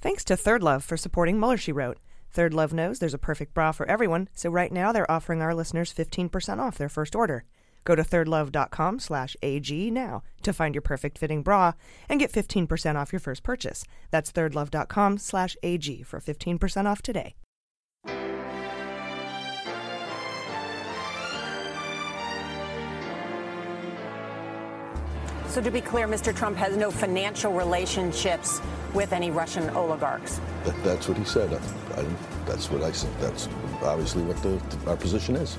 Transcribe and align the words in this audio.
Thanks 0.00 0.24
to 0.24 0.34
ThirdLove 0.34 0.82
for 0.82 0.96
supporting 0.96 1.38
Mueller, 1.38 1.58
She 1.58 1.72
Wrote. 1.72 1.98
ThirdLove 2.34 2.72
knows 2.72 2.98
there's 2.98 3.14
a 3.14 3.18
perfect 3.18 3.52
bra 3.52 3.72
for 3.72 3.86
everyone, 3.86 4.28
so 4.34 4.48
right 4.48 4.72
now 4.72 4.92
they're 4.92 5.10
offering 5.10 5.42
our 5.42 5.54
listeners 5.54 5.92
15% 5.92 6.58
off 6.58 6.78
their 6.78 6.88
first 6.88 7.14
order. 7.14 7.44
Go 7.84 7.94
to 7.94 8.02
thirdlove.com 8.02 8.98
slash 8.98 9.36
AG 9.42 9.90
now 9.90 10.22
to 10.42 10.52
find 10.52 10.74
your 10.74 10.82
perfect 10.82 11.18
fitting 11.18 11.42
bra 11.42 11.72
and 12.08 12.20
get 12.20 12.32
15% 12.32 12.96
off 12.96 13.12
your 13.12 13.20
first 13.20 13.42
purchase. 13.42 13.84
That's 14.10 14.32
thirdlove.com 14.32 15.18
slash 15.18 15.56
AG 15.62 16.02
for 16.02 16.20
15% 16.20 16.86
off 16.86 17.02
today. 17.02 17.34
So 25.50 25.60
to 25.60 25.70
be 25.72 25.80
clear, 25.80 26.06
Mr. 26.06 26.34
Trump 26.34 26.56
has 26.58 26.76
no 26.76 26.92
financial 26.92 27.52
relationships 27.52 28.60
with 28.94 29.12
any 29.12 29.32
Russian 29.32 29.68
oligarchs. 29.70 30.40
That's 30.84 31.08
what 31.08 31.18
he 31.18 31.24
said. 31.24 31.52
I, 31.52 32.00
I, 32.00 32.06
that's 32.46 32.70
what 32.70 32.82
I 32.82 32.92
said. 32.92 33.12
That's 33.18 33.48
obviously 33.82 34.22
what 34.22 34.36
the, 34.44 34.60
our 34.88 34.96
position 34.96 35.34
is. 35.34 35.58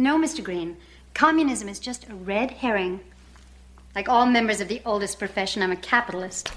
No, 0.00 0.16
Mr. 0.16 0.44
Green. 0.44 0.76
Communism 1.12 1.68
is 1.68 1.80
just 1.80 2.08
a 2.08 2.14
red 2.14 2.52
herring. 2.52 3.00
Like 3.96 4.08
all 4.08 4.26
members 4.26 4.60
of 4.60 4.68
the 4.68 4.80
oldest 4.86 5.18
profession, 5.18 5.60
I'm 5.60 5.72
a 5.72 5.76
capitalist. 5.76 6.52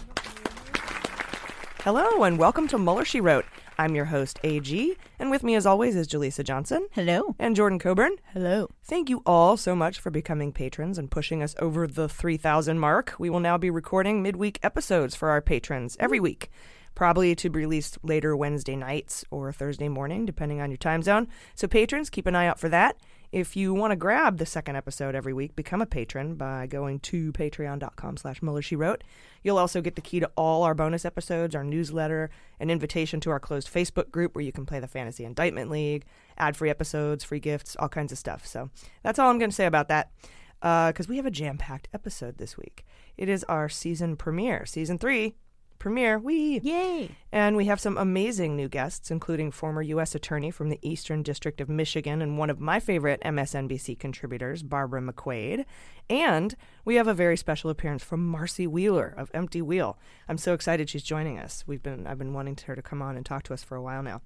Hello, 1.79 2.21
and 2.21 2.37
welcome 2.37 2.67
to 2.67 2.77
Mueller, 2.77 3.03
She 3.03 3.19
Wrote. 3.19 3.45
I'm 3.79 3.95
your 3.95 4.05
host, 4.05 4.39
AG, 4.43 4.95
and 5.17 5.31
with 5.31 5.41
me 5.41 5.55
as 5.55 5.65
always 5.65 5.95
is 5.95 6.07
Jaleesa 6.07 6.43
Johnson. 6.43 6.87
Hello. 6.91 7.35
And 7.39 7.55
Jordan 7.55 7.79
Coburn. 7.79 8.17
Hello. 8.31 8.69
Thank 8.83 9.09
you 9.09 9.23
all 9.25 9.57
so 9.57 9.75
much 9.75 9.99
for 9.99 10.11
becoming 10.11 10.51
patrons 10.51 10.99
and 10.99 11.09
pushing 11.09 11.41
us 11.41 11.55
over 11.57 11.87
the 11.87 12.07
3,000 12.07 12.77
mark. 12.77 13.15
We 13.17 13.31
will 13.31 13.39
now 13.39 13.57
be 13.57 13.71
recording 13.71 14.21
midweek 14.21 14.59
episodes 14.61 15.15
for 15.15 15.31
our 15.31 15.41
patrons 15.41 15.97
every 15.99 16.19
week 16.19 16.51
probably 16.95 17.35
to 17.35 17.49
be 17.49 17.59
released 17.59 17.97
later 18.03 18.35
Wednesday 18.35 18.75
nights 18.75 19.23
or 19.31 19.51
Thursday 19.51 19.89
morning, 19.89 20.25
depending 20.25 20.61
on 20.61 20.69
your 20.69 20.77
time 20.77 21.01
zone. 21.01 21.27
So, 21.55 21.67
patrons, 21.67 22.09
keep 22.09 22.27
an 22.27 22.35
eye 22.35 22.47
out 22.47 22.59
for 22.59 22.69
that. 22.69 22.97
If 23.31 23.55
you 23.55 23.73
want 23.73 23.91
to 23.91 23.95
grab 23.95 24.39
the 24.39 24.45
second 24.45 24.75
episode 24.75 25.15
every 25.15 25.31
week, 25.31 25.55
become 25.55 25.81
a 25.81 25.85
patron 25.85 26.35
by 26.35 26.67
going 26.67 26.99
to 26.99 27.31
patreon.com 27.31 28.17
slash 28.17 28.41
Mueller, 28.41 28.61
She 28.61 28.75
Wrote. 28.75 29.05
You'll 29.41 29.57
also 29.57 29.79
get 29.79 29.95
the 29.95 30.01
key 30.01 30.19
to 30.19 30.29
all 30.35 30.63
our 30.63 30.73
bonus 30.73 31.05
episodes, 31.05 31.55
our 31.55 31.63
newsletter, 31.63 32.29
an 32.59 32.69
invitation 32.69 33.21
to 33.21 33.29
our 33.29 33.39
closed 33.39 33.73
Facebook 33.73 34.11
group 34.11 34.35
where 34.35 34.43
you 34.43 34.51
can 34.51 34.65
play 34.65 34.81
the 34.81 34.87
Fantasy 34.87 35.23
Indictment 35.23 35.71
League, 35.71 36.03
ad-free 36.37 36.69
episodes, 36.69 37.23
free 37.23 37.39
gifts, 37.39 37.77
all 37.77 37.87
kinds 37.87 38.11
of 38.11 38.17
stuff. 38.17 38.45
So 38.45 38.69
that's 39.01 39.17
all 39.17 39.29
I'm 39.29 39.39
going 39.39 39.49
to 39.49 39.55
say 39.55 39.65
about 39.65 39.87
that 39.87 40.11
because 40.59 41.07
uh, 41.07 41.09
we 41.09 41.15
have 41.15 41.25
a 41.25 41.31
jam-packed 41.31 41.87
episode 41.93 42.37
this 42.37 42.57
week. 42.57 42.85
It 43.17 43.29
is 43.29 43.45
our 43.45 43.69
season 43.69 44.17
premiere, 44.17 44.65
season 44.65 44.97
three, 44.97 45.35
premiere. 45.81 46.19
We 46.19 46.59
yay! 46.59 47.09
And 47.31 47.57
we 47.57 47.65
have 47.65 47.79
some 47.79 47.97
amazing 47.97 48.55
new 48.55 48.69
guests, 48.69 49.09
including 49.09 49.49
former 49.49 49.81
U.S. 49.81 50.13
Attorney 50.13 50.51
from 50.51 50.69
the 50.69 50.77
Eastern 50.83 51.23
District 51.23 51.59
of 51.59 51.69
Michigan 51.69 52.21
and 52.21 52.37
one 52.37 52.51
of 52.51 52.59
my 52.59 52.79
favorite 52.79 53.19
MSNBC 53.25 53.97
contributors, 53.97 54.61
Barbara 54.61 55.01
McQuade. 55.01 55.65
And 56.07 56.55
we 56.85 56.95
have 56.95 57.07
a 57.07 57.15
very 57.15 57.35
special 57.35 57.71
appearance 57.71 58.03
from 58.03 58.27
Marcy 58.27 58.67
Wheeler 58.67 59.11
of 59.17 59.31
Empty 59.33 59.63
Wheel. 59.63 59.97
I'm 60.29 60.37
so 60.37 60.53
excited 60.53 60.87
she's 60.87 61.01
joining 61.01 61.39
us. 61.39 61.63
We've 61.65 61.81
been 61.81 62.05
I've 62.05 62.19
been 62.19 62.33
wanting 62.33 62.59
her 62.67 62.75
to 62.75 62.81
come 62.83 63.01
on 63.01 63.17
and 63.17 63.25
talk 63.25 63.41
to 63.43 63.53
us 63.53 63.63
for 63.63 63.75
a 63.75 63.81
while 63.81 64.03
now. 64.03 64.21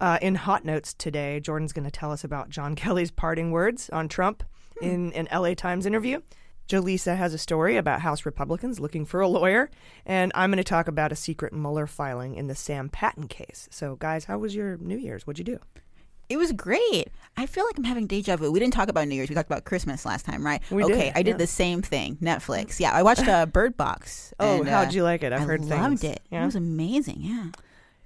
Uh, 0.00 0.18
in 0.20 0.34
Hot 0.34 0.66
Notes 0.66 0.92
today, 0.92 1.40
Jordan's 1.40 1.72
going 1.72 1.84
to 1.84 1.90
tell 1.90 2.12
us 2.12 2.24
about 2.24 2.50
John 2.50 2.74
Kelly's 2.76 3.10
parting 3.10 3.52
words 3.52 3.88
on 3.88 4.06
Trump 4.06 4.44
in 4.82 5.14
an 5.14 5.28
LA 5.32 5.54
Times 5.54 5.86
interview. 5.86 6.20
Jaleesa 6.70 7.16
has 7.16 7.34
a 7.34 7.38
story 7.38 7.76
about 7.76 8.00
House 8.00 8.24
Republicans 8.24 8.78
looking 8.78 9.04
for 9.04 9.20
a 9.20 9.26
lawyer, 9.26 9.70
and 10.06 10.30
I'm 10.36 10.50
going 10.50 10.58
to 10.58 10.64
talk 10.64 10.86
about 10.86 11.10
a 11.10 11.16
secret 11.16 11.52
Mueller 11.52 11.88
filing 11.88 12.36
in 12.36 12.46
the 12.46 12.54
Sam 12.54 12.88
Patten 12.88 13.26
case. 13.26 13.68
So, 13.72 13.96
guys, 13.96 14.26
how 14.26 14.38
was 14.38 14.54
your 14.54 14.76
New 14.76 14.96
Year's? 14.96 15.26
What'd 15.26 15.40
you 15.40 15.56
do? 15.56 15.58
It 16.28 16.36
was 16.36 16.52
great. 16.52 17.08
I 17.36 17.46
feel 17.46 17.66
like 17.66 17.76
I'm 17.76 17.82
having 17.82 18.06
deja 18.06 18.36
vu. 18.36 18.52
We 18.52 18.60
didn't 18.60 18.74
talk 18.74 18.88
about 18.88 19.08
New 19.08 19.16
Year's. 19.16 19.28
We 19.28 19.34
talked 19.34 19.50
about 19.50 19.64
Christmas 19.64 20.06
last 20.06 20.24
time, 20.24 20.46
right? 20.46 20.62
We 20.70 20.84
okay, 20.84 21.06
did, 21.06 21.12
I 21.16 21.22
did 21.22 21.32
yeah. 21.32 21.36
the 21.38 21.48
same 21.48 21.82
thing. 21.82 22.18
Netflix. 22.22 22.78
Yeah, 22.78 22.92
I 22.92 23.02
watched 23.02 23.26
uh, 23.26 23.46
Bird 23.52 23.76
Box. 23.76 24.32
Oh, 24.38 24.60
and, 24.60 24.68
how'd 24.68 24.88
uh, 24.88 24.90
you 24.92 25.02
like 25.02 25.24
it? 25.24 25.32
I've 25.32 25.42
I 25.42 25.44
heard 25.44 25.60
things. 25.62 25.72
I 25.72 25.80
loved 25.82 26.04
it. 26.04 26.20
Yeah? 26.30 26.42
It 26.42 26.46
was 26.46 26.54
amazing. 26.54 27.18
Yeah. 27.18 27.46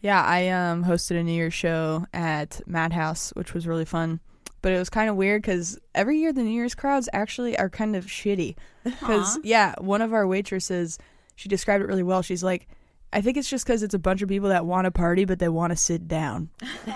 Yeah, 0.01 0.23
I 0.23 0.49
um, 0.49 0.85
hosted 0.85 1.21
a 1.21 1.23
New 1.23 1.33
Year's 1.33 1.53
show 1.53 2.07
at 2.15 2.63
Madhouse, 2.67 3.31
which 3.37 3.53
was 3.53 3.67
really 3.67 3.85
fun. 3.85 4.21
But 4.65 4.73
it 4.73 4.79
was 4.79 4.89
kind 4.89 5.11
of 5.11 5.17
weird 5.17 5.43
because 5.43 5.79
every 5.95 6.19
year 6.19 6.33
the 6.33 6.43
New 6.43 6.49
Year's 6.51 6.75
crowds 6.75 7.07
actually 7.13 7.55
are 7.59 7.69
kind 7.69 7.95
of 7.95 8.07
shitty. 8.07 8.57
Because, 8.83 9.39
yeah, 9.45 9.75
one 9.79 10.01
of 10.01 10.15
our 10.15 10.27
waitresses, 10.27 10.99
she 11.37 11.51
described 11.51 11.85
it 11.85 11.87
really 11.87 12.03
well. 12.03 12.23
She's 12.23 12.43
like, 12.43 12.67
I 13.13 13.21
think 13.21 13.37
it's 13.37 13.51
just 13.51 13.67
because 13.67 13.83
it's 13.83 13.93
a 13.93 13.99
bunch 13.99 14.23
of 14.23 14.29
people 14.31 14.49
that 14.49 14.65
want 14.65 14.87
to 14.87 14.91
party, 14.91 15.27
but 15.27 15.39
they 15.39 15.51
want 15.51 15.73
to 15.73 15.77
sit 15.77 16.09
down. 16.09 16.49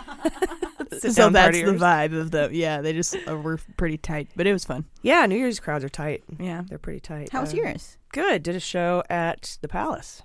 so 0.93 1.11
Sit-down 1.11 1.35
that's 1.35 1.59
the 1.61 1.73
vibe 1.75 2.19
of 2.19 2.31
them. 2.31 2.55
Yeah, 2.55 2.81
they 2.81 2.95
just 2.95 3.15
uh, 3.29 3.37
were 3.37 3.59
pretty 3.77 3.99
tight, 3.99 4.29
but 4.35 4.47
it 4.47 4.53
was 4.55 4.65
fun. 4.65 4.87
Yeah, 5.03 5.27
New 5.27 5.37
Year's 5.37 5.61
crowds 5.61 5.85
are 5.85 5.91
tight. 5.91 6.25
Yeah. 6.41 6.63
They're 6.67 6.79
pretty 6.79 7.01
tight. 7.01 7.29
How 7.31 7.43
was 7.43 7.53
Uh, 7.53 7.59
yours? 7.59 7.99
Good. 8.13 8.43
Did 8.43 8.57
a 8.57 8.61
show 8.61 9.03
at 9.11 9.59
the 9.61 9.69
Palace. 9.69 10.23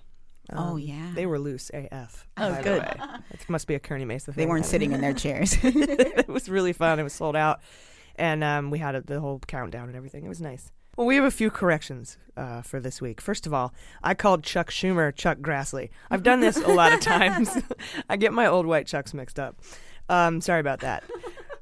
Oh, 0.51 0.75
yeah. 0.75 1.11
They 1.15 1.25
were 1.25 1.39
loose 1.39 1.71
AF. 1.73 2.27
Oh, 2.37 2.61
good. 2.61 2.83
It 3.31 3.49
must 3.49 3.67
be 3.67 3.75
a 3.75 3.79
Kearney 3.79 4.05
Mesa 4.05 4.31
They 4.31 4.45
weren't 4.45 4.65
sitting 4.65 4.91
in 4.91 5.01
their 5.01 5.13
chairs. 5.23 5.57
it 5.63 6.27
was 6.27 6.49
really 6.49 6.73
fun. 6.73 6.99
It 6.99 7.03
was 7.03 7.13
sold 7.13 7.35
out. 7.35 7.61
And 8.15 8.43
um, 8.43 8.69
we 8.69 8.79
had 8.79 8.95
a, 8.95 9.01
the 9.01 9.19
whole 9.19 9.39
countdown 9.47 9.87
and 9.87 9.95
everything. 9.95 10.25
It 10.25 10.29
was 10.29 10.41
nice. 10.41 10.71
Well, 10.95 11.07
we 11.07 11.15
have 11.15 11.25
a 11.25 11.31
few 11.31 11.49
corrections 11.49 12.17
uh, 12.37 12.61
for 12.61 12.79
this 12.79 13.01
week. 13.01 13.19
First 13.19 13.47
of 13.47 13.53
all, 13.53 13.73
I 14.03 14.13
called 14.13 14.43
Chuck 14.43 14.69
Schumer 14.69 15.13
Chuck 15.15 15.39
Grassley. 15.39 15.89
I've 16.11 16.21
done 16.23 16.39
this 16.39 16.57
a 16.57 16.67
lot 16.67 16.93
of 16.93 16.99
times. 16.99 17.57
I 18.09 18.15
get 18.17 18.31
my 18.31 18.45
old 18.45 18.67
white 18.67 18.85
Chucks 18.85 19.13
mixed 19.13 19.39
up. 19.39 19.59
Um, 20.09 20.39
sorry 20.41 20.59
about 20.59 20.81
that. 20.81 21.03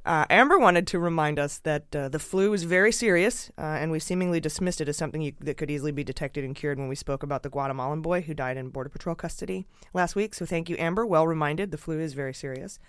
Uh, 0.04 0.26
Amber 0.32 0.58
wanted 0.58 0.88
to 0.88 1.00
remind 1.00 1.38
us 1.38 1.60
that 1.60 1.96
uh, 1.96 2.10
the 2.10 2.18
flu 2.18 2.54
is 2.54 2.64
very 2.64 2.92
serious, 2.92 3.52
uh, 3.58 3.62
and 3.62 3.92
we 3.92 4.00
seemingly 4.00 4.40
dismissed 4.40 4.82
it 4.82 4.90
as 4.90 4.98
something 4.98 5.22
you, 5.22 5.34
that 5.42 5.58
could 5.58 5.70
easily 5.70 5.92
be 5.92 6.04
detected 6.04 6.44
and 6.44 6.56
cured 6.56 6.80
when 6.80 6.88
we 6.88 6.96
spoke 6.96 7.22
about 7.22 7.44
the 7.44 7.50
Guatemalan 7.50 8.02
boy 8.02 8.22
who 8.22 8.34
died 8.34 8.58
in 8.58 8.70
Border 8.70 8.90
Patrol 8.90 9.16
custody 9.16 9.68
last 9.94 10.16
week. 10.16 10.34
So 10.34 10.46
thank 10.46 10.70
you, 10.70 10.76
Amber. 10.80 11.06
Well 11.06 11.28
reminded. 11.28 11.70
The 11.70 11.78
flu 11.78 12.00
is 12.00 12.14
very 12.14 12.34
serious. 12.34 12.80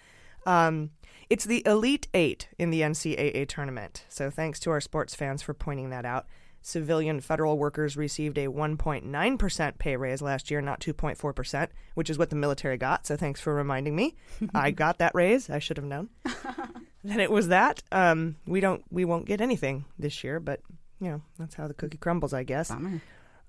Um, 0.47 0.91
it's 1.29 1.45
the 1.45 1.63
Elite 1.67 2.09
Eight 2.15 2.49
in 2.59 2.71
the 2.71 2.81
NCAA 2.81 3.47
tournament. 3.47 4.05
So 4.09 4.31
thanks 4.31 4.59
to 4.61 4.71
our 4.71 4.81
sports 4.81 5.15
fans 5.15 5.43
for 5.43 5.53
pointing 5.53 5.91
that 5.91 6.07
out. 6.07 6.27
Civilian 6.63 7.21
federal 7.21 7.59
workers 7.59 7.97
received 7.97 8.39
a 8.39 8.47
1.9% 8.47 9.79
pay 9.79 9.97
raise 9.97 10.23
last 10.23 10.51
year, 10.51 10.63
not 10.63 10.81
2.4%, 10.81 11.69
which 11.95 12.09
is 12.09 12.19
what 12.19 12.31
the 12.31 12.37
military 12.37 12.77
got. 12.77 13.07
So 13.07 13.17
thanks 13.17 13.41
for 13.41 13.53
reminding 13.53 13.97
me. 13.97 14.17
I 14.55 14.71
got 14.71 14.99
that 14.99 15.15
raise. 15.15 15.51
I 15.51 15.59
should 15.59 15.77
have 15.77 15.87
known. 15.87 16.09
then 17.05 17.21
it 17.21 17.31
was 17.31 17.49
that. 17.49 17.83
Um, 17.93 18.37
we 18.47 18.61
don't, 18.61 18.85
we 18.91 19.05
won't 19.05 19.27
get 19.27 19.41
anything 19.41 19.85
this 19.99 20.23
year, 20.25 20.41
but 20.41 20.61
you 21.01 21.11
know 21.11 21.23
that's 21.39 21.55
how 21.55 21.67
the 21.67 21.75
cookie 21.75 21.99
crumbles, 21.99 22.33
I 22.33 22.43
guess. 22.45 22.71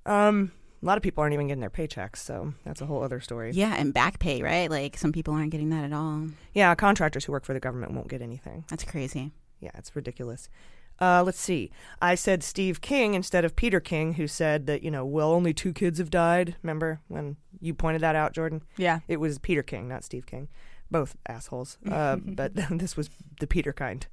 Um, 0.06 0.52
a 0.82 0.86
lot 0.86 0.98
of 0.98 1.04
people 1.04 1.22
aren't 1.22 1.34
even 1.34 1.48
getting 1.48 1.62
their 1.62 1.70
paychecks, 1.70 2.18
so 2.18 2.54
that's 2.66 2.82
a 2.82 2.86
whole 2.86 3.04
other 3.04 3.22
story. 3.22 3.52
yeah, 3.54 3.76
and 3.78 3.94
back 3.94 4.20
pay, 4.20 4.42
right? 4.42 4.70
Like 4.70 4.98
some 4.98 5.12
people 5.14 5.34
aren't 5.34 5.52
getting 5.52 5.70
that 5.70 5.86
at 5.86 5.94
all. 5.94 6.28
Yeah, 6.54 6.76
contractors 6.76 7.26
who 7.26 7.32
work 7.32 7.46
for 7.46 7.54
the 7.54 7.60
government 7.60 7.94
won't 7.94 8.10
get 8.10 8.22
anything. 8.22 8.66
That's 8.70 8.84
crazy. 8.84 9.32
Yeah, 9.62 9.72
it's 9.76 9.96
ridiculous. 9.96 10.50
Uh, 11.00 11.24
let's 11.24 11.40
see. 11.40 11.72
I 12.02 12.16
said 12.16 12.44
Steve 12.44 12.82
King 12.82 13.14
instead 13.14 13.46
of 13.46 13.56
Peter 13.56 13.80
King, 13.80 14.14
who 14.14 14.28
said 14.28 14.68
that, 14.68 14.84
you 14.84 14.92
know, 14.92 15.06
well, 15.06 15.32
only 15.32 15.54
two 15.54 15.74
kids 15.74 15.98
have 15.98 16.10
died. 16.12 16.56
Remember 16.62 17.00
when 17.08 17.38
you 17.60 17.74
pointed 17.74 18.02
that 18.02 18.16
out, 18.16 18.34
Jordan? 18.34 18.62
Yeah. 18.78 19.00
It 19.08 19.18
was 19.18 19.40
Peter 19.40 19.64
King, 19.64 19.88
not 19.88 20.04
Steve 20.04 20.26
King. 20.26 20.50
Both 20.94 21.18
assholes. 21.28 21.78
Uh, 21.92 22.16
but 22.16 22.52
this 22.72 22.96
was 22.96 23.10
the 23.40 23.48
Peter 23.48 23.74
kind. 23.74 24.06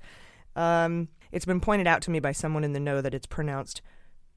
Um, 0.57 1.09
it's 1.31 1.45
been 1.45 1.61
pointed 1.61 1.87
out 1.87 2.03
to 2.03 2.11
me 2.11 2.19
by 2.19 2.33
someone 2.33 2.65
in 2.65 2.73
the 2.73 2.81
know 2.81 3.01
that 3.01 3.15
it's 3.15 3.27
pronounced 3.27 3.83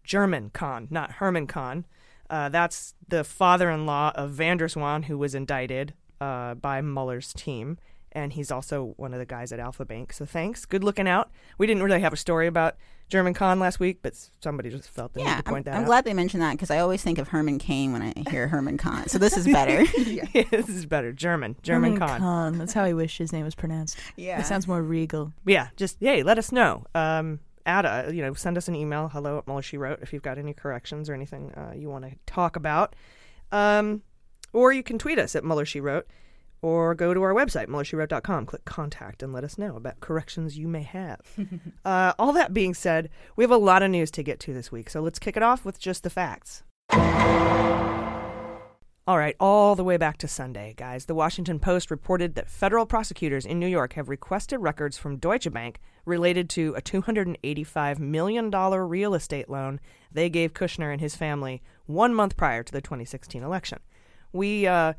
German 0.04 0.52
Khan, 0.52 0.88
not 0.92 1.14
Herman 1.14 1.48
Kahn. 1.48 1.86
Uh, 2.30 2.50
that's 2.50 2.94
the 3.08 3.24
father 3.24 3.70
in 3.70 3.86
law 3.86 4.12
of 4.16 4.32
van 4.32 4.58
der 4.58 4.68
Zwaan, 4.68 5.06
who 5.06 5.18
was 5.18 5.34
indicted 5.34 5.94
uh, 6.22 6.54
by 6.56 6.82
Mueller's 6.82 7.34
team. 7.34 7.78
And 8.14 8.32
he's 8.34 8.52
also 8.52 8.94
one 8.98 9.12
of 9.14 9.20
the 9.20 9.26
guys 9.26 9.52
at 9.52 9.60
Alfa 9.60 9.86
Bank. 9.86 10.14
So 10.14 10.26
thanks. 10.26 10.66
Good 10.66 10.84
looking 10.84 11.08
out. 11.08 11.32
We 11.58 11.66
didn't 11.68 11.84
really 11.84 12.00
have 12.02 12.14
a 12.14 12.18
story 12.18 12.46
about 12.48 12.76
German 13.10 13.34
Khan 13.34 13.60
last 13.60 13.80
week, 13.80 14.00
but 14.02 14.14
somebody 14.42 14.70
just 14.70 14.88
felt 14.90 15.14
the 15.14 15.20
need 15.20 15.26
Yeah, 15.26 15.42
to 15.42 15.48
I'm, 15.48 15.54
point 15.54 15.66
that 15.66 15.74
out. 15.74 15.80
I'm 15.80 15.86
glad 15.86 16.06
they 16.06 16.14
mentioned 16.14 16.42
that 16.44 16.52
because 16.54 16.70
I 16.72 16.78
always 16.78 17.02
think 17.04 17.18
of 17.18 17.28
Herman 17.30 17.58
Cain 17.60 17.92
when 17.92 18.02
I 18.02 18.14
hear 18.30 18.48
Herman 18.48 18.78
Kahn. 18.78 19.08
So 19.08 19.18
this 19.18 19.36
is 19.36 19.46
better. 19.46 19.84
yeah, 19.98 20.26
this 20.52 20.70
is 20.70 20.86
better. 20.86 21.12
German. 21.12 21.56
German 21.64 21.94
Herman 21.94 22.08
Kahn. 22.08 22.20
Kahn. 22.20 22.58
That's 22.60 22.74
how 22.74 22.84
I 22.84 22.94
wish 22.94 23.18
his 23.18 23.34
name 23.34 23.46
was 23.46 23.56
pronounced. 23.56 23.98
Yeah. 24.16 24.40
It 24.40 24.46
sounds 24.46 24.68
more 24.68 24.82
regal. 24.82 25.34
Yeah, 25.46 25.70
just 25.76 25.98
hey, 26.00 26.22
let 26.24 26.38
us 26.38 26.52
know. 26.52 26.86
Um, 26.94 27.40
add 27.66 27.86
a, 27.86 28.14
you 28.14 28.22
know, 28.22 28.34
send 28.36 28.58
us 28.58 28.68
an 28.68 28.76
email. 28.76 29.10
Hello 29.10 29.40
at 29.40 29.48
Mueller 29.48 29.62
She 29.64 29.78
Wrote 29.78 30.00
if 30.02 30.14
you've 30.14 30.22
got 30.24 30.38
any 30.38 30.54
corrections 30.54 31.10
or 31.10 31.14
anything 31.16 31.52
uh, 31.54 31.74
you 31.76 31.90
want 31.90 32.06
to 32.06 32.12
talk 32.26 32.56
about. 32.56 32.96
Um, 33.52 34.02
or 34.54 34.72
you 34.72 34.84
can 34.84 35.00
tweet 35.00 35.18
us 35.18 35.36
at 35.36 35.44
Mueller 35.44 35.66
She 35.66 35.80
Wrote, 35.80 36.08
or 36.64 36.96
go 36.96 37.14
to 37.14 37.22
our 37.22 37.34
website 37.34 37.68
MuellerSheWrote.com. 37.68 38.48
Click 38.48 38.66
contact 38.66 39.22
and 39.22 39.34
let 39.34 39.44
us 39.44 39.58
know 39.58 39.76
about 39.76 40.00
corrections 40.00 40.58
you 40.58 40.68
may 40.68 40.82
have. 40.82 41.20
uh, 41.86 42.14
all 42.18 42.32
that 42.32 42.54
being 42.54 42.74
said, 42.74 43.10
we 43.36 43.44
have 43.44 43.52
a 43.52 43.58
lot 43.58 43.84
of 43.84 43.92
news 43.92 44.10
to 44.12 44.24
get 44.24 44.40
to 44.40 44.54
this 44.54 44.72
week, 44.72 44.90
so 44.90 45.02
let's 45.02 45.20
kick 45.20 45.38
it 45.38 45.44
off 45.44 45.66
with 45.66 45.78
just 45.78 46.04
the 46.04 46.10
facts. 46.10 46.64
All 49.06 49.18
right, 49.18 49.36
all 49.38 49.76
the 49.76 49.84
way 49.84 49.98
back 49.98 50.18
to 50.20 50.30
Sunday, 50.30 50.74
guys. 50.78 51.06
The 51.06 51.14
Washington 51.14 51.60
Post 51.60 51.92
reported 51.92 52.36
that 52.36 52.50
federal 52.50 52.86
prosecutors 52.86 53.46
in 53.46 53.60
New 53.60 53.68
York 53.68 53.94
have 53.94 54.08
requested 54.08 54.62
records 54.62 54.98
from 54.98 55.18
Deutsche 55.18 55.52
Bank 55.52 55.82
related 56.06 56.50
to 56.52 56.74
a 56.78 56.82
$285 56.82 58.00
million 58.00 58.50
real 58.50 59.14
estate 59.14 59.50
loan 59.50 59.82
they 60.10 60.30
gave 60.30 60.54
Kushner 60.54 60.94
and 60.94 61.02
his 61.02 61.18
family 61.18 61.62
one 61.86 62.14
month 62.14 62.38
prior 62.38 62.64
to 62.64 62.72
the 62.72 62.80
2016 62.80 63.44
election. 63.44 63.80
We, 64.32 64.68
uh, 64.68 64.94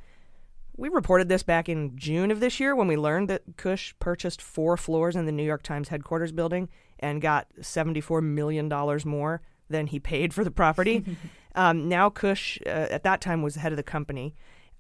we 0.77 0.89
reported 0.89 1.29
this 1.29 1.43
back 1.43 1.69
in 1.69 1.97
June 1.97 2.31
of 2.31 2.41
this 2.41 2.59
year 2.59 2.75
when 2.75 2.89
we 2.89 2.97
learned 2.97 3.29
that 3.29 3.43
Kush 3.57 3.95
purchased 4.01 4.43
four 4.43 4.77
floors 4.77 5.17
in 5.17 5.27
the 5.27 5.33
New 5.33 5.45
York 5.45 5.63
Times 5.63 5.89
headquarters 5.89 6.33
building 6.33 6.69
and 6.99 7.21
got 7.21 7.49
$74 7.61 8.23
million 8.23 8.69
more 9.05 9.43
than 9.71 9.87
he 9.87 10.01
paid 10.01 10.35
for 10.35 10.43
the 10.43 10.51
property. 10.51 11.05
um, 11.55 11.89
now, 11.89 12.11
Kush, 12.11 12.59
uh, 12.67 12.89
at 12.91 13.05
that 13.05 13.21
time, 13.21 13.43
was 13.43 13.55
the 13.55 13.61
head 13.61 13.73
of 13.73 13.77
the 13.77 13.83
company, 13.83 14.35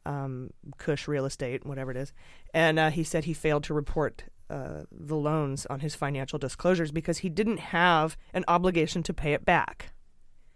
um, 0.04 0.50
Kush 0.78 1.06
Real 1.06 1.26
Estate, 1.26 1.64
whatever 1.64 1.90
it 1.90 1.96
is. 1.96 2.12
And 2.52 2.78
uh, 2.78 2.90
he 2.90 3.04
said 3.04 3.24
he 3.24 3.34
failed 3.34 3.64
to 3.64 3.74
report 3.74 4.24
uh, 4.50 4.82
the 4.90 5.16
loans 5.16 5.64
on 5.66 5.80
his 5.80 5.94
financial 5.94 6.38
disclosures 6.38 6.90
because 6.90 7.18
he 7.18 7.28
didn't 7.28 7.58
have 7.58 8.16
an 8.32 8.44
obligation 8.48 9.02
to 9.04 9.14
pay 9.14 9.32
it 9.32 9.44
back. 9.44 9.93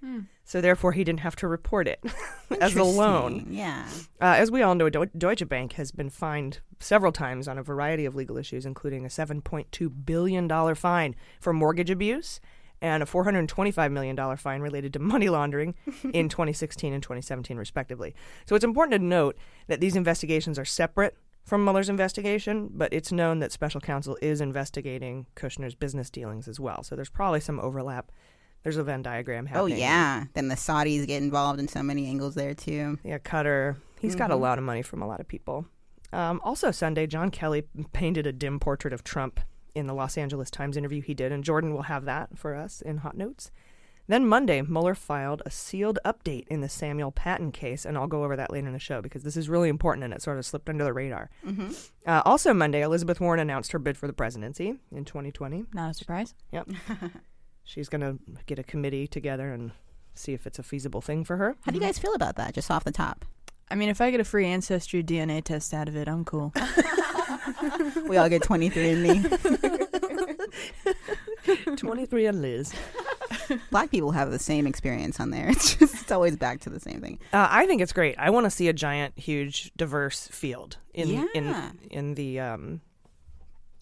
Hmm. 0.01 0.21
So 0.45 0.61
therefore, 0.61 0.93
he 0.93 1.05
didn't 1.05 1.21
have 1.21 1.37
to 1.37 1.49
report 1.49 1.89
it 1.89 2.03
as 2.61 2.77
a 2.77 2.85
loan. 2.85 3.47
Yeah. 3.51 3.87
Uh, 4.21 4.37
as 4.39 4.51
we 4.51 4.63
all 4.63 4.75
know, 4.75 4.89
Deu- 4.89 5.11
Deutsche 5.19 5.49
Bank 5.49 5.73
has 5.75 5.91
been 5.91 6.09
fined 6.09 6.61
several 6.81 7.13
times 7.13 7.49
on 7.49 7.59
a 7.59 7.63
variety 7.63 8.05
of 8.05 8.15
legal 8.15 8.39
issues, 8.39 8.65
including 8.65 9.05
a 9.05 9.09
$7.2 9.09 9.93
billion 10.07 10.75
fine 10.75 11.17
for 11.41 11.53
mortgage 11.53 11.91
abuse 11.91 12.41
and 12.81 13.03
a 13.03 13.07
$425 13.07 13.93
million 13.93 14.37
fine 14.37 14.61
related 14.61 14.93
to 14.93 14.99
money 14.99 15.29
laundering 15.29 15.75
in 16.13 16.29
2016 16.29 16.93
and 16.93 17.03
2017, 17.03 17.57
respectively. 17.57 18.15
So 18.47 18.55
it's 18.55 18.65
important 18.65 19.01
to 19.01 19.05
note 19.05 19.37
that 19.67 19.81
these 19.81 19.97
investigations 19.97 20.59
are 20.59 20.65
separate 20.65 21.17
from 21.45 21.65
Mueller's 21.65 21.89
investigation, 21.89 22.69
but 22.73 22.93
it's 22.93 23.11
known 23.11 23.39
that 23.39 23.53
special 23.53 23.81
counsel 23.81 24.19
is 24.21 24.41
investigating 24.41 25.27
Kushner's 25.35 25.75
business 25.75 26.11
dealings 26.11 26.47
as 26.47 26.61
well. 26.61 26.83
So 26.83 26.95
there's 26.95 27.09
probably 27.09 27.41
some 27.41 27.59
overlap. 27.59 28.13
There's 28.63 28.77
a 28.77 28.83
Venn 28.83 29.03
diagram 29.03 29.47
happening. 29.47 29.75
Oh 29.75 29.77
yeah. 29.79 30.25
Then 30.35 30.49
the 30.49 30.55
Saudis 30.57 31.07
get 31.07 31.23
involved 31.23 31.61
in 31.61 31.69
so 31.69 31.83
many 31.83 32.07
angles 32.07 32.35
there 32.35 32.55
too. 32.55 32.99
Yeah, 33.05 33.19
Qatar. 33.19 33.77
He's 34.01 34.15
got 34.15 34.31
a 34.31 34.35
Mhm. 34.35 34.41
lot 34.41 34.59
of 34.59 34.65
money 34.65 34.83
from 34.83 35.01
a 35.03 35.07
lot 35.07 35.21
of 35.21 35.29
people. 35.29 35.67
Um, 36.13 36.41
also, 36.45 36.71
Sunday, 36.71 37.07
John 37.07 37.31
Kelly 37.31 37.65
painted 37.93 38.27
a 38.27 38.33
dim 38.33 38.59
portrait 38.61 38.93
of 38.95 39.05
Trump 39.05 39.41
in 39.75 39.87
the 39.87 39.95
Los 39.95 40.17
Angeles 40.19 40.51
Times 40.51 40.77
interview 40.77 41.03
he 41.03 41.15
did, 41.15 41.33
and 41.33 41.45
Jordan 41.45 41.73
will 41.75 41.83
have 41.83 42.05
that 42.07 42.37
for 42.39 42.55
us 42.55 42.81
in 42.81 42.99
Hot 42.99 43.17
Notes. 43.17 43.51
Then 44.07 44.27
Monday, 44.27 44.63
Mueller 44.63 44.95
filed 44.95 45.43
a 45.45 45.51
sealed 45.51 45.99
update 46.03 46.47
in 46.49 46.63
the 46.63 46.69
Samuel 46.69 47.13
Patten 47.13 47.53
case, 47.53 47.85
and 47.85 47.99
I'll 47.99 48.07
go 48.07 48.25
over 48.25 48.37
that 48.37 48.51
later 48.51 48.67
in 48.67 48.73
the 48.73 48.79
show 48.79 49.03
because 49.03 49.23
this 49.23 49.37
is 49.37 49.51
really 49.51 49.69
important 49.69 50.03
and 50.03 50.15
it 50.15 50.23
sort 50.23 50.39
of 50.39 50.47
slipped 50.47 50.71
under 50.71 50.83
the 50.85 50.95
radar. 50.95 51.29
Mm-hmm. 51.47 51.73
Uh, 52.07 52.23
also, 52.25 52.55
Monday, 52.55 52.81
Elizabeth 52.81 53.21
Warren 53.21 53.39
announced 53.39 53.73
her 53.73 53.79
bid 53.79 53.99
for 53.99 54.07
the 54.07 54.15
presidency 54.15 54.77
in 54.91 55.05
2020. 55.05 55.65
Not 55.75 55.91
a 55.91 55.95
surprise. 55.95 56.35
Yep. 56.53 56.69
She's 57.69 57.91
going 57.91 58.01
to 58.01 58.19
get 58.47 58.59
a 58.59 58.63
committee 58.63 59.07
together 59.07 59.53
and 59.53 59.73
see 60.15 60.33
if 60.33 60.47
it's 60.47 60.59
a 60.59 60.63
feasible 60.63 61.03
thing 61.03 61.23
for 61.23 61.37
her. 61.37 61.55
How 61.67 61.71
do 61.71 61.77
you 61.77 61.85
guys 61.85 61.99
feel 61.99 62.15
about 62.15 62.37
that? 62.37 62.55
Just 62.55 62.71
off 62.71 62.83
the 62.83 62.91
top. 62.91 63.27
I 63.71 63.75
mean, 63.75 63.91
if 63.91 64.01
I 64.01 64.11
get 64.11 64.21
a 64.21 64.25
free 64.25 64.47
ancestry 64.47 65.03
DNA 65.05 65.45
test 65.45 65.75
out 65.75 65.87
of 65.87 65.95
it, 65.95 66.09
I'm 66.09 66.25
cool. 66.25 66.55
we 68.09 68.17
all 68.17 68.31
get 68.31 68.43
23 68.43 68.89
and 68.91 69.03
me. 69.03 69.23
23 71.77 72.27
and 72.27 72.41
Liz. 72.41 72.73
Black 73.71 73.91
people 73.91 74.13
have 74.13 74.31
the 74.31 74.39
same 74.39 74.67
experience 74.67 75.21
on 75.21 75.31
there. 75.31 75.51
It's 75.51 75.75
just 75.75 75.95
it's 76.03 76.11
always 76.13 76.37
back 76.37 76.61
to 76.61 76.71
the 76.71 76.81
same 76.81 77.03
thing. 77.03 77.19
Uh, 77.35 77.47
I 77.51 77.67
think 77.67 77.83
it's 77.83 77.93
great. 77.93 78.15
I 78.19 78.31
want 78.31 78.45
to 78.45 78.51
see 78.51 78.69
a 78.69 78.73
giant, 78.73 79.19
huge, 79.19 79.73
diverse 79.77 80.29
field 80.29 80.79
in 80.95 81.09
Yeah. 81.09 81.27
in 81.35 81.79
in 81.91 82.15
the 82.15 82.41
um 82.41 82.81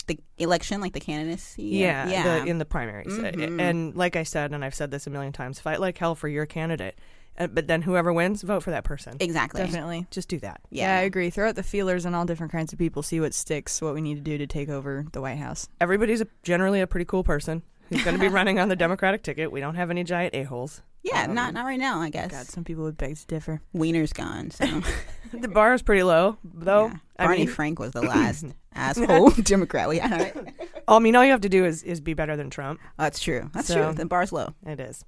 The 0.06 0.18
election, 0.38 0.80
like 0.80 0.92
the 0.92 1.00
candidacy. 1.00 1.62
yeah, 1.64 2.08
yeah. 2.08 2.22
The, 2.40 2.46
in 2.46 2.58
the 2.58 2.64
primaries. 2.64 3.16
A- 3.18 3.32
Mhm. 3.32 3.60
And 3.60 3.96
like 3.96 4.14
I 4.16 4.22
said, 4.22 4.52
and 4.52 4.64
I've 4.64 4.74
said 4.74 4.90
this 4.90 5.06
a 5.06 5.10
million 5.10 5.32
times, 5.32 5.58
fight 5.58 5.80
like 5.80 5.98
hell 5.98 6.14
for 6.14 6.28
your 6.28 6.46
candidate. 6.46 6.96
Uh, 7.38 7.46
but 7.48 7.66
then 7.66 7.82
whoever 7.82 8.12
wins, 8.14 8.40
vote 8.42 8.62
for 8.62 8.70
that 8.70 8.82
person. 8.84 9.16
Exactly. 9.20 9.60
Definitely. 9.60 10.06
Just 10.10 10.28
do 10.28 10.38
that. 10.38 10.60
Yeah. 10.70 10.96
I 10.96 11.02
agree. 11.02 11.28
Throw 11.28 11.48
out 11.50 11.54
the 11.56 11.62
feelers 11.62 12.06
on 12.06 12.14
all 12.14 12.24
different 12.24 12.50
kinds 12.50 12.72
of 12.72 12.78
people, 12.78 13.02
see 13.02 13.20
what 13.20 13.34
sticks, 13.34 13.82
what 13.82 13.92
we 13.94 14.00
need 14.00 14.14
to 14.14 14.20
do 14.22 14.38
to 14.38 14.46
take 14.46 14.68
over 14.70 15.04
the 15.12 15.20
White 15.20 15.36
House. 15.36 15.68
Everybody's 15.80 16.22
a, 16.22 16.26
generally 16.44 16.80
a 16.80 16.86
pretty 16.86 17.04
cool 17.04 17.24
person 17.24 17.62
who's 17.88 18.02
going 18.04 18.16
to 18.16 18.20
be 18.20 18.28
running 18.32 18.58
on 18.58 18.68
the 18.68 18.76
Democratic 18.76 19.22
ticket. 19.22 19.50
We 19.52 19.60
don't 19.60 19.74
have 19.76 19.90
any 19.90 20.04
giant 20.04 20.34
a 20.34 20.42
holes. 20.44 20.82
Yeah, 21.02 21.26
not 21.26 21.54
not 21.54 21.64
right 21.66 21.78
now, 21.78 22.00
I 22.00 22.10
guess. 22.10 22.32
God, 22.32 22.46
some 22.46 22.64
people 22.64 22.82
would 22.84 22.96
beg 22.98 23.16
to 23.16 23.26
differ. 23.26 23.60
Weiner's 23.72 24.12
gone, 24.12 24.50
so 24.50 24.82
the 25.32 25.46
bar 25.46 25.72
is 25.72 25.82
pretty 25.82 26.02
low, 26.02 26.36
though. 26.42 26.90
I 27.18 27.24
Barney 27.26 27.38
mean- 27.40 27.48
Frank 27.48 27.78
was 27.78 27.92
the 27.92 28.02
last 28.02 28.44
asshole 28.74 29.30
Democrat 29.30 29.88
we 29.88 29.98
had. 29.98 30.34
Right? 30.34 30.54
I 30.88 30.98
mean, 30.98 31.14
all 31.14 31.24
you 31.24 31.30
have 31.30 31.42
to 31.42 31.48
do 31.48 31.64
is, 31.64 31.82
is 31.84 32.00
be 32.00 32.14
better 32.14 32.36
than 32.36 32.50
Trump. 32.50 32.80
That's 32.98 33.20
true. 33.20 33.50
That's 33.54 33.68
So- 33.68 33.84
true. 33.84 33.92
The 33.94 34.06
bar's 34.06 34.32
low. 34.32 34.54
It 34.66 34.80
is. 34.80 35.04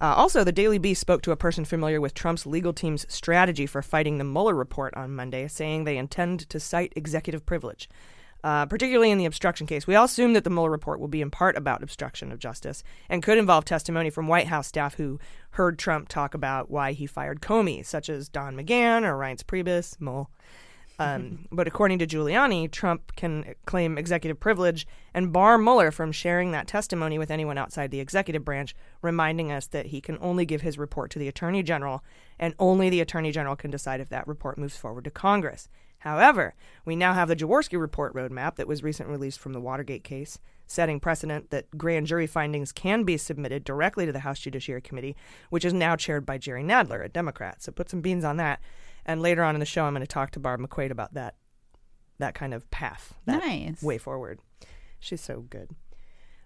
Uh, 0.00 0.14
also, 0.16 0.44
the 0.44 0.52
Daily 0.52 0.78
Beast 0.78 1.00
spoke 1.00 1.22
to 1.22 1.32
a 1.32 1.36
person 1.36 1.64
familiar 1.64 2.00
with 2.00 2.14
Trump's 2.14 2.46
legal 2.46 2.72
team's 2.72 3.04
strategy 3.12 3.66
for 3.66 3.82
fighting 3.82 4.18
the 4.18 4.24
Mueller 4.24 4.54
report 4.54 4.94
on 4.94 5.14
Monday, 5.14 5.48
saying 5.48 5.84
they 5.84 5.98
intend 5.98 6.48
to 6.50 6.60
cite 6.60 6.92
executive 6.94 7.44
privilege, 7.46 7.88
uh, 8.44 8.66
particularly 8.66 9.10
in 9.10 9.18
the 9.18 9.24
obstruction 9.24 9.66
case. 9.66 9.86
We 9.86 9.94
all 9.94 10.04
assume 10.04 10.32
that 10.34 10.44
the 10.44 10.50
Mueller 10.50 10.70
report 10.70 11.00
will 11.00 11.08
be 11.08 11.20
in 11.20 11.30
part 11.30 11.56
about 11.56 11.82
obstruction 11.82 12.30
of 12.30 12.38
justice 12.38 12.84
and 13.08 13.22
could 13.22 13.38
involve 13.38 13.64
testimony 13.64 14.10
from 14.10 14.28
White 14.28 14.46
House 14.46 14.68
staff 14.68 14.94
who 14.94 15.18
heard 15.52 15.78
Trump 15.78 16.08
talk 16.08 16.34
about 16.34 16.70
why 16.70 16.92
he 16.92 17.06
fired 17.06 17.40
Comey, 17.40 17.84
such 17.84 18.08
as 18.08 18.28
Don 18.28 18.56
McGahn 18.56 19.02
or 19.02 19.16
Reince 19.16 19.42
Priebus, 19.42 20.00
Mole. 20.00 20.30
Um, 21.00 21.46
but 21.52 21.66
according 21.66 21.98
to 22.00 22.06
Giuliani, 22.06 22.70
Trump 22.70 23.14
can 23.16 23.54
claim 23.66 23.98
executive 23.98 24.38
privilege 24.38 24.86
and 25.14 25.32
bar 25.32 25.58
Mueller 25.58 25.90
from 25.90 26.12
sharing 26.12 26.52
that 26.52 26.66
testimony 26.66 27.18
with 27.18 27.30
anyone 27.30 27.58
outside 27.58 27.90
the 27.90 28.00
executive 28.00 28.44
branch, 28.44 28.74
reminding 29.02 29.50
us 29.50 29.66
that 29.68 29.86
he 29.86 30.00
can 30.00 30.18
only 30.20 30.44
give 30.44 30.62
his 30.62 30.78
report 30.78 31.10
to 31.12 31.18
the 31.18 31.28
Attorney 31.28 31.62
General, 31.62 32.04
and 32.38 32.54
only 32.58 32.90
the 32.90 33.00
Attorney 33.00 33.32
General 33.32 33.56
can 33.56 33.70
decide 33.70 34.00
if 34.00 34.08
that 34.08 34.28
report 34.28 34.58
moves 34.58 34.76
forward 34.76 35.04
to 35.04 35.10
Congress. 35.10 35.68
However, 36.00 36.54
we 36.84 36.94
now 36.96 37.12
have 37.14 37.28
the 37.28 37.36
Jaworski 37.36 37.78
report 37.80 38.14
roadmap 38.14 38.56
that 38.56 38.68
was 38.68 38.82
recently 38.82 39.12
released 39.12 39.40
from 39.40 39.52
the 39.52 39.60
Watergate 39.60 40.04
case, 40.04 40.38
setting 40.66 41.00
precedent 41.00 41.50
that 41.50 41.76
grand 41.76 42.06
jury 42.06 42.26
findings 42.26 42.72
can 42.72 43.02
be 43.04 43.16
submitted 43.16 43.64
directly 43.64 44.06
to 44.06 44.12
the 44.12 44.20
House 44.20 44.38
Judiciary 44.38 44.80
Committee, 44.80 45.16
which 45.50 45.64
is 45.64 45.72
now 45.74 45.96
chaired 45.96 46.24
by 46.24 46.38
Jerry 46.38 46.62
Nadler, 46.62 47.04
a 47.04 47.08
Democrat. 47.08 47.62
So 47.62 47.72
put 47.72 47.88
some 47.90 48.00
beans 48.00 48.24
on 48.24 48.36
that. 48.36 48.60
And 49.04 49.22
later 49.22 49.42
on 49.42 49.56
in 49.56 49.60
the 49.60 49.66
show, 49.66 49.84
I'm 49.84 49.94
going 49.94 50.02
to 50.02 50.06
talk 50.06 50.30
to 50.32 50.40
Barb 50.40 50.60
McQuade 50.60 50.90
about 50.90 51.14
that, 51.14 51.34
that 52.18 52.34
kind 52.34 52.52
of 52.54 52.70
path, 52.70 53.14
that 53.26 53.38
Nice. 53.44 53.82
way 53.82 53.98
forward. 53.98 54.40
She's 55.00 55.20
so 55.20 55.40
good. 55.48 55.70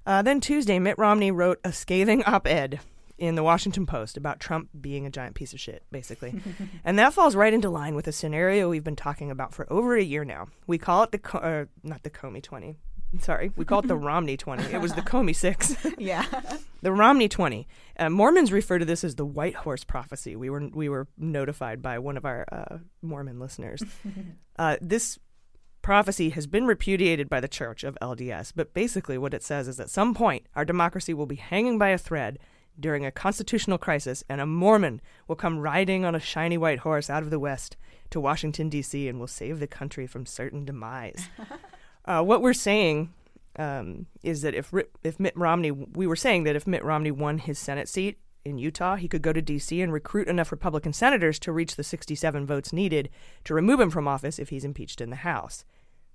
Uh, 0.06 0.22
then 0.22 0.40
Tuesday, 0.40 0.78
Mitt 0.78 0.98
Romney 0.98 1.30
wrote 1.30 1.60
a 1.64 1.72
scathing 1.72 2.22
op-ed 2.24 2.80
in 3.22 3.36
the 3.36 3.42
Washington 3.44 3.86
Post 3.86 4.16
about 4.16 4.40
Trump 4.40 4.68
being 4.80 5.06
a 5.06 5.10
giant 5.10 5.36
piece 5.36 5.52
of 5.52 5.60
shit, 5.60 5.84
basically. 5.92 6.34
and 6.84 6.98
that 6.98 7.14
falls 7.14 7.36
right 7.36 7.54
into 7.54 7.70
line 7.70 7.94
with 7.94 8.08
a 8.08 8.12
scenario 8.12 8.68
we've 8.68 8.82
been 8.82 8.96
talking 8.96 9.30
about 9.30 9.54
for 9.54 9.72
over 9.72 9.94
a 9.96 10.02
year 10.02 10.24
now. 10.24 10.48
We 10.66 10.76
call 10.76 11.04
it 11.04 11.12
the, 11.12 11.18
Co- 11.18 11.38
uh, 11.38 11.64
not 11.84 12.02
the 12.02 12.10
Comey 12.10 12.42
20. 12.42 12.76
Sorry, 13.20 13.52
we 13.54 13.64
call 13.64 13.78
it 13.78 13.86
the 13.86 13.94
Romney 13.94 14.36
20. 14.36 14.74
It 14.74 14.80
was 14.80 14.94
the 14.94 15.02
Comey 15.02 15.36
6. 15.36 15.76
Yeah. 15.98 16.24
the 16.82 16.90
Romney 16.90 17.28
20. 17.28 17.68
Uh, 17.96 18.10
Mormons 18.10 18.50
refer 18.50 18.80
to 18.80 18.84
this 18.84 19.04
as 19.04 19.14
the 19.14 19.24
white 19.24 19.54
horse 19.54 19.84
prophecy. 19.84 20.34
We 20.34 20.50
were 20.50 20.68
we 20.74 20.88
were 20.88 21.06
notified 21.16 21.80
by 21.80 22.00
one 22.00 22.16
of 22.16 22.24
our 22.24 22.44
uh, 22.50 22.78
Mormon 23.02 23.38
listeners. 23.38 23.84
uh, 24.58 24.78
this 24.80 25.16
prophecy 25.80 26.30
has 26.30 26.48
been 26.48 26.66
repudiated 26.66 27.28
by 27.28 27.38
the 27.38 27.46
Church 27.46 27.84
of 27.84 27.96
LDS, 28.02 28.52
but 28.56 28.74
basically 28.74 29.16
what 29.16 29.34
it 29.34 29.44
says 29.44 29.68
is 29.68 29.78
at 29.78 29.90
some 29.90 30.12
point 30.12 30.46
our 30.56 30.64
democracy 30.64 31.14
will 31.14 31.26
be 31.26 31.36
hanging 31.36 31.78
by 31.78 31.90
a 31.90 31.98
thread 31.98 32.40
during 32.78 33.04
a 33.04 33.10
constitutional 33.10 33.78
crisis, 33.78 34.24
and 34.28 34.40
a 34.40 34.46
Mormon 34.46 35.00
will 35.28 35.36
come 35.36 35.58
riding 35.58 36.04
on 36.04 36.14
a 36.14 36.20
shiny 36.20 36.56
white 36.56 36.80
horse 36.80 37.10
out 37.10 37.22
of 37.22 37.30
the 37.30 37.38
west 37.38 37.76
to 38.10 38.20
Washington 38.20 38.68
D.C. 38.68 39.08
and 39.08 39.18
will 39.18 39.26
save 39.26 39.60
the 39.60 39.66
country 39.66 40.06
from 40.06 40.26
certain 40.26 40.64
demise. 40.64 41.28
uh, 42.04 42.22
what 42.22 42.42
we're 42.42 42.52
saying 42.52 43.12
um, 43.56 44.06
is 44.22 44.42
that 44.42 44.54
if 44.54 44.72
if 45.02 45.20
Mitt 45.20 45.36
Romney, 45.36 45.70
we 45.70 46.06
were 46.06 46.16
saying 46.16 46.44
that 46.44 46.56
if 46.56 46.66
Mitt 46.66 46.84
Romney 46.84 47.10
won 47.10 47.38
his 47.38 47.58
Senate 47.58 47.88
seat 47.88 48.18
in 48.44 48.58
Utah, 48.58 48.96
he 48.96 49.08
could 49.08 49.22
go 49.22 49.32
to 49.32 49.42
D.C. 49.42 49.80
and 49.80 49.92
recruit 49.92 50.28
enough 50.28 50.50
Republican 50.52 50.92
senators 50.92 51.38
to 51.40 51.52
reach 51.52 51.76
the 51.76 51.84
67 51.84 52.46
votes 52.46 52.72
needed 52.72 53.08
to 53.44 53.54
remove 53.54 53.80
him 53.80 53.90
from 53.90 54.08
office 54.08 54.38
if 54.38 54.48
he's 54.48 54.64
impeached 54.64 55.00
in 55.00 55.10
the 55.10 55.16
House. 55.16 55.64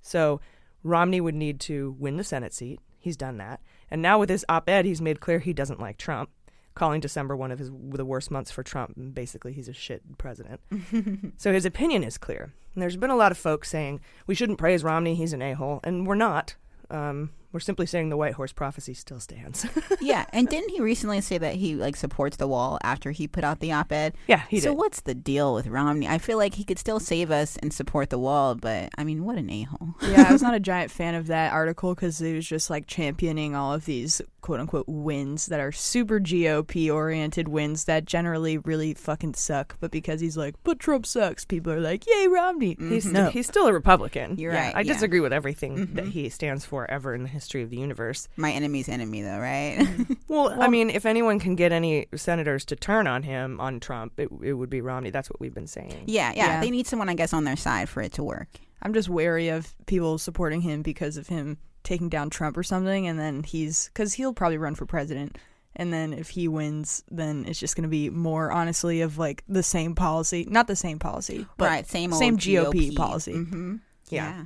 So 0.02 0.42
Romney 0.84 1.22
would 1.22 1.36
need 1.36 1.60
to 1.62 1.96
win 2.00 2.18
the 2.18 2.24
Senate 2.24 2.54
seat. 2.54 2.80
He's 3.00 3.18
done 3.18 3.38
that, 3.38 3.62
and 3.90 4.02
now 4.02 4.20
with 4.20 4.30
his 4.30 4.46
op-ed, 4.50 4.86
he's 4.86 5.02
made 5.02 5.22
clear 5.22 5.40
he 5.40 5.54
doesn't 5.54 5.80
like 5.80 5.98
Trump, 5.98 6.30
calling 6.78 7.02
December 7.02 7.36
one 7.36 7.52
of 7.52 7.60
his 7.60 7.72
the 7.74 8.06
worst 8.06 8.32
months 8.32 8.52
for 8.52 8.64
Trump. 8.64 8.96
And 8.96 9.14
basically, 9.14 9.54
he's 9.54 9.68
a 9.68 9.74
shit 9.74 10.18
president. 10.18 10.62
so 11.38 11.52
his 11.52 11.66
opinion 11.66 12.04
is 12.04 12.18
clear. 12.18 12.54
And 12.74 12.82
there's 12.82 12.96
been 12.96 13.10
a 13.10 13.16
lot 13.16 13.32
of 13.32 13.38
folks 13.38 13.70
saying 13.70 14.00
we 14.28 14.36
shouldn't 14.36 14.60
praise 14.60 14.84
Romney; 14.84 15.16
he's 15.16 15.34
an 15.34 15.42
a-hole, 15.42 15.80
and 15.84 16.08
we're 16.08 16.16
not. 16.16 16.56
Um, 16.90 17.32
we're 17.58 17.62
simply 17.62 17.88
saying 17.88 18.10
the 18.10 18.18
white 18.18 18.36
horse 18.36 18.54
prophecy 18.54 18.94
still 18.94 19.20
stands. 19.20 19.66
yeah, 20.00 20.28
and 20.32 20.48
didn't 20.48 20.70
he 20.70 20.80
recently 20.80 21.22
say 21.22 21.40
that 21.40 21.56
he 21.56 21.74
like 21.74 21.96
supports 21.96 22.38
the 22.38 22.48
wall 22.48 22.78
after 22.84 23.10
he 23.10 23.28
put 23.28 23.44
out 23.44 23.62
the 23.62 23.72
op-ed? 23.72 24.14
Yeah, 24.28 24.44
he 24.48 24.60
so 24.60 24.70
did. 24.70 24.78
what's 24.78 25.02
the 25.02 25.16
deal 25.16 25.56
with 25.56 25.66
Romney? 25.66 26.08
I 26.08 26.20
feel 26.20 26.38
like 26.38 26.54
he 26.54 26.64
could 26.64 26.78
still 26.78 27.00
save 27.00 27.32
us 27.32 27.58
and 27.58 27.74
support 27.74 28.12
the 28.12 28.20
wall, 28.20 28.54
but 28.54 28.90
I 28.96 29.04
mean, 29.04 29.26
what 29.26 29.40
an 29.40 29.50
a-hole. 29.50 29.96
yeah, 30.04 30.28
I 30.30 30.32
was 30.32 30.44
not 30.44 30.54
a 30.54 30.60
giant 30.68 30.92
fan 30.92 31.16
of 31.16 31.26
that 31.28 31.52
article 31.52 31.96
because 31.96 32.22
it 32.22 32.36
was 32.36 32.46
just 32.46 32.70
like 32.70 32.86
championing 32.86 33.56
all 33.56 33.74
of 33.74 33.86
these 33.86 34.22
quote 34.42 34.60
unquote 34.60 34.88
wins 34.88 35.48
that 35.48 35.60
are 35.60 35.72
super 35.72 36.20
GOP 36.20 36.94
oriented 36.94 37.48
wins 37.48 37.86
that 37.86 38.06
generally 38.06 38.60
really 38.60 38.94
fucking 38.94 39.34
suck. 39.34 39.76
But 39.80 39.90
because 39.90 40.22
he's 40.22 40.38
like, 40.38 40.54
but 40.64 40.80
Trump 40.80 41.08
sucks, 41.08 41.44
people 41.44 41.74
are 41.74 41.80
like, 41.80 42.06
yay, 42.06 42.28
Romney. 42.28 42.78
He's 42.80 43.06
mm-hmm. 43.06 43.14
no. 43.14 43.30
he's 43.30 43.48
still 43.48 43.66
a 43.66 43.74
Republican. 43.74 44.38
You're 44.38 44.54
Yeah, 44.54 44.68
right, 44.68 44.76
I 44.76 44.80
yeah. 44.82 44.94
disagree 44.94 45.22
with 45.22 45.34
everything 45.34 45.76
mm-hmm. 45.76 45.96
that 45.96 46.06
he 46.06 46.30
stands 46.30 46.66
for 46.66 46.90
ever 46.90 47.16
in 47.16 47.24
the 47.24 47.30
history 47.30 47.47
of 47.56 47.70
the 47.70 47.78
universe. 47.78 48.28
My 48.38 48.52
enemy's 48.52 48.90
enemy, 48.90 49.22
though, 49.22 49.40
right? 49.40 49.88
Well, 50.28 50.62
I 50.62 50.68
mean, 50.68 50.90
if 50.90 51.06
anyone 51.06 51.40
can 51.40 51.56
get 51.56 51.72
any 51.72 52.08
senators 52.16 52.66
to 52.66 52.76
turn 52.76 53.08
on 53.08 53.24
him 53.24 53.62
on 53.62 53.80
Trump, 53.80 54.20
it, 54.20 54.30
it 54.44 54.54
would 54.54 54.70
be 54.70 54.82
Romney. 54.82 55.10
That's 55.10 55.30
what 55.30 55.40
we've 55.40 55.54
been 55.54 55.68
saying. 55.68 56.04
yeah, 56.06 56.34
yeah, 56.36 56.46
Yeah. 56.46 56.62
They 56.62 56.70
need 56.70 56.86
someone, 56.86 57.08
I 57.08 57.14
guess, 57.14 57.32
on 57.34 57.46
their 57.46 57.56
side 57.56 57.88
for 57.88 58.02
it 58.02 58.12
to 58.14 58.24
work. 58.24 58.50
I'm 58.82 58.94
just 58.94 59.08
wary 59.10 59.48
of 59.48 59.74
people 59.86 60.18
supporting 60.18 60.62
him 60.62 60.82
because 60.82 61.16
of 61.16 61.28
him 61.28 61.58
taking 61.84 62.10
down 62.10 62.30
Trump 62.30 62.58
or 62.58 62.64
something, 62.64 63.08
and 63.08 63.18
then 63.18 63.44
he's 63.44 63.88
because 63.88 64.14
he'll 64.14 64.34
probably 64.34 64.58
run 64.58 64.76
for 64.76 64.86
president. 64.86 65.38
And 65.76 65.94
then 65.94 66.12
if 66.12 66.30
he 66.30 66.48
wins, 66.48 67.04
then 67.10 67.46
it's 67.48 67.60
just 67.60 67.76
going 67.76 67.84
to 67.84 67.90
be 67.90 68.10
more 68.10 68.52
honestly 68.52 69.02
of 69.02 69.18
like 69.18 69.44
the 69.48 69.64
same 69.64 69.96
policy, 69.96 70.46
not 70.50 70.68
the 70.68 70.76
same 70.76 71.00
policy, 71.00 71.46
but 71.58 71.70
right, 71.70 71.88
same 71.88 72.12
old 72.12 72.20
same 72.20 72.38
GOP, 72.38 72.92
GOP. 72.92 72.96
policy. 72.96 73.34
Mm-hmm. 73.34 73.76
Yeah. 74.10 74.46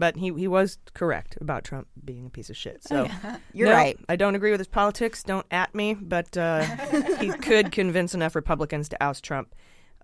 But 0.00 0.16
he, 0.16 0.32
he 0.32 0.48
was 0.48 0.78
correct 0.94 1.36
about 1.42 1.62
Trump 1.62 1.86
being 2.02 2.24
a 2.24 2.30
piece 2.30 2.48
of 2.48 2.56
shit. 2.56 2.82
So 2.82 3.06
You're 3.52 3.68
no, 3.68 3.74
right. 3.74 3.98
I 4.08 4.16
don't 4.16 4.34
agree 4.34 4.50
with 4.50 4.58
his 4.58 4.66
politics. 4.66 5.22
Don't 5.22 5.44
at 5.50 5.74
me. 5.74 5.92
But 5.92 6.38
uh, 6.38 6.62
he 7.20 7.28
could 7.28 7.70
convince 7.70 8.14
enough 8.14 8.34
Republicans 8.34 8.88
to 8.88 9.02
oust 9.02 9.22
Trump 9.22 9.54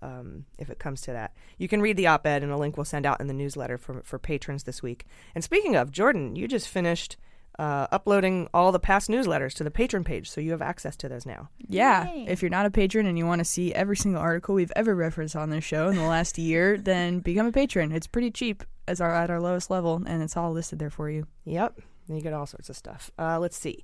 um, 0.03 0.45
if 0.59 0.69
it 0.69 0.77
comes 0.77 1.01
to 1.01 1.13
that. 1.13 1.33
You 1.57 1.67
can 1.67 1.81
read 1.81 1.97
the 1.97 2.05
op-ed, 2.05 2.43
and 2.43 2.51
a 2.51 2.57
link 2.57 2.77
we'll 2.77 2.85
send 2.85 3.07
out 3.07 3.19
in 3.19 3.25
the 3.25 3.33
newsletter 3.33 3.79
for 3.79 4.03
for 4.03 4.19
patrons 4.19 4.65
this 4.65 4.83
week. 4.83 5.07
And 5.33 5.43
speaking 5.43 5.75
of 5.75 5.91
Jordan, 5.91 6.35
you 6.35 6.47
just 6.47 6.67
finished 6.67 7.17
uh, 7.57 7.87
uploading 7.91 8.49
all 8.53 8.71
the 8.71 8.79
past 8.79 9.09
newsletters 9.09 9.55
to 9.55 9.63
the 9.63 9.71
patron 9.71 10.03
page, 10.03 10.29
so 10.29 10.39
you 10.39 10.51
have 10.51 10.61
access 10.61 10.95
to 10.97 11.09
those 11.09 11.25
now. 11.25 11.49
Yeah, 11.67 12.07
if 12.13 12.43
you're 12.43 12.51
not 12.51 12.67
a 12.67 12.71
patron 12.71 13.07
and 13.07 13.17
you 13.17 13.25
want 13.25 13.39
to 13.39 13.45
see 13.45 13.73
every 13.73 13.97
single 13.97 14.21
article 14.21 14.53
we've 14.53 14.71
ever 14.75 14.95
referenced 14.95 15.35
on 15.35 15.49
this 15.49 15.63
show 15.63 15.89
in 15.89 15.95
the 15.95 16.03
last 16.03 16.37
year, 16.37 16.77
then 16.77 17.19
become 17.19 17.47
a 17.47 17.51
patron. 17.51 17.91
It's 17.91 18.05
pretty 18.05 18.29
cheap 18.29 18.63
as 18.87 19.01
our 19.01 19.13
at 19.13 19.29
our 19.29 19.39
lowest 19.39 19.69
level, 19.69 20.01
and 20.05 20.23
it's 20.23 20.37
all 20.37 20.51
listed 20.51 20.79
there 20.79 20.89
for 20.89 21.09
you. 21.09 21.27
Yep. 21.45 21.79
You 22.07 22.21
get 22.21 22.33
all 22.33 22.45
sorts 22.45 22.69
of 22.69 22.75
stuff. 22.75 23.11
Uh, 23.19 23.39
let's 23.39 23.57
see. 23.57 23.83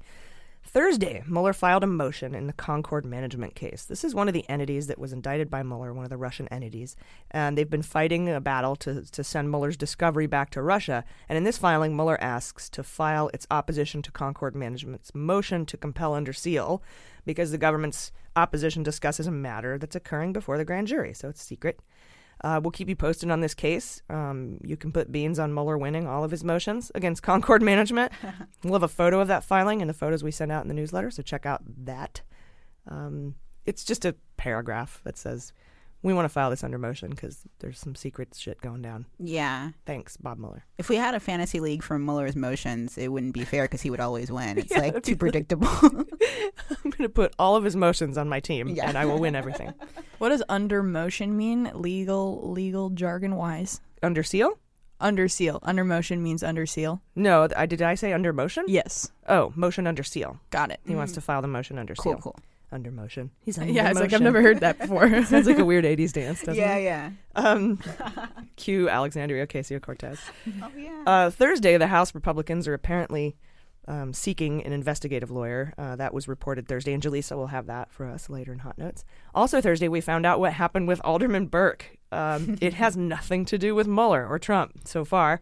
Thursday, 0.65 1.23
Mueller 1.27 1.51
filed 1.51 1.83
a 1.83 1.87
motion 1.87 2.33
in 2.33 2.47
the 2.47 2.53
Concord 2.53 3.05
management 3.05 3.53
case. 3.53 3.83
This 3.83 4.03
is 4.03 4.15
one 4.15 4.29
of 4.29 4.33
the 4.33 4.49
entities 4.49 4.87
that 4.87 4.97
was 4.97 5.11
indicted 5.11 5.49
by 5.49 5.61
Mueller, 5.61 5.93
one 5.93 6.05
of 6.05 6.09
the 6.09 6.17
Russian 6.17 6.47
entities. 6.47 6.95
And 7.31 7.57
they've 7.57 7.69
been 7.69 7.81
fighting 7.81 8.29
a 8.29 8.39
battle 8.39 8.75
to, 8.77 9.03
to 9.11 9.23
send 9.23 9.51
Mueller's 9.51 9.75
discovery 9.75 10.25
back 10.25 10.51
to 10.51 10.61
Russia. 10.61 11.03
And 11.27 11.37
in 11.37 11.43
this 11.43 11.57
filing, 11.57 11.95
Mueller 11.95 12.19
asks 12.21 12.69
to 12.69 12.83
file 12.83 13.29
its 13.33 13.45
opposition 13.51 14.01
to 14.03 14.11
Concord 14.11 14.55
management's 14.55 15.13
motion 15.13 15.65
to 15.65 15.77
compel 15.77 16.13
under 16.13 16.31
seal 16.31 16.81
because 17.25 17.51
the 17.51 17.57
government's 17.57 18.11
opposition 18.35 18.83
discusses 18.83 19.27
a 19.27 19.31
matter 19.31 19.77
that's 19.77 19.95
occurring 19.95 20.33
before 20.33 20.57
the 20.57 20.65
grand 20.65 20.87
jury, 20.87 21.13
so 21.13 21.29
it's 21.29 21.43
secret. 21.43 21.81
Uh, 22.41 22.59
we'll 22.61 22.71
keep 22.71 22.89
you 22.89 22.95
posted 22.95 23.31
on 23.31 23.39
this 23.41 23.53
case. 23.53 24.01
Um, 24.09 24.59
you 24.63 24.77
can 24.77 24.91
put 24.91 25.11
beans 25.11 25.39
on 25.39 25.53
Mueller 25.53 25.77
winning 25.77 26.07
all 26.07 26.23
of 26.23 26.31
his 26.31 26.43
motions 26.43 26.91
against 26.95 27.23
Concord 27.23 27.61
Management. 27.61 28.11
we'll 28.63 28.73
have 28.73 28.83
a 28.83 28.87
photo 28.87 29.19
of 29.19 29.27
that 29.29 29.43
filing 29.43 29.81
and 29.81 29.89
the 29.89 29.93
photos 29.93 30.23
we 30.23 30.31
send 30.31 30.51
out 30.51 30.63
in 30.63 30.67
the 30.67 30.73
newsletter, 30.73 31.11
so 31.11 31.21
check 31.23 31.45
out 31.45 31.61
that. 31.85 32.21
Um, 32.87 33.35
it's 33.65 33.83
just 33.83 34.03
a 34.05 34.15
paragraph 34.37 35.01
that 35.05 35.17
says 35.17 35.53
we 36.03 36.13
want 36.13 36.25
to 36.25 36.29
file 36.29 36.49
this 36.49 36.63
under 36.63 36.77
motion 36.77 37.09
because 37.09 37.39
there's 37.59 37.79
some 37.79 37.95
secret 37.95 38.35
shit 38.37 38.61
going 38.61 38.81
down. 38.81 39.05
Yeah. 39.19 39.71
Thanks, 39.85 40.17
Bob 40.17 40.37
Mueller. 40.37 40.65
If 40.77 40.89
we 40.89 40.97
had 40.97 41.15
a 41.15 41.19
fantasy 41.19 41.59
league 41.61 41.81
for 41.81 41.97
Mueller's 41.97 42.35
motions, 42.35 42.97
it 42.97 43.07
wouldn't 43.07 43.33
be 43.33 43.45
fair 43.45 43.63
because 43.63 43.81
he 43.81 43.89
would 43.89 44.01
always 44.01 44.31
win. 44.31 44.57
It's 44.57 44.71
Yeah, 44.75 44.79
like 44.79 45.03
too 45.03 45.15
predictable. 45.15 45.67
I'm 45.81 46.91
going 46.91 47.03
to 47.03 47.09
put 47.09 47.33
all 47.39 47.55
of 47.55 47.63
his 47.63 47.75
motions 47.75 48.17
on 48.17 48.27
my 48.29 48.39
team, 48.41 48.67
Yeah. 48.69 48.87
and 48.89 48.97
I 48.97 49.05
will 49.05 49.17
win 49.17 49.35
everything. 49.35 49.73
What 50.19 50.29
does 50.29 50.43
under 50.49 50.83
motion 50.83 51.35
mean? 51.37 51.71
Legal, 51.73 52.51
legal 52.51 52.89
jargon 52.89 53.35
wise. 53.35 53.79
Under 54.01 54.23
seal? 54.23 54.59
Under 54.99 55.27
seal. 55.27 55.59
Under 55.63 55.83
motion 55.83 56.21
means 56.21 56.43
under 56.43 56.65
seal. 56.65 57.01
No, 57.15 57.47
th- 57.47 57.57
I 57.57 57.65
did 57.65 57.81
I 57.81 57.95
say 57.95 58.13
under 58.13 58.31
motion? 58.31 58.65
Yes. 58.67 59.11
Oh, 59.27 59.51
motion 59.55 59.87
under 59.87 60.03
seal. 60.03 60.39
Got 60.49 60.71
it. 60.71 60.79
He 60.85 60.95
wants 60.95 61.11
mm. 61.13 61.15
to 61.15 61.21
file 61.21 61.41
the 61.41 61.47
motion 61.47 61.77
under 61.77 61.95
Cool, 61.95 62.13
seal. 62.13 62.21
cool. 62.21 62.35
Under 62.73 62.91
motion. 62.91 63.29
He's 63.39 63.57
under 63.59 63.71
Yeah, 63.71 63.89
it's 63.91 63.99
like, 63.99 64.11
I've 64.13 64.21
never 64.21 64.41
heard 64.41 64.59
that 64.61 64.77
before. 64.79 65.07
Sounds 65.25 65.45
like 65.47 65.59
a 65.59 65.65
weird 65.65 65.85
80s 65.85 66.11
dance, 66.13 66.39
doesn't 66.41 66.55
Yeah, 66.55 66.75
it? 66.75 66.83
yeah. 66.83 67.11
Um, 67.35 67.79
cue 68.55 68.89
Alexandria 68.89 69.45
Ocasio 69.45 69.81
Cortez. 69.81 70.19
Oh, 70.61 70.71
yeah. 70.77 71.03
Uh, 71.05 71.29
Thursday, 71.29 71.77
the 71.77 71.87
House 71.87 72.15
Republicans 72.15 72.67
are 72.67 72.73
apparently 72.73 73.35
um, 73.87 74.13
seeking 74.13 74.63
an 74.63 74.71
investigative 74.73 75.29
lawyer. 75.29 75.73
Uh, 75.77 75.95
that 75.97 76.13
was 76.13 76.27
reported 76.27 76.67
Thursday, 76.67 76.93
and 76.93 77.03
Jaleesa 77.03 77.35
will 77.35 77.47
have 77.47 77.65
that 77.67 77.91
for 77.91 78.07
us 78.07 78.29
later 78.29 78.51
in 78.53 78.59
Hot 78.59 78.77
Notes. 78.77 79.03
Also, 79.35 79.61
Thursday, 79.61 79.87
we 79.87 80.01
found 80.01 80.25
out 80.25 80.39
what 80.39 80.53
happened 80.53 80.87
with 80.87 80.99
Alderman 81.03 81.47
Burke. 81.47 81.97
Um, 82.11 82.57
it 82.61 82.73
has 82.75 82.95
nothing 82.97 83.45
to 83.45 83.57
do 83.57 83.75
with 83.75 83.87
Mueller 83.87 84.25
or 84.27 84.39
Trump 84.39 84.87
so 84.87 85.03
far. 85.05 85.41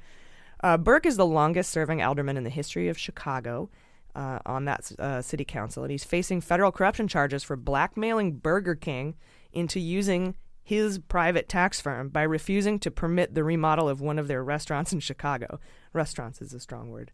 Uh, 0.64 0.78
Burke 0.78 1.06
is 1.06 1.18
the 1.18 1.26
longest 1.26 1.72
serving 1.72 2.02
alderman 2.02 2.38
in 2.38 2.44
the 2.44 2.50
history 2.50 2.88
of 2.90 2.98
Chicago 2.98 3.70
uh, 4.15 4.39
on 4.46 4.65
that 4.65 4.91
uh, 5.00 5.22
city 5.22 5.46
council, 5.46 5.84
and 5.84 5.91
he's 5.91 6.03
facing 6.03 6.41
federal 6.41 6.72
corruption 6.72 7.08
charges 7.08 7.44
for 7.44 7.56
blackmailing 7.56 8.34
Burger 8.38 8.75
King 8.75 9.15
into 9.51 9.80
using 9.80 10.36
his 10.63 11.00
private 11.00 11.50
tax 11.50 11.82
firm 11.82 12.10
by 12.10 12.22
refusing 12.22 12.80
to 12.80 12.91
permit 12.91 13.34
the 13.34 13.44
remodel 13.44 13.89
of 13.89 14.00
one 14.00 14.20
of 14.20 14.27
their 14.27 14.44
restaurants 14.44 14.94
in 14.94 15.00
Chicago. 15.00 15.60
Restaurants 15.94 16.42
is 16.42 16.54
a 16.54 16.60
strong 16.60 16.90
word. 16.90 17.12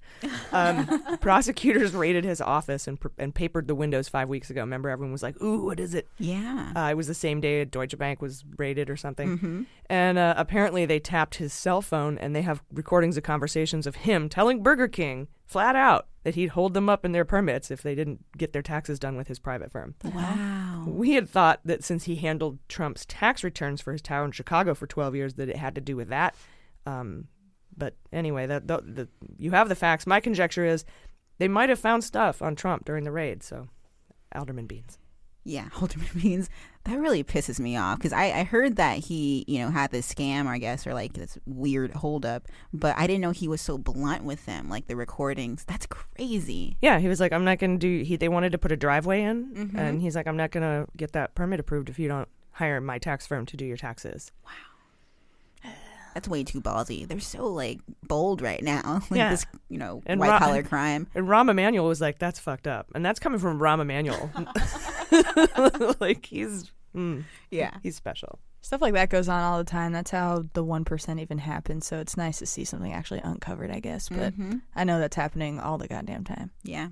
Um, 0.52 1.18
prosecutors 1.22 1.94
raided 1.94 2.24
his 2.24 2.40
office 2.42 2.88
and, 2.88 3.00
pr- 3.00 3.08
and 3.18 3.34
papered 3.34 3.68
the 3.68 3.74
windows 3.76 4.08
five 4.08 4.30
weeks 4.30 4.50
ago. 4.50 4.62
Remember, 4.62 4.90
everyone 4.90 5.12
was 5.12 5.24
like, 5.24 5.42
"Ooh, 5.42 5.66
what 5.66 5.80
is 5.80 5.94
it?" 5.96 6.08
Yeah. 6.20 6.74
Uh, 6.76 6.90
it 6.92 6.96
was 6.96 7.08
the 7.08 7.14
same 7.14 7.42
day 7.42 7.66
Deutsche 7.66 7.98
Bank 7.98 8.22
was 8.22 8.44
raided 8.58 8.90
or 8.90 8.96
something. 8.96 9.40
Mhm. 9.40 9.66
And 9.90 10.18
uh, 10.18 10.36
apparently 10.38 10.86
they 10.86 11.00
tapped 11.00 11.36
his 11.36 11.54
cell 11.54 11.82
phone 11.82 12.18
and 12.18 12.36
they 12.36 12.42
have 12.44 12.62
recordings 12.72 13.18
of 13.18 13.24
conversations 13.24 13.88
of 13.88 13.96
him 13.98 14.30
telling 14.30 14.62
Burger 14.62 14.88
King 14.88 15.28
flat 15.46 15.76
out 15.76 16.08
that 16.24 16.36
he'd 16.36 16.50
hold 16.50 16.74
them 16.74 16.90
up 16.90 17.06
in 17.06 17.14
their 17.14 17.24
permits 17.24 17.72
if 17.72 17.82
they 17.82 17.96
didn't 17.96 18.20
get 18.38 18.52
their 18.52 18.62
taxes 18.62 19.00
done 19.00 19.16
with 19.16 19.28
his 19.30 19.40
private 19.40 19.72
firm. 19.72 19.96
Wow. 20.04 20.84
We 20.86 21.14
had 21.14 21.30
thought 21.30 21.62
that 21.64 21.86
since 21.86 22.04
he 22.04 22.18
handled 22.18 22.60
Trump's 22.68 23.06
tax 23.06 23.44
returns 23.46 23.80
for 23.82 23.94
his 23.94 24.02
tower 24.02 24.26
in 24.26 24.32
Chicago 24.34 24.74
for 24.76 24.88
12 24.88 25.16
years 25.16 25.34
that 25.36 25.48
it 25.48 25.56
had 25.56 25.74
to 25.76 25.82
do 25.82 25.96
with 25.96 26.10
that. 26.10 26.36
Um, 26.86 27.28
but 27.78 27.96
anyway, 28.12 28.46
that 28.48 28.68
the, 28.68 28.82
the, 28.82 29.08
you 29.38 29.52
have 29.52 29.70
the 29.70 29.76
facts. 29.76 30.08
My 30.08 30.20
conjecture 30.20 30.66
is 30.66 30.84
they 31.38 31.48
might 31.48 31.70
have 31.70 31.80
found 31.80 32.04
stuff 32.04 32.42
on 32.42 32.56
Trump 32.56 32.86
during 32.86 33.04
the 33.04 33.12
raid. 33.12 33.44
So, 33.44 33.68
Alderman 34.36 34.66
Beans. 34.68 34.98
Yeah, 35.44 35.70
Alderman 35.82 36.10
Beans. 36.22 36.50
That 36.84 37.00
really 37.00 37.24
pisses 37.24 37.60
me 37.60 37.78
off 37.78 37.98
because 38.00 38.12
I, 38.14 38.32
I 38.32 38.44
heard 38.44 38.78
that 38.78 38.98
he, 39.00 39.46
you 39.48 39.60
know, 39.60 39.70
had 39.70 39.92
this 39.92 40.12
scam, 40.12 40.46
I 40.48 40.58
guess, 40.58 40.86
or 40.88 40.94
like 40.94 41.14
this 41.14 41.38
weird 41.46 41.92
holdup, 41.94 42.48
but 42.74 42.98
I 42.98 43.08
didn't 43.08 43.22
know 43.22 43.32
he 43.32 43.48
was 43.48 43.62
so 43.62 43.78
blunt 43.78 44.24
with 44.24 44.46
them, 44.46 44.70
like 44.70 44.88
the 44.88 44.96
recordings. 44.96 45.64
That's 45.66 45.86
crazy. 45.86 46.78
Yeah, 46.82 47.00
he 47.00 47.08
was 47.08 47.20
like, 47.20 47.32
I'm 47.34 47.44
not 47.46 47.60
going 47.60 47.78
to 47.78 47.98
do. 48.00 48.04
He 48.04 48.16
they 48.18 48.30
wanted 48.30 48.52
to 48.54 48.58
put 48.58 48.72
a 48.72 48.78
driveway 48.78 49.22
in, 49.22 49.54
Mhm. 49.54 49.78
and 49.78 50.02
he's 50.02 50.16
like, 50.16 50.28
I'm 50.28 50.38
not 50.38 50.52
going 50.52 50.64
to 50.64 50.90
get 50.98 51.12
that 51.14 51.36
permit 51.36 51.60
approved 51.60 51.90
if 51.90 52.00
you 52.00 52.08
don't 52.08 52.28
hire 52.52 52.80
my 52.82 52.98
tax 53.00 53.28
firm 53.28 53.46
to 53.48 53.58
do 53.58 53.66
your 53.66 53.78
taxes. 53.78 54.32
That's 56.18 56.28
way 56.28 56.44
too 56.44 56.62
ballsy. 56.62 57.08
They're 57.08 57.20
so 57.20 57.46
like 57.46 57.80
bold 58.08 58.42
right 58.42 58.64
now. 58.64 59.02
like 59.12 59.18
Yeah. 59.20 59.30
this, 59.30 59.46
you 59.70 59.78
know, 59.78 60.02
And 60.08 60.20
white 60.20 60.30
Ra- 60.32 60.40
collar 60.40 60.64
crime. 60.64 61.06
And 61.14 61.28
Rahm 61.28 61.48
Emanuel 61.52 61.86
was 61.88 62.02
like, 62.02 62.18
"That's 62.18 62.40
fucked 62.40 62.66
up," 62.68 62.88
and 62.96 63.06
that's 63.06 63.20
coming 63.20 63.38
from 63.38 63.60
Rahm 63.60 63.80
Emanuel. 63.82 64.32
like 66.00 66.26
he's, 66.26 66.72
mm, 66.96 67.24
Yeah. 67.52 67.72
he's 67.84 67.96
special. 67.96 68.40
Stuff 68.62 68.82
like 68.82 68.96
that 68.96 69.12
goes 69.12 69.30
on 69.30 69.44
all 69.44 69.60
the 69.60 69.64
time. 69.64 69.94
That's 69.94 70.10
how 70.10 70.44
the 70.54 70.64
1% 70.66 71.22
even 71.22 71.38
happens. 71.38 71.86
So 71.86 72.00
it's 72.00 72.18
nice 72.18 72.40
to 72.40 72.48
see 72.48 72.66
something 72.66 72.92
actually 72.92 73.22
uncovered, 73.24 73.70
I 73.70 73.80
guess. 73.80 74.10
But 74.10 74.34
Mhm. 74.38 74.62
I 74.76 74.84
know 74.86 75.00
that's 75.00 75.16
happening 75.16 75.60
all 75.60 75.78
the 75.78 75.88
goddamn 75.88 76.24
time. 76.24 76.50
Yeah. 76.64 76.88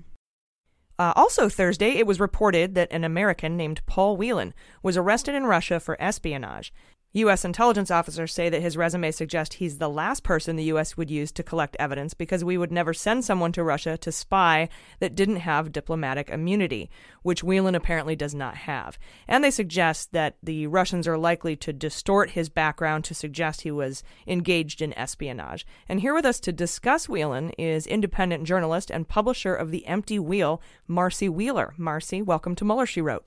Uh, 0.98 1.12
also, 1.16 1.48
Thursday, 1.48 1.90
it 1.96 2.06
was 2.06 2.20
reported 2.20 2.76
that 2.76 2.90
an 2.92 3.02
American 3.02 3.56
named 3.56 3.84
Paul 3.86 4.16
Whelan 4.16 4.54
was 4.84 4.96
arrested 4.96 5.34
in 5.34 5.44
Russia 5.46 5.80
for 5.80 6.00
espionage. 6.00 6.72
U.S. 7.20 7.44
intelligence 7.44 7.90
officers 7.90 8.34
say 8.34 8.50
that 8.50 8.60
his 8.60 8.76
resume 8.76 9.10
suggests 9.10 9.56
he's 9.56 9.78
the 9.78 9.88
last 9.88 10.22
person 10.22 10.56
the 10.56 10.64
U.S. 10.64 10.96
would 10.96 11.10
use 11.10 11.32
to 11.32 11.42
collect 11.42 11.76
evidence 11.78 12.12
because 12.12 12.44
we 12.44 12.58
would 12.58 12.70
never 12.70 12.92
send 12.92 13.24
someone 13.24 13.52
to 13.52 13.64
Russia 13.64 13.96
to 13.96 14.12
spy 14.12 14.68
that 14.98 15.14
didn't 15.14 15.36
have 15.36 15.72
diplomatic 15.72 16.28
immunity, 16.28 16.90
which 17.22 17.42
Whelan 17.42 17.74
apparently 17.74 18.16
does 18.16 18.34
not 18.34 18.56
have. 18.56 18.98
And 19.26 19.42
they 19.42 19.50
suggest 19.50 20.12
that 20.12 20.36
the 20.42 20.66
Russians 20.66 21.08
are 21.08 21.16
likely 21.16 21.56
to 21.56 21.72
distort 21.72 22.30
his 22.30 22.48
background 22.48 23.04
to 23.04 23.14
suggest 23.14 23.62
he 23.62 23.70
was 23.70 24.02
engaged 24.26 24.82
in 24.82 24.92
espionage. 24.92 25.66
And 25.88 26.00
here 26.00 26.14
with 26.14 26.26
us 26.26 26.38
to 26.40 26.52
discuss 26.52 27.08
Whelan 27.08 27.50
is 27.50 27.86
independent 27.86 28.44
journalist 28.44 28.90
and 28.90 29.08
publisher 29.08 29.54
of 29.54 29.70
The 29.70 29.86
Empty 29.86 30.18
Wheel, 30.18 30.60
Marcy 30.86 31.28
Wheeler. 31.28 31.72
Marcy, 31.78 32.20
welcome 32.20 32.54
to 32.56 32.64
Mueller, 32.64 32.84
She 32.84 33.00
Wrote. 33.00 33.24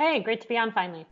Hey, 0.00 0.20
great 0.20 0.40
to 0.40 0.48
be 0.48 0.56
on 0.56 0.72
finally. 0.72 1.04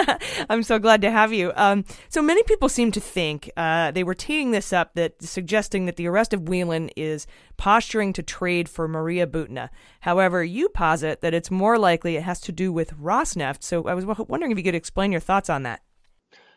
I'm 0.50 0.64
so 0.64 0.80
glad 0.80 1.00
to 1.02 1.12
have 1.12 1.32
you. 1.32 1.52
Um, 1.54 1.84
so 2.08 2.20
many 2.20 2.42
people 2.42 2.68
seem 2.68 2.90
to 2.90 2.98
think 2.98 3.48
uh, 3.56 3.92
they 3.92 4.02
were 4.02 4.16
teeing 4.16 4.50
this 4.50 4.72
up, 4.72 4.94
that 4.94 5.22
suggesting 5.22 5.86
that 5.86 5.94
the 5.94 6.08
arrest 6.08 6.34
of 6.34 6.48
Whelan 6.48 6.90
is 6.96 7.28
posturing 7.56 8.12
to 8.14 8.22
trade 8.24 8.68
for 8.68 8.88
Maria 8.88 9.28
Butina. 9.28 9.68
However, 10.00 10.42
you 10.42 10.68
posit 10.70 11.20
that 11.20 11.34
it's 11.34 11.52
more 11.52 11.78
likely 11.78 12.16
it 12.16 12.24
has 12.24 12.40
to 12.40 12.50
do 12.50 12.72
with 12.72 12.98
Rosneft. 12.98 13.62
So 13.62 13.86
I 13.86 13.94
was 13.94 14.04
w- 14.04 14.26
wondering 14.28 14.50
if 14.50 14.58
you 14.58 14.64
could 14.64 14.74
explain 14.74 15.12
your 15.12 15.20
thoughts 15.20 15.48
on 15.48 15.62
that. 15.62 15.80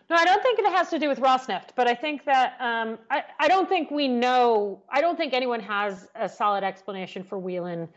No, 0.09 0.15
I 0.15 0.25
don't 0.25 0.41
think 0.41 0.57
it 0.57 0.65
has 0.65 0.89
to 0.89 0.97
do 0.97 1.07
with 1.07 1.19
Rosneft, 1.19 1.69
but 1.75 1.87
I 1.87 1.93
think 1.93 2.25
that 2.25 2.55
um, 2.59 2.97
I, 3.11 3.23
I 3.39 3.47
don't 3.47 3.69
think 3.69 3.91
we 3.91 4.07
know. 4.07 4.81
I 4.89 5.01
don't 5.01 5.17
think 5.17 5.33
anyone 5.33 5.59
has 5.59 6.07
a 6.15 6.27
solid 6.27 6.63
explanation 6.63 7.23
for 7.23 7.37
Whelan, 7.37 7.89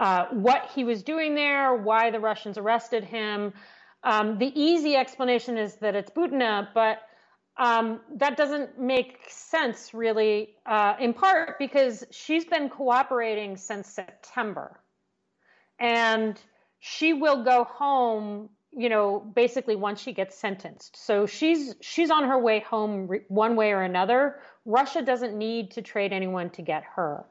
uh, 0.00 0.24
what 0.30 0.70
he 0.74 0.82
was 0.82 1.02
doing 1.02 1.34
there, 1.34 1.76
why 1.76 2.10
the 2.10 2.18
Russians 2.18 2.56
arrested 2.56 3.04
him. 3.04 3.52
Um, 4.02 4.38
the 4.38 4.50
easy 4.58 4.96
explanation 4.96 5.58
is 5.58 5.74
that 5.76 5.94
it's 5.94 6.10
Butina, 6.10 6.68
but 6.72 7.02
um, 7.58 8.00
that 8.16 8.38
doesn't 8.38 8.80
make 8.80 9.18
sense 9.28 9.92
really, 9.92 10.54
uh, 10.64 10.94
in 10.98 11.12
part 11.12 11.58
because 11.58 12.02
she's 12.10 12.46
been 12.46 12.70
cooperating 12.70 13.58
since 13.58 13.88
September. 13.88 14.80
And 15.78 16.40
she 16.78 17.12
will 17.12 17.44
go 17.44 17.64
home 17.64 18.48
you 18.72 18.88
know 18.88 19.18
basically 19.34 19.74
once 19.74 20.00
she 20.00 20.12
gets 20.12 20.36
sentenced 20.36 20.96
so 20.96 21.26
she's 21.26 21.74
she's 21.80 22.08
on 22.08 22.22
her 22.28 22.38
way 22.38 22.60
home 22.60 23.08
re- 23.08 23.22
one 23.26 23.56
way 23.56 23.72
or 23.72 23.82
another 23.82 24.36
russia 24.64 25.02
doesn't 25.02 25.36
need 25.36 25.72
to 25.72 25.82
trade 25.82 26.12
anyone 26.12 26.48
to 26.50 26.62
get 26.62 26.84
her 26.84 27.24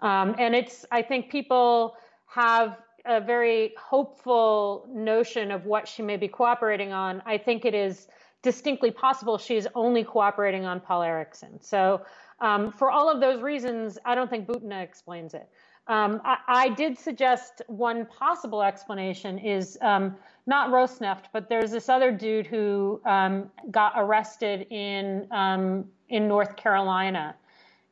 um, 0.00 0.34
and 0.38 0.54
it's 0.54 0.86
i 0.90 1.02
think 1.02 1.30
people 1.30 1.94
have 2.26 2.78
a 3.04 3.20
very 3.20 3.72
hopeful 3.78 4.88
notion 4.92 5.50
of 5.50 5.64
what 5.64 5.86
she 5.86 6.02
may 6.02 6.16
be 6.16 6.28
cooperating 6.28 6.92
on 6.92 7.22
i 7.24 7.38
think 7.38 7.64
it 7.64 7.74
is 7.74 8.08
distinctly 8.42 8.90
possible 8.90 9.38
she's 9.38 9.66
only 9.74 10.04
cooperating 10.04 10.64
on 10.64 10.80
paul 10.80 11.02
erickson 11.02 11.60
so 11.60 12.02
um, 12.40 12.70
for 12.70 12.90
all 12.90 13.10
of 13.10 13.20
those 13.20 13.40
reasons 13.40 13.98
i 14.04 14.14
don't 14.14 14.28
think 14.28 14.46
butina 14.46 14.82
explains 14.82 15.34
it 15.34 15.48
um, 15.88 16.20
I, 16.24 16.38
I, 16.48 16.68
did 16.70 16.98
suggest 16.98 17.62
one 17.68 18.06
possible 18.06 18.60
explanation 18.60 19.38
is 19.38 19.78
um, 19.82 20.16
not 20.46 20.70
Rosneft, 20.70 21.26
but 21.32 21.48
there's 21.48 21.70
this 21.70 21.88
other 21.88 22.10
dude 22.10 22.44
who 22.46 23.00
um, 23.04 23.50
got 23.70 23.92
arrested 23.96 24.66
in 24.70 25.28
um, 25.30 25.84
in 26.08 26.26
North 26.26 26.56
Carolina, 26.56 27.36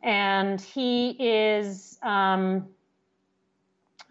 and 0.02 0.60
he 0.60 1.10
is. 1.20 1.98
Um, 2.02 2.66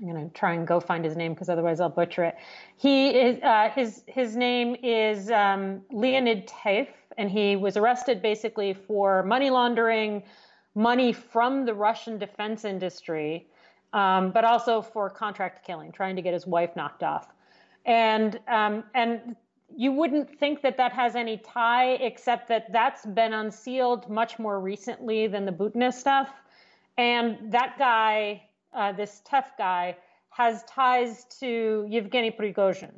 I'm 0.03 0.13
gonna 0.13 0.29
try 0.33 0.53
and 0.53 0.67
go 0.67 0.79
find 0.79 1.05
his 1.05 1.15
name 1.15 1.33
because 1.33 1.49
otherwise 1.49 1.79
I'll 1.79 1.89
butcher 1.89 2.25
it. 2.25 2.35
He 2.77 3.09
is 3.09 3.41
uh, 3.41 3.69
his 3.73 4.03
his 4.05 4.35
name 4.35 4.75
is 4.83 5.31
um, 5.31 5.81
Leonid 5.91 6.47
Teyf, 6.47 6.89
and 7.17 7.31
he 7.31 7.55
was 7.55 7.77
arrested 7.77 8.21
basically 8.21 8.73
for 8.73 9.23
money 9.23 9.49
laundering 9.49 10.21
money 10.75 11.13
from 11.13 11.65
the 11.65 11.73
Russian 11.73 12.17
defense 12.17 12.65
industry 12.65 13.47
um, 13.93 14.31
but 14.31 14.43
also 14.43 14.81
for 14.81 15.09
contract 15.09 15.65
killing, 15.65 15.91
trying 15.91 16.15
to 16.15 16.21
get 16.21 16.33
his 16.33 16.45
wife 16.45 16.75
knocked 16.75 17.03
off. 17.03 17.27
And 17.85 18.39
um, 18.47 18.83
and 18.93 19.35
you 19.75 19.91
wouldn't 19.91 20.37
think 20.39 20.61
that 20.61 20.77
that 20.77 20.93
has 20.93 21.15
any 21.15 21.37
tie, 21.37 21.93
except 21.93 22.47
that 22.49 22.71
that's 22.71 23.05
been 23.05 23.33
unsealed 23.33 24.09
much 24.09 24.37
more 24.37 24.59
recently 24.59 25.27
than 25.27 25.45
the 25.45 25.51
Butina 25.51 25.93
stuff. 25.93 26.29
And 26.97 27.51
that 27.51 27.75
guy, 27.79 28.43
uh, 28.75 28.91
this 28.91 29.21
tough 29.25 29.51
guy, 29.57 29.95
has 30.29 30.63
ties 30.63 31.25
to 31.39 31.85
Yevgeny 31.89 32.31
Prigozhin. 32.31 32.91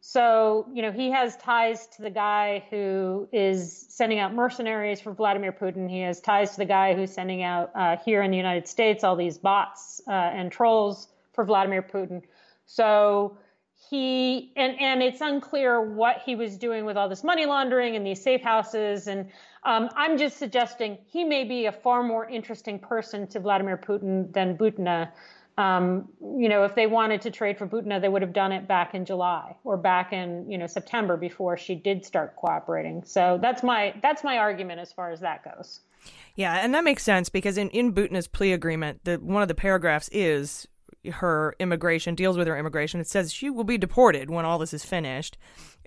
So, 0.00 0.68
you 0.72 0.82
know, 0.82 0.92
he 0.92 1.10
has 1.10 1.36
ties 1.36 1.86
to 1.96 2.02
the 2.02 2.10
guy 2.10 2.64
who 2.70 3.28
is 3.32 3.86
sending 3.88 4.18
out 4.20 4.32
mercenaries 4.32 5.00
for 5.00 5.12
Vladimir 5.12 5.52
Putin. 5.52 5.90
He 5.90 6.00
has 6.00 6.20
ties 6.20 6.52
to 6.52 6.58
the 6.58 6.64
guy 6.64 6.94
who's 6.94 7.12
sending 7.12 7.42
out 7.42 7.72
uh, 7.74 7.96
here 8.04 8.22
in 8.22 8.30
the 8.30 8.36
United 8.36 8.68
States 8.68 9.02
all 9.02 9.16
these 9.16 9.38
bots 9.38 10.00
uh, 10.06 10.10
and 10.10 10.52
trolls 10.52 11.08
for 11.34 11.44
Vladimir 11.44 11.82
Putin. 11.82 12.22
So 12.66 13.38
he 13.90 14.52
and 14.56 14.80
and 14.80 15.02
it's 15.02 15.20
unclear 15.20 15.80
what 15.80 16.22
he 16.24 16.36
was 16.36 16.56
doing 16.56 16.84
with 16.84 16.96
all 16.96 17.08
this 17.08 17.24
money 17.24 17.46
laundering 17.46 17.96
and 17.96 18.06
these 18.06 18.22
safe 18.22 18.42
houses. 18.42 19.08
And 19.08 19.30
um, 19.64 19.88
I'm 19.96 20.18
just 20.18 20.38
suggesting 20.38 20.98
he 21.06 21.24
may 21.24 21.44
be 21.44 21.66
a 21.66 21.72
far 21.72 22.02
more 22.02 22.28
interesting 22.28 22.78
person 22.78 23.26
to 23.28 23.40
Vladimir 23.40 23.76
Putin 23.76 24.32
than 24.32 24.56
Butina. 24.56 25.10
Um, 25.56 26.08
you 26.20 26.48
know, 26.48 26.62
if 26.64 26.74
they 26.76 26.86
wanted 26.86 27.20
to 27.22 27.30
trade 27.30 27.58
for 27.58 27.66
Butina, 27.66 28.00
they 28.00 28.08
would 28.08 28.22
have 28.22 28.32
done 28.32 28.52
it 28.52 28.68
back 28.68 28.94
in 28.94 29.04
July 29.04 29.56
or 29.64 29.76
back 29.76 30.12
in 30.12 30.48
you 30.50 30.56
know 30.56 30.66
September 30.66 31.16
before 31.16 31.56
she 31.56 31.74
did 31.74 32.04
start 32.04 32.36
cooperating. 32.36 33.02
So 33.04 33.38
that's 33.42 33.62
my 33.62 33.94
that's 34.00 34.22
my 34.22 34.38
argument 34.38 34.80
as 34.80 34.92
far 34.92 35.10
as 35.10 35.20
that 35.20 35.42
goes. 35.44 35.80
Yeah, 36.36 36.54
and 36.54 36.72
that 36.74 36.84
makes 36.84 37.02
sense 37.02 37.28
because 37.28 37.58
in 37.58 37.70
in 37.70 37.92
Butina's 37.92 38.28
plea 38.28 38.52
agreement, 38.52 39.04
the 39.04 39.16
one 39.16 39.42
of 39.42 39.48
the 39.48 39.54
paragraphs 39.54 40.08
is 40.12 40.68
her 41.10 41.54
immigration 41.58 42.14
deals 42.14 42.36
with 42.36 42.46
her 42.46 42.56
immigration. 42.56 43.00
It 43.00 43.08
says 43.08 43.32
she 43.32 43.50
will 43.50 43.64
be 43.64 43.78
deported 43.78 44.30
when 44.30 44.44
all 44.44 44.58
this 44.58 44.74
is 44.74 44.84
finished. 44.84 45.38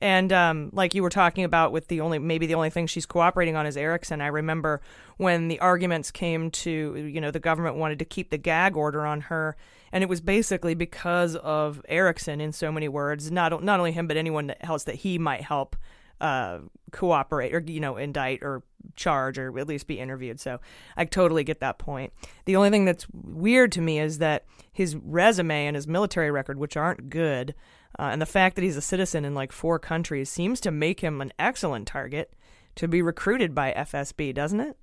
And 0.01 0.33
um, 0.33 0.71
like 0.73 0.95
you 0.95 1.03
were 1.03 1.09
talking 1.09 1.43
about, 1.43 1.71
with 1.71 1.87
the 1.87 2.01
only 2.01 2.17
maybe 2.17 2.47
the 2.47 2.55
only 2.55 2.71
thing 2.71 2.87
she's 2.87 3.05
cooperating 3.05 3.55
on 3.55 3.67
is 3.67 3.77
Erickson. 3.77 4.19
I 4.19 4.27
remember 4.27 4.81
when 5.17 5.47
the 5.47 5.59
arguments 5.59 6.09
came 6.09 6.49
to, 6.51 6.95
you 6.95 7.21
know, 7.21 7.29
the 7.29 7.39
government 7.39 7.75
wanted 7.75 7.99
to 7.99 8.05
keep 8.05 8.31
the 8.31 8.37
gag 8.37 8.75
order 8.75 9.05
on 9.05 9.21
her, 9.21 9.55
and 9.91 10.03
it 10.03 10.09
was 10.09 10.19
basically 10.19 10.73
because 10.73 11.35
of 11.35 11.85
Erickson, 11.87 12.41
in 12.41 12.51
so 12.51 12.71
many 12.71 12.87
words. 12.87 13.29
Not 13.29 13.63
not 13.63 13.79
only 13.79 13.91
him, 13.91 14.07
but 14.07 14.17
anyone 14.17 14.55
else 14.61 14.85
that 14.85 14.95
he 14.95 15.19
might 15.19 15.41
help 15.41 15.75
uh, 16.19 16.59
cooperate 16.91 17.53
or 17.53 17.59
you 17.59 17.79
know 17.79 17.97
indict 17.97 18.39
or 18.41 18.63
charge 18.95 19.37
or 19.37 19.57
at 19.59 19.67
least 19.67 19.87
be 19.87 19.99
interviewed. 19.99 20.39
So 20.39 20.59
I 20.97 21.05
totally 21.05 21.43
get 21.43 21.59
that 21.59 21.77
point. 21.77 22.13
The 22.45 22.55
only 22.55 22.69
thing 22.69 22.85
that's 22.85 23.07
weird 23.11 23.71
to 23.73 23.81
me 23.81 23.99
is 23.99 24.17
that 24.17 24.45
his 24.71 24.95
resume 24.95 25.67
and 25.67 25.75
his 25.75 25.87
military 25.87 26.31
record, 26.31 26.57
which 26.57 26.77
aren't 26.77 27.09
good, 27.09 27.53
uh, 27.99 28.09
and 28.11 28.21
the 28.21 28.25
fact 28.25 28.55
that 28.55 28.63
he's 28.63 28.77
a 28.77 28.81
citizen 28.81 29.25
in 29.25 29.35
like 29.35 29.51
four 29.51 29.79
countries 29.79 30.29
seems 30.29 30.59
to 30.61 30.71
make 30.71 31.01
him 31.01 31.21
an 31.21 31.33
excellent 31.37 31.87
target 31.87 32.33
to 32.75 32.87
be 32.87 33.01
recruited 33.01 33.53
by 33.53 33.73
FSB, 33.73 34.33
doesn't 34.33 34.59
it? 34.59 34.77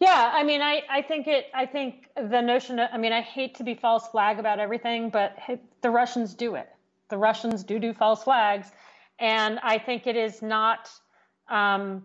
Yeah, 0.00 0.30
I 0.34 0.42
mean, 0.42 0.60
I, 0.60 0.82
I 0.90 1.02
think 1.02 1.26
it. 1.26 1.46
I 1.54 1.66
think 1.66 2.08
the 2.16 2.40
notion. 2.40 2.78
Of, 2.78 2.90
I 2.92 2.98
mean, 2.98 3.12
I 3.12 3.20
hate 3.20 3.54
to 3.56 3.64
be 3.64 3.74
false 3.74 4.08
flag 4.08 4.38
about 4.38 4.58
everything, 4.58 5.10
but 5.10 5.38
the 5.80 5.90
Russians 5.90 6.34
do 6.34 6.56
it. 6.56 6.68
The 7.08 7.18
Russians 7.18 7.62
do 7.62 7.78
do 7.78 7.92
false 7.92 8.24
flags, 8.24 8.68
and 9.18 9.58
I 9.62 9.78
think 9.78 10.06
it 10.06 10.16
is 10.16 10.42
not 10.42 10.90
um, 11.48 12.04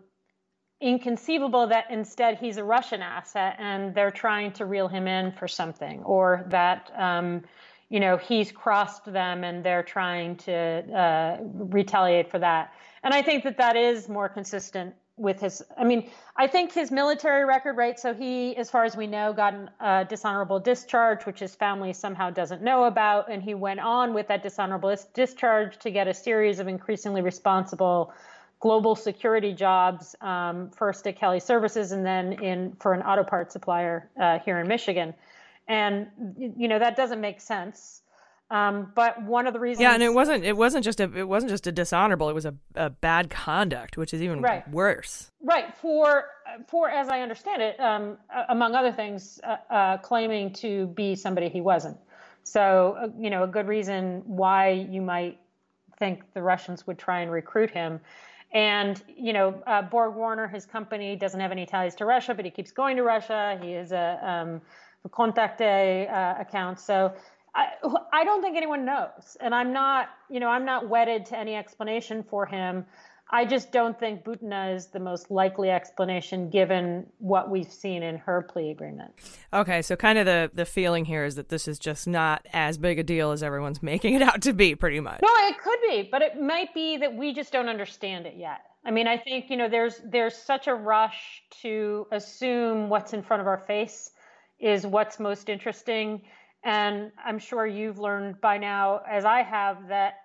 inconceivable 0.82 1.68
that 1.68 1.86
instead 1.90 2.38
he's 2.38 2.58
a 2.58 2.64
Russian 2.64 3.02
asset 3.02 3.56
and 3.58 3.96
they're 3.96 4.12
trying 4.12 4.52
to 4.54 4.66
reel 4.66 4.88
him 4.88 5.08
in 5.08 5.32
for 5.32 5.48
something, 5.48 6.04
or 6.04 6.46
that 6.50 6.92
um, 6.96 7.44
you 7.90 8.00
know 8.00 8.18
he's 8.18 8.52
crossed 8.52 9.06
them 9.06 9.44
and 9.44 9.64
they're 9.64 9.84
trying 9.84 10.36
to 10.36 10.54
uh, 10.54 11.38
retaliate 11.42 12.30
for 12.30 12.40
that. 12.40 12.74
And 13.04 13.14
I 13.14 13.22
think 13.22 13.44
that 13.44 13.58
that 13.58 13.76
is 13.76 14.10
more 14.10 14.28
consistent 14.28 14.94
with 15.18 15.40
his. 15.40 15.64
I 15.78 15.84
mean, 15.84 16.10
I 16.36 16.48
think 16.48 16.74
his 16.74 16.92
military 16.92 17.46
record, 17.46 17.76
right? 17.76 18.00
So 18.00 18.14
he, 18.14 18.56
as 18.56 18.70
far 18.70 18.84
as 18.86 18.96
we 18.96 19.08
know, 19.08 19.34
got 19.34 19.56
a 19.80 20.06
dishonorable 20.08 20.60
discharge, 20.60 21.26
which 21.26 21.40
his 21.40 21.56
family 21.56 21.94
somehow 21.94 22.30
doesn't 22.30 22.62
know 22.62 22.86
about, 22.86 23.32
and 23.32 23.42
he 23.42 23.56
went 23.56 23.80
on 23.80 24.14
with 24.14 24.28
that 24.28 24.44
dishonorable 24.44 24.96
discharge 25.14 25.78
to 25.80 25.90
get 25.90 26.08
a 26.08 26.14
series 26.14 26.60
of 26.60 26.68
increasingly 26.68 27.22
responsible 27.22 28.14
global 28.60 28.96
security 28.96 29.54
jobs, 29.54 30.16
um, 30.22 30.70
first 30.72 31.06
at 31.08 31.16
Kelly 31.16 31.40
Services 31.40 31.92
and 31.92 32.06
then 32.06 32.34
in 32.34 32.76
for 32.80 32.94
an 32.94 33.02
auto 33.04 33.24
parts 33.24 33.54
supplier 33.54 34.10
uh, 34.20 34.40
here 34.40 34.60
in 34.60 34.68
Michigan. 34.68 35.14
And 35.68 36.08
you 36.38 36.68
know 36.68 36.80
that 36.80 36.96
doesn't 36.96 37.20
make 37.20 37.42
sense. 37.42 38.02
Um, 38.50 38.94
but 38.96 39.22
one 39.24 39.46
of 39.46 39.54
the 39.54 39.60
reasons, 39.60 39.82
yeah, 39.82 39.94
and 39.94 40.02
it 40.02 40.14
wasn't 40.14 40.46
it 40.46 40.56
wasn't 40.56 40.86
just 40.86 41.02
a 41.02 41.14
it 41.14 41.28
wasn't 41.28 41.50
just 41.50 41.68
a 41.68 41.72
dishonorable; 41.72 42.30
it 42.30 42.34
was 42.34 42.46
a, 42.46 42.56
a 42.76 42.90
bad 42.90 43.30
conduct, 43.30 43.98
which 43.98 44.14
is 44.14 44.22
even 44.22 44.42
right. 44.42 44.68
worse. 44.70 45.32
Right 45.44 45.76
for 45.76 46.26
for 46.70 46.90
as 46.90 47.10
I 47.10 47.20
understand 47.20 47.62
it, 47.62 47.78
um, 47.82 48.18
among 48.48 48.74
other 48.74 48.94
things, 48.94 49.42
uh, 49.44 49.58
uh, 49.70 49.98
claiming 49.98 50.54
to 50.54 50.88
be 50.88 51.14
somebody 51.16 51.50
he 51.50 51.60
wasn't. 51.60 51.98
So 52.44 52.96
uh, 52.98 53.10
you 53.20 53.30
know, 53.30 53.44
a 53.44 53.48
good 53.48 53.68
reason 53.68 54.24
why 54.26 54.70
you 54.70 55.02
might 55.02 55.40
think 56.00 56.24
the 56.34 56.42
Russians 56.42 56.88
would 56.88 56.98
try 56.98 57.20
and 57.20 57.32
recruit 57.32 57.70
him 57.70 58.00
and, 58.54 59.02
you 59.16 59.34
know, 59.34 59.62
uh, 59.68 59.84
BorgWarner, 59.84 60.52
his 60.52 60.66
company, 60.66 61.16
doesn't 61.16 61.40
have 61.40 61.52
any 61.52 61.66
ties 61.66 61.96
to 61.96 62.06
Russia, 62.06 62.34
but 62.34 62.46
he 62.46 62.52
keeps 62.52 62.72
going 62.72 62.96
to 62.96 63.04
Russia. 63.04 63.60
He 63.62 63.74
is 63.74 63.92
a, 63.92 64.20
um, 64.24 64.62
a 65.62 66.08
uh, 66.08 66.42
account. 66.42 66.80
So 66.80 67.14
I, 67.56 67.70
I 68.14 68.24
don't 68.24 68.42
think 68.42 68.56
anyone 68.56 68.86
knows. 68.86 69.38
And 69.42 69.54
I'm 69.54 69.74
not, 69.74 70.10
you 70.30 70.40
know, 70.40 70.50
I'm 70.50 70.66
not 70.66 70.88
wedded 70.88 71.26
to 71.28 71.38
any 71.38 71.56
explanation 71.56 72.24
for 72.24 72.46
him. 72.46 72.86
I 73.30 73.44
just 73.44 73.74
don't 73.74 74.00
think 74.00 74.24
Butina 74.24 74.74
is 74.74 74.88
the 74.88 75.00
most 75.00 75.30
likely 75.30 75.70
explanation 75.70 76.50
given 76.50 77.06
what 77.18 77.50
we've 77.50 77.72
seen 77.72 78.02
in 78.02 78.18
her 78.20 78.42
plea 78.42 78.72
agreement. 78.72 79.12
Okay, 79.54 79.82
so 79.82 79.98
kind 79.98 80.18
of 80.18 80.26
the 80.26 80.50
the 80.54 80.66
feeling 80.66 81.04
here 81.04 81.26
is 81.26 81.36
that 81.36 81.50
this 81.50 81.68
is 81.68 81.78
just 81.78 82.08
not 82.08 82.46
as 82.54 82.78
big 82.78 83.00
a 83.00 83.04
deal 83.04 83.32
as 83.32 83.44
everyone's 83.44 83.84
making 83.94 84.14
it 84.14 84.22
out 84.22 84.42
to 84.44 84.54
be, 84.54 84.76
pretty 84.76 85.02
much. 85.02 85.20
No, 85.22 85.30
it 85.48 85.58
could 85.58 85.80
be, 85.90 86.08
but 86.10 86.22
it 86.22 86.42
might 86.42 86.74
be 86.74 86.98
that 86.98 87.14
we 87.14 87.34
just 87.34 87.52
don't 87.52 87.68
understand 87.68 88.26
it 88.26 88.36
yet. 88.38 88.62
I 88.86 88.92
mean, 88.92 89.08
I 89.08 89.18
think 89.18 89.50
you 89.50 89.58
know 89.58 89.68
there's 89.68 90.00
there's 90.06 90.36
such 90.36 90.68
a 90.68 90.74
rush 90.74 91.44
to 91.62 92.08
assume 92.12 92.88
what's 92.88 93.12
in 93.12 93.24
front 93.24 93.42
of 93.42 93.48
our 93.48 93.64
face 93.68 94.12
is 94.60 94.86
what's 94.86 95.20
most 95.20 95.50
interesting, 95.50 96.22
and 96.64 97.12
I'm 97.24 97.40
sure 97.40 97.66
you've 97.66 98.00
learned 98.00 98.42
by 98.42 98.58
now, 98.58 99.02
as 99.10 99.26
I 99.26 99.44
have, 99.44 99.88
that 99.90 100.16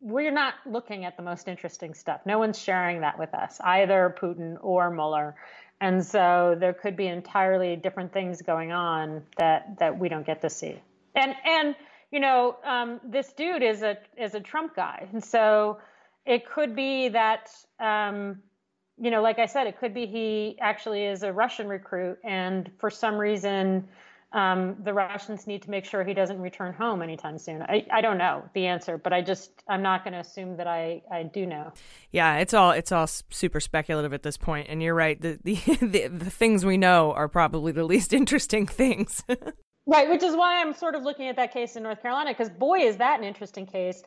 we're 0.00 0.30
not 0.30 0.54
looking 0.64 1.04
at 1.04 1.16
the 1.16 1.22
most 1.22 1.48
interesting 1.48 1.94
stuff. 1.94 2.20
No 2.24 2.38
one's 2.38 2.58
sharing 2.58 3.00
that 3.00 3.18
with 3.18 3.34
us, 3.34 3.60
either 3.64 4.14
Putin 4.20 4.56
or 4.60 4.90
Mueller. 4.90 5.34
And 5.80 6.04
so 6.04 6.56
there 6.58 6.72
could 6.72 6.96
be 6.96 7.06
entirely 7.06 7.76
different 7.76 8.12
things 8.12 8.42
going 8.42 8.72
on 8.72 9.22
that 9.36 9.78
that 9.78 9.98
we 9.98 10.08
don't 10.08 10.26
get 10.26 10.40
to 10.42 10.50
see. 10.50 10.80
And 11.14 11.34
and 11.44 11.76
you 12.10 12.20
know, 12.20 12.56
um, 12.64 13.00
this 13.04 13.32
dude 13.32 13.62
is 13.62 13.82
a 13.82 13.98
is 14.16 14.34
a 14.34 14.40
Trump 14.40 14.74
guy, 14.74 15.08
and 15.12 15.22
so 15.22 15.78
it 16.26 16.48
could 16.48 16.74
be 16.74 17.08
that 17.10 17.50
um, 17.78 18.42
you 19.00 19.10
know, 19.10 19.22
like 19.22 19.38
I 19.38 19.46
said, 19.46 19.66
it 19.66 19.78
could 19.78 19.94
be 19.94 20.06
he 20.06 20.56
actually 20.60 21.04
is 21.04 21.22
a 21.22 21.32
Russian 21.32 21.68
recruit, 21.68 22.18
and 22.24 22.70
for 22.78 22.90
some 22.90 23.16
reason 23.16 23.88
um, 24.32 24.76
the 24.84 24.92
Russians 24.92 25.46
need 25.46 25.62
to 25.62 25.70
make 25.70 25.86
sure 25.86 26.04
he 26.04 26.12
doesn't 26.12 26.38
return 26.38 26.74
home 26.74 27.00
anytime 27.00 27.38
soon. 27.38 27.62
I, 27.62 27.86
I 27.90 28.02
don't 28.02 28.18
know 28.18 28.44
the 28.52 28.66
answer, 28.66 28.98
but 28.98 29.12
I 29.12 29.22
just 29.22 29.50
I'm 29.68 29.82
not 29.82 30.04
going 30.04 30.12
to 30.12 30.20
assume 30.20 30.58
that 30.58 30.66
I, 30.66 31.02
I 31.10 31.22
do 31.22 31.46
know. 31.46 31.72
Yeah, 32.12 32.36
it's 32.36 32.52
all 32.52 32.72
it's 32.72 32.92
all 32.92 33.06
super 33.06 33.60
speculative 33.60 34.12
at 34.12 34.22
this 34.22 34.36
point, 34.36 34.66
and 34.68 34.82
you're 34.82 34.94
right. 34.94 35.20
The 35.20 35.38
the 35.42 35.54
the, 35.80 36.08
the 36.08 36.30
things 36.30 36.66
we 36.66 36.76
know 36.76 37.12
are 37.12 37.28
probably 37.28 37.72
the 37.72 37.84
least 37.84 38.12
interesting 38.12 38.66
things. 38.66 39.24
right, 39.86 40.10
which 40.10 40.22
is 40.22 40.36
why 40.36 40.60
I'm 40.60 40.74
sort 40.74 40.94
of 40.94 41.04
looking 41.04 41.28
at 41.28 41.36
that 41.36 41.52
case 41.52 41.76
in 41.76 41.82
North 41.82 42.02
Carolina 42.02 42.30
because 42.30 42.50
boy 42.50 42.80
is 42.80 42.98
that 42.98 43.18
an 43.18 43.24
interesting 43.24 43.66
case. 43.66 44.02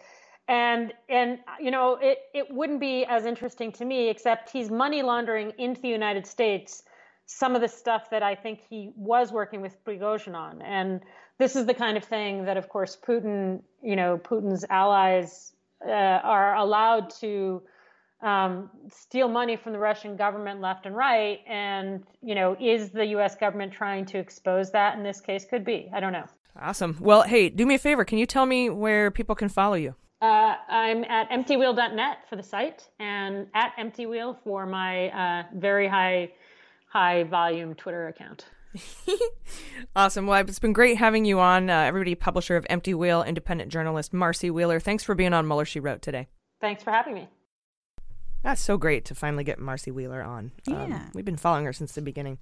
And 0.48 0.94
and 1.08 1.40
you 1.60 1.72
know 1.72 1.98
it 2.02 2.20
it 2.34 2.48
wouldn't 2.50 2.80
be 2.80 3.06
as 3.06 3.26
interesting 3.26 3.72
to 3.74 3.86
me 3.86 4.10
except 4.10 4.50
he's 4.50 4.70
money 4.70 5.02
laundering 5.02 5.54
into 5.58 5.82
the 5.82 5.88
United 5.90 6.26
States 6.28 6.84
some 7.32 7.56
of 7.56 7.62
the 7.62 7.68
stuff 7.68 8.10
that 8.10 8.22
I 8.22 8.36
think 8.36 8.60
he 8.70 8.92
was 8.96 9.32
working 9.32 9.62
with 9.62 9.84
Prigozhin 9.86 10.36
on. 10.36 10.62
And 10.62 11.02
this 11.38 11.56
is 11.56 11.66
the 11.66 11.74
kind 11.74 11.98
of 11.98 12.04
thing 12.04 12.46
that, 12.46 12.58
of 12.58 12.68
course, 12.68 12.98
Putin, 13.02 13.62
you 13.82 13.96
know, 13.96 14.18
Putin's 14.18 14.66
allies 14.70 15.54
uh, 15.86 15.92
are 15.92 16.56
allowed 16.56 17.10
to 17.22 17.62
um, 18.22 18.70
steal 18.92 19.30
money 19.30 19.56
from 19.56 19.72
the 19.72 19.80
Russian 19.80 20.18
government 20.18 20.60
left 20.60 20.86
and 20.86 20.96
right. 20.96 21.40
And, 21.48 22.04
you 22.22 22.36
know, 22.36 22.58
is 22.60 22.92
the 22.92 23.06
U.S. 23.08 23.36
government 23.36 23.72
trying 23.72 24.06
to 24.08 24.18
expose 24.18 24.72
that 24.72 24.98
in 24.98 25.04
this 25.04 25.22
case? 25.22 25.46
Could 25.50 25.64
be. 25.64 25.90
I 25.94 26.02
don't 26.02 26.14
know. 26.14 26.28
Awesome. 26.60 26.98
Well, 27.00 27.24
hey, 27.24 27.48
do 27.48 27.66
me 27.66 27.76
a 27.76 27.80
favor. 27.80 28.04
Can 28.04 28.18
you 28.18 28.26
tell 28.26 28.46
me 28.46 28.70
where 28.70 29.10
people 29.10 29.36
can 29.36 29.48
follow 29.48 29.76
you? 29.76 29.96
Uh, 30.22 30.56
I'm 30.70 31.04
at 31.06 31.30
emptywheel.net 31.32 32.18
for 32.30 32.36
the 32.36 32.44
site 32.44 32.88
and 33.00 33.48
at 33.56 33.74
emptywheel 33.80 34.38
for 34.44 34.66
my 34.66 35.10
uh, 35.10 35.44
very 35.56 35.88
high 35.88 36.32
high 36.88 37.24
volume 37.24 37.74
Twitter 37.74 38.08
account. 38.08 38.46
awesome. 39.96 40.28
Well, 40.28 40.40
it's 40.42 40.60
been 40.60 40.74
great 40.74 40.98
having 40.98 41.26
you 41.26 41.40
on. 41.40 41.70
Uh, 41.70 41.80
everybody, 41.82 42.16
publisher 42.16 42.56
of 42.56 42.66
Empty 42.70 42.94
Wheel, 42.94 43.24
independent 43.24 43.72
journalist 43.72 44.14
Marcy 44.14 44.52
Wheeler. 44.52 44.80
Thanks 44.80 45.04
for 45.04 45.16
being 45.16 45.34
on 45.34 45.48
Mueller, 45.48 45.66
She 45.66 45.80
Wrote 45.80 46.02
today. 46.02 46.28
Thanks 46.60 46.84
for 46.84 46.92
having 46.92 47.16
me. 47.16 47.28
That's 48.44 48.62
so 48.62 48.78
great 48.78 49.06
to 49.06 49.16
finally 49.16 49.44
get 49.44 49.60
Marcy 49.60 49.92
Wheeler 49.92 50.22
on. 50.22 50.52
Um, 50.68 50.92
Yeah. 50.92 51.08
we've 51.14 51.26
been 51.26 51.38
following 51.38 51.66
her 51.66 51.74
since 51.74 51.94
the 51.94 52.02
beginning. 52.02 52.38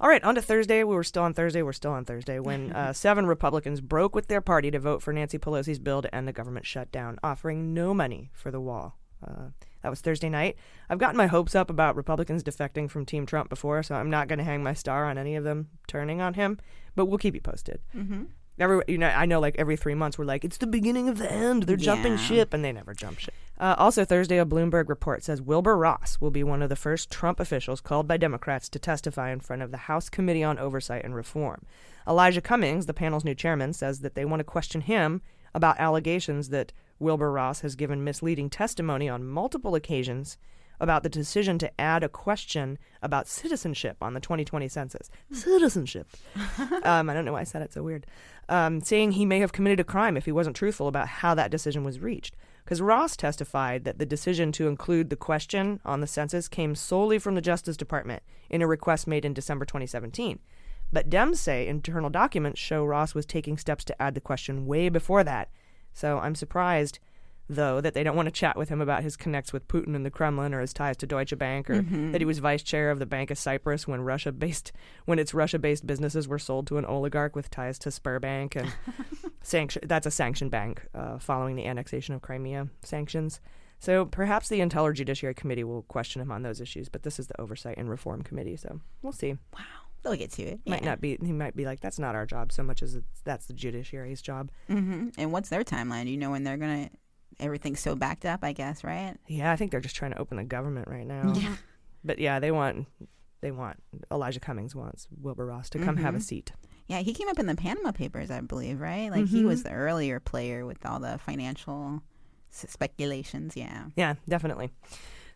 All 0.00 0.08
right, 0.08 0.24
on 0.24 0.34
to 0.34 0.40
Thursday. 0.40 0.82
We 0.82 0.94
were 0.94 1.04
still 1.04 1.24
on 1.24 1.34
Thursday. 1.34 1.60
We're 1.60 1.74
still 1.74 1.92
on 1.92 2.06
Thursday 2.06 2.38
when 2.38 2.72
uh, 2.74 2.94
seven 2.94 3.26
Republicans 3.26 3.82
broke 3.82 4.14
with 4.14 4.28
their 4.28 4.40
party 4.40 4.70
to 4.70 4.78
vote 4.78 5.02
for 5.02 5.12
Nancy 5.12 5.38
Pelosi's 5.38 5.78
bill 5.78 6.00
to 6.00 6.14
end 6.14 6.26
the 6.26 6.32
government 6.32 6.64
shutdown, 6.64 7.18
offering 7.22 7.74
no 7.74 7.92
money 7.92 8.30
for 8.32 8.50
the 8.50 8.60
wall. 8.60 8.96
Uh, 9.22 9.48
that 9.82 9.90
was 9.90 10.00
Thursday 10.00 10.30
night. 10.30 10.56
I've 10.88 10.98
gotten 10.98 11.18
my 11.18 11.26
hopes 11.26 11.54
up 11.54 11.68
about 11.68 11.96
Republicans 11.96 12.42
defecting 12.42 12.88
from 12.88 13.04
Team 13.04 13.26
Trump 13.26 13.50
before, 13.50 13.82
so 13.82 13.94
I'm 13.94 14.08
not 14.08 14.28
going 14.28 14.38
to 14.38 14.44
hang 14.44 14.62
my 14.62 14.72
star 14.72 15.04
on 15.04 15.18
any 15.18 15.36
of 15.36 15.44
them 15.44 15.68
turning 15.86 16.22
on 16.22 16.32
him. 16.32 16.58
But 16.96 17.06
we'll 17.06 17.18
keep 17.18 17.34
you 17.34 17.42
posted. 17.42 17.80
Mm-hmm. 17.94 18.24
Every, 18.60 18.82
you 18.86 18.98
know, 18.98 19.08
I 19.08 19.24
know 19.26 19.40
like 19.40 19.56
every 19.58 19.76
three 19.76 19.94
months 19.94 20.18
we're 20.18 20.26
like, 20.26 20.44
it's 20.44 20.58
the 20.58 20.66
beginning 20.66 21.08
of 21.08 21.18
the 21.18 21.30
end. 21.30 21.64
They're 21.64 21.76
jumping 21.76 22.12
Yeah. 22.12 22.18
ship, 22.18 22.54
and 22.54 22.64
they 22.64 22.72
never 22.72 22.94
jump 22.94 23.18
ship. 23.18 23.34
Uh, 23.58 23.74
also, 23.78 24.04
Thursday, 24.04 24.38
a 24.38 24.44
Bloomberg 24.46 24.88
report 24.88 25.24
says 25.24 25.42
Wilbur 25.42 25.76
Ross 25.76 26.18
will 26.20 26.30
be 26.30 26.44
one 26.44 26.62
of 26.62 26.68
the 26.68 26.76
first 26.76 27.10
Trump 27.10 27.40
officials 27.40 27.80
called 27.80 28.06
by 28.06 28.16
Democrats 28.16 28.68
to 28.70 28.78
testify 28.78 29.30
in 29.32 29.40
front 29.40 29.62
of 29.62 29.70
the 29.70 29.76
House 29.76 30.08
Committee 30.08 30.44
on 30.44 30.58
Oversight 30.58 31.04
and 31.04 31.14
Reform. 31.14 31.64
Elijah 32.06 32.40
Cummings, 32.40 32.86
the 32.86 32.94
panel's 32.94 33.24
new 33.24 33.34
chairman, 33.34 33.72
says 33.72 34.00
that 34.00 34.14
they 34.14 34.24
want 34.24 34.40
to 34.40 34.44
question 34.44 34.82
him 34.82 35.22
about 35.54 35.78
allegations 35.80 36.50
that 36.50 36.72
Wilbur 36.98 37.32
Ross 37.32 37.60
has 37.60 37.74
given 37.74 38.04
misleading 38.04 38.48
testimony 38.50 39.08
on 39.08 39.26
multiple 39.26 39.74
occasions 39.74 40.36
about 40.80 41.02
the 41.02 41.08
decision 41.08 41.58
to 41.58 41.80
add 41.80 42.02
a 42.02 42.08
question 42.08 42.78
about 43.02 43.28
citizenship 43.28 43.96
on 44.00 44.14
the 44.14 44.20
2020 44.20 44.66
census. 44.68 45.10
Citizenship. 45.30 46.08
um, 46.82 47.10
I 47.10 47.14
don't 47.14 47.24
know 47.24 47.32
why 47.32 47.40
I 47.40 47.44
said 47.44 47.62
it 47.62 47.72
so 47.72 47.82
weird. 47.82 48.06
Um, 48.48 48.80
saying 48.80 49.12
he 49.12 49.26
may 49.26 49.40
have 49.40 49.52
committed 49.52 49.80
a 49.80 49.84
crime 49.84 50.16
if 50.16 50.24
he 50.24 50.32
wasn't 50.32 50.56
truthful 50.56 50.88
about 50.88 51.08
how 51.08 51.34
that 51.34 51.50
decision 51.50 51.84
was 51.84 52.00
reached. 52.00 52.34
Because 52.64 52.80
Ross 52.80 53.16
testified 53.16 53.84
that 53.84 53.98
the 53.98 54.06
decision 54.06 54.52
to 54.52 54.68
include 54.68 55.10
the 55.10 55.16
question 55.16 55.80
on 55.84 56.00
the 56.00 56.06
census 56.06 56.48
came 56.48 56.74
solely 56.74 57.18
from 57.18 57.34
the 57.34 57.40
Justice 57.40 57.76
Department 57.76 58.22
in 58.48 58.62
a 58.62 58.66
request 58.66 59.06
made 59.06 59.24
in 59.24 59.34
December 59.34 59.64
2017. 59.64 60.38
But 60.92 61.10
Dems 61.10 61.36
say 61.36 61.66
internal 61.66 62.10
documents 62.10 62.60
show 62.60 62.84
Ross 62.84 63.14
was 63.14 63.26
taking 63.26 63.58
steps 63.58 63.84
to 63.84 64.02
add 64.02 64.14
the 64.14 64.20
question 64.20 64.66
way 64.66 64.88
before 64.88 65.24
that. 65.24 65.50
So 65.92 66.18
I'm 66.18 66.34
surprised, 66.34 66.98
though, 67.54 67.80
that 67.80 67.94
they 67.94 68.02
don't 68.04 68.16
want 68.16 68.26
to 68.26 68.32
chat 68.32 68.56
with 68.56 68.68
him 68.68 68.80
about 68.80 69.02
his 69.02 69.16
connects 69.16 69.52
with 69.52 69.66
Putin 69.68 69.94
and 69.96 70.06
the 70.06 70.10
Kremlin 70.10 70.54
or 70.54 70.60
his 70.60 70.72
ties 70.72 70.96
to 70.98 71.06
Deutsche 71.06 71.36
Bank 71.36 71.68
or 71.68 71.82
Mhm. 71.82 72.12
that 72.12 72.20
he 72.20 72.24
was 72.24 72.38
vice 72.38 72.62
chair 72.62 72.90
of 72.90 72.98
the 72.98 73.06
Bank 73.06 73.30
of 73.30 73.38
Cyprus 73.38 73.86
when 73.88 74.00
Russia 74.02 74.32
based 74.32 74.72
when 75.04 75.18
its 75.18 75.34
Russia 75.34 75.58
based 75.58 75.86
businesses 75.86 76.28
were 76.28 76.38
sold 76.38 76.66
to 76.68 76.78
an 76.78 76.84
oligarch 76.84 77.34
with 77.34 77.50
ties 77.50 77.78
to 77.80 77.88
Sberbank 77.90 78.56
and 78.56 78.72
sanction 79.42 79.82
that's 79.86 80.06
a 80.06 80.10
sanctioned 80.10 80.50
bank 80.50 80.86
uh, 80.94 81.18
following 81.18 81.56
the 81.56 81.66
annexation 81.66 82.14
of 82.14 82.22
Crimea 82.22 82.68
sanctions. 82.82 83.40
So 83.78 84.04
perhaps 84.04 84.48
the 84.48 84.60
Intel 84.60 84.92
Judiciary 84.94 85.34
Committee 85.34 85.64
will 85.64 85.82
question 85.82 86.20
him 86.20 86.30
on 86.30 86.42
those 86.42 86.60
issues, 86.60 86.88
but 86.90 87.02
this 87.02 87.18
is 87.18 87.28
the 87.28 87.40
Oversight 87.40 87.78
and 87.78 87.88
Reform 87.88 88.22
Committee, 88.22 88.56
so 88.56 88.80
we'll 89.02 89.12
see. 89.14 89.32
Wow. 89.54 89.60
They'll 90.02 90.16
get 90.16 90.30
to 90.32 90.42
it. 90.42 90.60
Might 90.66 90.82
yeah. 90.82 90.88
not 90.90 91.00
be. 91.02 91.18
He 91.22 91.32
might 91.32 91.54
be 91.54 91.66
like, 91.66 91.80
"That's 91.80 91.98
not 91.98 92.14
our 92.14 92.24
job 92.24 92.52
so 92.52 92.62
much 92.62 92.82
as 92.82 92.94
it's, 92.94 93.20
that's 93.22 93.46
the 93.46 93.52
judiciary's 93.52 94.22
job." 94.22 94.50
hmm 94.66 95.08
And 95.18 95.30
what's 95.30 95.50
their 95.50 95.62
timeline? 95.62 96.04
Do 96.04 96.10
you 96.10 96.16
know 96.16 96.30
when 96.30 96.42
they're 96.42 96.56
gonna? 96.56 96.88
Everything's 97.40 97.80
so 97.80 97.94
backed 97.96 98.24
up, 98.24 98.40
I 98.44 98.52
guess, 98.52 98.84
right? 98.84 99.16
Yeah, 99.26 99.50
I 99.52 99.56
think 99.56 99.70
they're 99.70 99.80
just 99.80 99.96
trying 99.96 100.12
to 100.12 100.18
open 100.18 100.36
the 100.36 100.44
government 100.44 100.88
right 100.88 101.06
now. 101.06 101.32
Yeah. 101.34 101.56
But 102.04 102.18
yeah, 102.18 102.38
they 102.38 102.50
want 102.50 102.86
they 103.40 103.50
want 103.50 103.82
Elijah 104.12 104.40
Cummings 104.40 104.74
wants 104.74 105.08
Wilbur 105.20 105.46
Ross 105.46 105.70
to 105.70 105.78
come 105.78 105.96
have 105.96 106.14
a 106.14 106.18
Mhm. 106.18 106.22
seat. 106.22 106.52
Yeah, 106.88 106.98
he 106.98 107.14
came 107.14 107.28
up 107.28 107.38
in 107.38 107.46
the 107.46 107.54
Panama 107.54 107.92
Papers, 107.92 108.30
I 108.30 108.40
believe, 108.42 108.80
right? 108.80 109.10
Like 109.10 109.26
he 109.28 109.42
Mhm. 109.42 109.46
was 109.46 109.62
the 109.62 109.70
earlier 109.72 110.20
player 110.20 110.66
with 110.66 110.84
all 110.84 111.00
the 111.00 111.16
financial 111.18 112.02
speculations. 112.50 113.56
Yeah. 113.56 113.86
Yeah, 113.96 114.14
definitely. 114.28 114.70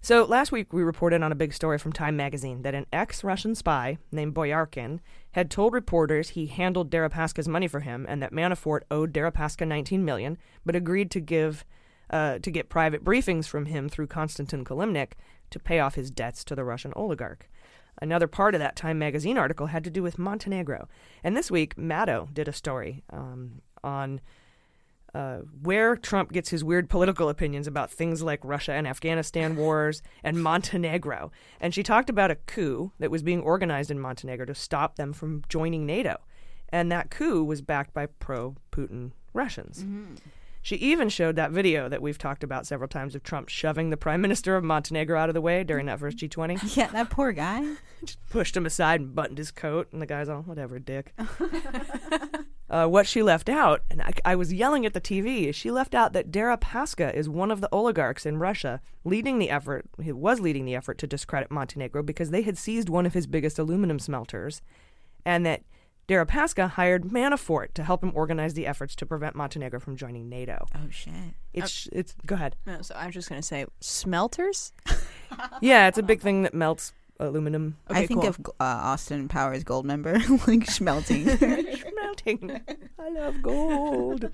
So 0.01 0.25
last 0.25 0.53
week 0.53 0.73
we 0.73 0.83
reported 0.83 1.23
on 1.23 1.33
a 1.33 1.37
big 1.37 1.55
story 1.55 1.79
from 1.79 1.93
Time 1.93 2.15
magazine 2.17 2.61
that 2.63 2.75
an 2.75 2.85
ex-Russian 2.93 3.55
spy 3.55 3.97
named 4.13 4.35
Boyarkin 4.35 5.01
had 5.33 5.51
told 5.51 5.73
reporters 5.73 6.31
he 6.31 6.47
handled 6.47 6.91
Deripaska's 6.91 7.49
money 7.49 7.69
for 7.69 7.81
him 7.81 8.05
and 8.07 8.23
that 8.23 8.33
Manafort 8.33 8.81
owed 8.91 9.15
Deripaska 9.15 9.67
19 9.67 10.05
million, 10.05 10.37
but 10.67 10.77
agreed 10.77 11.11
to 11.13 11.21
give 11.21 11.65
uh, 12.15 12.39
to 12.39 12.51
get 12.51 12.69
private 12.69 13.03
briefings 13.03 13.49
from 13.49 13.67
him 13.67 13.89
through 13.89 14.07
Konstantin 14.07 14.65
Kilimnik 14.65 15.15
to 15.51 15.59
pay 15.59 15.81
off 15.81 15.97
his 15.97 16.13
debts 16.13 16.45
to 16.45 16.55
the 16.55 16.63
Russian 16.63 16.93
oligarch. 16.95 17.51
Another 18.01 18.29
part 18.29 18.55
of 18.55 18.61
that 18.61 18.77
Time 18.77 19.01
magazine 19.01 19.37
article 19.37 19.67
had 19.67 19.83
to 19.83 19.91
do 19.91 20.01
with 20.01 20.17
Montenegro, 20.17 20.89
and 21.25 21.37
this 21.37 21.51
week 21.51 21.75
Maddow 21.77 22.33
did 22.33 22.47
a 22.47 22.53
story 22.53 23.03
um, 23.11 23.63
on 23.83 24.21
uh, 25.13 25.39
where 25.63 25.97
Trump 25.97 26.33
gets 26.33 26.51
his 26.51 26.63
weird 26.63 26.89
political 26.89 27.29
opinions 27.29 27.67
about 27.67 27.91
things 27.91 28.23
like 28.23 28.41
Russia 28.45 28.73
and 28.73 28.87
Afghanistan 28.87 29.57
wars 29.57 30.01
and 30.23 30.43
Montenegro. 30.43 31.33
And 31.61 31.75
she 31.75 31.83
talked 31.83 32.11
about 32.11 32.33
a 32.33 32.37
coup 32.37 32.93
that 32.99 33.13
was 33.13 33.23
being 33.23 33.41
organized 33.41 33.91
in 33.93 34.01
Montenegro 34.01 34.47
to 34.47 34.55
stop 34.55 34.97
them 34.97 35.13
from 35.13 35.43
joining 35.49 35.87
NATO. 35.87 36.19
And 36.69 36.91
that 36.91 37.11
coup 37.11 37.45
was 37.45 37.63
backed 37.63 37.95
by 37.95 38.07
pro 38.07 38.57
Putin 38.73 39.13
Russians. 39.33 39.85
She 40.65 40.77
even 40.77 41.11
showed 41.11 41.37
that 41.37 41.51
video 41.51 41.91
that 41.91 42.01
we've 42.01 42.17
talked 42.17 42.43
about 42.43 42.67
several 42.67 42.89
times 42.89 43.15
of 43.15 43.23
Trump 43.23 43.51
shoving 43.51 43.91
the 43.91 43.99
prime 43.99 44.23
minister 44.23 44.57
of 44.57 44.65
Montenegro 44.65 45.21
out 45.21 45.29
of 45.29 45.35
the 45.35 45.43
way 45.43 45.63
during 45.63 45.85
that 45.87 46.01
first 46.01 46.17
G20. 46.17 46.55
Yeah, 46.75 46.87
that 46.87 47.11
poor 47.11 47.33
guy. 47.33 47.75
Just 48.05 48.27
pushed 48.31 48.57
him 48.57 48.65
aside 48.65 49.03
and 49.03 49.15
buttoned 49.15 49.37
his 49.37 49.51
coat, 49.51 49.89
and 49.93 50.01
the 50.01 50.07
guy's 50.07 50.31
all, 50.31 50.41
whatever, 50.41 50.79
dick. 50.79 51.13
uh, 52.71 52.87
what 52.87 53.07
she 53.07 53.23
left 53.23 53.51
out, 53.51 53.83
and 53.91 54.01
I, 54.01 54.13
I 54.25 54.37
was 54.37 54.55
yelling 54.55 54.87
at 54.87 54.95
the 54.95 55.03
TV, 55.03 55.49
is 55.49 55.55
she 55.55 55.71
left 55.71 55.95
out 55.95 56.15
that 56.15 56.31
Deripaska 56.31 57.13
is 57.13 57.29
one 57.29 57.51
of 57.51 57.61
the 57.61 57.69
oligarchs 57.71 58.25
in 58.25 58.39
Russia 58.39 58.81
leading 59.05 59.39
the 59.39 59.51
effort, 59.51 59.85
he 60.03 60.13
was 60.13 60.41
leading 60.41 60.65
the 60.65 60.75
effort 60.75 60.97
to 60.97 61.07
discredit 61.07 61.51
Montenegro 61.51 62.03
because 62.03 62.31
they 62.31 62.41
had 62.41 62.57
seized 62.57 62.89
one 62.89 63.05
of 63.05 63.13
his 63.13 63.27
biggest 63.27 63.59
aluminum 63.59 63.99
smelters, 63.99 64.63
and 65.27 65.45
that 65.45 65.63
Deripaska 66.09 66.71
hired 66.71 67.05
Manafort 67.05 67.73
to 67.75 67.83
help 67.85 68.03
him 68.03 68.13
organize 68.15 68.55
the 68.55 68.67
efforts 68.67 68.95
to 68.97 69.07
prevent 69.07 69.35
Montenegro 69.35 69.81
from 69.81 69.97
joining 69.97 70.29
NATO. 70.29 70.67
Oh 70.75 70.91
shit! 70.91 71.13
It's 71.53 71.89
it's 71.93 72.15
go 72.27 72.35
ahead. 72.35 72.57
No, 72.67 72.83
so 72.83 72.95
I'm 72.97 73.11
just 73.11 73.29
gonna 73.29 73.43
say 73.43 73.67
smelters. 73.81 74.73
Yeah, 75.61 75.89
it's 75.89 75.99
a 75.99 76.03
big 76.05 76.21
thing 76.21 76.43
that 76.43 76.55
melts 76.55 76.93
aluminum. 77.19 77.77
I 77.89 78.07
think 78.07 78.23
of 78.23 78.39
uh, 78.47 78.53
Austin 78.61 79.27
Powers 79.27 79.65
Goldmember 79.65 80.47
like 80.47 80.71
smelting. 80.71 81.29
Smelting. 81.29 82.61
I 82.99 83.09
love 83.11 83.43
gold. 83.43 84.31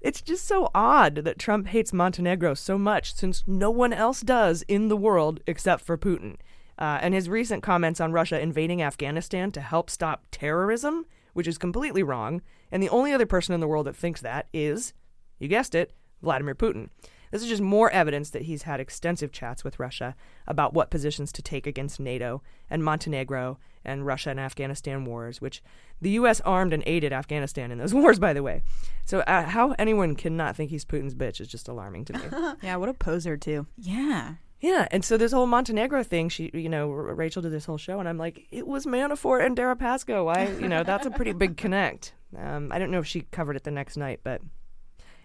it's 0.00 0.20
just 0.20 0.44
so 0.46 0.70
odd 0.74 1.16
that 1.16 1.38
Trump 1.38 1.68
hates 1.68 1.92
Montenegro 1.92 2.54
so 2.54 2.78
much 2.78 3.14
since 3.14 3.44
no 3.46 3.70
one 3.70 3.92
else 3.92 4.22
does 4.22 4.62
in 4.62 4.88
the 4.88 4.96
world 4.96 5.38
except 5.46 5.84
for 5.84 5.96
Putin. 5.96 6.36
Uh, 6.78 6.98
and 7.00 7.14
his 7.14 7.28
recent 7.28 7.62
comments 7.62 8.00
on 8.00 8.12
Russia 8.12 8.40
invading 8.40 8.82
Afghanistan 8.82 9.50
to 9.52 9.60
help 9.60 9.88
stop 9.88 10.24
terrorism, 10.30 11.06
which 11.32 11.48
is 11.48 11.58
completely 11.58 12.02
wrong. 12.02 12.42
And 12.70 12.82
the 12.82 12.88
only 12.90 13.12
other 13.12 13.26
person 13.26 13.54
in 13.54 13.60
the 13.60 13.68
world 13.68 13.86
that 13.86 13.96
thinks 13.96 14.20
that 14.20 14.48
is, 14.52 14.92
you 15.38 15.48
guessed 15.48 15.74
it, 15.74 15.92
Vladimir 16.22 16.54
Putin. 16.54 16.88
This 17.30 17.42
is 17.42 17.48
just 17.48 17.62
more 17.62 17.90
evidence 17.90 18.30
that 18.30 18.42
he's 18.42 18.62
had 18.62 18.80
extensive 18.80 19.32
chats 19.32 19.64
with 19.64 19.78
Russia 19.78 20.14
about 20.46 20.74
what 20.74 20.90
positions 20.90 21.32
to 21.32 21.42
take 21.42 21.66
against 21.66 22.00
NATO 22.00 22.42
and 22.70 22.84
Montenegro 22.84 23.58
and 23.84 24.06
Russia 24.06 24.30
and 24.30 24.40
Afghanistan 24.40 25.04
wars, 25.04 25.40
which 25.40 25.62
the 26.00 26.10
U.S. 26.10 26.40
armed 26.42 26.72
and 26.72 26.82
aided 26.86 27.12
Afghanistan 27.12 27.70
in 27.70 27.78
those 27.78 27.94
wars, 27.94 28.18
by 28.18 28.32
the 28.32 28.42
way. 28.42 28.62
So, 29.04 29.20
uh, 29.20 29.44
how 29.44 29.74
anyone 29.78 30.14
cannot 30.14 30.56
think 30.56 30.70
he's 30.70 30.84
Putin's 30.84 31.14
bitch 31.14 31.40
is 31.40 31.48
just 31.48 31.68
alarming 31.68 32.04
to 32.06 32.12
me. 32.14 32.54
yeah, 32.62 32.76
what 32.76 32.88
a 32.88 32.94
poser 32.94 33.36
too. 33.36 33.66
Yeah. 33.76 34.34
Yeah, 34.60 34.88
and 34.90 35.04
so 35.04 35.16
this 35.16 35.32
whole 35.32 35.46
Montenegro 35.46 36.02
thing, 36.02 36.28
she, 36.30 36.50
you 36.54 36.68
know, 36.68 36.88
Rachel 36.88 37.42
did 37.42 37.52
this 37.52 37.66
whole 37.66 37.76
show, 37.76 38.00
and 38.00 38.08
I'm 38.08 38.16
like, 38.18 38.46
it 38.50 38.66
was 38.66 38.86
Manafort 38.86 39.44
and 39.44 39.56
Deripaska. 39.56 40.24
Why, 40.24 40.48
you 40.60 40.68
know, 40.68 40.82
that's 40.82 41.06
a 41.06 41.10
pretty 41.10 41.32
big 41.32 41.56
connect. 41.58 42.14
Um, 42.36 42.72
I 42.72 42.78
don't 42.78 42.90
know 42.90 42.98
if 43.00 43.06
she 43.06 43.22
covered 43.30 43.56
it 43.56 43.64
the 43.64 43.70
next 43.70 43.96
night, 43.96 44.20
but 44.24 44.40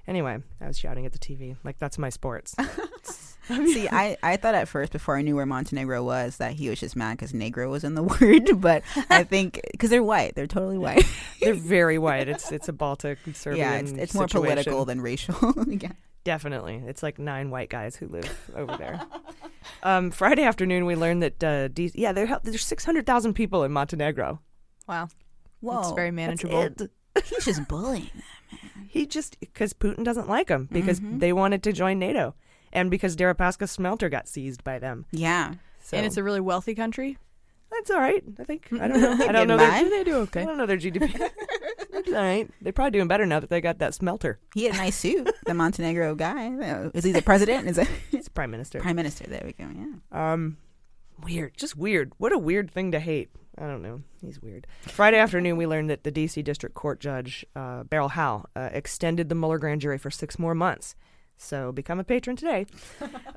anyway, 0.08 0.40
I 0.60 0.68
was 0.68 0.78
shouting 0.78 1.06
at 1.06 1.14
the 1.14 1.20
TV 1.20 1.56
like 1.64 1.78
that's 1.80 1.98
my 1.98 2.10
sports. 2.10 2.56
See, 3.48 3.90
I, 3.90 4.18
I 4.22 4.38
thought 4.38 4.56
at 4.56 4.68
first, 4.68 4.92
before 4.94 5.18
I 5.18 5.24
knew 5.24 5.36
where 5.36 5.46
Montenegro 5.48 6.04
was, 6.04 6.38
that 6.38 6.54
he 6.54 6.70
was 6.70 6.80
just 6.80 6.96
mad 6.96 7.18
because 7.18 7.34
Negro 7.34 7.70
was 7.70 7.84
in 7.84 7.96
the 7.96 8.04
word. 8.22 8.62
But 8.62 8.84
I 9.10 9.24
think 9.24 9.60
because 9.72 9.90
they're 9.90 10.04
white, 10.04 10.36
they're 10.36 10.48
totally 10.48 10.78
white. 10.78 11.04
They're 11.42 11.54
very 11.54 11.98
white. 11.98 12.28
It's 12.30 12.52
it's 12.52 12.70
a 12.70 12.74
Baltic 12.74 13.18
Serbian. 13.34 13.68
yeah, 13.68 13.76
it's, 13.78 13.92
it's 13.92 14.14
more 14.14 14.28
political 14.28 14.86
than 14.86 15.02
racial. 15.02 15.36
yeah. 15.68 15.92
Definitely. 16.24 16.84
It's 16.86 17.02
like 17.02 17.18
nine 17.20 17.50
white 17.50 17.70
guys 17.70 17.96
who 17.96 18.08
live 18.08 18.52
over 18.56 18.76
there. 18.78 19.02
Um, 19.84 20.12
Friday 20.12 20.44
afternoon, 20.44 20.86
we 20.86 20.96
learned 20.96 21.22
that, 21.24 21.44
uh, 21.44 21.68
D- 21.68 21.92
yeah, 21.96 22.12
there, 22.12 22.40
there's 22.44 22.64
600,000 22.66 23.34
people 23.34 23.64
in 23.64 23.72
Montenegro. 23.72 24.40
Wow. 24.88 25.08
Whoa, 25.60 25.80
It's 25.80 25.92
very 25.92 26.10
That's 26.10 26.44
manageable. 26.44 26.62
it. 26.62 26.92
He's 27.26 27.46
just 27.46 27.68
bullying. 27.68 28.10
Them. 28.14 28.62
He 28.88 29.06
just, 29.08 29.40
because 29.40 29.74
Putin 29.74 30.04
doesn't 30.04 30.28
like 30.28 30.48
them, 30.48 30.68
because 30.72 31.00
Mhm. 31.00 31.20
they 31.20 31.32
wanted 31.34 31.62
to 31.64 31.74
join 31.74 31.98
NATO, 32.00 32.36
and 32.74 32.90
because 32.92 33.16
Deripaska's 33.16 33.72
smelter 33.72 34.10
got 34.10 34.28
seized 34.28 34.64
by 34.64 34.78
them. 34.80 35.06
Yeah. 35.12 35.56
So 35.84 35.98
And 35.98 36.06
it's 36.06 36.18
a 36.18 36.24
really 36.24 36.42
wealthy 36.42 36.74
country. 36.76 37.18
That's 37.72 37.90
all 37.92 38.00
right, 38.00 38.24
I 38.40 38.44
think. 38.44 38.68
I 38.74 38.88
don't 38.88 39.02
know. 39.20 39.26
I 39.28 39.32
don't 39.32 39.48
know. 39.48 39.58
by. 39.58 39.70
Their, 39.84 39.90
They 39.90 40.04
do 40.04 40.16
okay. 40.18 40.42
I 40.42 40.46
don't 40.46 40.58
know 40.58 40.66
their 40.66 40.78
GDP. 40.78 41.30
All 42.08 42.14
right. 42.14 42.50
They're 42.62 42.74
probably 42.74 42.92
doing 42.92 43.08
better 43.08 43.26
now 43.26 43.40
that 43.40 43.50
they 43.50 43.62
got 43.62 43.80
that 43.80 43.94
smelter. 43.94 44.40
He 44.56 44.64
had 44.66 44.74
a 44.74 44.78
nice 44.78 44.96
suit, 44.98 45.30
the 45.46 45.54
Montenegro 45.54 46.16
guy. 46.16 46.90
Is 46.94 47.04
he 47.04 47.12
the 47.12 47.22
president? 47.22 47.68
Is 47.68 47.78
it? 47.78 47.88
He's 48.12 48.28
prime 48.30 48.50
minister. 48.52 48.80
Prime 48.80 48.96
Minister. 48.96 49.26
There 49.28 49.42
we 49.46 49.54
go. 49.54 49.70
Yeah. 49.74 50.34
Um, 50.34 50.58
weird, 51.24 51.56
just 51.58 51.76
weird. 51.78 52.14
What 52.18 52.32
a 52.32 52.38
weird 52.38 52.72
thing 52.72 52.92
to 52.94 53.00
hate. 53.00 53.30
I 53.58 53.68
don't 53.68 53.82
know. 53.82 54.02
He's 54.22 54.42
weird. 54.42 54.66
Friday 54.84 55.18
afternoon, 55.18 55.58
we 55.58 55.68
learned 55.68 55.90
that 55.90 56.04
the 56.04 56.12
D.C. 56.12 56.42
District 56.42 56.74
Court 56.74 57.00
Judge 57.00 57.46
uh, 57.56 57.84
Beryl 57.84 58.10
Howell 58.10 58.50
uh, 58.56 58.70
extended 58.72 59.30
the 59.30 59.36
Mueller 59.36 59.60
grand 59.60 59.82
jury 59.82 59.98
for 59.98 60.10
six 60.10 60.40
more 60.40 60.56
months. 60.56 60.96
So 61.42 61.72
become 61.72 62.00
a 62.00 62.04
patron 62.04 62.36
today. 62.36 62.66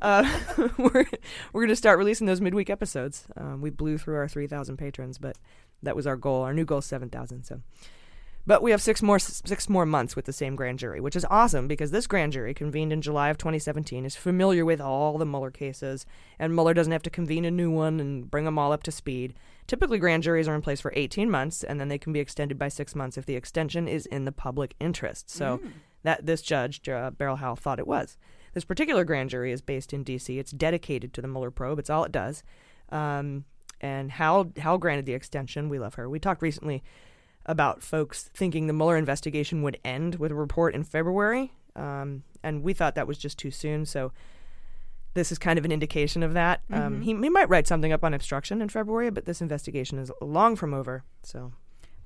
uh, 0.02 0.24
we're 0.78 1.06
we're 1.52 1.62
going 1.62 1.68
to 1.68 1.76
start 1.76 1.98
releasing 1.98 2.26
those 2.26 2.40
midweek 2.40 2.70
episodes. 2.70 3.26
Um, 3.36 3.60
we 3.60 3.70
blew 3.70 3.98
through 3.98 4.16
our 4.16 4.28
three 4.28 4.46
thousand 4.46 4.76
patrons, 4.76 5.18
but 5.18 5.36
that 5.82 5.96
was 5.96 6.06
our 6.06 6.16
goal. 6.16 6.42
Our 6.42 6.52
new 6.52 6.64
goal 6.64 6.78
is 6.78 6.86
seven 6.86 7.08
thousand. 7.08 7.44
So. 7.44 7.60
But 8.46 8.62
we 8.62 8.72
have 8.72 8.82
six 8.82 9.00
more 9.00 9.18
six 9.18 9.70
more 9.70 9.86
months 9.86 10.14
with 10.16 10.26
the 10.26 10.32
same 10.32 10.54
grand 10.54 10.78
jury, 10.78 11.00
which 11.00 11.16
is 11.16 11.24
awesome 11.30 11.66
because 11.66 11.92
this 11.92 12.06
grand 12.06 12.34
jury, 12.34 12.52
convened 12.52 12.92
in 12.92 13.00
July 13.00 13.30
of 13.30 13.38
2017, 13.38 14.04
is 14.04 14.16
familiar 14.16 14.66
with 14.66 14.82
all 14.82 15.16
the 15.16 15.24
Mueller 15.24 15.50
cases, 15.50 16.04
and 16.38 16.54
Mueller 16.54 16.74
doesn't 16.74 16.92
have 16.92 17.02
to 17.04 17.08
convene 17.10 17.46
a 17.46 17.50
new 17.50 17.70
one 17.70 18.00
and 18.00 18.30
bring 18.30 18.44
them 18.44 18.58
all 18.58 18.70
up 18.70 18.82
to 18.82 18.92
speed. 18.92 19.32
Typically, 19.66 19.98
grand 19.98 20.22
juries 20.24 20.46
are 20.46 20.54
in 20.54 20.60
place 20.60 20.82
for 20.82 20.92
18 20.94 21.30
months, 21.30 21.64
and 21.64 21.80
then 21.80 21.88
they 21.88 21.96
can 21.96 22.12
be 22.12 22.20
extended 22.20 22.58
by 22.58 22.68
six 22.68 22.94
months 22.94 23.16
if 23.16 23.24
the 23.24 23.34
extension 23.34 23.88
is 23.88 24.04
in 24.04 24.26
the 24.26 24.32
public 24.32 24.74
interest. 24.78 25.30
So 25.30 25.56
Mm. 25.56 25.70
That 26.04 26.24
this 26.26 26.40
judge, 26.40 26.88
uh, 26.88 27.10
Beryl 27.10 27.36
Howell, 27.36 27.56
thought 27.56 27.78
it 27.80 27.86
was. 27.86 28.16
This 28.54 28.64
particular 28.64 29.02
grand 29.04 29.30
jury 29.30 29.50
is 29.50 29.60
based 29.60 29.92
in 29.92 30.04
D.C. 30.04 30.38
It's 30.38 30.52
dedicated 30.52 31.12
to 31.14 31.20
the 31.20 31.26
Mueller 31.28 31.50
probe. 31.50 31.80
It's 31.80 31.90
all 31.90 32.04
it 32.04 32.12
does. 32.12 32.44
Um, 32.90 33.44
and 33.80 34.12
Howell, 34.12 34.52
Howell 34.58 34.78
granted 34.78 35.06
the 35.06 35.14
extension. 35.14 35.68
We 35.68 35.80
love 35.80 35.94
her. 35.94 36.08
We 36.08 36.20
talked 36.20 36.40
recently 36.40 36.82
about 37.46 37.82
folks 37.82 38.30
thinking 38.32 38.68
the 38.68 38.72
Mueller 38.72 38.96
investigation 38.96 39.62
would 39.62 39.78
end 39.84 40.14
with 40.16 40.30
a 40.30 40.34
report 40.36 40.74
in 40.74 40.84
February, 40.84 41.52
um, 41.76 42.22
and 42.42 42.62
we 42.62 42.72
thought 42.72 42.94
that 42.94 43.06
was 43.08 43.18
just 43.18 43.36
too 43.38 43.50
soon. 43.50 43.84
So 43.84 44.12
this 45.14 45.30
is 45.30 45.38
kind 45.38 45.58
of 45.58 45.64
an 45.64 45.72
indication 45.72 46.22
of 46.22 46.32
that. 46.34 46.62
Um, 46.70 47.00
Mhm. 47.00 47.02
he, 47.02 47.14
he 47.14 47.28
might 47.28 47.48
write 47.48 47.66
something 47.66 47.92
up 47.92 48.02
on 48.04 48.14
obstruction 48.14 48.62
in 48.62 48.68
February, 48.68 49.10
but 49.10 49.26
this 49.26 49.40
investigation 49.42 49.98
is 49.98 50.10
long 50.20 50.56
from 50.56 50.72
over. 50.74 51.04
So 51.22 51.52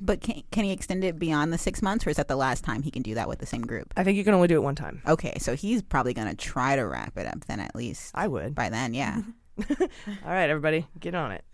But 0.01 0.21
can 0.21 0.43
can 0.53 0.65
he 0.65 0.71
extend 0.73 1.03
it 1.05 1.19
beyond 1.19 1.53
the 1.53 1.59
six 1.59 1.83
months, 1.83 2.07
or 2.07 2.11
is 2.11 2.17
that 2.17 2.29
the 2.29 2.37
last 2.37 2.63
time 2.65 2.83
he 2.83 2.91
can 2.91 3.03
do 3.03 3.15
that 3.17 3.29
with 3.29 3.41
the 3.41 3.47
same 3.47 3.63
group? 3.63 3.93
I 3.97 4.05
think 4.05 4.17
you 4.17 4.25
can 4.25 4.35
only 4.35 4.47
do 4.49 4.55
it 4.55 4.63
one 4.63 4.75
time. 4.77 5.03
Okay, 5.07 5.37
so 5.41 5.57
he's 5.57 5.83
probably 5.83 6.15
gonna 6.15 6.35
try 6.37 6.77
to 6.77 6.83
wrap 6.83 7.17
it 7.19 7.27
up 7.27 7.45
then 7.47 7.59
at 7.61 7.75
least. 7.75 8.13
I 8.15 8.29
would 8.29 8.55
by 8.55 8.69
then, 8.69 8.95
yeah. 8.95 9.23
All 9.59 9.77
right, 10.25 10.49
everybody, 10.49 10.87
get 11.01 11.17
on 11.17 11.33
it. 11.33 11.45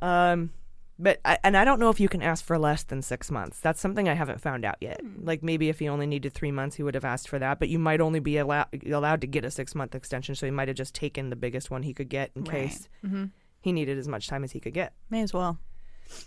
um, 0.00 0.50
but 0.98 1.18
I, 1.24 1.38
and 1.42 1.56
I 1.56 1.64
don't 1.64 1.80
know 1.80 1.90
if 1.90 1.98
you 1.98 2.08
can 2.08 2.22
ask 2.22 2.44
for 2.44 2.56
less 2.56 2.84
than 2.84 3.02
six 3.02 3.30
months. 3.32 3.58
That's 3.58 3.80
something 3.80 4.08
I 4.08 4.14
haven't 4.14 4.40
found 4.40 4.64
out 4.64 4.76
yet. 4.80 5.00
Like 5.20 5.42
maybe 5.42 5.68
if 5.68 5.80
he 5.80 5.88
only 5.88 6.06
needed 6.06 6.32
three 6.34 6.52
months, 6.52 6.76
he 6.76 6.84
would 6.84 6.94
have 6.94 7.04
asked 7.04 7.28
for 7.28 7.40
that. 7.40 7.58
But 7.58 7.68
you 7.68 7.80
might 7.80 8.00
only 8.00 8.20
be 8.20 8.36
allowed 8.38 8.68
allowed 8.88 9.20
to 9.22 9.26
get 9.26 9.44
a 9.44 9.50
six 9.50 9.74
month 9.74 9.94
extension, 9.96 10.36
so 10.36 10.46
he 10.46 10.52
might 10.52 10.68
have 10.68 10.76
just 10.76 10.94
taken 10.94 11.30
the 11.30 11.36
biggest 11.36 11.68
one 11.70 11.82
he 11.82 11.92
could 11.94 12.08
get 12.08 12.30
in 12.36 12.44
Right. 12.44 12.68
case 12.68 12.88
Mhm. 13.04 13.30
he 13.60 13.72
needed 13.72 13.98
as 13.98 14.06
much 14.06 14.28
time 14.28 14.44
as 14.44 14.52
he 14.52 14.60
could 14.60 14.74
get. 14.74 14.92
May 15.10 15.22
as 15.22 15.34
well. 15.34 15.58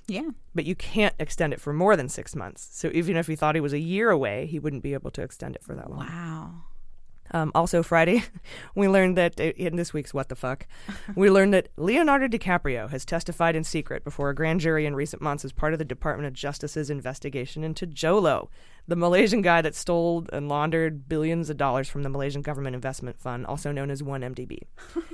Yeah. 0.07 0.29
But 0.55 0.65
you 0.65 0.75
can't 0.75 1.15
extend 1.19 1.53
it 1.53 1.61
for 1.61 1.73
more 1.73 1.95
than 1.95 2.09
six 2.09 2.35
months. 2.35 2.67
So 2.71 2.89
even 2.93 3.15
if 3.15 3.27
he 3.27 3.35
thought 3.35 3.55
he 3.55 3.61
was 3.61 3.73
a 3.73 3.79
year 3.79 4.09
away, 4.09 4.45
he 4.45 4.59
wouldn't 4.59 4.83
be 4.83 4.93
able 4.93 5.11
to 5.11 5.21
extend 5.21 5.55
it 5.55 5.63
for 5.63 5.75
that 5.75 5.89
long. 5.89 5.99
Wow. 5.99 6.51
Um, 7.31 7.51
also, 7.53 7.83
Friday, 7.83 8.23
we 8.75 8.87
learned 8.87 9.17
that 9.17 9.39
uh, 9.39 9.51
in 9.55 9.75
this 9.75 9.93
week's 9.93 10.13
What 10.13 10.29
the 10.29 10.35
Fuck, 10.35 10.65
we 11.15 11.29
learned 11.29 11.53
that 11.53 11.69
Leonardo 11.77 12.27
DiCaprio 12.27 12.89
has 12.89 13.05
testified 13.05 13.55
in 13.55 13.63
secret 13.63 14.03
before 14.03 14.29
a 14.29 14.35
grand 14.35 14.61
jury 14.61 14.85
in 14.85 14.95
recent 14.95 15.21
months 15.21 15.43
as 15.43 15.51
part 15.51 15.73
of 15.73 15.79
the 15.79 15.85
Department 15.85 16.27
of 16.27 16.33
Justice's 16.33 16.89
investigation 16.89 17.63
into 17.63 17.85
Jho 17.85 18.21
Low, 18.21 18.49
the 18.87 18.95
Malaysian 18.95 19.41
guy 19.41 19.61
that 19.61 19.75
stole 19.75 20.25
and 20.31 20.47
laundered 20.47 21.09
billions 21.09 21.49
of 21.49 21.57
dollars 21.57 21.89
from 21.89 22.03
the 22.03 22.09
Malaysian 22.09 22.41
Government 22.41 22.75
Investment 22.75 23.19
Fund, 23.19 23.45
also 23.45 23.71
known 23.71 23.91
as 23.91 24.01
1MDB, 24.01 24.59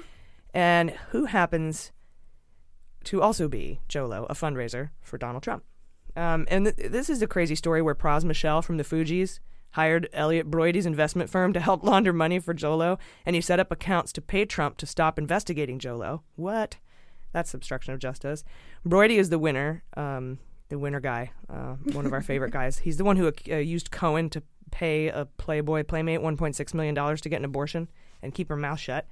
and 0.54 0.91
who 1.10 1.26
happens 1.26 1.91
to 3.05 3.21
also 3.21 3.47
be 3.47 3.79
Jho 3.89 4.07
Low, 4.07 4.25
a 4.25 4.33
fundraiser 4.33 4.89
for 5.01 5.17
Donald 5.17 5.43
Trump. 5.43 5.63
Um, 6.15 6.45
and 6.49 6.65
th- 6.65 6.91
this 6.91 7.09
is 7.09 7.21
a 7.21 7.27
crazy 7.27 7.55
story 7.55 7.81
where 7.81 7.95
Pras 7.95 8.23
Michel 8.23 8.61
from 8.61 8.77
the 8.77 8.83
Fugees 8.83 9.39
hired 9.71 10.07
Elliot 10.13 10.51
Broidy's 10.51 10.85
investment 10.85 11.29
firm 11.29 11.53
to 11.53 11.59
help 11.59 11.83
launder 11.83 12.13
money 12.13 12.39
for 12.39 12.53
Jho 12.53 12.77
Low, 12.77 12.99
and 13.25 13.35
he 13.35 13.41
set 13.41 13.59
up 13.59 13.71
accounts 13.71 14.13
to 14.13 14.21
pay 14.21 14.45
Trump 14.45 14.77
to 14.77 14.85
stop 14.85 15.17
investigating 15.17 15.79
Jho 15.79 15.97
Low. 15.97 16.21
What? 16.35 16.77
That's 17.31 17.53
obstruction 17.53 17.93
of 17.93 17.99
justice. 17.99 18.43
Broidy 18.87 19.17
is 19.17 19.29
the 19.29 19.39
winner, 19.39 19.83
um, 19.97 20.37
the 20.69 20.77
winner 20.77 20.99
guy, 20.99 21.31
uh, 21.49 21.75
one 21.93 22.05
of 22.05 22.13
our 22.13 22.21
favorite 22.21 22.51
guys. 22.53 22.79
He's 22.79 22.97
the 22.97 23.03
one 23.03 23.17
who 23.17 23.31
uh, 23.49 23.55
used 23.55 23.89
Cohen 23.89 24.29
to 24.29 24.43
pay 24.71 25.07
a 25.07 25.25
Playboy 25.25 25.83
playmate 25.83 26.21
$1.6 26.21 26.73
million 26.73 26.95
to 26.95 27.29
get 27.29 27.37
an 27.37 27.45
abortion 27.45 27.89
and 28.21 28.33
keep 28.33 28.49
her 28.49 28.55
mouth 28.55 28.79
shut. 28.79 29.07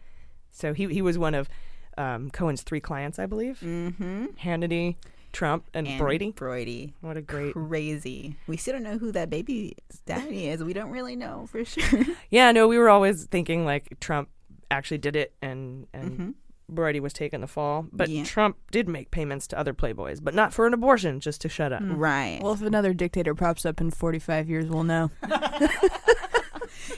So 0.52 0.74
he, 0.74 0.88
he 0.88 1.02
was 1.02 1.18
one 1.18 1.34
of 1.34 1.50
um, 1.98 2.30
Cohen's 2.32 2.62
three 2.64 2.80
clients, 2.80 3.20
I 3.20 3.26
believe. 3.26 3.60
Mm-hmm. 3.62 4.26
Hannity, 4.42 4.96
Trump, 5.34 5.66
and, 5.74 5.88
And 5.88 6.00
Broidy. 6.02 6.34
Broidy. 6.34 6.94
What 7.02 7.18
a 7.18 7.22
great. 7.22 7.54
Crazy. 7.54 8.36
We 8.48 8.58
still 8.58 8.74
don't 8.74 8.84
know 8.84 8.98
who 8.98 9.12
that 9.14 9.30
baby's 9.30 9.74
daddy 10.06 10.48
is. 10.50 10.64
We 10.64 10.74
don't 10.74 10.92
really 10.92 11.16
know 11.16 11.48
for 11.52 11.64
sure. 11.66 12.04
Yeah, 12.30 12.52
no, 12.52 12.68
we 12.68 12.78
were 12.78 12.90
always 12.90 13.26
thinking 13.26 13.66
like 13.66 14.00
Trump 14.00 14.30
actually 14.70 14.98
did 15.00 15.16
it 15.16 15.34
and 15.42 15.88
and 15.94 16.12
Mhm. 16.20 16.34
Broidy 16.74 17.02
was 17.02 17.12
taking 17.12 17.42
the 17.42 17.48
fall. 17.48 17.86
But 17.92 18.08
Yeah. 18.08 18.24
Trump 18.24 18.56
did 18.72 18.88
make 18.88 19.12
payments 19.12 19.46
to 19.48 19.60
other 19.60 19.74
playboys, 19.74 20.24
but 20.24 20.34
not 20.34 20.54
for 20.54 20.66
an 20.66 20.74
abortion, 20.74 21.20
just 21.20 21.42
to 21.42 21.50
shut 21.50 21.74
up. 21.74 21.82
Mm. 21.84 21.98
Right. 21.98 22.40
Well, 22.42 22.54
if 22.54 22.62
another 22.62 22.94
dictator 22.94 23.36
pops 23.36 23.66
up 23.66 23.82
in 23.82 23.92
45 23.92 24.50
years, 24.50 24.68
we'll 24.68 24.86
know. 24.86 25.12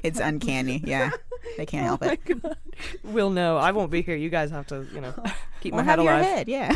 it's 0.04 0.20
uncanny. 0.20 0.82
Yeah. 0.86 1.10
They 1.58 1.66
can't 1.66 1.86
help 1.86 2.02
Oh 2.04 2.08
it. 2.10 2.24
God. 2.42 2.56
We'll 3.04 3.30
know. 3.30 3.58
I 3.58 3.72
won't 3.74 3.92
be 3.92 4.02
here. 4.02 4.16
You 4.16 4.30
guys 4.30 4.50
have 4.50 4.66
to, 4.68 4.88
you 4.94 5.02
know, 5.02 5.14
keep 5.62 5.74
We'll 5.74 5.84
my 5.84 5.92
head 5.92 6.00
have 6.00 6.06
your 6.06 6.14
alive. 6.14 6.26
head, 6.26 6.48
yeah. 6.48 6.74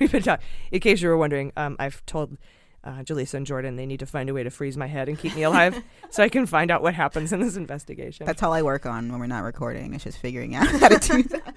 We've 0.00 0.10
been 0.10 0.22
talking. 0.22 0.44
In 0.72 0.80
case 0.80 1.00
you 1.00 1.08
were 1.08 1.16
wondering, 1.16 1.52
um, 1.56 1.76
I've 1.78 2.04
told 2.04 2.36
uh, 2.82 2.98
Jaleesa 3.04 3.34
and 3.34 3.46
Jordan 3.46 3.76
they 3.76 3.86
need 3.86 4.00
to 4.00 4.06
find 4.06 4.28
a 4.28 4.34
way 4.34 4.42
to 4.42 4.50
freeze 4.50 4.76
my 4.76 4.88
head 4.88 5.08
and 5.08 5.16
keep 5.16 5.36
me 5.36 5.44
alive 5.44 5.80
so 6.10 6.24
I 6.24 6.28
can 6.28 6.44
find 6.44 6.72
out 6.72 6.82
what 6.82 6.94
happens 6.94 7.32
in 7.32 7.40
this 7.40 7.54
investigation. 7.56 8.26
That's 8.26 8.42
all 8.42 8.52
I 8.52 8.62
work 8.62 8.84
on 8.84 9.10
when 9.10 9.20
we're 9.20 9.26
not 9.28 9.44
recording. 9.44 9.94
It's 9.94 10.04
just 10.04 10.18
figuring 10.18 10.56
out 10.56 10.66
how 10.66 10.88
to 10.88 10.98
do 10.98 11.22
that. 11.22 11.54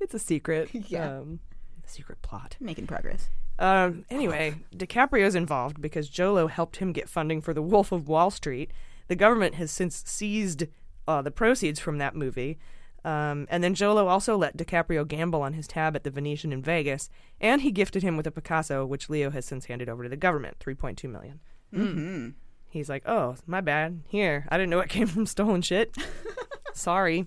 it's 0.00 0.14
a 0.14 0.18
secret. 0.18 0.68
Yeah. 0.72 1.18
Um, 1.18 1.38
secret 1.86 2.20
plot. 2.22 2.56
Making 2.60 2.86
progress. 2.88 3.28
Um, 3.60 4.06
anyway, 4.08 4.54
DiCaprio's 4.74 5.34
involved 5.34 5.80
because 5.80 6.10
Jho 6.10 6.34
Low 6.34 6.46
helped 6.46 6.76
him 6.76 6.92
get 6.92 7.08
funding 7.08 7.42
for 7.42 7.52
The 7.52 7.62
Wolf 7.62 7.92
of 7.92 8.08
Wall 8.08 8.30
Street. 8.30 8.72
The 9.08 9.14
government 9.14 9.56
has 9.56 9.70
since 9.70 10.02
seized 10.06 10.64
uh, 11.06 11.20
the 11.20 11.30
proceeds 11.30 11.78
from 11.78 11.98
that 11.98 12.16
movie. 12.16 12.58
Um, 13.04 13.46
and 13.50 13.62
then 13.62 13.74
Jho 13.74 13.94
Low 13.94 14.08
also 14.08 14.36
let 14.36 14.56
DiCaprio 14.56 15.06
gamble 15.06 15.42
on 15.42 15.52
his 15.52 15.66
tab 15.66 15.94
at 15.94 16.04
the 16.04 16.10
Venetian 16.10 16.52
in 16.52 16.62
Vegas, 16.62 17.10
and 17.40 17.62
he 17.62 17.70
gifted 17.70 18.02
him 18.02 18.16
with 18.16 18.26
a 18.26 18.30
Picasso, 18.30 18.84
which 18.84 19.08
Leo 19.08 19.30
has 19.30 19.44
since 19.44 19.66
handed 19.66 19.88
over 19.88 20.02
to 20.02 20.08
the 20.08 20.16
government, 20.16 20.56
three 20.58 20.74
point 20.74 20.98
two 20.98 21.08
million. 21.08 21.40
Mm-hmm. 21.74 22.30
He's 22.68 22.88
like, 22.88 23.02
"Oh, 23.06 23.36
my 23.46 23.60
bad. 23.60 24.02
Here, 24.06 24.46
I 24.48 24.56
didn't 24.56 24.70
know 24.70 24.80
it 24.80 24.88
came 24.90 25.06
from 25.06 25.26
stolen 25.26 25.62
shit. 25.62 25.96
Sorry." 26.74 27.26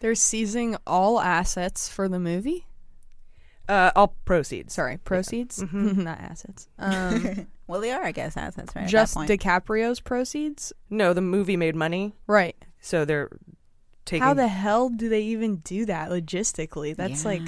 They're 0.00 0.14
seizing 0.14 0.76
all 0.86 1.20
assets 1.20 1.88
for 1.88 2.08
the 2.08 2.20
movie. 2.20 2.67
Uh, 3.68 3.90
all 3.94 4.14
proceeds. 4.24 4.72
Sorry, 4.74 4.96
proceeds, 4.98 5.58
Mhm. 5.62 5.96
not 6.04 6.18
assets. 6.20 6.68
Um, 6.78 7.46
well, 7.66 7.80
they 7.80 7.90
are, 7.92 8.02
I 8.02 8.12
guess, 8.12 8.36
assets, 8.36 8.74
right? 8.74 8.82
at 8.82 8.86
that 8.86 8.90
just 8.90 9.14
point. 9.14 9.30
DiCaprio's 9.30 10.00
proceeds. 10.00 10.72
No, 10.88 11.12
the 11.12 11.20
movie 11.20 11.56
made 11.56 11.76
money, 11.76 12.14
Right. 12.26 12.56
so 12.80 13.04
they're 13.04 13.28
taking. 14.06 14.22
How 14.22 14.32
the 14.34 14.48
hell 14.48 14.88
do 14.88 15.08
they 15.08 15.20
even 15.22 15.56
do 15.56 15.84
that 15.86 16.08
logistically? 16.10 16.96
That's 16.96 17.24
like 17.26 17.42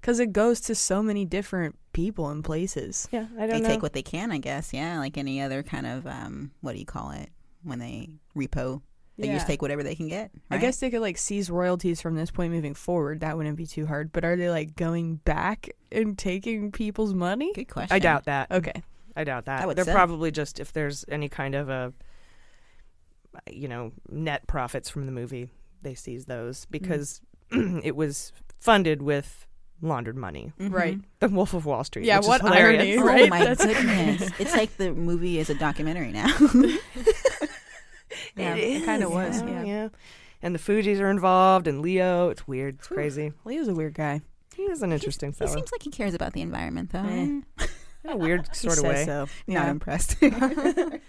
because 0.00 0.18
it 0.20 0.32
goes 0.32 0.60
to 0.62 0.74
so 0.74 1.02
many 1.02 1.24
different 1.24 1.76
people 1.92 2.28
and 2.30 2.42
places. 2.44 3.08
Yeah, 3.12 3.26
I 3.38 3.46
they 3.46 3.52
don't 3.54 3.62
know. 3.64 3.68
take 3.68 3.82
what 3.82 3.92
they 3.92 4.02
can, 4.02 4.30
I 4.30 4.38
guess. 4.38 4.72
Yeah, 4.72 4.98
like 4.98 5.18
any 5.18 5.40
other 5.42 5.62
kind 5.62 5.86
of 5.86 6.06
um, 6.06 6.52
what 6.62 6.72
do 6.72 6.78
you 6.78 6.86
call 6.86 7.10
it 7.10 7.28
when 7.64 7.80
they 7.80 8.08
repo? 8.36 8.80
They 9.18 9.28
Yeah. 9.28 9.34
just 9.34 9.46
take 9.46 9.62
whatever 9.62 9.82
they 9.82 9.94
can 9.94 10.08
get. 10.08 10.30
I 10.50 10.58
guess 10.58 10.78
they 10.78 10.90
could 10.90 11.00
like 11.00 11.16
seize 11.16 11.50
royalties 11.50 12.00
from 12.02 12.16
this 12.16 12.30
point 12.30 12.52
moving 12.52 12.74
forward. 12.74 13.20
That 13.20 13.36
wouldn't 13.36 13.56
be 13.56 13.66
too 13.66 13.86
hard. 13.86 14.12
But 14.12 14.24
are 14.24 14.36
they 14.36 14.50
like 14.50 14.76
going 14.76 15.16
back 15.16 15.70
and 15.90 16.18
taking 16.18 16.70
people's 16.70 17.14
money? 17.14 17.52
Good 17.54 17.68
question. 17.68 17.94
I 17.94 17.98
doubt 17.98 18.24
that. 18.24 18.50
Okay. 18.50 18.82
I 19.16 19.24
doubt 19.24 19.46
that. 19.46 19.66
That 19.66 19.76
They're 19.76 19.84
suck. 19.86 19.94
probably 19.94 20.30
just 20.30 20.60
if 20.60 20.72
there's 20.72 21.04
any 21.08 21.28
kind 21.30 21.54
of 21.54 21.70
a 21.70 21.92
you 23.50 23.68
know 23.68 23.92
net 24.10 24.46
profits 24.46 24.88
from 24.90 25.06
the 25.06 25.12
movie, 25.12 25.48
they 25.82 25.94
seize 25.94 26.26
those 26.26 26.60
mm-hmm. 26.62 26.72
because 26.72 27.20
it 27.50 27.96
was 27.96 28.32
funded 28.60 29.02
with 29.02 29.46
laundered 29.82 30.16
money. 30.16 30.52
Mm-hmm. 30.58 30.74
Right. 30.74 30.98
The 31.20 31.28
Wolf 31.28 31.54
of 31.54 31.66
Wall 31.66 31.84
Street. 31.84 32.06
Yeah, 32.06 32.16
which 32.16 32.24
is 32.24 32.28
what 32.28 32.40
hilarious. 32.42 32.98
irony, 32.98 33.24
Oh 33.24 33.26
my 33.28 33.44
That's- 33.44 33.64
goodness! 33.64 34.30
it's 34.38 34.54
like 34.54 34.76
the 34.76 34.92
movie 34.92 35.38
is 35.38 35.50
a 35.50 35.54
documentary 35.54 36.12
now. 36.12 36.28
Yeah, 38.36 38.54
It 38.54 38.82
it 38.82 38.84
kind 38.86 39.02
of 39.02 39.12
was. 39.12 39.40
yeah, 39.42 39.48
Yeah. 39.48 39.64
yeah. 39.64 39.88
And 40.42 40.54
the 40.54 40.58
Fugees 40.58 41.00
are 41.00 41.10
involved, 41.10 41.66
and 41.66 41.80
Leo. 41.80 42.28
It's 42.28 42.46
weird. 42.46 42.76
It's 42.78 42.88
crazy. 42.88 43.32
Leo's 43.44 43.68
a 43.68 43.74
weird 43.74 43.94
guy. 43.94 44.20
He 44.54 44.62
is 44.64 44.82
an 44.82 44.92
interesting 44.92 45.30
he 45.32 45.36
fellow. 45.38 45.54
seems 45.54 45.72
like 45.72 45.82
he 45.82 45.90
cares 45.90 46.14
about 46.14 46.32
the 46.34 46.42
environment, 46.42 46.90
though. 46.92 47.00
Eh. 47.04 47.22
in 47.24 47.44
a 48.04 48.16
weird 48.16 48.54
sort 48.54 48.78
of 48.78 48.84
way. 48.84 49.04
so. 49.04 49.26
Not 49.46 49.64
Yeah. 49.64 49.70
impressed. 49.70 50.16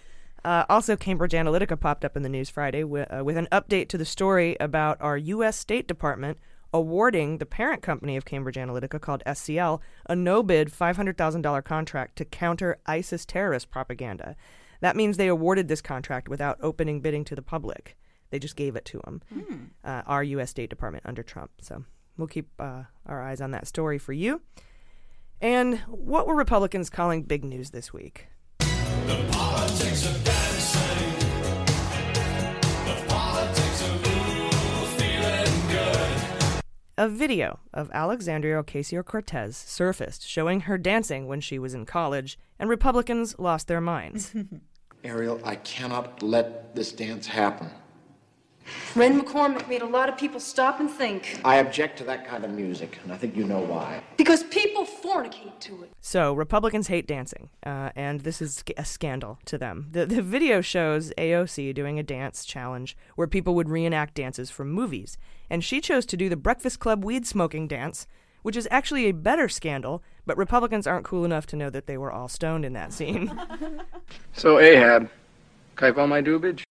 Uh, 0.45 0.64
also, 0.70 0.95
Cambridge 0.95 1.34
Analytica 1.34 1.78
popped 1.78 2.05
up 2.05 2.16
in 2.16 2.24
the 2.24 2.30
news 2.30 2.49
Friday 2.49 2.84
with, 2.86 3.12
uh, 3.12 3.22
with 3.22 3.36
an 3.36 3.47
update 3.51 3.89
to 3.89 3.97
the 3.97 4.05
story 4.05 4.55
about 4.62 4.95
our 5.01 5.18
U.S. 5.18 5.58
State 5.58 5.88
Department 5.89 6.38
awarding 6.74 7.39
the 7.39 7.45
parent 7.45 7.82
company 7.82 8.16
of 8.16 8.24
Cambridge 8.24 8.55
Analytica, 8.55 9.01
called 9.01 9.24
SCL, 9.26 9.82
a 10.05 10.16
no 10.16 10.43
bid 10.43 10.70
$500,000 10.72 11.64
contract 11.66 12.16
to 12.18 12.24
counter 12.26 12.78
ISIS 12.86 13.26
terrorist 13.26 13.70
propaganda. 13.72 14.38
That 14.82 14.95
means 14.95 15.17
they 15.17 15.28
awarded 15.28 15.67
this 15.67 15.82
contract 15.82 16.30
without 16.30 16.57
opening 16.61 17.01
bidding 17.01 17.23
to 17.25 17.36
the 17.36 17.41
public. 17.41 17.97
They 18.30 18.39
just 18.39 18.55
gave 18.55 18.75
it 18.75 18.86
to 18.86 18.99
them, 19.05 19.21
Hmm. 19.34 19.55
uh, 19.84 20.01
our 20.05 20.23
U.S. 20.23 20.49
State 20.49 20.69
Department 20.69 21.05
under 21.05 21.23
Trump. 21.23 21.51
So 21.61 21.86
we'll 22.17 22.28
keep 22.28 22.49
uh, 22.59 22.84
our 23.05 23.23
eyes 23.23 23.39
on 23.41 23.51
that 23.51 23.67
story 23.67 23.97
for 23.97 24.13
you. 24.13 24.41
And 25.39 25.80
what 25.88 26.28
were 26.28 26.36
Republicans 26.36 26.89
calling 26.89 27.23
big 27.23 27.43
news 27.45 27.69
this 27.71 27.93
week? 27.93 28.28
A 37.00 37.08
video 37.08 37.60
of 37.76 37.91
Alexandria 37.93 38.64
Ocasio 38.64 39.06
Cortez 39.06 39.56
surfaced 39.56 40.28
showing 40.28 40.62
her 40.62 40.80
dancing 40.80 41.28
when 41.28 41.41
she 41.41 41.60
was 41.60 41.76
in 41.76 41.86
college, 41.86 42.39
and 42.58 42.72
Republicans 42.72 43.38
lost 43.38 43.68
their 43.68 43.80
minds. 43.80 44.34
Ariel, 45.04 45.39
I 45.43 45.58
cannot 45.58 46.24
let 46.24 46.74
this 46.74 46.91
dance 46.91 47.28
happen. 47.28 47.70
Ren 48.95 49.22
McCormack 49.22 49.68
made 49.68 49.82
a 49.82 49.88
lot 49.88 50.09
of 50.09 50.18
people 50.18 50.39
stop 50.39 50.80
and 50.80 50.89
think. 50.89 51.39
I 51.43 51.57
object 51.57 51.97
to 51.99 52.03
that 52.05 52.28
kind 52.28 52.43
of 52.43 52.51
music, 52.51 52.97
and 53.03 53.11
I 53.11 53.18
think 53.18 53.36
you 53.36 53.43
know 53.43 53.59
why. 53.59 54.01
Because 54.18 54.43
people 54.43 54.86
fornicate 54.86 55.59
to 55.61 55.84
it. 55.84 55.91
So 56.01 56.34
Republicans 56.34 56.88
hate 56.88 57.07
dancing, 57.07 57.49
uh, 57.65 57.91
and 57.95 58.22
this 58.22 58.41
is 58.41 58.63
a 58.78 58.86
scandal 58.86 59.39
to 59.45 59.57
them. 59.57 59.88
The, 59.91 60.05
the 60.05 60.22
video 60.22 60.61
shows 60.61 61.11
AOC 61.18 61.74
doing 61.74 61.99
a 61.99 62.03
dance 62.03 62.45
challenge 62.45 62.97
where 63.15 63.28
people 63.28 63.55
would 63.55 63.70
reenact 63.70 64.15
dances 64.15 64.49
from 64.49 64.72
movies, 64.72 65.18
and 65.49 65.63
she 65.63 65.82
chose 65.82 66.05
to 66.07 66.18
do 66.18 66.30
the 66.30 66.36
Breakfast 66.36 66.80
Club 66.80 67.03
weed 67.03 67.26
smoking 67.26 67.68
dance, 67.68 68.07
which 68.41 68.55
is 68.55 68.68
actually 68.72 69.05
a 69.07 69.13
better 69.13 69.49
scandal. 69.49 70.03
But 70.26 70.38
Republicans 70.38 70.88
aren't 70.88 71.05
cool 71.05 71.24
enough 71.24 71.45
to 71.47 71.55
know 71.55 71.70
that 71.70 71.88
they 71.88 71.97
were 71.97 72.11
all 72.11 72.28
stoned 72.28 72.65
in 72.65 72.74
that 72.74 72.93
scene. 72.93 73.39
So, 74.34 74.59
Ahab, 74.59 75.09
can 75.76 75.88
I 75.88 75.91
call 75.91 76.05
my 76.05 76.22
dubage? 76.22 76.66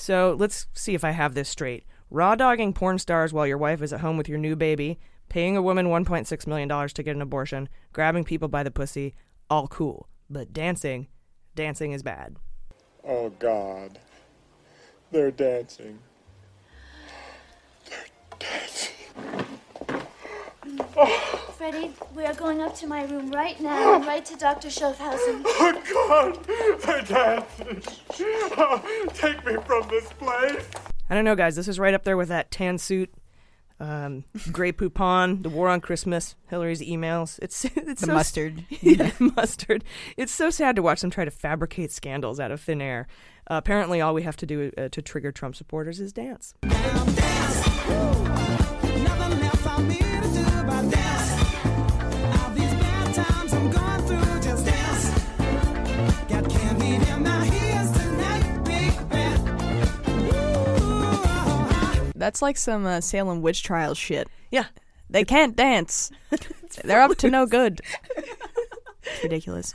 So 0.00 0.34
let's 0.38 0.66
see 0.72 0.94
if 0.94 1.04
I 1.04 1.10
have 1.10 1.34
this 1.34 1.50
straight. 1.50 1.84
Raw 2.08 2.34
dogging 2.34 2.72
porn 2.72 2.98
stars 2.98 3.34
while 3.34 3.46
your 3.46 3.58
wife 3.58 3.82
is 3.82 3.92
at 3.92 4.00
home 4.00 4.16
with 4.16 4.30
your 4.30 4.38
new 4.38 4.56
baby, 4.56 4.98
paying 5.28 5.58
a 5.58 5.62
woman 5.62 5.88
$1.6 5.88 6.46
million 6.46 6.88
to 6.88 7.02
get 7.02 7.14
an 7.14 7.20
abortion, 7.20 7.68
grabbing 7.92 8.24
people 8.24 8.48
by 8.48 8.62
the 8.62 8.70
pussy, 8.70 9.14
all 9.50 9.68
cool. 9.68 10.08
But 10.30 10.54
dancing, 10.54 11.08
dancing 11.54 11.92
is 11.92 12.02
bad. 12.02 12.36
Oh, 13.04 13.28
God. 13.38 13.98
They're 15.12 15.30
dancing. 15.30 15.98
They're 17.90 18.06
dancing. 18.38 19.59
Freddie, 20.82 21.92
we 22.14 22.24
are 22.24 22.34
going 22.34 22.60
up 22.62 22.74
to 22.76 22.86
my 22.86 23.04
room 23.04 23.30
right 23.30 23.60
now 23.60 23.94
and 23.96 24.06
right 24.06 24.24
to 24.24 24.36
Dr. 24.36 24.68
Schaffhausen. 24.68 25.42
Oh, 25.44 25.82
God. 26.08 26.44
They're. 27.06 27.46
Oh, 28.56 29.06
take 29.14 29.44
me 29.44 29.56
from 29.66 29.88
this 29.88 30.12
place. 30.14 30.64
I 31.08 31.14
don't 31.14 31.24
know, 31.24 31.34
guys. 31.36 31.56
This 31.56 31.68
is 31.68 31.78
right 31.78 31.94
up 31.94 32.04
there 32.04 32.16
with 32.16 32.28
that 32.28 32.50
tan 32.50 32.78
suit, 32.78 33.12
um, 33.78 34.24
Grey 34.52 34.72
Poupon, 34.72 35.42
the 35.42 35.48
War 35.50 35.68
on 35.68 35.80
Christmas, 35.80 36.36
Hillary's 36.48 36.80
emails. 36.80 37.38
It's 37.42 37.64
it's 37.76 38.00
The 38.00 38.06
so 38.06 38.14
mustard. 38.14 38.64
yeah, 38.80 39.10
mustard. 39.18 39.84
It's 40.16 40.32
so 40.32 40.50
sad 40.50 40.76
to 40.76 40.82
watch 40.82 41.00
them 41.00 41.10
try 41.10 41.24
to 41.24 41.30
fabricate 41.30 41.92
scandals 41.92 42.38
out 42.40 42.50
of 42.52 42.60
thin 42.60 42.80
air. 42.80 43.06
Uh, 43.50 43.54
apparently, 43.56 44.00
all 44.00 44.14
we 44.14 44.22
have 44.22 44.36
to 44.36 44.46
do 44.46 44.70
uh, 44.78 44.88
to 44.90 45.02
trigger 45.02 45.32
Trump 45.32 45.56
supporters 45.56 46.00
is 46.00 46.12
dance. 46.12 46.54
That's 62.20 62.42
like 62.42 62.58
some 62.58 62.84
uh, 62.84 63.00
Salem 63.00 63.40
witch 63.40 63.62
trial 63.62 63.94
shit. 63.94 64.28
Yeah. 64.50 64.66
They 65.08 65.24
can't 65.24 65.56
dance. 65.56 66.10
They're 66.84 67.00
up 67.00 67.16
to 67.18 67.30
no 67.30 67.46
good. 67.46 67.80
It's 69.02 69.24
ridiculous. 69.24 69.74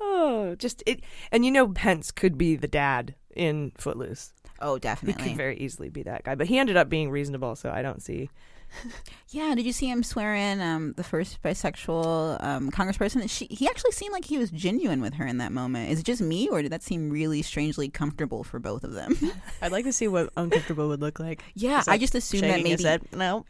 Oh, 0.00 0.56
just 0.56 0.82
it, 0.86 1.02
and 1.30 1.44
you 1.44 1.52
know, 1.52 1.68
Pence 1.68 2.10
could 2.10 2.36
be 2.36 2.56
the 2.56 2.66
dad 2.66 3.14
in 3.34 3.70
Footloose. 3.78 4.32
Oh, 4.60 4.76
definitely. 4.76 5.12
He 5.12 5.12
definitely. 5.12 5.30
could 5.30 5.36
very 5.36 5.58
easily 5.58 5.88
be 5.88 6.02
that 6.02 6.24
guy, 6.24 6.34
but 6.34 6.48
he 6.48 6.58
ended 6.58 6.76
up 6.76 6.88
being 6.88 7.10
reasonable, 7.10 7.54
so 7.54 7.70
I 7.70 7.80
don't 7.80 8.02
see. 8.02 8.28
Yeah, 9.28 9.54
did 9.54 9.64
you 9.64 9.72
see 9.72 9.88
him 9.88 10.02
swear 10.02 10.34
in 10.34 10.60
um, 10.60 10.92
the 10.96 11.02
first 11.04 11.40
bisexual 11.42 12.42
um, 12.44 12.70
congressperson? 12.70 13.28
She, 13.30 13.46
he 13.46 13.66
actually 13.66 13.92
seemed 13.92 14.12
like 14.12 14.24
he 14.26 14.36
was 14.38 14.50
genuine 14.50 15.00
with 15.00 15.14
her 15.14 15.26
in 15.26 15.38
that 15.38 15.52
moment. 15.52 15.90
Is 15.90 16.00
it 16.00 16.02
just 16.04 16.20
me, 16.20 16.48
or 16.48 16.60
did 16.62 16.72
that 16.72 16.82
seem 16.82 17.08
really 17.10 17.40
strangely 17.42 17.88
comfortable 17.88 18.44
for 18.44 18.58
both 18.58 18.84
of 18.84 18.92
them? 18.92 19.16
I'd 19.62 19.72
like 19.72 19.84
to 19.86 19.92
see 19.92 20.06
what 20.08 20.30
uncomfortable 20.36 20.88
would 20.88 21.00
look 21.00 21.18
like. 21.18 21.42
Yeah, 21.54 21.80
Is 21.80 21.88
I 21.88 21.96
just 21.96 22.14
assumed 22.14 22.44
that 22.44 22.62
maybe- 22.62 22.82
head? 22.82 23.02
no. 23.12 23.46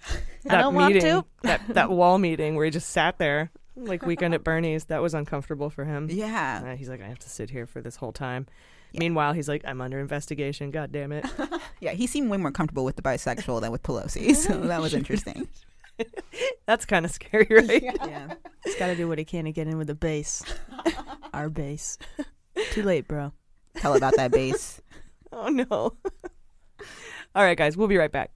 I 0.48 0.58
don't 0.58 0.74
want 0.74 0.94
to. 1.00 1.24
that 1.42 1.60
that 1.68 1.90
wall 1.90 2.18
meeting 2.18 2.54
where 2.54 2.64
he 2.64 2.70
just 2.70 2.90
sat 2.90 3.18
there 3.18 3.50
like 3.74 4.04
weekend 4.06 4.34
at 4.34 4.44
Bernie's. 4.44 4.84
That 4.84 5.02
was 5.02 5.14
uncomfortable 5.14 5.70
for 5.70 5.84
him. 5.84 6.08
Yeah. 6.10 6.62
Uh, 6.64 6.76
he's 6.76 6.88
like, 6.88 7.02
I 7.02 7.06
have 7.08 7.18
to 7.20 7.28
sit 7.28 7.50
here 7.50 7.66
for 7.66 7.80
this 7.80 7.96
whole 7.96 8.12
time. 8.12 8.46
Meanwhile, 8.94 9.32
he's 9.32 9.48
like, 9.48 9.62
I'm 9.64 9.80
under 9.80 9.98
investigation. 9.98 10.70
God 10.70 10.92
damn 10.92 11.12
it. 11.12 11.26
yeah, 11.80 11.92
he 11.92 12.06
seemed 12.06 12.30
way 12.30 12.36
more 12.36 12.50
comfortable 12.50 12.84
with 12.84 12.96
the 12.96 13.02
bisexual 13.02 13.60
than 13.60 13.72
with 13.72 13.82
Pelosi, 13.82 14.34
so 14.36 14.60
that 14.62 14.80
was 14.80 14.94
interesting. 14.94 15.48
That's 16.66 16.84
kind 16.84 17.04
of 17.04 17.10
scary, 17.10 17.46
right? 17.50 17.82
Yeah. 17.82 18.34
He's 18.64 18.76
got 18.76 18.88
to 18.88 18.96
do 18.96 19.08
what 19.08 19.18
he 19.18 19.24
can 19.24 19.44
to 19.44 19.52
get 19.52 19.66
in 19.66 19.78
with 19.78 19.88
the 19.88 19.94
base. 19.94 20.42
Our 21.32 21.48
base. 21.48 21.98
Too 22.72 22.82
late, 22.82 23.06
bro. 23.06 23.32
Tell 23.76 23.94
about 23.96 24.16
that 24.16 24.30
base. 24.30 24.80
Oh 25.32 25.48
no. 25.48 25.66
All 27.34 27.42
right, 27.42 27.56
guys, 27.56 27.76
we'll 27.76 27.88
be 27.88 27.96
right 27.96 28.12
back. 28.12 28.30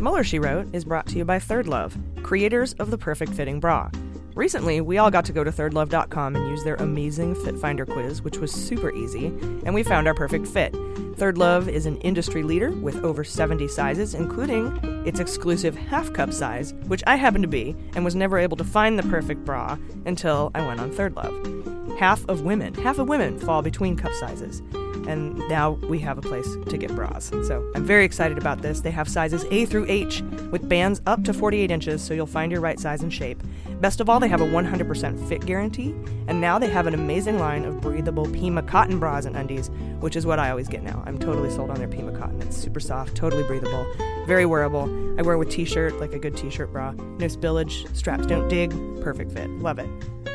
Mueller 0.00 0.24
She 0.24 0.38
Wrote 0.38 0.74
is 0.74 0.84
brought 0.84 1.06
to 1.08 1.16
you 1.16 1.24
by 1.24 1.38
ThirdLove, 1.38 2.22
creators 2.22 2.72
of 2.74 2.90
the 2.90 2.98
perfect 2.98 3.32
fitting 3.32 3.60
bra. 3.60 3.90
Recently, 4.34 4.80
we 4.80 4.98
all 4.98 5.12
got 5.12 5.24
to 5.26 5.32
go 5.32 5.44
to 5.44 5.52
thirdlove.com 5.52 6.34
and 6.34 6.48
use 6.48 6.64
their 6.64 6.74
amazing 6.76 7.36
Fit 7.36 7.56
Finder 7.56 7.86
quiz, 7.86 8.20
which 8.20 8.38
was 8.38 8.50
super 8.50 8.92
easy, 8.92 9.26
and 9.26 9.72
we 9.72 9.84
found 9.84 10.08
our 10.08 10.14
perfect 10.14 10.48
fit. 10.48 10.72
ThirdLove 10.72 11.68
is 11.68 11.86
an 11.86 11.98
industry 11.98 12.42
leader 12.42 12.72
with 12.72 12.96
over 13.04 13.22
70 13.22 13.68
sizes, 13.68 14.12
including 14.12 14.76
its 15.06 15.20
exclusive 15.20 15.76
half 15.76 16.12
cup 16.12 16.32
size, 16.32 16.74
which 16.88 17.04
I 17.06 17.14
happen 17.14 17.42
to 17.42 17.48
be, 17.48 17.76
and 17.94 18.04
was 18.04 18.16
never 18.16 18.36
able 18.36 18.56
to 18.56 18.64
find 18.64 18.98
the 18.98 19.04
perfect 19.04 19.44
bra 19.44 19.78
until 20.04 20.50
I 20.52 20.66
went 20.66 20.80
on 20.80 20.90
ThirdLove. 20.90 21.98
Half 21.98 22.28
of 22.28 22.40
women, 22.40 22.74
half 22.74 22.98
of 22.98 23.08
women 23.08 23.38
fall 23.38 23.62
between 23.62 23.96
cup 23.96 24.12
sizes 24.14 24.62
and 25.06 25.36
now 25.48 25.72
we 25.88 25.98
have 26.00 26.18
a 26.18 26.22
place 26.22 26.56
to 26.68 26.78
get 26.78 26.94
bras. 26.94 27.30
So 27.46 27.70
I'm 27.74 27.84
very 27.84 28.04
excited 28.04 28.38
about 28.38 28.62
this. 28.62 28.80
They 28.80 28.90
have 28.90 29.08
sizes 29.08 29.44
A 29.50 29.66
through 29.66 29.86
H 29.88 30.22
with 30.50 30.68
bands 30.68 31.00
up 31.06 31.24
to 31.24 31.32
48 31.32 31.70
inches, 31.70 32.02
so 32.02 32.14
you'll 32.14 32.26
find 32.26 32.50
your 32.50 32.60
right 32.60 32.78
size 32.78 33.02
and 33.02 33.12
shape. 33.12 33.42
Best 33.80 34.00
of 34.00 34.08
all, 34.08 34.20
they 34.20 34.28
have 34.28 34.40
a 34.40 34.46
100% 34.46 35.28
fit 35.28 35.44
guarantee, 35.44 35.94
and 36.26 36.40
now 36.40 36.58
they 36.58 36.68
have 36.68 36.86
an 36.86 36.94
amazing 36.94 37.38
line 37.38 37.64
of 37.64 37.80
breathable 37.80 38.26
Pima 38.26 38.62
cotton 38.62 38.98
bras 38.98 39.24
and 39.26 39.36
undies, 39.36 39.70
which 40.00 40.16
is 40.16 40.24
what 40.24 40.38
I 40.38 40.50
always 40.50 40.68
get 40.68 40.82
now. 40.82 41.02
I'm 41.06 41.18
totally 41.18 41.50
sold 41.50 41.70
on 41.70 41.76
their 41.76 41.88
Pima 41.88 42.16
cotton. 42.16 42.40
It's 42.40 42.56
super 42.56 42.80
soft, 42.80 43.14
totally 43.14 43.42
breathable, 43.42 43.86
very 44.26 44.46
wearable. 44.46 44.84
I 45.18 45.22
wear 45.22 45.36
with 45.38 45.50
t-shirt, 45.50 46.00
like 46.00 46.12
a 46.12 46.18
good 46.18 46.36
t-shirt 46.36 46.72
bra. 46.72 46.92
No 46.92 47.26
spillage, 47.26 47.94
straps 47.94 48.26
don't 48.26 48.48
dig, 48.48 48.70
perfect 49.02 49.32
fit. 49.32 49.50
Love 49.50 49.78
it. 49.78 49.88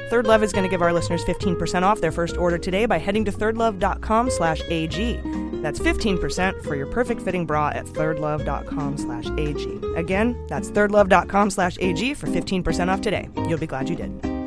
ThirdLove 0.10 0.44
is 0.44 0.52
going 0.52 0.64
to 0.64 0.70
give 0.70 0.82
our 0.82 0.94
listeners 0.94 1.24
15% 1.26 1.84
off 1.84 2.02
their 2.02 2.12
first 2.12 2.38
order 2.38 2.58
today 2.58 2.86
by 2.86 2.98
heading 2.98 3.26
to 3.26 3.32
thirdlove.com 3.32 4.30
slash 4.30 4.62
AG. 4.70 5.20
That's 5.62 5.80
15% 5.80 6.64
for 6.64 6.76
your 6.76 6.88
perfect 6.88 7.22
fitting 7.22 7.46
bra 7.46 7.70
at 7.70 7.86
thirdlove.com 7.86 8.98
slash 8.98 9.28
AG. 9.38 9.82
Again, 9.96 10.46
that's 10.48 10.72
thirdlove.com 10.72 11.50
slash 11.50 11.78
AG 11.80 12.14
for 12.16 12.28
15% 12.28 12.88
off 12.88 13.02
today. 13.02 13.30
You'll 13.48 13.60
be 13.60 13.68
glad 13.68 13.90
you 13.90 13.96
did. 13.96 14.40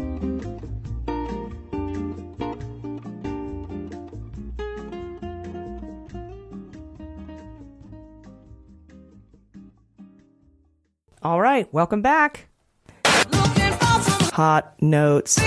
All 11.23 11.41
right, 11.41 11.73
welcome 11.73 12.03
back. 12.03 12.49
Hot 14.33 14.81
notes. 14.81 15.39
All 15.39 15.45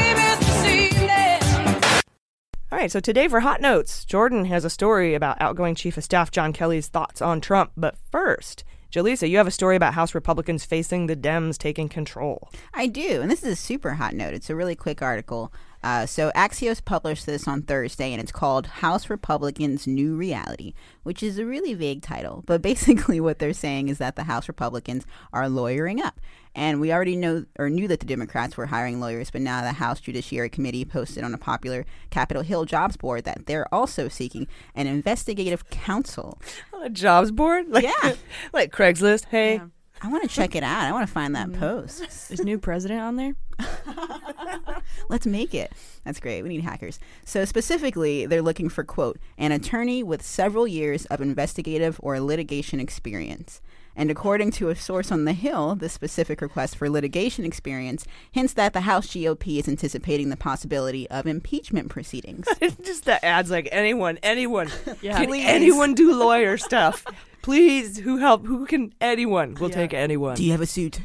right, 2.71 2.91
so 2.91 2.99
today 2.99 3.27
for 3.27 3.39
Hot 3.39 3.59
Notes, 3.59 4.05
Jordan 4.05 4.45
has 4.45 4.63
a 4.63 4.69
story 4.69 5.15
about 5.15 5.41
outgoing 5.41 5.73
Chief 5.73 5.97
of 5.97 6.03
Staff 6.03 6.29
John 6.29 6.53
Kelly's 6.53 6.87
thoughts 6.87 7.19
on 7.19 7.41
Trump. 7.41 7.71
But 7.75 7.95
first, 8.11 8.63
Jaleesa, 8.91 9.27
you 9.27 9.37
have 9.37 9.47
a 9.47 9.51
story 9.51 9.75
about 9.75 9.95
House 9.95 10.13
Republicans 10.13 10.65
facing 10.65 11.07
the 11.07 11.15
Dems 11.15 11.57
taking 11.57 11.89
control. 11.89 12.51
I 12.75 12.85
do, 12.85 13.21
and 13.21 13.31
this 13.31 13.41
is 13.41 13.53
a 13.53 13.55
super 13.55 13.93
hot 13.95 14.13
note. 14.13 14.35
It's 14.35 14.51
a 14.51 14.55
really 14.55 14.75
quick 14.75 15.01
article. 15.01 15.51
Uh, 15.83 16.05
so 16.05 16.31
Axios 16.35 16.83
published 16.83 17.25
this 17.25 17.47
on 17.47 17.63
Thursday, 17.63 18.11
and 18.11 18.21
it's 18.21 18.31
called 18.31 18.67
House 18.67 19.09
Republicans' 19.09 19.85
New 19.85 20.15
Reality, 20.15 20.73
which 21.03 21.23
is 21.23 21.37
a 21.37 21.45
really 21.45 21.73
vague 21.73 22.03
title. 22.03 22.43
But 22.45 22.61
basically, 22.61 23.19
what 23.21 23.39
they're 23.39 23.53
saying 23.53 23.89
is 23.89 23.97
that 23.97 24.15
the 24.15 24.23
House 24.23 24.47
Republicans 24.47 25.05
are 25.33 25.49
lawyering 25.49 26.01
up. 26.01 26.19
And 26.55 26.79
we 26.79 26.93
already 26.93 27.17
know 27.17 27.45
or 27.59 27.69
knew 27.69 27.87
that 27.89 27.99
the 27.99 28.05
Democrats 28.05 28.55
were 28.55 28.67
hiring 28.67 29.01
lawyers, 29.01 29.29
but 29.29 29.41
now 29.41 29.61
the 29.61 29.73
House 29.73 29.99
Judiciary 29.99 30.49
Committee 30.49 30.85
posted 30.85 31.23
on 31.23 31.33
a 31.33 31.37
popular 31.37 31.85
Capitol 32.09 32.43
Hill 32.43 32.63
jobs 32.63 32.95
board 32.95 33.25
that 33.25 33.45
they're 33.45 33.71
also 33.73 34.07
seeking 34.07 34.47
an 34.73 34.87
investigative 34.87 35.69
counsel. 35.69 36.39
A 36.81 36.89
jobs 36.89 37.31
board? 37.31 37.65
Like, 37.75 37.83
yeah. 37.83 38.13
like 38.53 38.71
Craigslist. 38.71 39.25
Hey. 39.25 39.59
I 40.01 40.07
want 40.07 40.23
to 40.23 40.29
check 40.29 40.55
it 40.55 40.63
out. 40.63 40.85
I 40.85 40.91
want 40.91 41.05
to 41.05 41.11
find 41.11 41.35
that 41.35 41.49
mm-hmm. 41.49 41.59
post. 41.59 42.31
Is 42.31 42.41
new 42.41 42.57
president 42.57 43.01
on 43.01 43.15
there? 43.15 43.35
Let's 45.09 45.25
make 45.25 45.53
it. 45.53 45.73
That's 46.03 46.19
great. 46.19 46.43
We 46.43 46.49
need 46.49 46.61
hackers. 46.61 46.99
So 47.25 47.43
specifically, 47.43 48.25
they're 48.25 48.41
looking 48.41 48.69
for 48.69 48.83
quote 48.83 49.17
an 49.37 49.51
attorney 49.51 50.03
with 50.03 50.21
several 50.21 50.67
years 50.67 51.05
of 51.05 51.21
investigative 51.21 51.99
or 52.03 52.19
litigation 52.19 52.79
experience. 52.79 53.61
And 53.95 54.11
according 54.11 54.51
to 54.51 54.69
a 54.69 54.75
source 54.75 55.11
on 55.11 55.25
the 55.25 55.33
Hill, 55.33 55.75
the 55.75 55.87
specific 55.89 56.41
request 56.41 56.75
for 56.77 56.89
litigation 56.89 57.45
experience 57.45 58.05
hints 58.31 58.53
that 58.53 58.73
the 58.73 58.81
House 58.81 59.07
GOP 59.07 59.57
is 59.59 59.67
anticipating 59.69 60.29
the 60.29 60.35
possibility 60.37 61.09
of 61.09 61.25
impeachment 61.25 61.89
proceedings. 61.89 62.47
Just 62.83 63.05
that 63.05 63.23
adds 63.23 63.49
like 63.49 63.69
anyone, 63.71 64.17
anyone. 64.23 64.69
Yeah. 65.01 65.17
Can 65.19 65.27
Please. 65.27 65.45
anyone 65.45 65.93
do 65.93 66.13
lawyer 66.17 66.57
stuff? 66.69 67.05
Please, 67.41 67.99
who 67.99 68.17
help? 68.17 68.45
Who 68.45 68.65
can? 68.65 68.91
Anyone. 68.99 69.55
We'll 69.59 69.69
Yeah. 69.69 69.75
take 69.75 69.93
anyone. 69.93 70.35
Do 70.35 70.43
you 70.43 70.51
have 70.51 70.61
a 70.61 70.65
suit? 70.65 70.99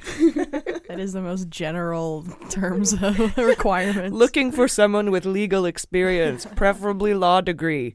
That 0.89 0.97
is 0.99 1.13
the 1.13 1.21
most 1.21 1.51
general 1.51 2.25
terms 2.49 2.95
of 2.95 3.37
requirements. 3.37 4.17
Looking 4.17 4.51
for 4.51 4.67
someone 4.67 5.11
with 5.11 5.27
legal 5.27 5.67
experience, 5.67 6.47
preferably 6.57 7.13
law 7.15 7.41
degree. 7.43 7.95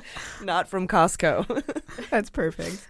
Not 0.42 0.68
from 0.68 0.88
Costco. 0.88 1.62
That's 2.10 2.30
perfect. 2.30 2.88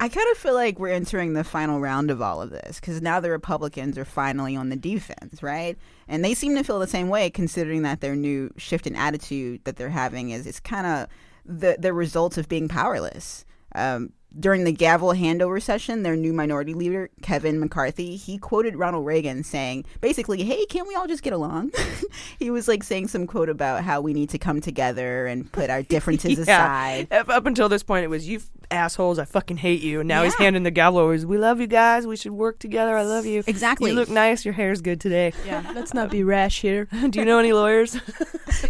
I 0.00 0.08
kind 0.08 0.30
of 0.32 0.38
feel 0.38 0.54
like 0.54 0.78
we're 0.78 0.88
entering 0.88 1.34
the 1.34 1.44
final 1.44 1.80
round 1.80 2.10
of 2.10 2.20
all 2.20 2.42
of 2.42 2.50
this 2.50 2.80
because 2.80 3.00
now 3.00 3.20
the 3.20 3.30
Republicans 3.30 3.96
are 3.98 4.04
finally 4.04 4.56
on 4.56 4.68
the 4.68 4.76
defense, 4.76 5.42
right? 5.42 5.76
And 6.08 6.24
they 6.24 6.34
seem 6.34 6.56
to 6.56 6.62
feel 6.64 6.78
the 6.78 6.86
same 6.86 7.08
way, 7.08 7.30
considering 7.30 7.82
that 7.82 8.00
their 8.00 8.16
new 8.16 8.52
shift 8.56 8.86
in 8.86 8.96
attitude 8.96 9.64
that 9.64 9.76
they're 9.76 9.90
having 9.90 10.30
is 10.30 10.46
it's 10.46 10.60
kind 10.60 10.86
of 10.86 11.08
the 11.44 11.76
the 11.78 11.92
results 11.92 12.38
of 12.38 12.48
being 12.48 12.68
powerless. 12.68 13.44
Um, 13.74 14.12
during 14.38 14.64
the 14.64 14.72
gavel 14.72 15.10
handover 15.10 15.60
session, 15.60 16.02
their 16.02 16.16
new 16.16 16.32
minority 16.32 16.74
leader, 16.74 17.10
Kevin 17.22 17.60
McCarthy, 17.60 18.16
he 18.16 18.38
quoted 18.38 18.76
Ronald 18.76 19.06
Reagan 19.06 19.44
saying, 19.44 19.84
basically, 20.00 20.42
hey, 20.42 20.64
can't 20.66 20.88
we 20.88 20.94
all 20.94 21.06
just 21.06 21.22
get 21.22 21.32
along? 21.32 21.72
he 22.38 22.50
was 22.50 22.68
like 22.68 22.82
saying 22.82 23.08
some 23.08 23.26
quote 23.26 23.48
about 23.48 23.84
how 23.84 24.00
we 24.00 24.12
need 24.12 24.30
to 24.30 24.38
come 24.38 24.60
together 24.60 25.26
and 25.26 25.50
put 25.52 25.70
our 25.70 25.82
differences 25.82 26.38
aside. 26.40 27.12
Up, 27.12 27.28
up 27.28 27.46
until 27.46 27.68
this 27.68 27.82
point, 27.82 28.04
it 28.04 28.08
was 28.08 28.28
you 28.28 28.40
assholes. 28.70 29.18
I 29.18 29.24
fucking 29.24 29.58
hate 29.58 29.82
you. 29.82 30.00
And 30.00 30.08
now 30.08 30.24
he's 30.24 30.34
handing 30.34 30.62
the 30.62 30.70
gavel 30.70 30.98
over. 30.98 31.12
We 31.26 31.38
love 31.38 31.60
you 31.60 31.66
guys. 31.66 32.06
We 32.06 32.16
should 32.16 32.32
work 32.32 32.58
together. 32.58 32.96
I 32.96 33.02
love 33.02 33.26
you. 33.26 33.44
Exactly. 33.46 33.90
You 33.90 33.96
look 33.96 34.08
nice. 34.08 34.44
Your 34.44 34.54
hair's 34.54 34.80
good 34.80 35.00
today. 35.00 35.32
Yeah, 35.46 35.70
let's 35.74 35.94
not 35.94 36.10
be 36.10 36.24
rash 36.24 36.60
here. 36.60 36.86
Do 37.10 37.18
you 37.18 37.24
know 37.24 37.38
any 37.38 37.52
lawyers? 37.52 37.96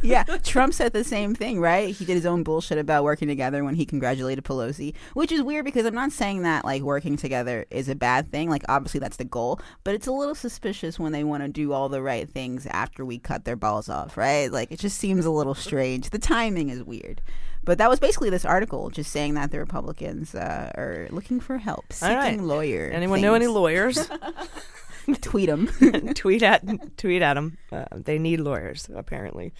yeah, 0.03 0.25
Trump 0.43 0.75
said 0.75 0.93
the 0.93 1.05
same 1.05 1.35
thing, 1.35 1.61
right? 1.61 1.95
He 1.95 2.05
did 2.05 2.15
his 2.15 2.27
own 2.27 2.43
bullshit 2.43 2.79
about 2.79 3.05
working 3.05 3.29
together 3.29 3.65
when 3.65 3.75
he 3.75 3.87
congratulated 3.87 4.45
Pelosi, 4.45 4.95
which 5.15 5.31
is 5.31 5.43
weird 5.43 5.52
because 5.61 5.85
I'm 5.85 5.95
not 5.95 6.13
saying 6.13 6.43
that 6.43 6.65
like 6.65 6.83
working 6.83 7.17
together 7.17 7.67
is 7.71 7.89
a 7.89 7.95
bad 7.95 8.31
thing. 8.31 8.49
Like 8.49 8.63
obviously 8.69 9.01
that's 9.01 9.17
the 9.17 9.25
goal, 9.25 9.61
but 9.85 9.95
it's 9.95 10.07
a 10.07 10.13
little 10.13 10.35
suspicious 10.35 10.99
when 10.99 11.13
they 11.13 11.25
want 11.25 11.43
to 11.43 11.49
do 11.49 11.73
all 11.73 11.89
the 11.89 12.01
right 12.01 12.29
things 12.29 12.67
after 12.67 13.05
we 13.05 13.19
cut 13.19 13.45
their 13.45 13.57
balls 13.57 13.89
off, 13.89 14.17
right? 14.17 14.51
Like 14.53 14.71
it 14.71 14.79
just 14.79 14.99
seems 14.99 15.27
a 15.27 15.31
little 15.31 15.55
strange. 15.55 16.11
The 16.11 16.19
timing 16.19 16.69
is 16.69 16.83
weird. 16.83 17.21
But 17.65 17.79
that 17.79 17.89
was 17.89 18.01
basically 18.01 18.31
this 18.31 18.45
article, 18.45 18.91
just 18.91 19.13
saying 19.13 19.35
that 19.35 19.51
the 19.53 19.59
Republicans 19.59 20.35
uh, 20.35 20.73
are 20.77 21.07
looking 21.11 21.39
for 21.39 21.59
help, 21.59 21.85
All 22.03 22.09
right. 22.13 22.31
seeking 22.31 22.45
lawyer. 22.47 22.91
Anyone 22.93 23.21
know 23.21 23.35
any 23.35 23.47
lawyers? 23.47 24.09
Tweet 25.21 25.49
them. 25.49 25.67
tweet 26.15 26.43
at 26.43 26.97
tweet 26.97 27.23
at 27.23 27.35
them. 27.35 27.59
Uh, 27.71 27.85
they 27.93 28.19
need 28.19 28.41
lawyers 28.41 28.89
apparently. 28.95 29.53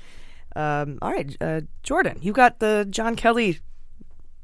Um, 0.55 0.99
all 1.01 1.11
right, 1.11 1.35
uh, 1.41 1.63
Jordan, 1.83 2.19
you 2.21 2.33
got 2.33 2.59
the 2.59 2.87
John 2.91 3.17
Kelly 3.17 3.61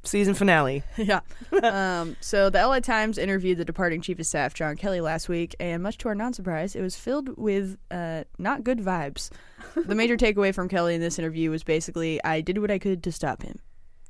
season 0.08 0.34
finale. 0.34 0.82
yeah. 0.96 1.20
Um, 1.62 2.16
so 2.20 2.50
the 2.50 2.58
LA 2.66 2.80
Times 2.80 3.18
interviewed 3.18 3.58
the 3.58 3.64
departing 3.64 4.00
chief 4.00 4.18
of 4.18 4.26
staff, 4.26 4.54
John 4.54 4.76
Kelly, 4.76 5.00
last 5.00 5.28
week, 5.28 5.54
and 5.60 5.82
much 5.82 5.98
to 5.98 6.08
our 6.08 6.14
non-surprise, 6.14 6.74
it 6.74 6.82
was 6.82 6.96
filled 6.96 7.36
with 7.38 7.76
uh, 7.90 8.24
not 8.38 8.64
good 8.64 8.78
vibes. 8.78 9.30
the 9.76 9.94
major 9.94 10.16
takeaway 10.16 10.54
from 10.54 10.68
Kelly 10.68 10.94
in 10.94 11.00
this 11.00 11.18
interview 11.18 11.50
was 11.50 11.62
basically, 11.64 12.22
I 12.24 12.40
did 12.40 12.58
what 12.58 12.70
I 12.70 12.78
could 12.78 13.02
to 13.04 13.12
stop 13.12 13.42
him. 13.42 13.58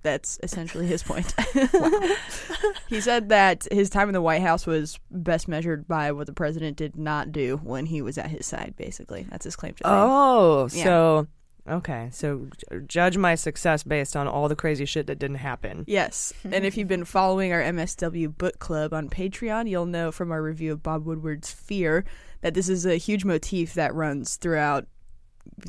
That's 0.03 0.39
essentially 0.45 0.87
his 0.87 1.03
point. 1.03 1.35
he 2.89 3.01
said 3.01 3.31
that 3.31 3.67
his 3.71 3.91
time 3.91 4.09
in 4.09 4.13
the 4.13 4.23
White 4.23 4.43
House 4.43 4.65
was 4.67 4.99
best 5.11 5.49
measured 5.49 5.89
by 5.89 6.13
what 6.13 6.27
the 6.27 6.33
president 6.33 6.77
did 6.77 6.97
not 6.97 7.33
do 7.33 7.57
when 7.65 7.87
he 7.87 8.01
was 8.01 8.17
at 8.17 8.31
his 8.31 8.47
side. 8.47 8.75
Basically, 8.77 9.27
that's 9.29 9.45
his 9.45 9.57
claim 9.57 9.75
to 9.75 9.83
fame. 9.85 9.93
Oh, 9.93 10.69
Yeah. 10.73 10.85
so 10.85 11.27
okay, 11.69 12.09
so 12.13 12.49
j- 12.57 12.81
judge 12.87 13.17
my 13.17 13.35
success 13.35 13.83
based 13.83 14.17
on 14.17 14.27
all 14.27 14.49
the 14.49 14.57
crazy 14.57 14.85
shit 14.85 15.07
that 15.07 15.19
didn't 15.19 15.37
happen. 15.37 15.85
Yes. 15.87 16.33
and 16.45 16.65
if 16.65 16.77
you've 16.77 16.89
been 16.89 17.05
following 17.05 17.53
our 17.53 17.63
MSW 17.63 18.37
book 18.37 18.59
club 18.59 18.93
on 18.93 19.09
Patreon, 19.09 19.69
you'll 19.69 19.87
know 19.87 20.11
from 20.13 20.33
our 20.33 20.43
review 20.43 20.73
of 20.73 20.83
Bob 20.83 21.05
Woodward's 21.05 21.51
Fear 21.51 22.05
that 22.41 22.55
this 22.55 22.69
is 22.69 22.87
a 22.87 22.97
huge 22.97 23.25
motif 23.25 23.75
that 23.75 23.95
runs 23.95 24.37
throughout 24.37 24.87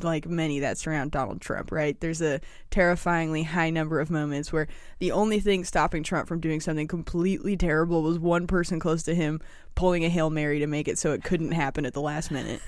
like 0.02 0.26
many 0.26 0.60
that 0.60 0.78
surround 0.78 1.10
Donald 1.10 1.40
Trump, 1.40 1.72
right? 1.72 1.98
There's 2.00 2.22
a 2.22 2.40
terrifyingly 2.70 3.42
high 3.42 3.70
number 3.70 4.00
of 4.00 4.10
moments 4.10 4.52
where 4.52 4.68
the 4.98 5.12
only 5.12 5.40
thing 5.40 5.64
stopping 5.64 6.02
Trump 6.02 6.28
from 6.28 6.40
doing 6.40 6.60
something 6.60 6.86
completely 6.86 7.56
terrible 7.56 8.02
was 8.02 8.18
one 8.18 8.46
person 8.46 8.78
close 8.78 9.02
to 9.04 9.14
him 9.14 9.40
pulling 9.74 10.04
a 10.04 10.08
Hail 10.08 10.30
Mary 10.30 10.58
to 10.60 10.66
make 10.66 10.88
it 10.88 10.98
so 10.98 11.12
it 11.12 11.24
couldn't 11.24 11.52
happen 11.52 11.86
at 11.86 11.94
the 11.94 12.00
last 12.00 12.30
minute. 12.30 12.60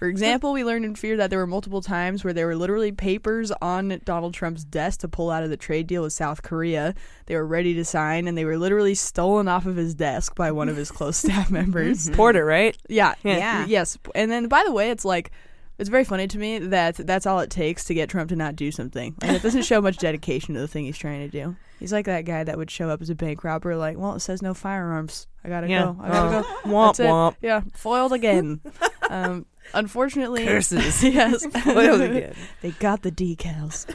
For 0.00 0.08
example, 0.08 0.52
we 0.54 0.64
learned 0.64 0.86
in 0.86 0.94
Fear 0.94 1.18
that 1.18 1.28
there 1.28 1.38
were 1.38 1.46
multiple 1.46 1.82
times 1.82 2.24
where 2.24 2.32
there 2.32 2.46
were 2.46 2.56
literally 2.56 2.90
papers 2.90 3.52
on 3.60 4.00
Donald 4.06 4.32
Trump's 4.32 4.64
desk 4.64 5.00
to 5.00 5.08
pull 5.08 5.30
out 5.30 5.44
of 5.44 5.50
the 5.50 5.58
trade 5.58 5.86
deal 5.86 6.02
with 6.02 6.14
South 6.14 6.42
Korea. 6.42 6.94
They 7.26 7.36
were 7.36 7.46
ready 7.46 7.74
to 7.74 7.84
sign, 7.84 8.26
and 8.26 8.36
they 8.36 8.46
were 8.46 8.56
literally 8.56 8.94
stolen 8.94 9.46
off 9.46 9.66
of 9.66 9.76
his 9.76 9.94
desk 9.94 10.34
by 10.34 10.52
one 10.52 10.70
of 10.70 10.76
his 10.76 10.90
close 10.90 11.16
staff 11.18 11.50
members. 11.50 12.08
Porter, 12.10 12.46
right? 12.46 12.74
Yeah, 12.88 13.14
Yeah. 13.22 13.36
yeah, 13.36 13.66
yes. 13.66 13.98
And 14.14 14.30
then, 14.30 14.48
by 14.48 14.64
the 14.64 14.72
way, 14.72 14.88
it's 14.90 15.04
like 15.04 15.32
it's 15.78 15.90
very 15.90 16.04
funny 16.04 16.26
to 16.28 16.38
me 16.38 16.58
that 16.58 16.94
that's 16.96 17.26
all 17.26 17.40
it 17.40 17.50
takes 17.50 17.84
to 17.84 17.94
get 17.94 18.08
Trump 18.08 18.30
to 18.30 18.36
not 18.36 18.56
do 18.56 18.70
something. 18.72 19.14
Like 19.20 19.32
it 19.32 19.42
doesn't 19.42 19.62
show 19.64 19.82
much 19.82 19.98
dedication 19.98 20.54
to 20.54 20.60
the 20.60 20.68
thing 20.68 20.86
he's 20.86 20.96
trying 20.98 21.20
to 21.20 21.28
do. 21.28 21.56
He's 21.78 21.92
like 21.92 22.06
that 22.06 22.24
guy 22.24 22.42
that 22.44 22.56
would 22.56 22.70
show 22.70 22.88
up 22.88 23.02
as 23.02 23.10
a 23.10 23.14
bank 23.14 23.44
robber, 23.44 23.76
like, 23.76 23.98
well, 23.98 24.14
it 24.14 24.20
says 24.20 24.40
no 24.40 24.54
firearms. 24.54 25.26
I 25.44 25.48
gotta 25.50 25.68
Yeah. 25.68 25.84
go. 25.84 25.96
I 26.00 26.08
gotta 26.08 26.38
Oh. 26.38 26.42
go. 26.64 26.68
Womp 26.70 26.96
womp. 26.98 27.36
Yeah, 27.42 27.60
foiled 27.74 28.12
again. 28.14 28.60
um, 29.10 29.44
unfortunately, 29.74 30.44
Curses. 30.44 31.02
yes, 31.04 31.44
Foiled 31.64 32.00
again. 32.00 32.34
they 32.62 32.70
got 32.72 33.02
the 33.02 33.10
decals. 33.10 33.86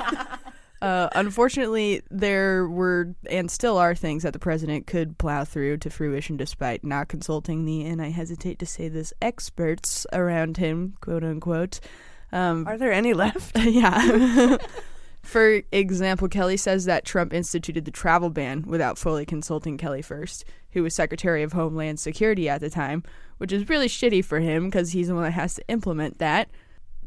Uh, 0.81 1.09
unfortunately, 1.15 2.01
there 2.11 2.67
were 2.67 3.15
and 3.29 3.49
still 3.49 3.77
are 3.77 3.95
things 3.95 4.23
that 4.23 4.33
the 4.33 4.39
president 4.39 4.87
could 4.87 5.17
plow 5.17 5.43
through 5.43 5.77
to 5.77 5.89
fruition 5.89 6.37
despite 6.37 6.83
not 6.83 7.07
consulting 7.07 7.65
the, 7.65 7.85
and 7.85 8.01
I 8.01 8.09
hesitate 8.09 8.59
to 8.59 8.65
say 8.65 8.89
this, 8.89 9.13
experts 9.21 10.05
around 10.13 10.57
him, 10.57 10.95
quote 11.01 11.23
unquote. 11.23 11.79
Um, 12.31 12.67
Are 12.67 12.77
there 12.77 12.91
any 12.91 13.13
left? 13.13 13.57
yeah. 13.57 14.57
For 15.25 15.63
example, 15.71 16.27
Kelly 16.27 16.55
says 16.55 16.85
that 16.85 17.03
Trump 17.03 17.33
instituted 17.33 17.85
the 17.85 17.91
travel 17.91 18.29
ban 18.29 18.63
without 18.67 18.99
fully 18.99 19.25
consulting 19.25 19.75
Kelly 19.75 20.03
first, 20.03 20.45
who 20.71 20.83
was 20.83 20.93
Secretary 20.95 21.41
of 21.41 21.53
Homeland 21.53 21.99
Security 21.99 22.47
at 22.47 22.61
the 22.61 22.69
time, 22.69 23.01
which 23.39 23.51
is 23.51 23.67
really 23.67 23.87
shitty 23.87 24.23
for 24.23 24.39
him 24.39 24.65
because 24.65 24.91
he's 24.91 25.07
the 25.07 25.15
one 25.15 25.23
that 25.23 25.31
has 25.31 25.55
to 25.55 25.67
implement 25.67 26.19
that. 26.19 26.49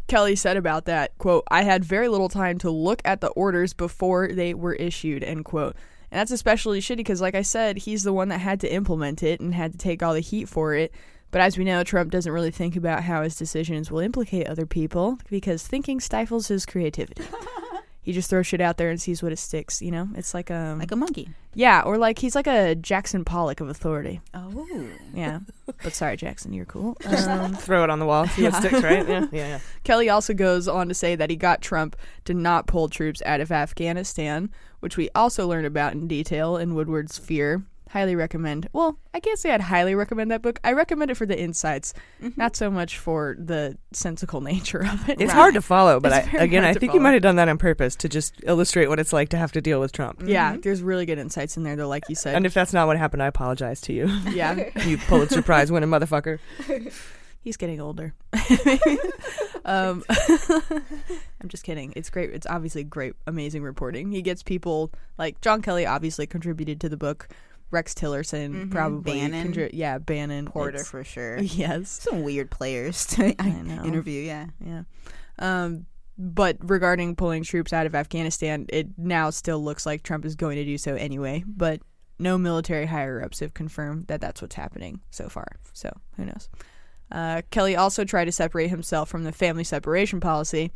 Kelly 0.09 0.35
said 0.35 0.57
about 0.57 0.87
that, 0.87 1.17
quote, 1.19 1.45
I 1.49 1.63
had 1.63 1.85
very 1.85 2.09
little 2.09 2.29
time 2.29 2.59
to 2.59 2.71
look 2.71 3.01
at 3.05 3.21
the 3.21 3.29
orders 3.29 3.73
before 3.73 4.29
they 4.33 4.53
were 4.53 4.75
issued, 4.75 5.23
end 5.23 5.45
quote. 5.45 5.77
And 6.11 6.19
that's 6.19 6.33
especially 6.33 6.81
shitty 6.81 6.97
because, 6.97 7.21
like 7.21 7.37
I 7.37 7.43
said, 7.43 7.79
he's 7.79 8.03
the 8.03 8.13
one 8.13 8.29
that 8.29 8.39
had 8.39 8.59
to 8.61 8.73
implement 8.73 9.23
it 9.23 9.39
and 9.39 9.55
had 9.55 9.73
to 9.73 9.79
take 9.79 10.03
all 10.03 10.15
the 10.15 10.21
heat 10.21 10.49
for 10.49 10.75
it. 10.75 10.93
But 11.31 11.43
as 11.43 11.57
we 11.57 11.65
know, 11.65 11.85
Trump 11.85 12.11
doesn't 12.11 12.33
really 12.33 12.51
think 12.51 12.75
about 12.75 13.05
how 13.05 13.23
his 13.23 13.37
decisions 13.37 13.91
will 13.91 14.01
implicate 14.01 14.49
other 14.49 14.67
people 14.67 15.19
because 15.31 15.65
thinking 15.67 16.01
stifles 16.01 16.49
his 16.49 16.67
creativity. 16.67 17.23
he 18.09 18.15
just 18.15 18.31
throws 18.31 18.47
shit 18.47 18.63
out 18.63 18.79
there 18.79 18.89
and 18.89 18.99
sees 18.99 19.23
what 19.23 19.33
it 19.33 19.39
sticks, 19.39 19.83
you 19.83 19.91
know? 19.91 20.09
It's 20.17 20.33
like 20.33 20.49
a 20.49 20.75
like 20.79 20.91
a 20.91 20.97
monkey. 20.97 21.29
Yeah, 21.53 21.83
or 21.83 21.99
like 21.99 22.19
he's 22.19 22.35
like 22.35 22.47
a 22.47 22.75
Jackson 22.75 23.23
Pollock 23.23 23.61
of 23.61 23.69
authority. 23.69 24.23
Oh. 24.33 24.67
Yeah. 25.13 25.41
but 25.83 25.93
sorry, 25.93 26.17
Jackson, 26.17 26.55
you're 26.55 26.65
cool. 26.65 26.97
Um, 27.29 27.55
Throw 27.55 27.85
it 27.85 27.91
on 27.91 27.99
the 27.99 28.07
wall, 28.07 28.27
see 28.29 28.45
what 28.45 28.55
sticks, 28.55 28.83
right? 28.83 29.07
Yeah, 29.07 29.27
yeah, 29.31 29.47
yeah. 29.49 29.59
Kelly 29.85 30.09
also 30.09 30.33
goes 30.33 30.67
on 30.69 30.89
to 30.89 30.95
say 30.95 31.17
that 31.17 31.29
he 31.29 31.37
got 31.37 31.61
Trump 31.61 31.97
to 32.25 32.33
not 32.33 32.67
pull 32.67 32.89
troops 32.89 33.21
out 33.27 33.43
of 33.43 33.53
Afghanistan, 33.53 34.49
which 34.81 34.97
we 34.97 35.11
also 35.15 35.47
learned 35.47 35.67
about 35.67 35.93
in 35.93 36.09
detail 36.09 36.57
in 36.57 36.75
Woodward's 36.75 37.19
Fear. 37.19 37.63
Highly 37.89 38.15
recommend. 38.17 38.69
Well, 38.73 38.99
I 39.15 39.21
can't 39.21 39.39
say 39.39 39.53
I'd 39.53 39.61
highly 39.61 39.95
recommend 39.95 40.31
that 40.31 40.43
book. 40.43 40.61
I 40.63 40.73
recommend 40.73 41.11
it 41.11 41.17
for 41.17 41.27
the 41.27 41.39
insights, 41.39 41.95
not 42.37 42.57
so 42.57 42.71
much 42.71 42.99
for 42.99 43.37
the 43.39 43.77
sensical 43.93 44.41
nature 44.53 44.85
of 44.85 45.09
it. 45.09 45.21
It's 45.21 45.33
hard 45.33 45.55
to 45.55 45.63
follow, 45.63 46.01
but 46.01 46.13
I, 46.13 46.19
again, 46.39 46.65
I 46.65 46.73
to 46.73 46.81
think 46.81 46.95
you 46.95 47.01
might 47.01 47.13
have 47.13 47.23
done 47.23 47.37
that 47.37 47.49
on 47.49 47.59
purpose 47.59 47.97
to 47.97 48.09
just 48.09 48.35
illustrate 48.45 48.89
what 48.89 49.01
it's 49.01 49.13
like 49.13 49.31
to 49.31 49.37
have 49.37 49.53
to 49.53 49.61
deal 49.61 49.81
with 49.81 49.93
Trump. 49.93 50.23
Yeah, 50.25 50.57
there's 50.57 50.83
really 50.83 51.07
good 51.07 51.19
insights 51.19 51.57
in 51.57 51.63
there, 51.63 51.77
though, 51.77 51.89
like 51.89 52.09
you 52.09 52.15
said. 52.15 52.35
And 52.35 52.47
if 52.47 52.55
that's 52.55 52.73
not 52.73 52.87
what 52.87 52.97
happened, 52.97 53.23
I 53.23 53.27
apologize 53.27 53.81
to 53.83 53.93
you. 53.93 54.09
Yeah. 54.29 54.69
you 54.85 54.99
Pulitzer 54.99 55.43
Prize 55.43 55.73
winning 55.73 55.89
motherfucker. 55.89 56.39
He's 57.41 57.57
getting 57.57 57.81
older. 57.81 58.15
um, 59.65 60.05
I'm 60.09 61.49
just 61.49 61.65
kidding. 61.65 61.93
It's 61.97 62.11
great. 62.11 62.31
It's 62.31 62.47
obviously 62.47 62.85
great, 62.85 63.15
amazing 63.27 63.63
reporting. 63.63 64.13
He 64.13 64.23
gets 64.23 64.43
people 64.43 64.93
like 65.17 65.41
John 65.41 65.63
Kelly. 65.63 65.87
Obviously 65.87 66.27
contributed 66.27 66.81
to 66.83 66.89
the 66.89 66.97
book. 66.97 67.29
Rex 67.71 67.93
Tillerson 67.95 68.67
Mhm. 68.67 68.71
probably. 68.71 69.13
Bannon. 69.21 69.53
contri- 69.53 69.71
yeah, 69.73 69.99
Bannon. 69.99 70.47
Porter 70.47 70.85
for 70.85 71.05
sure. 71.05 71.39
Yes. 71.43 71.91
Some 71.91 72.23
weird 72.23 72.51
players 72.51 73.07
to 73.09 73.31
interview. 73.45 74.23
Yeah. 74.23 74.47
Yeah. 74.65 74.83
Um, 75.39 75.87
but 76.17 76.57
regarding 76.61 77.15
pulling 77.15 77.45
troops 77.45 77.73
out 77.73 77.87
of 77.87 77.95
Afghanistan, 77.95 78.67
it 78.71 78.89
now 78.99 79.31
still 79.31 79.63
looks 79.63 79.87
like 79.87 80.03
Trump 80.03 80.25
is 80.25 80.35
going 80.35 80.57
to 80.57 80.65
do 80.65 80.77
so 80.79 80.95
anyway. 80.95 81.45
But 81.47 81.81
no 82.19 82.37
military 82.39 82.87
higher 82.87 83.23
ups 83.23 83.39
have 83.41 83.55
confirmed 83.55 84.09
that 84.09 84.21
that's 84.21 84.43
what's 84.43 84.57
happening 84.57 85.01
so 85.11 85.29
far. 85.29 85.47
So 85.73 85.91
who 86.17 86.25
knows? 86.25 86.49
Uh, 87.13 87.43
Kelly 87.51 87.77
also 87.77 88.05
tried 88.05 88.25
to 88.25 88.33
separate 88.33 88.69
himself 88.69 89.09
from 89.09 89.25
the 89.25 89.33
family 89.33 89.63
separation 89.65 90.19
policy. 90.21 90.73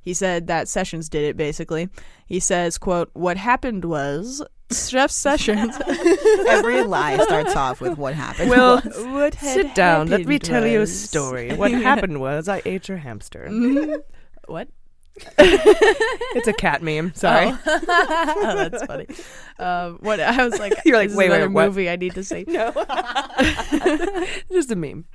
He 0.00 0.14
said 0.14 0.46
that 0.46 0.68
Sessions 0.68 1.08
did 1.08 1.24
it 1.24 1.36
basically. 1.36 1.88
He 2.26 2.40
says, 2.40 2.78
quote, 2.78 3.10
what 3.12 3.36
happened 3.36 3.84
was 3.84 4.42
Jeff 4.88 5.10
Sessions 5.10 5.76
Every 6.48 6.82
lie 6.82 7.16
starts 7.18 7.54
off 7.54 7.80
with 7.80 7.96
what 7.98 8.14
happened. 8.14 8.50
Well, 8.50 8.80
what 8.80 9.34
had 9.36 9.54
sit 9.54 9.74
down. 9.74 10.08
Let 10.08 10.20
me 10.26 10.34
happened 10.34 10.42
tell 10.44 10.66
you 10.66 10.80
a 10.80 10.86
story. 10.86 11.52
What 11.54 11.70
happened 11.70 12.20
was 12.20 12.48
I 12.48 12.62
ate 12.64 12.88
your 12.88 12.98
hamster. 12.98 13.46
Mhm. 13.48 14.02
what? 14.46 14.68
it's 15.38 16.48
a 16.48 16.52
cat 16.52 16.82
meme. 16.82 17.14
Sorry. 17.14 17.46
Oh. 17.46 17.58
Oh, 17.66 18.68
that's 18.68 18.84
funny. 18.84 19.06
Um, 19.58 19.98
what 20.00 20.20
I 20.20 20.44
was 20.44 20.58
like, 20.58 20.74
You're 20.84 20.96
like, 20.98 21.08
this 21.08 21.12
is 21.12 21.18
wait, 21.18 21.30
wait, 21.30 21.36
another 21.36 21.50
what? 21.50 21.66
movie 21.66 21.88
I 21.88 21.96
need 21.96 22.14
to 22.16 22.24
see. 22.24 22.44
No, 22.46 22.70
just 24.52 24.70
a 24.70 24.76
meme. 24.76 25.06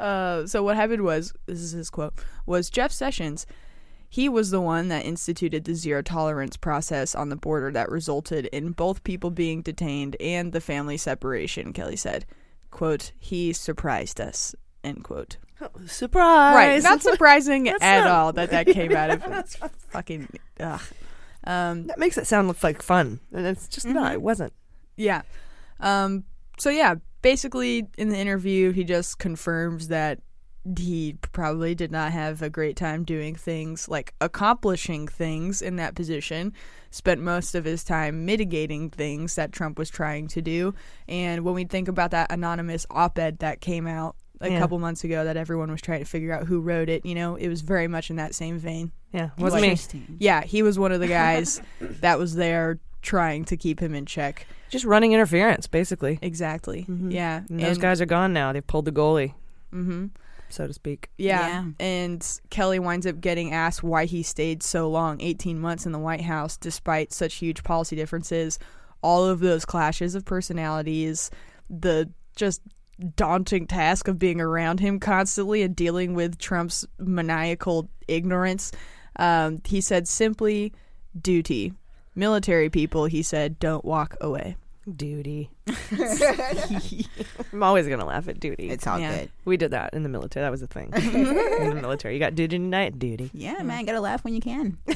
Uh, 0.00 0.46
so 0.46 0.62
what 0.62 0.76
happened 0.76 1.02
was, 1.02 1.34
this 1.46 1.60
is 1.60 1.72
his 1.72 1.90
quote, 1.90 2.14
was 2.46 2.70
Jeff 2.70 2.92
Sessions. 2.92 3.46
He 4.12 4.28
was 4.28 4.50
the 4.50 4.60
one 4.60 4.88
that 4.88 5.06
instituted 5.06 5.64
the 5.64 5.74
zero 5.74 6.02
tolerance 6.02 6.58
process 6.58 7.14
on 7.14 7.30
the 7.30 7.36
border 7.36 7.72
that 7.72 7.88
resulted 7.90 8.44
in 8.52 8.72
both 8.72 9.04
people 9.04 9.30
being 9.30 9.62
detained 9.62 10.16
and 10.20 10.52
the 10.52 10.60
family 10.60 10.98
separation. 10.98 11.72
Kelly 11.72 11.96
said, 11.96 12.26
"quote 12.70 13.12
He 13.18 13.54
surprised 13.54 14.20
us." 14.20 14.54
End 14.84 15.02
quote. 15.02 15.38
Surprise! 15.86 16.54
Right, 16.54 16.82
not 16.82 17.00
surprising 17.10 17.70
at 17.70 17.80
not- 17.80 18.06
all 18.06 18.32
that 18.34 18.50
that 18.50 18.66
came 18.74 18.92
out 18.94 19.08
of 19.08 19.20
That's 19.20 19.56
fucking. 19.88 20.28
Ugh. 20.60 20.80
Um, 21.44 21.84
That 21.86 21.98
makes 21.98 22.18
it 22.18 22.26
sound 22.26 22.54
like 22.62 22.82
fun, 22.82 23.18
and 23.32 23.46
it's 23.46 23.66
just 23.66 23.86
not. 23.86 24.12
It 24.12 24.20
wasn't. 24.20 24.52
Yeah. 24.94 25.22
Um, 25.80 26.24
so 26.58 26.68
yeah, 26.68 26.96
basically 27.22 27.88
in 27.96 28.10
the 28.10 28.18
interview, 28.18 28.72
he 28.72 28.84
just 28.84 29.18
confirms 29.18 29.88
that 29.88 30.20
he 30.78 31.16
probably 31.32 31.74
did 31.74 31.90
not 31.90 32.12
have 32.12 32.40
a 32.42 32.48
great 32.50 32.76
time 32.76 33.02
doing 33.04 33.34
things 33.34 33.88
like 33.88 34.14
accomplishing 34.20 35.08
things 35.08 35.60
in 35.62 35.76
that 35.76 35.94
position. 35.94 36.52
Spent 36.90 37.20
most 37.20 37.54
of 37.54 37.64
his 37.64 37.82
time 37.84 38.24
mitigating 38.26 38.90
things 38.90 39.34
that 39.34 39.50
Trump 39.52 39.78
was 39.78 39.90
trying 39.90 40.28
to 40.28 40.42
do. 40.42 40.74
And 41.08 41.42
when 41.44 41.54
we 41.54 41.64
think 41.64 41.88
about 41.88 42.10
that 42.12 42.30
anonymous 42.30 42.86
op-ed 42.90 43.38
that 43.40 43.60
came 43.60 43.86
out 43.86 44.14
a 44.40 44.50
Yeah. 44.50 44.58
couple 44.58 44.78
months 44.78 45.02
ago 45.04 45.24
that 45.24 45.36
everyone 45.36 45.70
was 45.70 45.80
trying 45.80 46.00
to 46.00 46.04
figure 46.04 46.32
out 46.32 46.46
who 46.46 46.60
wrote 46.60 46.88
it, 46.88 47.04
you 47.06 47.14
know, 47.14 47.36
it 47.36 47.48
was 47.48 47.60
very 47.62 47.88
much 47.88 48.10
in 48.10 48.16
that 48.16 48.34
same 48.34 48.58
vein. 48.58 48.92
Yeah, 49.12 49.30
wasn't 49.38 49.62
me. 49.62 50.02
Yeah, 50.18 50.42
he 50.42 50.62
was 50.62 50.78
one 50.78 50.92
of 50.92 51.00
the 51.00 51.06
guys 51.08 51.60
that 51.80 52.18
was 52.18 52.34
there 52.34 52.78
trying 53.02 53.44
to 53.46 53.56
keep 53.56 53.80
him 53.80 53.94
in 53.94 54.04
check. 54.06 54.46
Just 54.68 54.84
running 54.84 55.12
interference, 55.12 55.66
basically. 55.66 56.18
Exactly. 56.22 56.86
Yeah. 56.88 57.42
And 57.48 57.60
those 57.60 57.78
guys 57.78 58.00
are 58.00 58.06
gone 58.06 58.32
now. 58.32 58.52
They've 58.52 58.66
pulled 58.66 58.84
the 58.84 58.92
goalie, 58.92 59.34
Mm-hmm. 59.72 60.06
So 60.52 60.66
to 60.66 60.72
speak. 60.72 61.10
Yeah. 61.16 61.66
And 61.80 62.40
Kelly 62.50 62.78
winds 62.78 63.06
up 63.06 63.20
getting 63.20 63.52
asked 63.52 63.82
why 63.82 64.04
he 64.04 64.22
stayed 64.22 64.62
so 64.62 64.88
long, 64.88 65.20
18 65.20 65.58
months 65.58 65.86
in 65.86 65.92
the 65.92 65.98
White 65.98 66.22
House, 66.22 66.56
despite 66.56 67.12
such 67.12 67.34
huge 67.34 67.62
policy 67.62 67.96
differences, 67.96 68.58
all 69.02 69.24
of 69.24 69.40
those 69.40 69.64
clashes 69.64 70.14
of 70.14 70.24
personalities, 70.24 71.30
the 71.68 72.10
just 72.36 72.60
daunting 73.16 73.66
task 73.66 74.08
of 74.08 74.18
being 74.18 74.40
around 74.40 74.80
him 74.80 75.00
constantly 75.00 75.62
and 75.62 75.74
dealing 75.74 76.14
with 76.14 76.38
Trump's 76.38 76.86
maniacal 76.98 77.88
ignorance. 78.06 78.72
Um, 79.16 79.60
he 79.64 79.80
said 79.80 80.06
simply 80.08 80.72
duty. 81.20 81.72
Military 82.14 82.68
people, 82.68 83.06
he 83.06 83.22
said, 83.22 83.58
don't 83.58 83.84
walk 83.84 84.16
away. 84.20 84.56
Duty. 84.96 85.50
I'm 87.52 87.62
always 87.62 87.86
gonna 87.86 88.04
laugh 88.04 88.28
at 88.28 88.40
duty. 88.40 88.68
It's 88.70 88.86
all 88.86 88.98
Yeah. 88.98 89.16
good. 89.20 89.30
We 89.44 89.56
did 89.56 89.70
that 89.70 89.94
in 89.94 90.02
the 90.02 90.08
military. 90.08 90.44
That 90.44 90.50
was 90.50 90.62
a 90.62 90.66
thing. 90.66 90.92
in 90.94 91.68
the 91.70 91.78
military, 91.80 92.14
you 92.14 92.20
got 92.20 92.34
duty 92.34 92.56
tonight. 92.58 92.98
Duty. 92.98 93.30
Yeah, 93.32 93.62
man, 93.62 93.84
gotta 93.84 94.00
laugh 94.00 94.24
when 94.24 94.34
you 94.34 94.40
can. 94.40 94.78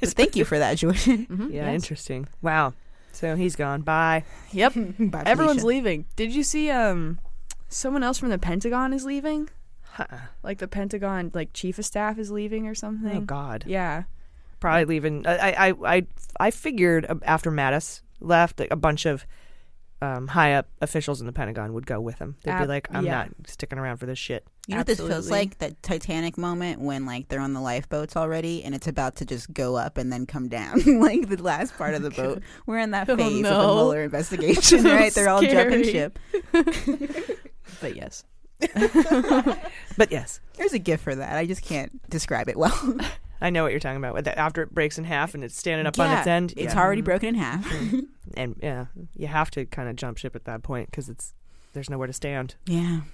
But 0.00 0.08
thank 0.10 0.36
you 0.36 0.44
for 0.44 0.58
that, 0.58 0.76
Jordan. 0.78 1.48
Yeah, 1.52 1.72
interesting. 1.72 2.26
Wow. 2.42 2.74
So 3.12 3.36
he's 3.36 3.56
gone. 3.56 3.82
Bye. 3.82 4.24
Yep. 4.52 4.74
Bye, 4.98 5.22
Everyone's 5.24 5.60
Felicia. 5.60 5.66
leaving. 5.84 6.04
Did 6.16 6.34
you 6.34 6.42
see 6.42 6.70
um 6.70 7.18
someone 7.68 8.02
else 8.02 8.18
from 8.18 8.28
the 8.30 8.38
Pentagon 8.38 8.92
is 8.92 9.04
leaving? 9.04 9.48
Uh-uh. 9.98 10.18
Like 10.42 10.58
the 10.58 10.68
Pentagon 10.68 11.30
like 11.34 11.52
chief 11.52 11.78
of 11.78 11.84
staff 11.86 12.18
is 12.18 12.30
leaving 12.30 12.66
or 12.66 12.74
something? 12.74 13.16
Oh 13.18 13.20
God. 13.20 13.64
Yeah. 13.66 14.04
Probably 14.60 14.84
leaving. 14.84 15.26
I 15.26 15.36
I 15.52 15.68
I 15.68 15.74
I, 15.96 16.06
I 16.40 16.50
figured 16.50 17.06
uh, 17.08 17.14
after 17.24 17.50
Mattis 17.50 18.00
left, 18.24 18.60
a 18.60 18.76
bunch 18.76 19.06
of 19.06 19.26
um, 20.02 20.28
high 20.28 20.54
up 20.54 20.68
officials 20.80 21.20
in 21.20 21.26
the 21.26 21.32
Pentagon 21.32 21.72
would 21.72 21.86
go 21.86 22.00
with 22.00 22.18
him. 22.18 22.36
They'd 22.44 22.58
be 22.58 22.66
like, 22.66 22.88
"I'm 22.90 23.06
yeah. 23.06 23.12
not 23.24 23.30
sticking 23.46 23.78
around 23.78 23.98
for 23.98 24.06
this 24.06 24.18
shit." 24.18 24.44
You 24.66 24.74
know 24.74 24.80
what 24.80 24.86
this 24.86 25.00
feels 25.00 25.30
like? 25.30 25.58
That 25.58 25.82
Titanic 25.82 26.36
moment 26.36 26.80
when 26.80 27.06
like 27.06 27.28
they're 27.28 27.40
on 27.40 27.52
the 27.52 27.60
lifeboats 27.60 28.16
already 28.16 28.64
and 28.64 28.74
it's 28.74 28.86
about 28.86 29.16
to 29.16 29.24
just 29.24 29.52
go 29.52 29.76
up 29.76 29.98
and 29.98 30.12
then 30.12 30.26
come 30.26 30.48
down. 30.48 30.80
like 31.00 31.28
the 31.28 31.42
last 31.42 31.76
part 31.76 31.94
of 31.94 32.02
the 32.02 32.10
boat. 32.22 32.42
We're 32.66 32.78
in 32.78 32.90
that 32.92 33.08
Oh, 33.08 33.16
phase 33.16 33.26
of 33.26 33.34
the 33.34 33.42
no. 33.42 33.74
Mueller 33.74 34.02
investigation, 34.04 34.80
So 34.82 34.94
right? 34.94 35.12
They're 35.12 35.28
all 35.28 35.42
jumping 35.42 35.84
ship. 35.84 36.18
But 37.80 37.96
yes. 37.96 38.24
But 39.96 40.10
yes, 40.10 40.40
There's 40.56 40.72
a 40.72 40.78
gift 40.78 41.04
for 41.04 41.14
that. 41.14 41.36
I 41.36 41.46
just 41.46 41.62
can't 41.62 42.00
describe 42.10 42.48
it 42.48 42.56
well. 42.56 42.98
I 43.44 43.50
know 43.50 43.62
what 43.62 43.72
you're 43.72 43.80
talking 43.80 43.98
about. 43.98 44.14
With 44.14 44.26
after 44.26 44.62
it 44.62 44.72
breaks 44.74 44.96
in 44.98 45.04
half 45.04 45.34
and 45.34 45.44
it's 45.44 45.56
standing 45.56 45.86
up 45.86 45.98
on 45.98 46.16
its 46.18 46.26
end, 46.26 46.54
It's 46.56 46.74
yeah. 46.74 46.80
already 46.80 47.02
broken 47.02 47.28
in 47.30 47.34
half. 47.36 47.70
and 48.36 48.56
yeah, 48.62 48.86
you 49.14 49.26
have 49.26 49.50
to 49.52 49.66
kind 49.66 49.88
of 49.88 49.96
jump 49.96 50.16
ship 50.18 50.34
at 50.34 50.44
that 50.46 50.62
point 50.62 50.90
because 50.90 51.08
it's 51.08 51.34
there's 51.74 51.90
nowhere 51.90 52.06
to 52.06 52.12
stand. 52.12 52.54
yeah. 52.66 53.00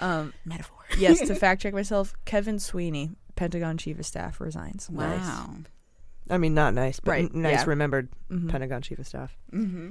Um 0.00 0.32
Metaphor. 0.46 0.78
yes, 0.98 1.20
to 1.20 1.34
fact 1.44 1.60
check 1.62 1.74
myself, 1.74 2.14
Kevin 2.24 2.58
Sweeney, 2.58 3.10
Pentagon 3.36 3.76
chief 3.76 3.98
of 3.98 4.06
staff 4.06 4.40
resigns. 4.40 4.88
Wow. 4.88 5.50
I 6.30 6.38
mean, 6.38 6.54
not 6.54 6.72
nice, 6.72 7.00
but 7.00 7.10
Right, 7.10 7.24
n- 7.34 7.42
nice 7.42 7.60
yeah. 7.60 7.64
remembered 7.66 8.08
Mhm. 8.30 8.48
Pentagon 8.48 8.80
chief 8.80 8.98
of 8.98 9.06
staff. 9.06 9.36
Mm-hmm. 9.52 9.90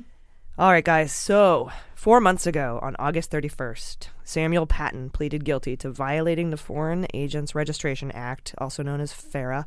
All 0.55 0.69
right, 0.69 0.85
guys. 0.85 1.11
So, 1.11 1.71
four 1.95 2.21
months 2.21 2.45
ago, 2.45 2.77
on 2.83 2.95
August 2.99 3.31
31st, 3.31 4.09
Samuel 4.23 4.67
Patten 4.67 5.09
pleaded 5.09 5.45
guilty 5.45 5.75
to 5.77 5.89
violating 5.89 6.51
the 6.51 6.57
Foreign 6.57 7.07
Agents 7.11 7.55
Registration 7.55 8.11
Act, 8.11 8.53
also 8.59 8.83
known 8.83 9.01
as 9.01 9.11
FARA, 9.11 9.65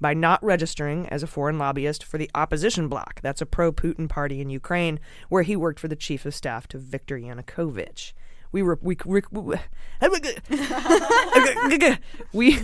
by 0.00 0.14
not 0.14 0.42
registering 0.42 1.06
as 1.10 1.22
a 1.22 1.26
foreign 1.26 1.58
lobbyist 1.58 2.02
for 2.02 2.16
the 2.16 2.30
opposition 2.34 2.88
bloc. 2.88 3.20
That's 3.20 3.42
a 3.42 3.46
pro 3.46 3.72
Putin 3.72 4.08
party 4.08 4.40
in 4.40 4.48
Ukraine, 4.48 5.00
where 5.28 5.42
he 5.42 5.54
worked 5.54 5.78
for 5.78 5.88
the 5.88 5.96
chief 5.96 6.24
of 6.24 6.34
staff 6.34 6.66
to 6.68 6.78
Viktor 6.78 7.18
Yanukovych. 7.18 8.14
We 8.52 8.62
were 8.62 8.78
we 8.82 8.98
we 9.04 9.22
we, 12.32 12.58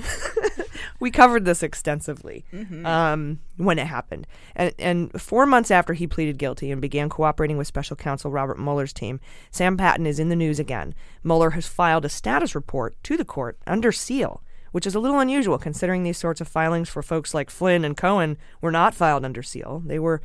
we 1.00 1.10
covered 1.10 1.46
this 1.46 1.62
extensively 1.62 2.44
um, 2.84 3.40
when 3.56 3.78
it 3.78 3.86
happened, 3.86 4.26
and 4.54 4.74
and 4.78 5.20
four 5.20 5.46
months 5.46 5.70
after 5.70 5.94
he 5.94 6.06
pleaded 6.06 6.36
guilty 6.36 6.70
and 6.70 6.80
began 6.80 7.08
cooperating 7.08 7.56
with 7.56 7.66
Special 7.66 7.96
Counsel 7.96 8.30
Robert 8.30 8.58
Mueller's 8.58 8.92
team, 8.92 9.18
Sam 9.50 9.78
Patten 9.78 10.06
is 10.06 10.18
in 10.18 10.28
the 10.28 10.36
news 10.36 10.58
again. 10.58 10.94
Mueller 11.24 11.50
has 11.50 11.66
filed 11.66 12.04
a 12.04 12.10
status 12.10 12.54
report 12.54 12.96
to 13.04 13.16
the 13.16 13.24
court 13.24 13.58
under 13.66 13.90
seal, 13.90 14.42
which 14.72 14.86
is 14.86 14.94
a 14.94 15.00
little 15.00 15.20
unusual 15.20 15.58
considering 15.58 16.02
these 16.02 16.18
sorts 16.18 16.40
of 16.40 16.48
filings 16.48 16.88
for 16.88 17.02
folks 17.02 17.32
like 17.32 17.48
Flynn 17.48 17.84
and 17.84 17.96
Cohen 17.96 18.36
were 18.60 18.72
not 18.72 18.94
filed 18.94 19.24
under 19.24 19.42
seal; 19.42 19.82
they 19.86 19.98
were 19.98 20.20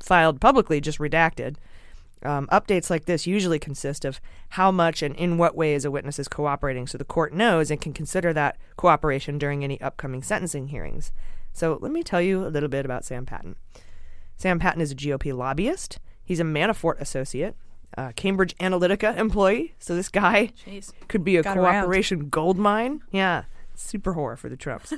filed 0.00 0.40
publicly, 0.40 0.80
just 0.80 0.98
redacted. 0.98 1.56
Um, 2.24 2.48
updates 2.48 2.90
like 2.90 3.04
this 3.04 3.26
usually 3.26 3.58
consist 3.60 4.04
of 4.04 4.20
how 4.50 4.70
much 4.72 5.02
and 5.02 5.14
in 5.14 5.38
what 5.38 5.54
ways 5.54 5.84
a 5.84 5.90
witness 5.90 6.18
is 6.18 6.26
cooperating 6.26 6.86
so 6.88 6.98
the 6.98 7.04
court 7.04 7.32
knows 7.32 7.70
and 7.70 7.80
can 7.80 7.92
consider 7.92 8.32
that 8.32 8.56
cooperation 8.76 9.38
during 9.38 9.62
any 9.62 9.80
upcoming 9.80 10.22
sentencing 10.24 10.68
hearings. 10.68 11.12
So 11.52 11.78
let 11.80 11.92
me 11.92 12.02
tell 12.02 12.20
you 12.20 12.44
a 12.44 12.48
little 12.48 12.68
bit 12.68 12.84
about 12.84 13.04
Sam 13.04 13.24
Patten. 13.24 13.54
Sam 14.36 14.58
Patten 14.58 14.80
is 14.80 14.90
a 14.92 14.96
GOP 14.96 15.32
lobbyist. 15.36 15.98
He's 16.24 16.40
a 16.40 16.44
Manafort 16.44 17.00
associate. 17.00 17.54
uh, 17.96 18.12
Cambridge 18.16 18.54
Analytica 18.58 19.16
employee. 19.16 19.74
So 19.78 19.94
this 19.96 20.08
guy 20.08 20.52
Jeez. 20.66 20.92
could 21.08 21.24
be 21.24 21.36
a 21.36 21.42
Got 21.42 21.56
around. 21.56 21.82
cooperation 21.82 22.28
gold 22.28 22.58
mine. 22.58 23.00
Yeah, 23.12 23.44
super 23.74 24.12
horror 24.12 24.36
for 24.36 24.48
the 24.48 24.56
Trumps. 24.56 24.92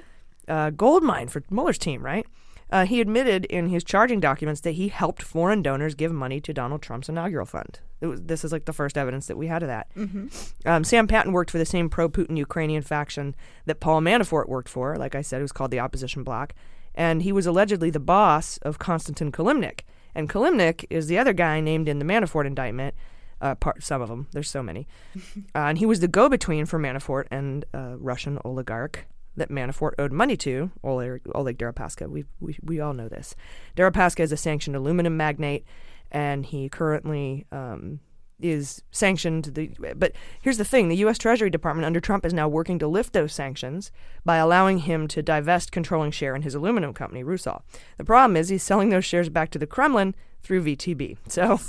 uh, 0.48 0.70
gold 0.70 1.02
mine 1.02 1.28
for 1.28 1.42
Mueller's 1.50 1.78
team, 1.78 2.04
right? 2.04 2.26
Uh, 2.70 2.84
he 2.84 3.00
admitted 3.00 3.44
in 3.44 3.68
his 3.68 3.84
charging 3.84 4.18
documents 4.18 4.60
that 4.62 4.72
he 4.72 4.88
helped 4.88 5.22
foreign 5.22 5.62
donors 5.62 5.94
give 5.94 6.12
money 6.12 6.40
to 6.40 6.52
Donald 6.52 6.82
Trump's 6.82 7.08
inaugural 7.08 7.46
fund. 7.46 7.78
Was, 8.00 8.22
this 8.22 8.44
is 8.44 8.50
like 8.52 8.64
the 8.64 8.72
first 8.72 8.98
evidence 8.98 9.26
that 9.26 9.36
we 9.38 9.46
had 9.46 9.62
of 9.62 9.68
that. 9.68 9.86
Mhm. 9.94 10.52
Um, 10.66 10.82
Sam 10.84 11.06
Patten 11.06 11.32
worked 11.32 11.50
for 11.50 11.58
the 11.58 11.64
same 11.64 11.88
pro-Putin 11.88 12.36
Ukrainian 12.36 12.82
faction 12.82 13.34
that 13.66 13.80
Paul 13.80 14.00
Manafort 14.00 14.48
worked 14.48 14.68
for. 14.68 14.96
Like 14.96 15.14
I 15.14 15.22
said, 15.22 15.38
it 15.38 15.42
was 15.42 15.52
called 15.52 15.70
the 15.70 15.80
Opposition 15.80 16.24
Bloc, 16.24 16.52
and 16.94 17.22
he 17.22 17.32
was 17.32 17.46
allegedly 17.46 17.90
the 17.90 18.00
boss 18.00 18.58
of 18.58 18.78
Konstantin 18.78 19.30
Kilimnik. 19.30 19.80
And 20.14 20.28
Kilimnik 20.28 20.84
is 20.90 21.06
the 21.06 21.18
other 21.18 21.32
guy 21.32 21.60
named 21.60 21.88
in 21.88 21.98
the 21.98 22.04
Manafort 22.04 22.46
indictment. 22.46 22.94
Uh, 23.38 23.54
part 23.54 23.82
some 23.82 24.00
of 24.00 24.08
them. 24.08 24.26
There's 24.32 24.48
so 24.48 24.62
many, 24.62 24.88
uh, 25.54 25.68
and 25.68 25.76
he 25.78 25.84
was 25.84 26.00
the 26.00 26.08
go-between 26.08 26.64
for 26.64 26.78
Manafort 26.78 27.26
and 27.30 27.66
uh, 27.74 27.94
Russian 27.98 28.38
oligarch 28.46 29.04
that 29.36 29.50
Manafort 29.50 29.92
owed 29.98 30.12
money 30.12 30.36
to, 30.38 30.70
Oleg, 30.82 31.22
Oleg 31.34 31.58
Deripaska. 31.58 32.08
We, 32.08 32.24
we 32.40 32.58
we 32.62 32.80
all 32.80 32.94
know 32.94 33.08
this. 33.08 33.34
Deripaska 33.76 34.20
is 34.20 34.32
a 34.32 34.36
sanctioned 34.36 34.76
aluminum 34.76 35.16
magnate, 35.16 35.64
and 36.10 36.46
he 36.46 36.68
currently 36.68 37.46
um, 37.52 38.00
is 38.40 38.82
sanctioned. 38.90 39.46
The 39.54 39.70
but 39.96 40.12
here's 40.40 40.58
the 40.58 40.64
thing: 40.64 40.88
the 40.88 40.96
U.S. 40.96 41.18
Treasury 41.18 41.50
Department 41.50 41.86
under 41.86 42.00
Trump 42.00 42.24
is 42.24 42.34
now 42.34 42.48
working 42.48 42.78
to 42.78 42.88
lift 42.88 43.12
those 43.12 43.32
sanctions 43.32 43.90
by 44.24 44.36
allowing 44.36 44.78
him 44.78 45.08
to 45.08 45.22
divest 45.22 45.72
controlling 45.72 46.10
share 46.10 46.34
in 46.34 46.42
his 46.42 46.54
aluminum 46.54 46.92
company, 46.92 47.22
Rusal. 47.22 47.62
The 47.98 48.04
problem 48.04 48.36
is 48.36 48.48
he's 48.48 48.62
selling 48.62 48.90
those 48.90 49.04
shares 49.04 49.28
back 49.28 49.50
to 49.50 49.58
the 49.58 49.66
Kremlin 49.66 50.14
through 50.42 50.64
VTB. 50.64 51.18
So. 51.28 51.60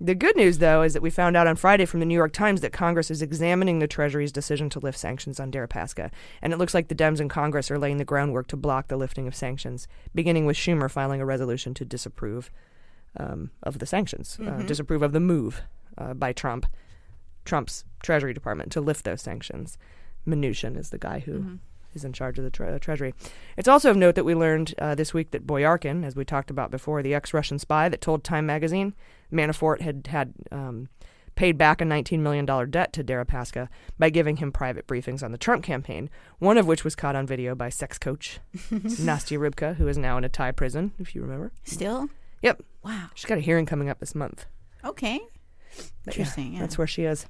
The 0.00 0.14
good 0.14 0.36
news, 0.36 0.58
though, 0.58 0.82
is 0.82 0.92
that 0.92 1.02
we 1.02 1.10
found 1.10 1.36
out 1.36 1.48
on 1.48 1.56
Friday 1.56 1.84
from 1.84 1.98
the 1.98 2.06
New 2.06 2.14
York 2.14 2.32
Times 2.32 2.60
that 2.60 2.72
Congress 2.72 3.10
is 3.10 3.20
examining 3.20 3.80
the 3.80 3.88
Treasury's 3.88 4.30
decision 4.30 4.70
to 4.70 4.78
lift 4.78 4.96
sanctions 4.96 5.40
on 5.40 5.50
Deripaska. 5.50 6.10
And 6.40 6.52
it 6.52 6.56
looks 6.58 6.72
like 6.72 6.86
the 6.86 6.94
Dems 6.94 7.20
in 7.20 7.28
Congress 7.28 7.68
are 7.68 7.78
laying 7.80 7.96
the 7.96 8.04
groundwork 8.04 8.46
to 8.48 8.56
block 8.56 8.86
the 8.88 8.96
lifting 8.96 9.26
of 9.26 9.34
sanctions, 9.34 9.88
beginning 10.14 10.46
with 10.46 10.56
Schumer 10.56 10.88
filing 10.88 11.20
a 11.20 11.26
resolution 11.26 11.74
to 11.74 11.84
disapprove 11.84 12.50
um, 13.16 13.50
of 13.64 13.80
the 13.80 13.86
sanctions, 13.86 14.38
uh, 14.40 14.44
Mhm. 14.44 14.66
disapprove 14.66 15.02
of 15.02 15.12
the 15.12 15.18
move 15.18 15.62
uh, 15.96 16.14
by 16.14 16.32
Trump, 16.32 16.66
Trump's 17.44 17.84
Treasury 18.02 18.32
Department 18.32 18.70
to 18.72 18.80
lift 18.80 19.04
those 19.04 19.22
sanctions. 19.22 19.78
Mnuchin 20.26 20.76
is 20.76 20.90
the 20.90 20.98
guy 20.98 21.20
who 21.20 21.58
is 21.94 22.02
Mhm. 22.02 22.06
in 22.06 22.12
charge 22.12 22.38
of 22.38 22.44
the 22.44 22.50
tre- 22.50 22.72
uh, 22.72 22.78
Treasury. 22.78 23.14
It's 23.56 23.66
also 23.66 23.90
of 23.90 23.96
note 23.96 24.14
that 24.14 24.24
we 24.24 24.34
learned 24.36 24.74
uh, 24.78 24.94
this 24.94 25.12
week 25.12 25.32
that 25.32 25.46
Boyarkin, 25.46 26.04
as 26.04 26.14
we 26.14 26.24
talked 26.24 26.50
about 26.50 26.70
before, 26.70 27.02
the 27.02 27.14
ex-Russian 27.14 27.58
spy 27.58 27.88
that 27.88 28.00
told 28.02 28.22
Time 28.22 28.46
magazine 28.46 28.94
Manafort 29.32 29.80
had 29.80 30.06
had 30.08 30.34
um, 30.50 30.88
paid 31.34 31.56
back 31.56 31.80
a 31.80 31.84
$19 31.84 32.18
million 32.18 32.44
debt 32.70 32.92
to 32.92 33.04
Deripaska 33.04 33.68
by 33.98 34.10
giving 34.10 34.38
him 34.38 34.50
private 34.50 34.86
briefings 34.88 35.22
on 35.22 35.30
the 35.30 35.38
Trump 35.38 35.64
campaign, 35.64 36.10
one 36.40 36.58
of 36.58 36.66
which 36.66 36.82
was 36.82 36.96
caught 36.96 37.14
on 37.14 37.26
video 37.28 37.54
by 37.54 37.68
sex 37.68 37.96
coach 37.96 38.40
Nastya 38.72 39.38
Rybka, 39.38 39.76
who 39.76 39.86
is 39.86 39.96
now 39.96 40.18
in 40.18 40.24
a 40.24 40.28
Thai 40.28 40.50
prison, 40.50 40.92
if 40.98 41.14
you 41.14 41.22
remember. 41.22 41.52
Still? 41.62 42.08
Yep. 42.42 42.62
Wow. 42.84 43.10
She's 43.14 43.26
got 43.26 43.38
a 43.38 43.42
hearing 43.42 43.66
coming 43.66 43.88
up 43.88 44.00
this 44.00 44.14
month. 44.14 44.46
Okay. 44.84 45.20
But 46.04 46.16
yeah, 46.16 46.22
Interesting. 46.22 46.54
Yeah. 46.54 46.60
That's 46.60 46.76
where 46.76 46.86
she 46.86 47.04
is. 47.04 47.26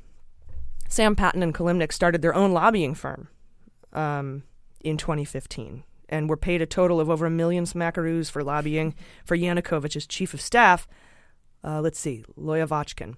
Sam 0.89 1.15
Patten 1.15 1.43
and 1.43 1.55
Kilimnik 1.55 1.93
started 1.93 2.23
their 2.23 2.35
own 2.35 2.53
lobbying 2.53 2.95
firm 2.95 3.29
um, 3.93 4.43
in 4.81 4.97
2015 4.97 5.85
and 6.09 6.31
were 6.31 6.37
paid 6.37 6.63
a 6.63 6.67
total 6.67 6.99
of 6.99 7.11
over 7.11 7.27
a 7.27 7.31
million 7.31 7.65
smackaroos 7.65 8.31
for 8.31 8.43
lobbying 8.43 8.95
for 9.25 9.37
Yanukovych's 9.37 10.07
chief 10.07 10.33
of 10.33 10.41
staff. 10.41 10.89
Uh, 11.65 11.81
let's 11.81 11.99
see, 11.99 12.25
Lyovochkin. 12.39 13.15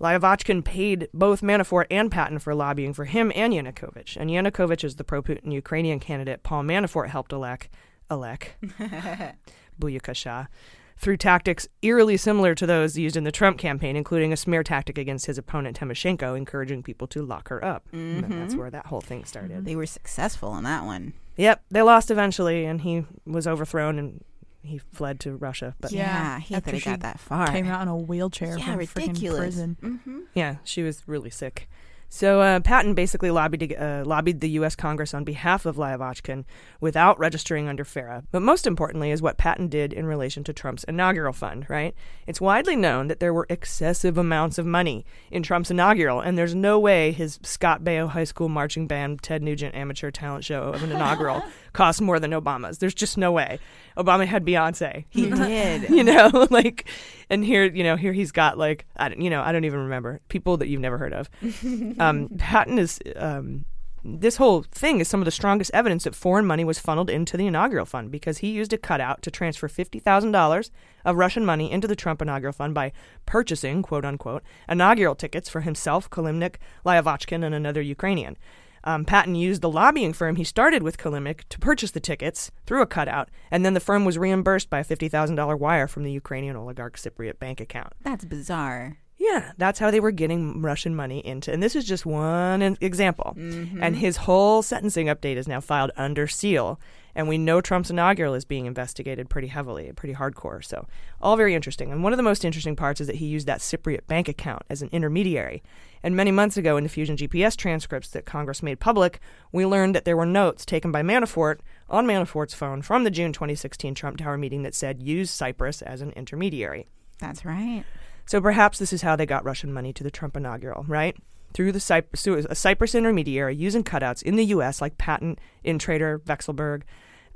Lyovochkin 0.00 0.64
paid 0.64 1.08
both 1.12 1.42
Manafort 1.42 1.86
and 1.90 2.10
Patten 2.10 2.38
for 2.38 2.54
lobbying 2.54 2.94
for 2.94 3.04
him 3.04 3.30
and 3.34 3.52
Yanukovych. 3.52 4.16
And 4.16 4.30
Yanukovych 4.30 4.82
is 4.82 4.96
the 4.96 5.04
pro-Putin 5.04 5.52
Ukrainian 5.52 6.00
candidate 6.00 6.42
Paul 6.42 6.62
Manafort 6.62 7.08
helped 7.08 7.32
elect. 7.32 7.68
elect. 8.10 8.54
Buyukasha, 9.80 10.48
through 10.96 11.16
tactics 11.16 11.66
eerily 11.82 12.16
similar 12.16 12.54
to 12.54 12.66
those 12.66 12.98
used 12.98 13.16
in 13.16 13.24
the 13.24 13.32
Trump 13.32 13.58
campaign, 13.58 13.96
including 13.96 14.32
a 14.32 14.36
smear 14.36 14.62
tactic 14.62 14.98
against 14.98 15.26
his 15.26 15.38
opponent 15.38 15.78
Timoshenko, 15.78 16.36
encouraging 16.36 16.82
people 16.82 17.06
to 17.08 17.22
lock 17.22 17.48
her 17.48 17.64
up. 17.64 17.86
And 17.92 18.24
that's 18.42 18.54
where 18.54 18.70
that 18.70 18.86
whole 18.86 19.00
thing 19.00 19.24
started. 19.24 19.64
They 19.64 19.76
were 19.76 19.86
successful 19.86 20.56
in 20.56 20.64
that 20.64 20.84
one. 20.84 21.14
Yep, 21.36 21.62
they 21.70 21.80
lost 21.80 22.10
eventually, 22.10 22.66
and 22.66 22.82
he 22.82 23.04
was 23.24 23.46
overthrown 23.46 23.98
and 23.98 24.24
he 24.62 24.78
fled 24.78 25.20
to 25.20 25.34
Russia. 25.36 25.74
But 25.80 25.92
Yeah, 25.92 26.38
he 26.40 26.54
after 26.54 26.70
could 26.72 26.74
have 26.82 26.84
got 26.84 27.00
that 27.00 27.20
far. 27.20 27.46
Came 27.48 27.66
out 27.66 27.82
in 27.82 27.88
a 27.88 27.96
wheelchair 27.96 28.58
Yeah, 28.58 28.64
from 28.76 28.80
freaking 28.80 29.06
ridiculous. 29.08 29.38
prison. 29.38 29.76
Mm-hmm. 29.82 30.18
Yeah, 30.34 30.56
she 30.64 30.82
was 30.82 31.02
really 31.06 31.30
sick. 31.30 31.68
So 32.12 32.40
uh, 32.40 32.58
Patten 32.58 32.94
basically 32.94 33.30
lobbied 33.30 33.60
to, 33.60 33.74
uh, 33.76 34.04
lobbied 34.04 34.40
the 34.40 34.48
U.S. 34.50 34.74
Congress 34.74 35.14
on 35.14 35.22
behalf 35.22 35.64
of 35.64 35.76
Lyovochkin 35.76 36.44
without 36.80 37.16
registering 37.20 37.68
under 37.68 37.84
FARA. 37.84 38.24
But 38.32 38.42
most 38.42 38.66
importantly 38.66 39.12
is 39.12 39.22
what 39.22 39.38
Patten 39.38 39.68
did 39.68 39.92
in 39.92 40.06
relation 40.06 40.42
to 40.42 40.52
Trump's 40.52 40.82
inaugural 40.82 41.32
fund. 41.32 41.66
Right? 41.68 41.94
It's 42.26 42.40
widely 42.40 42.74
known 42.74 43.06
that 43.06 43.20
there 43.20 43.32
were 43.32 43.46
excessive 43.48 44.18
amounts 44.18 44.58
of 44.58 44.66
money 44.66 45.06
in 45.30 45.44
Trump's 45.44 45.70
inaugural, 45.70 46.18
and 46.20 46.36
there's 46.36 46.52
no 46.52 46.80
way 46.80 47.12
his 47.12 47.38
Scott 47.44 47.84
Baio 47.84 48.08
High 48.08 48.24
School 48.24 48.48
marching 48.48 48.88
band 48.88 49.22
Ted 49.22 49.40
Nugent 49.40 49.76
amateur 49.76 50.10
talent 50.10 50.44
show 50.44 50.64
of 50.64 50.82
an 50.82 50.90
inaugural 50.90 51.44
cost 51.72 52.00
more 52.00 52.18
than 52.18 52.32
Obama's. 52.32 52.78
There's 52.78 52.94
just 52.94 53.18
no 53.18 53.32
way. 53.32 53.58
Obama 53.96 54.26
had 54.26 54.44
Beyonce. 54.44 55.04
He 55.10 55.30
did. 55.30 55.88
you 55.90 56.04
know, 56.04 56.46
like, 56.50 56.88
and 57.28 57.44
here, 57.44 57.64
you 57.64 57.84
know, 57.84 57.96
here 57.96 58.12
he's 58.12 58.32
got 58.32 58.58
like, 58.58 58.86
I 58.96 59.08
don't, 59.08 59.20
you 59.20 59.30
know, 59.30 59.42
I 59.42 59.52
don't 59.52 59.64
even 59.64 59.80
remember 59.80 60.20
people 60.28 60.56
that 60.58 60.68
you've 60.68 60.80
never 60.80 60.98
heard 60.98 61.12
of. 61.12 61.30
um, 61.98 62.28
Patten 62.38 62.78
is, 62.78 63.00
um, 63.16 63.64
this 64.02 64.36
whole 64.36 64.62
thing 64.62 65.00
is 65.00 65.08
some 65.08 65.20
of 65.20 65.26
the 65.26 65.30
strongest 65.30 65.70
evidence 65.74 66.04
that 66.04 66.14
foreign 66.14 66.46
money 66.46 66.64
was 66.64 66.78
funneled 66.78 67.10
into 67.10 67.36
the 67.36 67.46
inaugural 67.46 67.84
fund 67.84 68.10
because 68.10 68.38
he 68.38 68.50
used 68.50 68.72
a 68.72 68.78
cutout 68.78 69.20
to 69.22 69.30
transfer 69.30 69.68
$50,000 69.68 70.70
of 71.04 71.16
Russian 71.16 71.44
money 71.44 71.70
into 71.70 71.86
the 71.86 71.96
Trump 71.96 72.22
inaugural 72.22 72.52
fund 72.52 72.74
by 72.74 72.92
purchasing, 73.26 73.82
quote 73.82 74.04
unquote, 74.04 74.42
inaugural 74.68 75.14
tickets 75.14 75.50
for 75.50 75.60
himself, 75.60 76.08
Kilimnik, 76.08 76.56
Lyovochkin, 76.84 77.44
and 77.44 77.54
another 77.54 77.82
Ukrainian. 77.82 78.38
Um, 78.84 79.04
Patten 79.04 79.34
used 79.34 79.60
the 79.62 79.68
lobbying 79.70 80.12
firm 80.12 80.36
he 80.36 80.44
started 80.44 80.82
with 80.82 80.96
Kilimnik 80.98 81.40
to 81.50 81.58
purchase 81.58 81.90
the 81.90 82.00
tickets 82.00 82.50
through 82.66 82.82
a 82.82 82.86
cutout, 82.86 83.28
and 83.50 83.64
then 83.64 83.74
the 83.74 83.80
firm 83.80 84.04
was 84.04 84.16
reimbursed 84.18 84.70
by 84.70 84.78
a 84.80 84.84
$50,000 84.84 85.58
wire 85.58 85.86
from 85.86 86.04
the 86.04 86.12
Ukrainian 86.12 86.56
oligarch 86.56 86.96
Cypriot 86.96 87.38
bank 87.38 87.60
account. 87.60 87.92
That's 88.02 88.24
bizarre. 88.24 88.96
Yeah, 89.18 89.52
that's 89.58 89.78
how 89.78 89.90
they 89.90 90.00
were 90.00 90.12
getting 90.12 90.62
Russian 90.62 90.94
money 90.96 91.18
into. 91.26 91.52
And 91.52 91.62
this 91.62 91.76
is 91.76 91.84
just 91.84 92.06
one 92.06 92.62
example. 92.80 93.34
Mhm. 93.36 93.78
And 93.82 93.96
his 93.96 94.16
whole 94.16 94.62
sentencing 94.62 95.08
update 95.08 95.36
is 95.36 95.46
now 95.46 95.60
filed 95.60 95.90
under 95.98 96.26
seal. 96.26 96.80
And 97.14 97.28
we 97.28 97.38
know 97.38 97.60
Trump's 97.60 97.90
inaugural 97.90 98.34
is 98.34 98.44
being 98.44 98.66
investigated 98.66 99.28
pretty 99.28 99.48
heavily, 99.48 99.92
pretty 99.94 100.14
hardcore. 100.14 100.64
So, 100.64 100.86
all 101.20 101.36
very 101.36 101.54
interesting. 101.54 101.90
And 101.90 102.02
one 102.02 102.12
of 102.12 102.16
the 102.16 102.22
most 102.22 102.44
interesting 102.44 102.76
parts 102.76 103.00
is 103.00 103.06
that 103.06 103.16
he 103.16 103.26
used 103.26 103.46
that 103.46 103.60
Cypriot 103.60 104.06
bank 104.06 104.28
account 104.28 104.62
as 104.70 104.82
an 104.82 104.88
intermediary. 104.92 105.62
And 106.02 106.16
many 106.16 106.30
months 106.30 106.56
ago, 106.56 106.76
in 106.76 106.82
the 106.82 106.88
Fusion 106.88 107.16
GPS 107.16 107.56
transcripts 107.56 108.08
that 108.10 108.24
Congress 108.24 108.62
made 108.62 108.80
public, 108.80 109.20
we 109.52 109.66
learned 109.66 109.94
that 109.94 110.04
there 110.04 110.16
were 110.16 110.26
notes 110.26 110.64
taken 110.64 110.90
by 110.92 111.02
Manafort 111.02 111.58
on 111.88 112.06
Manafort's 112.06 112.54
phone 112.54 112.82
from 112.82 113.04
the 113.04 113.10
June 113.10 113.32
2016 113.32 113.94
Trump 113.94 114.18
Tower 114.18 114.38
meeting 114.38 114.62
that 114.62 114.74
said 114.74 115.02
use 115.02 115.30
Cyprus 115.30 115.82
as 115.82 116.00
an 116.00 116.10
intermediary. 116.12 116.86
That's 117.18 117.44
right. 117.44 117.84
So 118.24 118.40
perhaps 118.40 118.78
this 118.78 118.92
is 118.92 119.02
how 119.02 119.16
they 119.16 119.26
got 119.26 119.44
Russian 119.44 119.72
money 119.72 119.92
to 119.92 120.04
the 120.04 120.10
Trump 120.10 120.36
inaugural, 120.36 120.84
right? 120.86 121.16
Through 121.52 121.72
the 121.72 122.46
a 122.48 122.54
Cyprus 122.54 122.94
intermediary 122.94 123.56
using 123.56 123.84
cutouts 123.84 124.22
in 124.22 124.36
the 124.36 124.44
U.S. 124.46 124.80
like 124.80 124.98
Patten, 124.98 125.36
Intrater, 125.64 126.20
Vekselberg, 126.20 126.82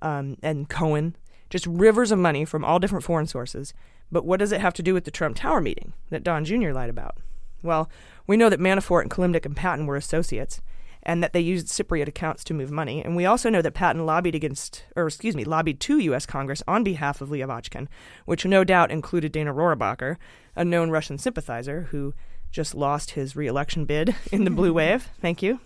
um, 0.03 0.37
and 0.43 0.69
Cohen, 0.69 1.17
just 1.51 1.67
rivers 1.67 2.12
of 2.12 2.19
money 2.19 2.45
from 2.45 2.65
all 2.65 2.79
different 2.79 3.05
foreign 3.05 3.27
sources. 3.27 3.75
But 4.12 4.25
what 4.25 4.39
does 4.39 4.53
it 4.53 4.61
have 4.61 4.75
to 4.75 4.83
do 4.83 4.95
with 4.95 5.05
the 5.05 5.11
Trump 5.11 5.37
Tower 5.37 5.61
meeting 5.61 5.95
that 6.11 6.23
Don 6.23 6.45
Jr. 6.45 6.71
lied 6.71 6.91
about? 6.91 7.19
Well, 7.62 7.91
we 8.27 8.37
know 8.37 8.51
that 8.51 8.61
Manafort 8.61 9.03
and 9.03 9.11
Kilimnik 9.11 9.47
and 9.47 9.57
Patten 9.57 9.87
were 9.87 9.97
associates, 9.97 10.61
and 11.03 11.23
that 11.23 11.33
they 11.33 11.41
used 11.41 11.67
Cypriot 11.67 12.09
accounts 12.09 12.45
to 12.45 12.55
move 12.55 12.71
money. 12.71 13.05
And 13.05 13.17
we 13.17 13.27
also 13.27 13.51
know 13.51 13.62
that 13.62 13.75
Patten 13.75 14.07
lobbied 14.07 14.35
against, 14.35 14.85
or 14.97 15.07
excuse 15.07 15.37
me, 15.37 15.45
lobbied 15.45 15.81
to 15.81 15.99
U.S. 15.99 16.27
Congress 16.27 16.62
on 16.67 16.85
behalf 16.85 17.21
of 17.21 17.29
Lyovochkin, 17.29 17.89
which 18.25 18.47
no 18.47 18.65
doubt 18.65 18.91
included 18.91 19.33
Dana 19.33 19.53
Rohrabacher, 19.53 20.17
a 20.57 20.65
known 20.65 20.91
Russian 20.91 21.19
sympathizer 21.19 21.89
who 21.91 22.15
just 22.55 22.74
lost 22.74 23.11
his 23.11 23.36
reelection 23.36 23.84
bid 23.84 24.14
in 24.32 24.44
the 24.44 24.50
blue 24.50 24.72
wave. 24.80 25.09
Thank 25.20 25.42
you. 25.42 25.61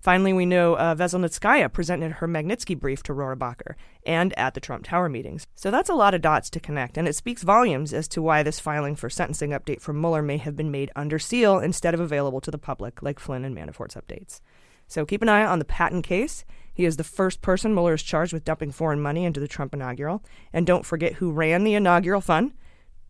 Finally, 0.00 0.32
we 0.32 0.44
know 0.44 0.74
uh, 0.74 0.96
Veselnitskaya 0.96 1.72
presented 1.72 2.10
her 2.14 2.26
Magnitsky 2.26 2.76
brief 2.76 3.04
to 3.04 3.12
Rohrabacher 3.12 3.76
and 4.04 4.36
at 4.36 4.54
the 4.54 4.60
Trump 4.60 4.84
Tower 4.84 5.08
meetings. 5.08 5.46
So 5.54 5.70
that's 5.70 5.88
a 5.88 5.94
lot 5.94 6.12
of 6.12 6.20
dots 6.20 6.50
to 6.50 6.60
connect, 6.60 6.98
and 6.98 7.06
it 7.06 7.14
speaks 7.14 7.44
volumes 7.44 7.94
as 7.94 8.08
to 8.08 8.20
why 8.20 8.42
this 8.42 8.58
filing 8.58 8.96
for 8.96 9.08
sentencing 9.08 9.50
update 9.50 9.80
from 9.80 10.00
Mueller 10.00 10.20
may 10.20 10.38
have 10.38 10.56
been 10.56 10.72
made 10.72 10.90
under 10.96 11.20
seal 11.20 11.60
instead 11.60 11.94
of 11.94 12.00
available 12.00 12.40
to 12.40 12.50
the 12.50 12.58
public, 12.58 13.00
like 13.00 13.20
Flynn 13.20 13.44
and 13.44 13.56
Manafort's 13.56 13.94
updates. 13.94 14.40
So 14.88 15.06
keep 15.06 15.22
an 15.22 15.28
eye 15.28 15.44
on 15.44 15.60
the 15.60 15.64
Patten 15.64 16.02
case. 16.02 16.44
He 16.74 16.84
is 16.84 16.96
the 16.96 17.04
first 17.04 17.40
person 17.40 17.72
Mueller 17.72 17.94
is 17.94 18.02
charged 18.02 18.32
with 18.32 18.44
dumping 18.44 18.72
foreign 18.72 19.00
money 19.00 19.24
into 19.24 19.38
the 19.38 19.46
Trump 19.46 19.72
inaugural. 19.72 20.24
And 20.52 20.66
don't 20.66 20.84
forget 20.84 21.14
who 21.14 21.30
ran 21.30 21.62
the 21.62 21.74
inaugural 21.74 22.20
fund 22.20 22.54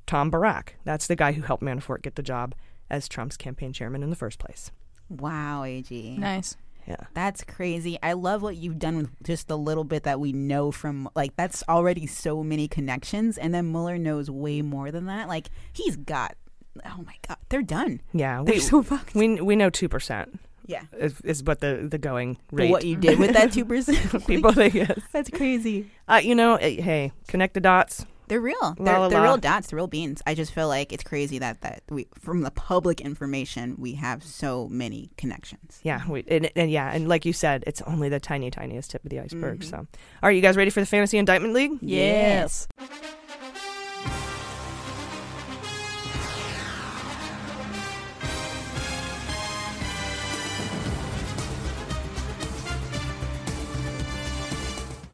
Tom 0.06 0.30
Barrack. 0.30 0.76
That's 0.84 1.06
the 1.06 1.16
guy 1.16 1.32
who 1.32 1.42
helped 1.42 1.62
Manafort 1.62 2.02
get 2.02 2.16
the 2.16 2.22
job 2.22 2.54
as 2.92 3.08
Trump's 3.08 3.36
campaign 3.36 3.72
chairman 3.72 4.04
in 4.04 4.10
the 4.10 4.16
first 4.16 4.38
place. 4.38 4.70
Wow, 5.08 5.64
AG. 5.64 6.16
Nice. 6.18 6.56
Yeah. 6.86 6.96
That's 7.14 7.42
crazy. 7.44 7.98
I 8.02 8.12
love 8.12 8.42
what 8.42 8.56
you've 8.56 8.78
done 8.78 8.96
with 8.96 9.10
just 9.22 9.48
the 9.48 9.56
little 9.58 9.84
bit 9.84 10.02
that 10.04 10.20
we 10.20 10.32
know 10.32 10.70
from 10.72 11.08
like 11.14 11.34
that's 11.36 11.62
already 11.68 12.06
so 12.06 12.42
many 12.42 12.66
connections 12.68 13.38
and 13.38 13.54
then 13.54 13.70
Mueller 13.70 13.98
knows 13.98 14.30
way 14.30 14.62
more 14.62 14.90
than 14.90 15.06
that. 15.06 15.28
Like 15.28 15.48
he's 15.72 15.96
got 15.96 16.36
oh 16.84 17.04
my 17.06 17.14
god, 17.26 17.36
they're 17.50 17.62
done. 17.62 18.00
Yeah, 18.12 18.42
They're 18.44 18.54
we, 18.54 18.60
so 18.60 18.82
fucked. 18.82 19.14
We 19.14 19.40
we 19.40 19.54
know 19.56 19.70
two 19.70 19.88
percent. 19.88 20.40
Yeah. 20.66 20.82
is, 20.96 21.20
is 21.22 21.42
what 21.42 21.60
the 21.60 21.86
the 21.88 21.98
going 21.98 22.36
But 22.50 22.58
rate. 22.60 22.70
what 22.70 22.84
you 22.84 22.96
did 22.96 23.18
with 23.18 23.32
that 23.32 23.50
2%? 23.50 24.26
people 24.26 24.52
think 24.52 24.74
yes. 24.74 24.98
That's 25.12 25.28
crazy. 25.28 25.90
Uh, 26.08 26.20
you 26.22 26.36
know, 26.36 26.54
eh, 26.54 26.80
hey, 26.80 27.12
connect 27.26 27.54
the 27.54 27.60
dots. 27.60 28.06
They're 28.32 28.40
real. 28.40 28.74
They're, 28.78 28.98
la, 28.98 29.08
they're 29.10 29.18
la. 29.18 29.24
real 29.24 29.36
dots. 29.36 29.66
They're 29.66 29.76
real 29.76 29.88
beans. 29.88 30.22
I 30.26 30.34
just 30.34 30.54
feel 30.54 30.66
like 30.66 30.90
it's 30.90 31.04
crazy 31.04 31.38
that 31.40 31.60
that 31.60 31.82
we 31.90 32.06
from 32.18 32.40
the 32.40 32.50
public 32.50 33.02
information 33.02 33.76
we 33.78 33.92
have 33.96 34.24
so 34.24 34.68
many 34.68 35.10
connections. 35.18 35.78
Yeah, 35.82 36.00
we, 36.08 36.24
and, 36.28 36.50
and 36.56 36.70
yeah, 36.70 36.90
and 36.94 37.08
like 37.10 37.26
you 37.26 37.34
said, 37.34 37.62
it's 37.66 37.82
only 37.82 38.08
the 38.08 38.18
tiny, 38.18 38.50
tiniest 38.50 38.92
tip 38.92 39.04
of 39.04 39.10
the 39.10 39.20
iceberg. 39.20 39.60
Mhm. 39.60 39.64
So, 39.68 39.76
all 39.76 39.86
right, 40.22 40.30
you 40.34 40.40
guys 40.40 40.56
ready 40.56 40.70
for 40.70 40.80
the 40.80 40.86
fantasy 40.86 41.18
indictment 41.18 41.52
league? 41.52 41.72
Yes. 41.82 42.68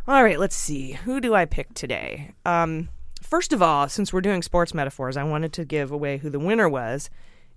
All 0.06 0.22
right, 0.24 0.38
let's 0.38 0.56
see. 0.56 0.92
Who 0.92 1.20
do 1.20 1.34
I 1.34 1.44
pick 1.44 1.74
today? 1.74 2.30
Um, 2.46 2.88
first 3.28 3.52
of 3.52 3.62
all, 3.62 3.88
since 3.88 4.12
we're 4.12 4.20
doing 4.20 4.42
sports 4.42 4.74
metaphors, 4.74 5.16
I 5.16 5.22
wanted 5.22 5.52
to 5.54 5.64
give 5.64 5.92
away 5.92 6.18
who 6.18 6.30
the 6.30 6.38
winner 6.38 6.68
was 6.68 7.10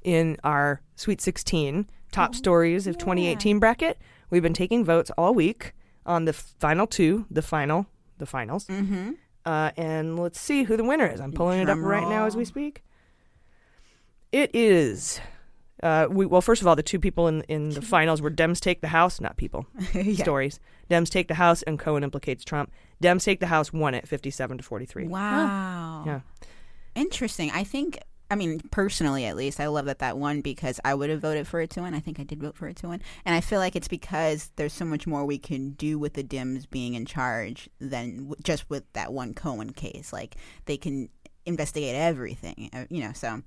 in 0.03 0.37
our 0.43 0.81
Sweet 0.95 1.21
16 1.21 1.87
top 2.11 2.35
stories 2.35 2.87
of 2.87 2.97
2018 2.97 3.59
bracket. 3.59 3.97
We've 4.29 4.43
been 4.43 4.53
taking 4.53 4.83
votes 4.83 5.11
all 5.17 5.33
week 5.33 5.73
on 6.05 6.25
the 6.25 6.33
final 6.33 6.87
two, 6.87 7.25
the 7.31 7.41
final, 7.41 7.85
the 8.17 8.25
finals. 8.25 8.65
Mm-hmm. 8.67 9.11
Uh, 9.45 9.71
and 9.77 10.19
let's 10.19 10.39
see 10.39 10.63
who 10.63 10.77
the 10.77 10.83
winner 10.83 11.07
is. 11.07 11.19
I'm 11.19 11.31
pulling 11.31 11.61
it 11.61 11.69
up 11.69 11.77
Drum 11.77 11.85
right 11.85 12.07
now 12.07 12.25
as 12.25 12.35
we 12.35 12.45
speak. 12.45 12.83
It 14.31 14.51
is. 14.53 15.19
Uh, 15.83 16.07
we, 16.09 16.25
well, 16.25 16.41
first 16.41 16.61
of 16.61 16.67
all, 16.67 16.75
the 16.75 16.83
two 16.83 16.99
people 16.99 17.27
in 17.27 17.41
in 17.43 17.69
the 17.69 17.81
finals 17.95 18.21
were 18.21 18.29
Dems 18.31 18.59
take 18.59 18.81
the 18.81 18.87
House, 18.89 19.19
not 19.21 19.37
people, 19.37 19.65
Yeah. 19.93 20.23
stories. 20.23 20.59
Dems 20.89 21.09
take 21.09 21.27
the 21.27 21.35
House, 21.35 21.61
and 21.63 21.79
Cohen 21.79 22.03
implicates 22.03 22.43
Trump. 22.43 22.71
Dems 23.03 23.23
take 23.23 23.39
the 23.39 23.47
House 23.47 23.71
won 23.73 23.93
it, 23.93 24.07
fifty-seven 24.07 24.57
to 24.57 24.63
forty-three. 24.63 25.07
Wow. 25.07 26.03
Yeah. 26.05 26.19
Interesting. 26.95 27.51
I 27.51 27.63
think. 27.63 27.97
I 28.29 28.35
mean, 28.35 28.61
personally, 28.71 29.25
at 29.25 29.35
least, 29.35 29.59
I 29.59 29.67
love 29.67 29.83
that 29.87 29.99
that 29.99 30.17
won 30.17 30.39
because 30.39 30.79
I 30.85 30.93
would 30.93 31.09
have 31.09 31.19
voted 31.19 31.47
for 31.49 31.59
it 31.59 31.69
to 31.71 31.81
win. 31.81 31.93
I 31.93 31.99
think 31.99 32.17
I 32.17 32.23
did 32.23 32.41
vote 32.41 32.55
for 32.55 32.69
it 32.69 32.77
to 32.77 32.87
win, 32.87 33.01
and 33.25 33.35
I 33.35 33.41
feel 33.41 33.59
like 33.59 33.75
it's 33.75 33.89
because 33.89 34.51
there's 34.55 34.71
so 34.71 34.85
much 34.85 35.05
more 35.05 35.25
we 35.25 35.37
can 35.37 35.71
do 35.71 35.99
with 35.99 36.13
the 36.13 36.23
Dims 36.23 36.65
being 36.65 36.93
in 36.93 37.05
charge 37.05 37.67
than 37.81 38.29
w- 38.29 38.35
just 38.41 38.69
with 38.69 38.83
that 38.93 39.11
one 39.11 39.33
Cohen 39.33 39.73
case. 39.73 40.13
Like 40.13 40.37
they 40.63 40.77
can 40.77 41.09
investigate 41.45 41.93
everything, 41.95 42.69
uh, 42.71 42.85
you 42.89 43.01
know. 43.03 43.11
So 43.11 43.41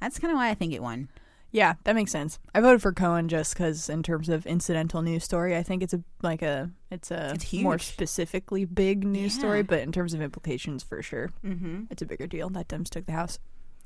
that's 0.00 0.18
kind 0.18 0.32
of 0.32 0.36
why 0.36 0.48
I 0.50 0.54
think 0.54 0.72
it 0.72 0.82
won. 0.82 1.10
Yeah, 1.54 1.74
that 1.84 1.94
makes 1.94 2.10
sense. 2.10 2.40
I 2.52 2.60
voted 2.60 2.82
for 2.82 2.92
Cohen 2.92 3.28
just 3.28 3.54
because, 3.54 3.88
in 3.88 4.02
terms 4.02 4.28
of 4.28 4.44
incidental 4.44 5.02
news 5.02 5.22
story, 5.22 5.56
I 5.56 5.62
think 5.62 5.84
it's 5.84 5.94
a 5.94 6.02
like 6.20 6.42
a 6.42 6.68
it's 6.90 7.12
a 7.12 7.30
It's 7.34 7.52
more 7.52 7.78
specifically 7.78 8.64
big 8.64 9.04
news 9.04 9.34
Yeah. 9.34 9.38
story. 9.38 9.62
But 9.62 9.78
in 9.82 9.92
terms 9.92 10.14
of 10.14 10.20
implications, 10.20 10.82
for 10.82 11.00
sure, 11.00 11.30
Mm-hmm. 11.46 11.84
it's 11.90 12.02
a 12.02 12.06
bigger 12.06 12.26
deal 12.26 12.50
that 12.50 12.66
Dems 12.66 12.90
took 12.90 13.06
the 13.06 13.12
house. 13.12 13.38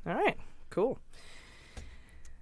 All 0.07 0.15
right, 0.15 0.35
cool. 0.71 0.97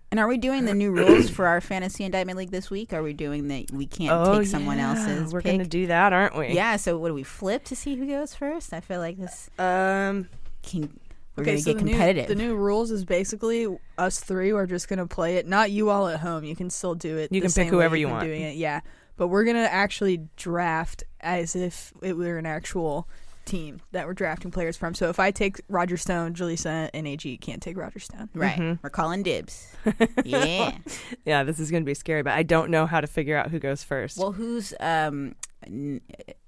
And 0.09 0.21
are 0.21 0.27
we 0.29 0.37
doing 0.37 0.63
the 0.63 0.73
new 0.73 0.91
rules 0.91 1.29
for 1.29 1.45
our 1.47 1.59
fantasy 1.59 2.05
indictment 2.05 2.37
league 2.37 2.51
this 2.51 2.69
week? 2.71 2.93
Are 2.93 3.03
we 3.03 3.11
doing 3.11 3.49
that? 3.49 3.69
We 3.71 3.85
can't 3.85 4.11
Oh, 4.13 4.39
take 4.39 4.47
someone 4.47 4.77
yeah. 4.77 4.91
else's. 4.91 5.33
We're 5.33 5.41
gonna 5.41 5.65
do 5.65 5.87
that, 5.87 6.13
aren't 6.13 6.37
we? 6.37 6.53
Yeah. 6.53 6.77
So 6.77 6.97
what 6.97 7.09
do 7.09 7.13
we 7.13 7.23
flip 7.23 7.65
to 7.65 7.75
see 7.75 7.97
who 7.97 8.07
goes 8.07 8.33
first? 8.33 8.71
I 8.73 8.79
feel 8.79 8.99
like 8.99 9.17
this. 9.17 9.49
Um, 9.59 10.29
can, 10.63 10.97
we're 11.37 11.43
okay, 11.43 11.51
gonna 11.51 11.61
so 11.61 11.73
get 11.73 11.79
the 11.79 11.85
new- 11.85 12.27
the 12.27 12.35
new 12.35 12.55
rules 12.55 12.91
is 12.91 13.05
basically 13.05 13.67
us 13.97 14.19
three 14.19 14.51
are 14.51 14.65
just 14.65 14.89
gonna 14.89 15.07
play 15.07 15.37
it. 15.37 15.47
Not 15.47 15.71
you 15.71 15.89
all 15.89 16.07
at 16.07 16.19
home. 16.19 16.43
You 16.43 16.55
can 16.55 16.69
still 16.69 16.95
do 16.95 17.17
it. 17.17 17.31
You 17.31 17.41
the 17.41 17.47
can 17.47 17.53
pick 17.53 17.69
whoever 17.69 17.95
you 17.95 18.09
want. 18.09 18.25
Doing 18.25 18.41
it, 18.41 18.55
yeah. 18.55 18.81
But 19.17 19.27
we're 19.27 19.43
gonna 19.45 19.59
actually 19.61 20.27
draft 20.35 21.03
as 21.21 21.55
if 21.55 21.93
it 22.01 22.17
were 22.17 22.37
an 22.37 22.45
actual 22.45 23.07
team 23.47 23.81
that 23.93 24.05
we're 24.05 24.13
drafting 24.13 24.51
players 24.51 24.77
from. 24.77 24.93
So 24.93 25.09
if 25.09 25.19
I 25.19 25.31
take 25.31 25.59
Roger 25.67 25.97
Stone, 25.97 26.35
Jaleesa, 26.35 26.89
and 26.93 27.07
AG 27.07 27.37
can't 27.37 27.61
take 27.61 27.75
Roger 27.77 27.99
Stone. 27.99 28.29
right. 28.35 28.59
Mhm. 28.59 28.79
We're 28.83 28.89
calling 28.91 29.23
dibs. 29.23 29.75
yeah. 30.25 30.77
yeah, 31.25 31.43
this 31.43 31.59
is 31.59 31.71
gonna 31.71 31.85
be 31.85 31.93
scary, 31.95 32.21
but 32.21 32.33
I 32.33 32.43
don't 32.43 32.69
know 32.69 32.85
how 32.85 33.01
to 33.01 33.07
figure 33.07 33.35
out 33.37 33.49
who 33.49 33.57
goes 33.59 33.83
first. 33.83 34.17
Well, 34.19 34.33
who's 34.33 34.73
um? 34.79 35.35
n- 35.65 36.01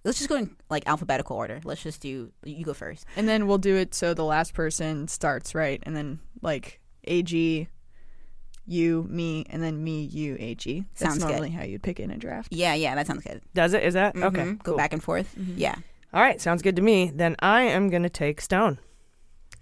Let's 0.06 0.18
just 0.20 0.30
go 0.30 0.36
in 0.38 0.56
like 0.70 0.88
alphabetical 0.88 1.36
order. 1.36 1.60
Let's 1.64 1.82
just 1.84 2.02
do. 2.02 2.32
You 2.46 2.64
go 2.64 2.74
first. 2.74 3.06
And 3.16 3.28
then 3.28 3.48
we'll 3.48 3.58
do 3.58 3.76
it 3.76 3.94
so 3.96 4.14
the 4.14 4.24
last 4.24 4.54
person 4.54 5.08
starts 5.08 5.56
right, 5.56 5.82
and 5.84 5.96
then 5.96 6.20
like 6.42 6.80
AG, 7.06 7.68
you, 8.66 9.08
me, 9.10 9.46
and 9.50 9.62
then 9.64 9.84
me, 9.84 10.04
you, 10.04 10.38
AG. 10.40 10.86
That's 10.98 11.00
Sounds 11.14 11.24
good. 11.24 11.30
normally 11.32 11.50
how 11.52 11.64
you'd 11.64 11.82
pick 11.84 12.00
in 12.00 12.12
a 12.12 12.18
draft. 12.18 12.54
Yeah, 12.54 12.74
yeah, 12.76 12.96
that 12.96 13.08
sounds 13.08 13.24
good. 13.24 13.42
Does 13.54 13.74
it? 13.74 13.84
Is 13.84 13.94
that 13.96 14.16
okay? 14.16 14.42
Mhm. 14.44 14.64
Go 14.64 14.72
cool. 14.72 14.78
back 14.78 14.94
and 14.94 15.02
forth. 15.04 15.34
Yeah. 15.56 15.76
All 16.14 16.22
right, 16.22 16.42
sounds 16.42 16.62
good 16.62 16.76
to 16.76 16.82
me. 16.82 17.12
Then 17.14 17.36
I 17.40 17.64
am 17.64 17.90
gonna 17.90 18.10
take 18.10 18.42
Stone. 18.42 18.80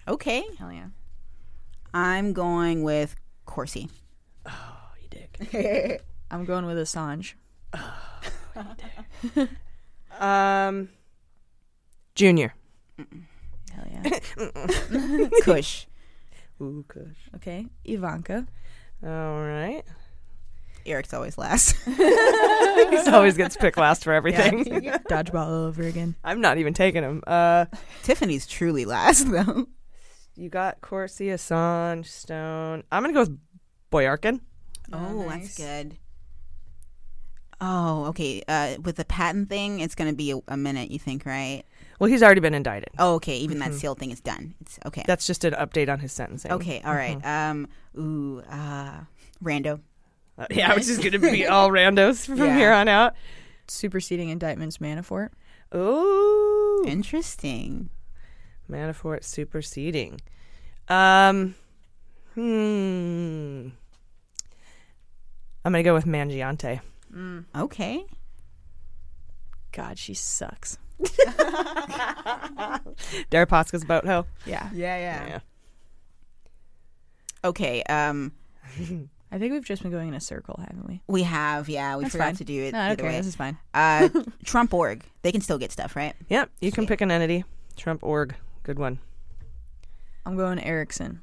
Okay. 0.07 0.45
Hell 0.57 0.71
yeah. 0.71 0.87
I'm 1.93 2.31
going 2.31 2.83
with 2.83 3.15
Corsi. 3.45 3.89
Oh, 4.45 4.77
you 5.01 5.09
dick. 5.09 6.01
I'm 6.31 6.45
going 6.45 6.65
with 6.65 6.77
Assange. 6.77 7.33
Oh, 7.73 8.19
you 8.55 8.69
dick. 9.33 9.49
Um, 10.19 10.89
Junior. 12.15 12.55
Hell 12.97 13.85
yeah. 13.91 15.27
Kush. 15.43 15.85
Ooh, 16.59 16.83
Kush. 16.87 17.17
Okay, 17.35 17.67
Ivanka. 17.85 18.47
All 19.03 19.41
right. 19.43 19.83
Eric's 20.87 21.13
always 21.13 21.37
last. 21.37 21.75
he 21.85 22.97
always 23.11 23.37
gets 23.37 23.55
picked 23.57 23.77
last 23.77 24.03
for 24.03 24.13
everything. 24.13 24.63
Dodgeball 25.09 25.47
all 25.47 25.65
over 25.65 25.83
again. 25.83 26.15
I'm 26.23 26.41
not 26.41 26.57
even 26.57 26.73
taking 26.73 27.03
him. 27.03 27.23
Uh, 27.27 27.65
Tiffany's 28.03 28.47
truly 28.47 28.85
last 28.85 29.29
though. 29.31 29.67
you 30.35 30.49
got 30.49 30.81
Corsi, 30.81 31.27
Assange, 31.27 32.05
Stone. 32.05 32.83
I'm 32.91 33.03
gonna 33.03 33.13
go 33.13 33.21
with 33.21 33.39
Boyarkin. 33.91 34.39
Oh, 34.93 35.25
nice. 35.27 35.55
that's 35.55 35.57
good. 35.57 35.97
Oh, 37.59 38.05
okay. 38.09 38.43
Uh, 38.47 38.75
with 38.83 38.97
the 38.97 39.05
Patten 39.05 39.47
thing, 39.47 39.79
it's 39.79 39.95
gonna 39.95 40.13
be 40.13 40.31
a, 40.31 40.39
a 40.47 40.57
minute. 40.57 40.91
You 40.91 40.99
think, 40.99 41.25
right? 41.25 41.63
Well, 41.99 42.07
he's 42.09 42.21
already 42.21 42.41
been 42.41 42.53
indicted. 42.53 42.89
Oh, 42.99 43.15
okay. 43.15 43.37
Even 43.37 43.57
that 43.59 43.71
Mhm. 43.71 43.79
seal 43.79 43.95
thing 43.95 44.11
is 44.11 44.19
done. 44.21 44.53
It's 44.61 44.77
okay. 44.85 45.03
That's 45.07 45.25
just 45.25 45.43
an 45.43 45.53
update 45.53 45.89
on 45.91 45.99
his 45.99 46.11
sentencing. 46.13 46.51
okay. 46.51 46.81
All 46.85 46.93
right. 46.93 47.17
Um. 47.25 47.67
Ooh. 47.97 48.43
Uh. 48.49 48.99
Rando. 49.43 49.79
Uh, 50.37 50.45
yeah, 50.51 50.73
which 50.75 50.87
is 50.87 50.97
gonna 50.99 51.19
be 51.19 51.45
all 51.47 51.69
randos 51.69 52.25
from 52.25 52.37
Yeah. 52.37 52.55
here 52.57 52.71
on 52.73 52.87
out. 52.87 53.13
Superseding 53.67 54.29
indictments, 54.29 54.77
Manafort. 54.77 55.29
Oh, 55.71 56.83
Interesting. 56.87 57.89
Manafort 58.69 59.23
superseding. 59.23 60.19
Um, 60.89 61.55
hmm. 62.35 63.69
I'm 65.65 65.71
gonna 65.73 65.83
go 65.83 65.93
with 65.93 66.05
Mangiante. 66.05 66.79
Okay. 67.55 68.05
God, 69.71 69.97
she 69.99 70.13
sucks. 70.13 70.77
Deripaska's 73.31 73.83
boat 73.85 74.05
hoe. 74.05 74.25
Yeah. 74.45 74.69
Yeah. 74.73 74.97
Yeah. 75.27 75.39
Okay. 77.43 77.83
Um. 77.83 78.31
I 79.31 79.37
think 79.39 79.51
we've 79.53 79.65
just 79.65 79.81
been 79.81 79.91
going 79.91 80.07
in 80.07 80.13
a 80.13 80.19
circle, 80.21 80.59
haven't 80.65 80.87
we? 80.87 81.01
We 81.07 81.23
have. 81.23 81.67
Yeah. 81.69 81.97
We 81.97 82.03
That's 82.03 82.13
forgot 82.13 82.25
fine. 82.27 82.35
to 82.37 82.43
do 82.45 82.63
it. 82.63 82.71
No, 82.73 82.79
either 82.79 82.93
okay, 83.03 83.11
way. 83.11 83.17
this 83.17 83.27
is 83.27 83.35
fine. 83.35 83.57
Uh. 83.73 84.09
Trump 84.45 84.73
org. 84.73 85.03
They 85.21 85.31
can 85.31 85.41
still 85.41 85.57
get 85.57 85.71
stuff, 85.71 85.95
right? 85.95 86.13
Yep, 86.29 86.49
you 86.61 86.71
can 86.71 86.87
pick 86.87 87.01
an 87.01 87.11
entity. 87.11 87.43
Trump 87.75 88.03
org. 88.03 88.35
Good 88.63 88.79
one. 88.79 88.99
I'm 90.25 90.35
going 90.37 90.59
Erickson. 90.59 91.21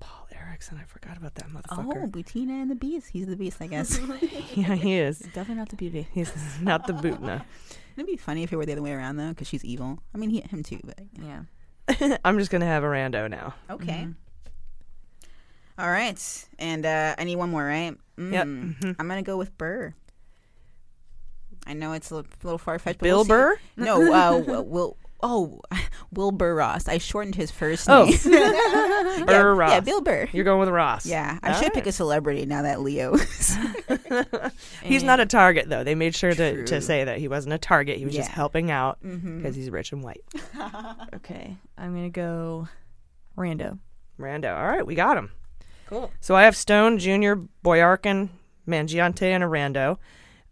Paul 0.00 0.26
Erickson. 0.32 0.78
I 0.80 0.84
forgot 0.84 1.16
about 1.16 1.34
that 1.36 1.48
motherfucker. 1.48 1.64
Oh, 1.70 1.82
motherfucker. 1.82 2.10
Butina 2.10 2.62
and 2.62 2.70
the 2.70 2.74
Beast. 2.74 3.08
He's 3.12 3.26
the 3.26 3.36
Beast, 3.36 3.58
I 3.60 3.66
guess. 3.68 3.98
yeah, 4.54 4.74
he 4.74 4.94
is. 4.94 5.18
Definitely 5.20 5.54
not 5.56 5.68
the 5.68 5.76
beauty. 5.76 6.08
He's 6.12 6.32
not 6.60 6.86
the 6.86 6.92
Butna. 6.92 7.44
It'd 7.96 8.06
be 8.06 8.16
funny 8.16 8.42
if 8.42 8.52
it 8.52 8.56
were 8.56 8.64
the 8.66 8.72
other 8.72 8.82
way 8.82 8.92
around 8.92 9.16
though, 9.16 9.28
because 9.30 9.46
she's 9.48 9.64
evil. 9.64 10.02
I 10.14 10.18
mean, 10.18 10.30
he, 10.30 10.40
him 10.40 10.62
too, 10.62 10.80
but 10.84 10.98
Yeah. 11.20 11.42
I'm 12.24 12.38
just 12.38 12.50
gonna 12.50 12.64
have 12.66 12.84
a 12.84 12.86
rando 12.86 13.28
now. 13.28 13.54
okay. 13.70 14.08
All 15.78 15.88
right, 15.90 16.46
and 16.58 16.84
uh, 16.86 17.14
I 17.18 17.24
need 17.24 17.36
one 17.36 17.50
more, 17.50 17.64
right? 17.64 17.96
Yep. 18.18 18.46
Mm, 18.46 18.78
Mhm. 18.78 18.96
I'm 18.98 19.08
gonna 19.08 19.22
go 19.22 19.36
with 19.36 19.56
Burr. 19.56 19.94
I 21.66 21.72
know 21.74 21.92
it's 21.92 22.10
a 22.10 22.16
little, 22.16 22.30
little 22.42 22.58
far 22.58 22.78
fetched. 22.78 23.00
Bill 23.00 23.24
Burr? 23.24 23.56
No, 23.76 24.12
uh, 24.12 24.38
Will- 24.46 24.64
Will 24.66 24.96
Oh, 25.24 25.60
Wilbur 26.12 26.52
Ross. 26.56 26.88
I 26.88 26.98
shortened 26.98 27.36
his 27.36 27.50
first 27.52 27.86
name. 27.88 28.12
Oh. 28.24 29.24
Burr 29.26 29.32
yeah, 29.32 29.40
Ross. 29.42 29.70
Yeah, 29.70 29.80
Bill 29.80 30.00
Burr. 30.00 30.28
You're 30.32 30.44
going 30.44 30.58
with 30.60 30.68
Ross. 30.68 31.06
Yeah, 31.06 31.38
I 31.42 31.48
All 31.50 31.54
should 31.54 31.64
right. 31.66 31.74
pick 31.74 31.86
a 31.86 31.92
celebrity 31.92 32.44
now 32.46 32.62
that 32.62 32.80
Leo. 32.80 33.16
He's 34.82 35.02
not 35.04 35.20
a 35.20 35.26
target 35.26 35.68
though. 35.68 35.84
They 35.84 35.94
made 35.94 36.14
sure 36.16 36.32
to, 36.32 36.64
to 36.64 36.80
say 36.80 37.04
that 37.04 37.18
he 37.18 37.28
wasn't 37.28 37.54
a 37.54 37.58
target. 37.58 37.98
He 37.98 38.04
was 38.04 38.14
just 38.14 38.30
helping 38.30 38.70
out 38.70 38.98
because 39.02 39.20
Mhm. 39.20 39.54
he's 39.54 39.70
rich 39.70 39.92
and 39.92 40.02
white. 40.02 40.24
Okay, 41.14 41.56
I'm 41.78 41.94
gonna 41.94 42.10
go 42.10 42.68
Rando. 43.38 43.78
Rando. 44.18 44.56
All 44.56 44.66
right, 44.66 44.86
we 44.86 44.94
got 44.94 45.16
him. 45.16 45.30
Cool. 45.86 46.10
So 46.20 46.34
I 46.34 46.42
have 46.44 46.56
Stone, 46.56 46.98
Junior, 46.98 47.36
Boyarkin, 47.64 48.28
Mangiante, 48.66 49.22
and 49.30 49.42
Arando. 49.44 49.94
Rando. 49.94 49.98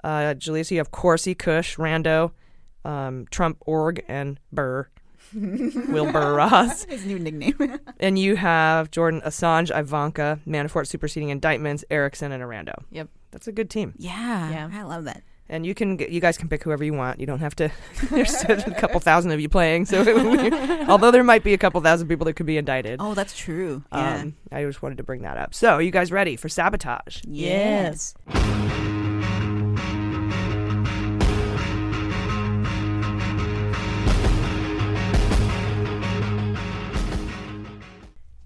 Uh, 0.02 0.34
Jaleesa, 0.34 0.70
you 0.72 0.78
have 0.78 0.90
Corsi, 0.90 1.34
Kush, 1.34 1.76
Rando, 1.76 2.32
um, 2.84 3.26
Trump, 3.30 3.58
Org, 3.66 4.02
and 4.08 4.40
Burr. 4.52 4.88
Wilbur 5.34 6.34
Ross. 6.34 6.84
His 6.84 7.04
new 7.04 7.18
nickname. 7.18 7.78
And 8.00 8.18
you 8.18 8.34
have 8.36 8.90
Jordan, 8.90 9.20
Assange, 9.24 9.70
Ivanka, 9.76 10.40
Manafort 10.46 10.86
superseding 10.86 11.28
indictments, 11.28 11.84
Erickson, 11.90 12.32
and 12.32 12.42
Arando. 12.42 12.72
Yep. 12.90 13.08
That's 13.30 13.46
a 13.46 13.52
good 13.52 13.68
team. 13.70 13.94
yeah, 13.98 14.50
Yeah. 14.50 14.70
I 14.72 14.82
love 14.82 15.04
that. 15.04 15.22
And 15.50 15.66
you 15.66 15.74
can 15.74 15.98
you 15.98 16.20
guys 16.20 16.38
can 16.38 16.48
pick 16.48 16.62
whoever 16.62 16.84
you 16.84 16.94
want. 16.94 17.18
You 17.18 17.26
don't 17.26 17.40
have 17.40 17.56
to. 17.56 17.72
There's 18.10 18.40
a 18.44 18.74
couple 18.78 19.00
thousand 19.00 19.32
of 19.32 19.40
you 19.40 19.48
playing, 19.48 19.86
so 19.86 19.98
although 20.88 21.10
there 21.10 21.24
might 21.24 21.42
be 21.42 21.54
a 21.54 21.58
couple 21.58 21.80
thousand 21.80 22.06
people 22.06 22.24
that 22.26 22.34
could 22.34 22.46
be 22.46 22.56
indicted. 22.56 23.00
Oh, 23.02 23.14
that's 23.14 23.36
true. 23.36 23.82
Yeah. 23.92 24.20
Um, 24.20 24.36
I 24.52 24.62
just 24.62 24.80
wanted 24.80 24.98
to 24.98 25.02
bring 25.02 25.22
that 25.22 25.36
up. 25.36 25.52
So, 25.52 25.70
are 25.70 25.82
you 25.82 25.90
guys 25.90 26.12
ready 26.12 26.36
for 26.36 26.48
sabotage? 26.48 27.22
Yes. 27.26 28.14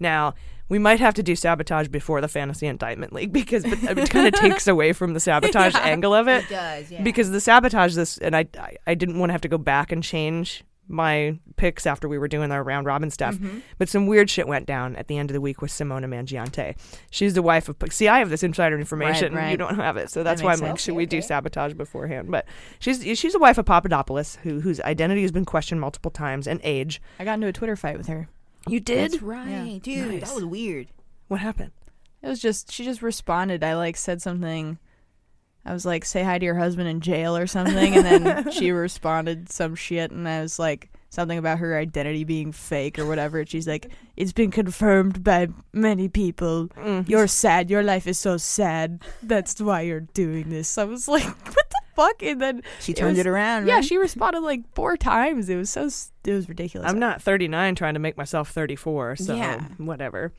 Now, 0.01 0.35
we 0.75 0.81
might 0.81 0.99
have 0.99 1.14
to 1.14 1.22
do 1.22 1.37
sabotage 1.37 1.87
before 1.87 2.20
the 2.20 2.27
fantasy 2.27 2.66
indictment 2.66 3.12
league 3.12 3.33
because 3.33 3.64
it, 3.64 3.81
it 3.85 4.11
kind 4.11 4.27
of 4.27 4.35
takes 4.35 4.66
away 4.66 4.93
from 4.93 5.14
the 5.14 5.20
sabotage 5.20 5.72
Yeah, 5.75 5.83
angle 5.83 6.12
of 6.12 6.27
it. 6.27 6.43
it 6.43 6.49
does, 6.49 6.91
yeah. 6.91 7.01
Because 7.01 7.31
the 7.31 7.41
sabotage 7.41 7.95
this, 7.95 8.18
and 8.18 8.35
I, 8.35 8.47
I, 8.59 8.77
I 8.89 8.95
didn't 8.97 9.20
want 9.20 9.29
to 9.31 9.35
have 9.35 9.43
to 9.43 9.49
go 9.49 9.57
back 9.57 9.93
and 9.93 10.03
change 10.03 10.64
my 10.89 11.39
picks 11.57 11.87
after 11.87 12.09
we 12.09 12.18
were 12.18 12.27
doing 12.27 12.51
our 12.51 12.64
round 12.64 12.87
robin 12.89 13.09
stuff. 13.09 13.37
Mhm. 13.37 13.62
But 13.79 13.89
some 13.89 14.09
weird 14.09 14.29
shit 14.29 14.49
went 14.49 14.66
down 14.66 14.97
at 14.97 15.07
the 15.07 15.16
end 15.16 15.31
of 15.31 15.35
the 15.35 15.41
week 15.41 15.62
with 15.62 15.70
Simona 15.70 16.07
Mangiante. 16.07 16.75
She's 17.09 17.35
the 17.35 17.41
wife 17.41 17.68
of. 17.68 17.77
See, 17.91 18.09
I 18.09 18.18
have 18.18 18.31
this 18.31 18.43
insider 18.43 18.77
information. 18.77 19.33
Right, 19.33 19.43
and 19.45 19.51
You 19.53 19.57
don't 19.57 19.77
have 19.77 19.97
it, 19.97 20.11
so 20.11 20.25
That 20.25 20.25
that's 20.25 20.43
why 20.43 20.55
I'm 20.55 20.59
like, 20.61 20.81
should 20.81 20.97
we 20.97 21.07
do 21.07 21.22
sabotage 21.22 21.75
beforehand? 21.75 22.33
But 22.33 22.47
she's 22.81 22.99
she's 23.16 23.33
the 23.33 23.39
wife 23.39 23.59
of 23.59 23.64
Papadopoulos, 23.64 24.39
who 24.43 24.61
whose 24.61 24.81
identity 24.81 25.22
has 25.22 25.31
been 25.31 25.45
questioned 25.45 25.81
multiple 25.81 26.11
times 26.11 26.49
and 26.49 26.61
age. 26.64 27.01
I 27.20 27.25
got 27.25 27.35
into 27.35 27.47
a 27.47 27.53
Twitter 27.53 27.77
fight 27.77 27.97
with 27.97 28.09
her. 28.09 28.29
You 28.67 28.81
did? 28.81 29.12
That's 29.12 29.23
right, 29.23 29.81
dude. 29.83 30.09
Nice. 30.11 30.29
That 30.29 30.35
was 30.35 30.45
weird. 30.45 30.89
What 31.29 31.41
happened? 31.41 31.73
It 32.23 32.29
was 32.29 32.41
just 32.41 32.73
she 32.73 32.85
just 32.85 33.03
responded. 33.03 33.62
I 33.62 33.75
like 33.75 33.97
said 33.97 34.23
something. 34.23 34.79
I 35.67 35.73
was 35.73 35.85
like, 35.85 36.05
"Say 36.05 36.23
hi 36.23 36.39
to 36.39 36.45
your 36.45 36.55
husband 36.55 36.89
in 36.89 37.01
jail" 37.01 37.37
or 37.37 37.47
something, 37.47 37.95
and 37.97 38.05
then 38.05 38.51
she 38.53 38.71
responded 38.71 39.51
some 39.51 39.75
shit, 39.75 40.11
and 40.11 40.29
I 40.29 40.41
was 40.41 40.59
like 40.59 40.91
something 41.11 41.39
about 41.39 41.59
her 41.59 41.79
identity 41.79 42.25
being 42.25 42.53
fake 42.53 42.99
or 42.99 43.07
whatever. 43.07 43.41
And 43.41 43.49
she's 43.49 43.69
like, 43.69 43.91
"It's 44.17 44.33
been 44.33 44.51
confirmed 44.51 45.23
by 45.23 45.49
many 45.73 46.09
people. 46.09 46.69
Mm. 46.69 47.09
You're 47.09 47.27
sad. 47.27 47.71
Your 47.71 47.83
life 47.83 48.07
is 48.07 48.19
so 48.19 48.37
sad. 48.39 49.03
That's 49.23 49.61
why 49.61 49.83
you're 49.83 50.01
doing 50.01 50.49
this." 50.49 50.79
I 50.79 50.85
was 50.85 51.09
like, 51.09 51.25
"What 51.55 51.71
the 51.71 51.81
fuck?" 51.95 52.23
And 52.23 52.41
then 52.41 52.63
She 52.81 52.93
turned 52.95 53.11
was- 53.17 53.19
it 53.21 53.27
around, 53.27 53.67
Yeah, 53.67 53.75
right? 53.77 53.85
she 53.85 53.97
responded 53.97 54.41
like 54.41 54.63
four 54.75 54.97
times. 54.97 55.49
It 55.49 55.57
was 55.57 55.71
so 55.71 55.87
s- 55.87 56.13
it 56.25 56.33
was 56.33 56.49
ridiculous. 56.49 56.89
I'm 56.91 56.99
not 56.99 57.21
39 57.23 57.75
trying 57.75 57.95
to 57.95 58.01
make 58.01 58.17
myself 58.17 58.51
34, 58.51 59.17
so 59.17 59.35
Yeah. 59.35 59.61
whatever. 59.79 60.33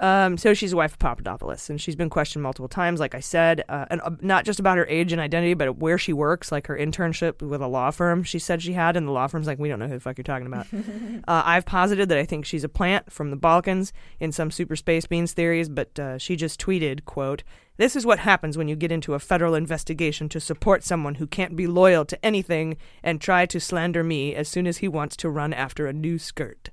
Um, 0.00 0.36
so 0.36 0.54
she's 0.54 0.72
a 0.72 0.76
wife 0.76 0.92
of 0.92 0.98
Papadopoulos, 0.98 1.68
and 1.68 1.80
she's 1.80 1.96
been 1.96 2.10
questioned 2.10 2.42
multiple 2.42 2.68
times, 2.68 3.00
like 3.00 3.14
I 3.14 3.20
said, 3.20 3.64
uh, 3.68 3.86
and 3.90 4.00
uh, 4.02 4.10
not 4.20 4.44
just 4.44 4.60
about 4.60 4.78
her 4.78 4.86
age 4.86 5.12
and 5.12 5.20
identity, 5.20 5.54
but 5.54 5.78
where 5.78 5.98
she 5.98 6.12
works, 6.12 6.52
like 6.52 6.68
her 6.68 6.76
internship 6.76 7.42
with 7.42 7.60
a 7.60 7.66
law 7.66 7.90
firm. 7.90 8.22
She 8.22 8.38
said 8.38 8.62
she 8.62 8.74
had, 8.74 8.96
and 8.96 9.08
the 9.08 9.12
law 9.12 9.26
firm's 9.26 9.48
like, 9.48 9.58
we 9.58 9.68
don't 9.68 9.80
know 9.80 9.88
who 9.88 9.94
the 9.94 10.00
fuck 10.00 10.16
you're 10.16 10.22
talking 10.22 10.46
about. 10.46 10.66
uh, 11.28 11.42
I've 11.44 11.66
posited 11.66 12.08
that 12.10 12.18
I 12.18 12.24
think 12.24 12.44
she's 12.44 12.64
a 12.64 12.68
plant 12.68 13.10
from 13.10 13.30
the 13.30 13.36
Balkans 13.36 13.92
in 14.20 14.30
some 14.30 14.50
super 14.50 14.76
space 14.76 15.06
beans 15.06 15.32
theories, 15.32 15.68
but 15.68 15.98
uh, 15.98 16.18
she 16.18 16.36
just 16.36 16.60
tweeted, 16.60 17.04
"quote 17.04 17.42
This 17.76 17.96
is 17.96 18.06
what 18.06 18.20
happens 18.20 18.56
when 18.56 18.68
you 18.68 18.76
get 18.76 18.92
into 18.92 19.14
a 19.14 19.18
federal 19.18 19.54
investigation 19.54 20.28
to 20.28 20.40
support 20.40 20.84
someone 20.84 21.16
who 21.16 21.26
can't 21.26 21.56
be 21.56 21.66
loyal 21.66 22.04
to 22.04 22.24
anything 22.24 22.76
and 23.02 23.20
try 23.20 23.46
to 23.46 23.58
slander 23.58 24.04
me 24.04 24.34
as 24.34 24.48
soon 24.48 24.68
as 24.68 24.78
he 24.78 24.86
wants 24.86 25.16
to 25.16 25.28
run 25.28 25.52
after 25.52 25.86
a 25.88 25.92
new 25.92 26.18
skirt." 26.18 26.70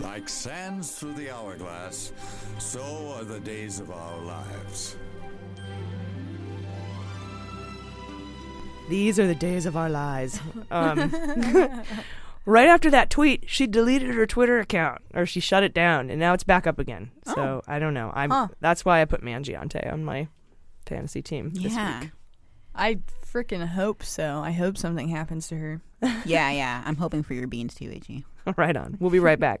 Like 0.00 0.28
sands 0.28 0.92
through 0.92 1.14
the 1.14 1.30
hourglass, 1.30 2.12
so 2.58 3.14
are 3.16 3.24
the 3.24 3.40
days 3.40 3.80
of 3.80 3.90
our 3.90 4.18
lives. 4.20 4.96
These 8.88 9.18
are 9.18 9.26
the 9.26 9.34
days 9.34 9.66
of 9.66 9.76
our 9.76 9.90
lives. 9.90 10.40
Um, 10.70 11.10
right 12.46 12.68
after 12.68 12.90
that 12.90 13.10
tweet, 13.10 13.44
she 13.46 13.66
deleted 13.66 14.10
her 14.14 14.26
Twitter 14.26 14.60
account, 14.60 15.02
or 15.14 15.26
she 15.26 15.40
shut 15.40 15.62
it 15.62 15.74
down, 15.74 16.10
and 16.10 16.18
now 16.18 16.32
it's 16.32 16.44
back 16.44 16.66
up 16.66 16.78
again. 16.78 17.10
So 17.34 17.62
I 17.66 17.78
don't 17.78 17.92
know. 17.94 18.10
I'm. 18.14 18.30
Huh. 18.30 18.48
That's 18.60 18.84
why 18.84 19.02
I 19.02 19.04
put 19.04 19.22
Mangiante 19.22 19.92
on 19.92 20.04
my 20.04 20.28
fantasy 20.86 21.22
team 21.22 21.50
this 21.50 21.74
Yeah. 21.74 22.00
week. 22.00 22.10
I 22.74 22.98
freaking 23.30 23.66
hope 23.66 24.02
so. 24.04 24.38
I 24.38 24.52
hope 24.52 24.78
something 24.78 25.08
happens 25.08 25.48
to 25.48 25.56
her. 25.58 25.80
yeah, 26.24 26.50
yeah. 26.50 26.82
I'm 26.86 26.96
hoping 26.96 27.22
for 27.24 27.34
your 27.34 27.48
beans 27.48 27.74
too, 27.74 27.90
AG. 27.90 28.24
right 28.56 28.76
on. 28.76 28.96
We'll 29.00 29.10
be 29.10 29.18
right 29.18 29.38
back. 29.40 29.60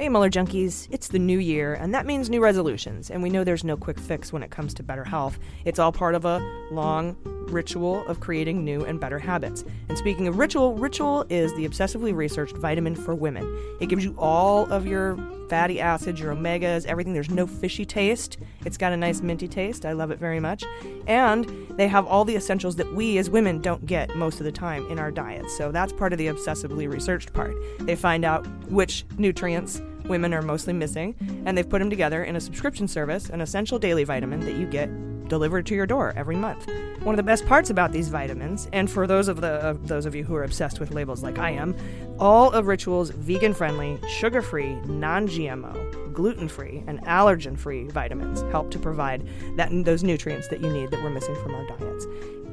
Hey, 0.00 0.08
Mueller 0.08 0.30
Junkies. 0.30 0.88
It's 0.90 1.08
the 1.08 1.18
new 1.18 1.38
year, 1.38 1.74
and 1.74 1.94
that 1.94 2.06
means 2.06 2.30
new 2.30 2.40
resolutions. 2.40 3.10
And 3.10 3.22
we 3.22 3.28
know 3.28 3.44
there's 3.44 3.64
no 3.64 3.76
quick 3.76 4.00
fix 4.00 4.32
when 4.32 4.42
it 4.42 4.50
comes 4.50 4.72
to 4.72 4.82
better 4.82 5.04
health. 5.04 5.38
It's 5.66 5.78
all 5.78 5.92
part 5.92 6.14
of 6.14 6.24
a 6.24 6.38
long 6.70 7.18
ritual 7.22 8.06
of 8.06 8.18
creating 8.18 8.64
new 8.64 8.82
and 8.82 8.98
better 8.98 9.18
habits. 9.18 9.62
And 9.90 9.98
speaking 9.98 10.26
of 10.26 10.38
ritual, 10.38 10.74
Ritual 10.74 11.26
is 11.28 11.54
the 11.54 11.68
obsessively 11.68 12.16
researched 12.16 12.56
vitamin 12.56 12.96
for 12.96 13.14
women. 13.14 13.44
It 13.78 13.90
gives 13.90 14.02
you 14.02 14.14
all 14.16 14.72
of 14.72 14.86
your 14.86 15.18
fatty 15.50 15.80
acids, 15.80 16.18
your 16.18 16.34
omegas, 16.34 16.86
everything. 16.86 17.12
There's 17.12 17.28
no 17.28 17.46
fishy 17.46 17.84
taste. 17.84 18.38
It's 18.64 18.78
got 18.78 18.94
a 18.94 18.96
nice 18.96 19.20
minty 19.20 19.48
taste. 19.48 19.84
I 19.84 19.92
love 19.92 20.10
it 20.10 20.18
very 20.18 20.40
much. 20.40 20.64
And 21.08 21.44
they 21.72 21.88
have 21.88 22.06
all 22.06 22.24
the 22.24 22.36
essentials 22.36 22.76
that 22.76 22.90
we 22.94 23.18
as 23.18 23.28
women 23.28 23.60
don't 23.60 23.84
get 23.84 24.16
most 24.16 24.40
of 24.40 24.44
the 24.44 24.52
time 24.52 24.86
in 24.90 24.98
our 24.98 25.10
diets. 25.10 25.54
So 25.58 25.70
that's 25.70 25.92
part 25.92 26.14
of 26.14 26.18
the 26.18 26.28
obsessively 26.28 26.90
researched 26.90 27.34
part. 27.34 27.54
They 27.80 27.96
find 27.96 28.24
out 28.24 28.46
which 28.70 29.04
nutrients 29.18 29.82
women 30.10 30.34
are 30.34 30.42
mostly 30.42 30.74
missing, 30.74 31.14
and 31.46 31.56
they've 31.56 31.68
put 31.68 31.78
them 31.78 31.88
together 31.88 32.24
in 32.24 32.36
a 32.36 32.40
subscription 32.40 32.86
service, 32.86 33.30
an 33.30 33.40
essential 33.40 33.78
daily 33.78 34.04
vitamin 34.04 34.40
that 34.40 34.56
you 34.56 34.66
get 34.66 34.90
delivered 35.28 35.64
to 35.64 35.74
your 35.74 35.86
door 35.86 36.12
every 36.16 36.36
month. 36.36 36.68
One 37.02 37.14
of 37.14 37.16
the 37.16 37.22
best 37.22 37.46
parts 37.46 37.70
about 37.70 37.92
these 37.92 38.08
vitamins, 38.08 38.68
and 38.72 38.90
for 38.90 39.06
those 39.06 39.28
of 39.28 39.40
the 39.40 39.78
those 39.84 40.04
of 40.04 40.14
you 40.14 40.24
who 40.24 40.34
are 40.34 40.42
obsessed 40.42 40.80
with 40.80 40.90
labels 40.90 41.22
like 41.22 41.38
I 41.38 41.50
am, 41.50 41.74
all 42.18 42.50
of 42.50 42.66
Ritual's 42.66 43.10
vegan-friendly, 43.10 44.00
sugar-free, 44.08 44.74
non-GMO, 44.86 46.12
gluten-free, 46.12 46.82
and 46.86 47.00
allergen-free 47.04 47.88
vitamins 47.88 48.42
help 48.50 48.70
to 48.72 48.78
provide 48.78 49.26
that 49.56 49.70
those 49.84 50.02
nutrients 50.02 50.48
that 50.48 50.60
you 50.60 50.70
need 50.70 50.90
that 50.90 51.02
we're 51.02 51.10
missing 51.10 51.36
from 51.36 51.54
our 51.54 51.64
diets. 51.68 52.06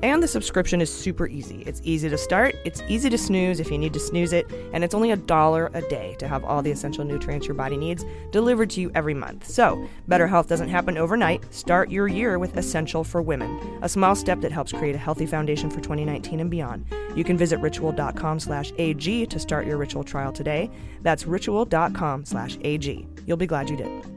And 0.03 0.21
the 0.21 0.27
subscription 0.27 0.79
is 0.79 0.93
super 0.93 1.27
easy. 1.27 1.63
It's 1.65 1.81
easy 1.83 2.07
to 2.09 2.17
start, 2.17 2.55
it's 2.65 2.83
easy 2.87 3.09
to 3.09 3.17
snooze 3.17 3.59
if 3.59 3.71
you 3.71 3.77
need 3.77 3.93
to 3.93 3.99
snooze 3.99 4.31
it, 4.31 4.45
and 4.73 4.83
it's 4.83 4.93
only 4.93 5.11
a 5.11 5.15
dollar 5.15 5.71
a 5.73 5.81
day 5.81 6.15
to 6.19 6.27
have 6.27 6.43
all 6.43 6.61
the 6.61 6.69
essential 6.69 7.03
nutrients 7.03 7.47
your 7.47 7.55
body 7.55 7.77
needs 7.77 8.05
delivered 8.31 8.69
to 8.71 8.81
you 8.81 8.91
every 8.93 9.13
month. 9.13 9.47
So, 9.47 9.87
better 10.07 10.27
health 10.27 10.47
doesn't 10.47 10.69
happen 10.69 10.97
overnight. 10.97 11.51
Start 11.53 11.89
your 11.89 12.07
year 12.07 12.37
with 12.37 12.57
Essential 12.57 13.03
for 13.03 13.21
Women, 13.21 13.79
a 13.81 13.89
small 13.89 14.15
step 14.15 14.41
that 14.41 14.51
helps 14.51 14.71
create 14.71 14.95
a 14.95 14.99
healthy 14.99 15.25
foundation 15.25 15.69
for 15.69 15.77
2019 15.77 16.39
and 16.39 16.51
beyond. 16.51 16.85
You 17.15 17.23
can 17.23 17.37
visit 17.37 17.59
ritual.com 17.59 18.39
slash 18.39 18.71
AG 18.77 19.25
to 19.25 19.39
start 19.39 19.65
your 19.65 19.77
ritual 19.77 20.03
trial 20.03 20.31
today. 20.31 20.69
That's 21.01 21.25
ritual.com 21.25 22.25
slash 22.25 22.57
AG. 22.61 23.07
You'll 23.25 23.37
be 23.37 23.47
glad 23.47 23.69
you 23.69 23.77
did. 23.77 24.16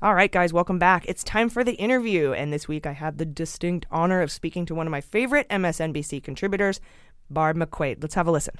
All 0.00 0.14
right, 0.14 0.30
guys, 0.30 0.52
welcome 0.52 0.78
back. 0.78 1.04
It's 1.08 1.24
time 1.24 1.48
for 1.48 1.64
the 1.64 1.72
interview. 1.72 2.32
And 2.32 2.52
this 2.52 2.68
week 2.68 2.86
I 2.86 2.92
had 2.92 3.18
the 3.18 3.24
distinct 3.24 3.84
honor 3.90 4.22
of 4.22 4.30
speaking 4.30 4.64
to 4.66 4.74
one 4.76 4.86
of 4.86 4.92
my 4.92 5.00
favorite 5.00 5.48
MSNBC 5.48 6.22
contributors, 6.22 6.80
Barb 7.28 7.56
McQuade. 7.56 8.00
Let's 8.00 8.14
have 8.14 8.28
a 8.28 8.30
listen. 8.30 8.54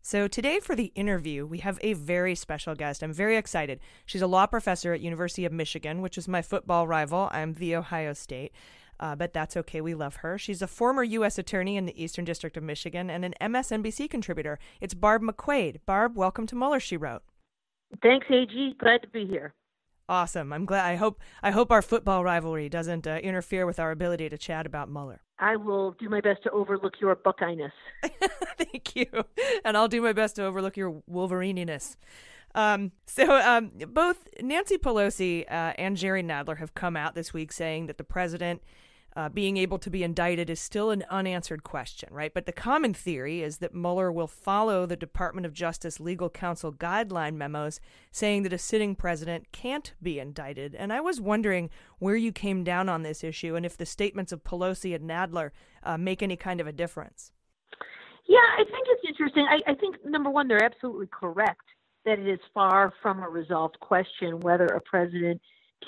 So 0.00 0.28
today 0.28 0.60
for 0.60 0.76
the 0.76 0.92
interview, 0.94 1.44
we 1.44 1.58
have 1.58 1.80
a 1.80 1.94
very 1.94 2.36
special 2.36 2.76
guest. 2.76 3.02
I'm 3.02 3.12
very 3.12 3.36
excited. 3.36 3.80
She's 4.04 4.22
a 4.22 4.28
law 4.28 4.46
professor 4.46 4.92
at 4.92 5.00
University 5.00 5.44
of 5.44 5.52
Michigan, 5.52 6.02
which 6.02 6.16
is 6.16 6.28
my 6.28 6.40
football 6.40 6.86
rival. 6.86 7.30
I'm 7.32 7.54
the 7.54 7.74
Ohio 7.74 8.12
State. 8.12 8.52
Uh, 9.00 9.16
but 9.16 9.32
that's 9.32 9.56
okay. 9.56 9.80
We 9.80 9.96
love 9.96 10.16
her. 10.16 10.38
She's 10.38 10.62
a 10.62 10.68
former 10.68 11.02
U.S. 11.02 11.36
attorney 11.36 11.76
in 11.76 11.86
the 11.86 12.00
Eastern 12.00 12.24
District 12.24 12.56
of 12.56 12.62
Michigan 12.62 13.10
and 13.10 13.24
an 13.24 13.34
MSNBC 13.40 14.08
contributor. 14.08 14.60
It's 14.80 14.94
Barb 14.94 15.22
McQuade. 15.22 15.80
Barb, 15.84 16.16
welcome 16.16 16.46
to 16.46 16.54
Mueller, 16.54 16.78
She 16.78 16.96
Wrote. 16.96 17.22
Thanks, 18.04 18.26
AG. 18.30 18.76
Glad 18.78 19.02
to 19.02 19.08
be 19.08 19.26
here. 19.26 19.52
Awesome. 20.08 20.52
I'm 20.52 20.66
glad. 20.66 20.84
I 20.84 20.96
hope. 20.96 21.20
I 21.42 21.50
hope 21.50 21.72
our 21.72 21.82
football 21.82 22.22
rivalry 22.22 22.68
doesn't 22.68 23.06
uh, 23.06 23.18
interfere 23.22 23.66
with 23.66 23.80
our 23.80 23.90
ability 23.90 24.28
to 24.28 24.38
chat 24.38 24.64
about 24.64 24.88
Mueller. 24.88 25.20
I 25.38 25.56
will 25.56 25.92
do 25.92 26.08
my 26.08 26.20
best 26.20 26.44
to 26.44 26.50
overlook 26.50 26.94
your 27.00 27.14
Buckeye-ness. 27.16 27.72
Thank 28.56 28.94
you, 28.96 29.06
and 29.64 29.76
I'll 29.76 29.88
do 29.88 30.00
my 30.00 30.12
best 30.12 30.36
to 30.36 30.44
overlook 30.44 30.76
your 30.76 31.02
Wolveriness. 31.10 31.96
Um, 32.54 32.92
so 33.06 33.38
um, 33.38 33.70
both 33.88 34.28
Nancy 34.40 34.78
Pelosi 34.78 35.44
uh, 35.44 35.74
and 35.76 35.96
Jerry 35.96 36.22
Nadler 36.22 36.56
have 36.58 36.74
come 36.74 36.96
out 36.96 37.14
this 37.14 37.34
week 37.34 37.52
saying 37.52 37.86
that 37.86 37.98
the 37.98 38.04
president 38.04 38.62
uh, 39.16 39.30
being 39.30 39.56
able 39.56 39.78
to 39.78 39.88
be 39.88 40.02
indicted 40.04 40.50
is 40.50 40.60
still 40.60 40.90
an 40.90 41.02
unanswered 41.08 41.64
question, 41.64 42.10
right? 42.12 42.34
But 42.34 42.44
the 42.44 42.52
common 42.52 42.92
theory 42.92 43.42
is 43.42 43.58
that 43.58 43.74
Mueller 43.74 44.12
will 44.12 44.26
follow 44.26 44.84
the 44.84 44.94
Department 44.94 45.46
of 45.46 45.54
Justice 45.54 45.98
legal 45.98 46.28
counsel 46.28 46.70
guideline 46.70 47.36
memos 47.36 47.80
saying 48.10 48.42
that 48.42 48.52
a 48.52 48.58
sitting 48.58 48.94
president 48.94 49.50
can't 49.52 49.94
be 50.02 50.18
indicted. 50.18 50.74
And 50.74 50.92
I 50.92 51.00
was 51.00 51.18
wondering 51.18 51.70
where 51.98 52.16
you 52.16 52.30
came 52.30 52.62
down 52.62 52.90
on 52.90 53.02
this 53.02 53.24
issue 53.24 53.56
and 53.56 53.64
if 53.64 53.78
the 53.78 53.86
statements 53.86 54.32
of 54.32 54.44
Pelosi 54.44 54.94
and 54.94 55.08
Nadler 55.08 55.50
uh, 55.82 55.96
make 55.96 56.22
any 56.22 56.36
kind 56.36 56.60
of 56.60 56.66
a 56.66 56.72
difference. 56.72 57.32
Yeah, 58.28 58.38
I 58.58 58.64
think 58.64 58.86
it's 58.90 59.08
interesting. 59.08 59.46
I, 59.48 59.70
I 59.70 59.74
think, 59.74 59.96
number 60.04 60.28
one, 60.28 60.46
they're 60.46 60.62
absolutely 60.62 61.08
correct 61.10 61.62
that 62.04 62.18
it 62.18 62.28
is 62.28 62.40
far 62.52 62.92
from 63.00 63.22
a 63.22 63.28
resolved 63.28 63.80
question 63.80 64.40
whether 64.40 64.66
a 64.66 64.80
president 64.80 65.40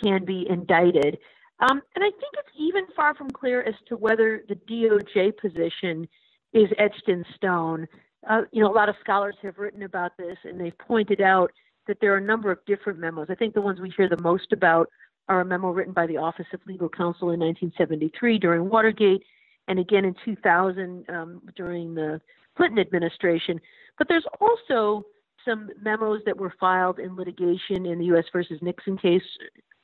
can 0.02 0.24
be 0.24 0.46
indicted. 0.48 1.18
Um, 1.60 1.82
and 1.94 2.04
I 2.04 2.10
think 2.10 2.34
it's 2.34 2.56
even 2.56 2.84
far 2.94 3.14
from 3.14 3.30
clear 3.30 3.62
as 3.62 3.74
to 3.88 3.96
whether 3.96 4.42
the 4.48 4.54
DOJ 4.54 5.36
position 5.36 6.08
is 6.52 6.68
etched 6.78 7.08
in 7.08 7.24
stone. 7.34 7.86
Uh, 8.28 8.42
you 8.52 8.62
know, 8.62 8.70
a 8.70 8.74
lot 8.74 8.88
of 8.88 8.94
scholars 9.00 9.34
have 9.42 9.58
written 9.58 9.82
about 9.82 10.16
this, 10.16 10.36
and 10.44 10.60
they've 10.60 10.78
pointed 10.78 11.20
out 11.20 11.50
that 11.86 11.98
there 12.00 12.12
are 12.14 12.18
a 12.18 12.24
number 12.24 12.52
of 12.52 12.58
different 12.66 12.98
memos. 12.98 13.26
I 13.30 13.34
think 13.34 13.54
the 13.54 13.60
ones 13.60 13.80
we 13.80 13.92
hear 13.96 14.08
the 14.08 14.22
most 14.22 14.52
about 14.52 14.88
are 15.28 15.40
a 15.40 15.44
memo 15.44 15.70
written 15.70 15.92
by 15.92 16.06
the 16.06 16.16
Office 16.16 16.46
of 16.52 16.60
Legal 16.66 16.88
Counsel 16.88 17.30
in 17.30 17.40
1973 17.40 18.38
during 18.38 18.68
Watergate, 18.68 19.22
and 19.66 19.78
again 19.78 20.04
in 20.04 20.14
2000 20.24 21.04
um, 21.10 21.42
during 21.56 21.94
the 21.94 22.20
Clinton 22.56 22.78
administration. 22.78 23.60
But 23.98 24.08
there's 24.08 24.24
also 24.40 25.04
some 25.44 25.70
memos 25.82 26.22
that 26.24 26.36
were 26.36 26.54
filed 26.60 26.98
in 26.98 27.16
litigation 27.16 27.86
in 27.86 27.98
the 27.98 28.06
U.S. 28.06 28.24
versus 28.32 28.58
Nixon 28.62 28.96
case, 28.96 29.22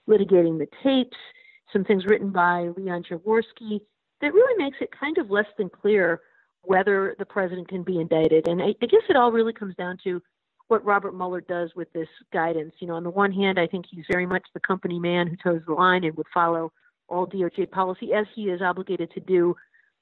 litigating 0.08 0.58
the 0.58 0.68
tapes 0.82 1.16
some 1.74 1.84
things 1.84 2.06
written 2.06 2.30
by 2.30 2.70
Leon 2.76 3.04
Jaworski 3.10 3.82
that 4.22 4.32
really 4.32 4.64
makes 4.64 4.78
it 4.80 4.88
kind 4.98 5.18
of 5.18 5.30
less 5.30 5.46
than 5.58 5.68
clear 5.68 6.22
whether 6.62 7.14
the 7.18 7.26
president 7.26 7.68
can 7.68 7.82
be 7.82 8.00
indicted. 8.00 8.48
And 8.48 8.62
I, 8.62 8.68
I 8.80 8.86
guess 8.86 9.02
it 9.10 9.16
all 9.16 9.30
really 9.30 9.52
comes 9.52 9.74
down 9.74 9.98
to 10.04 10.22
what 10.68 10.84
Robert 10.84 11.14
Mueller 11.14 11.42
does 11.42 11.70
with 11.76 11.92
this 11.92 12.08
guidance. 12.32 12.72
You 12.78 12.86
know, 12.86 12.94
on 12.94 13.04
the 13.04 13.10
one 13.10 13.32
hand, 13.32 13.58
I 13.58 13.66
think 13.66 13.84
he's 13.90 14.06
very 14.10 14.24
much 14.24 14.44
the 14.54 14.60
company 14.60 14.98
man 14.98 15.26
who 15.26 15.36
toes 15.36 15.62
the 15.66 15.74
line 15.74 16.04
and 16.04 16.16
would 16.16 16.26
follow 16.32 16.72
all 17.08 17.26
DOJ 17.26 17.70
policy 17.70 18.14
as 18.14 18.24
he 18.34 18.44
is 18.44 18.62
obligated 18.62 19.10
to 19.12 19.20
do 19.20 19.54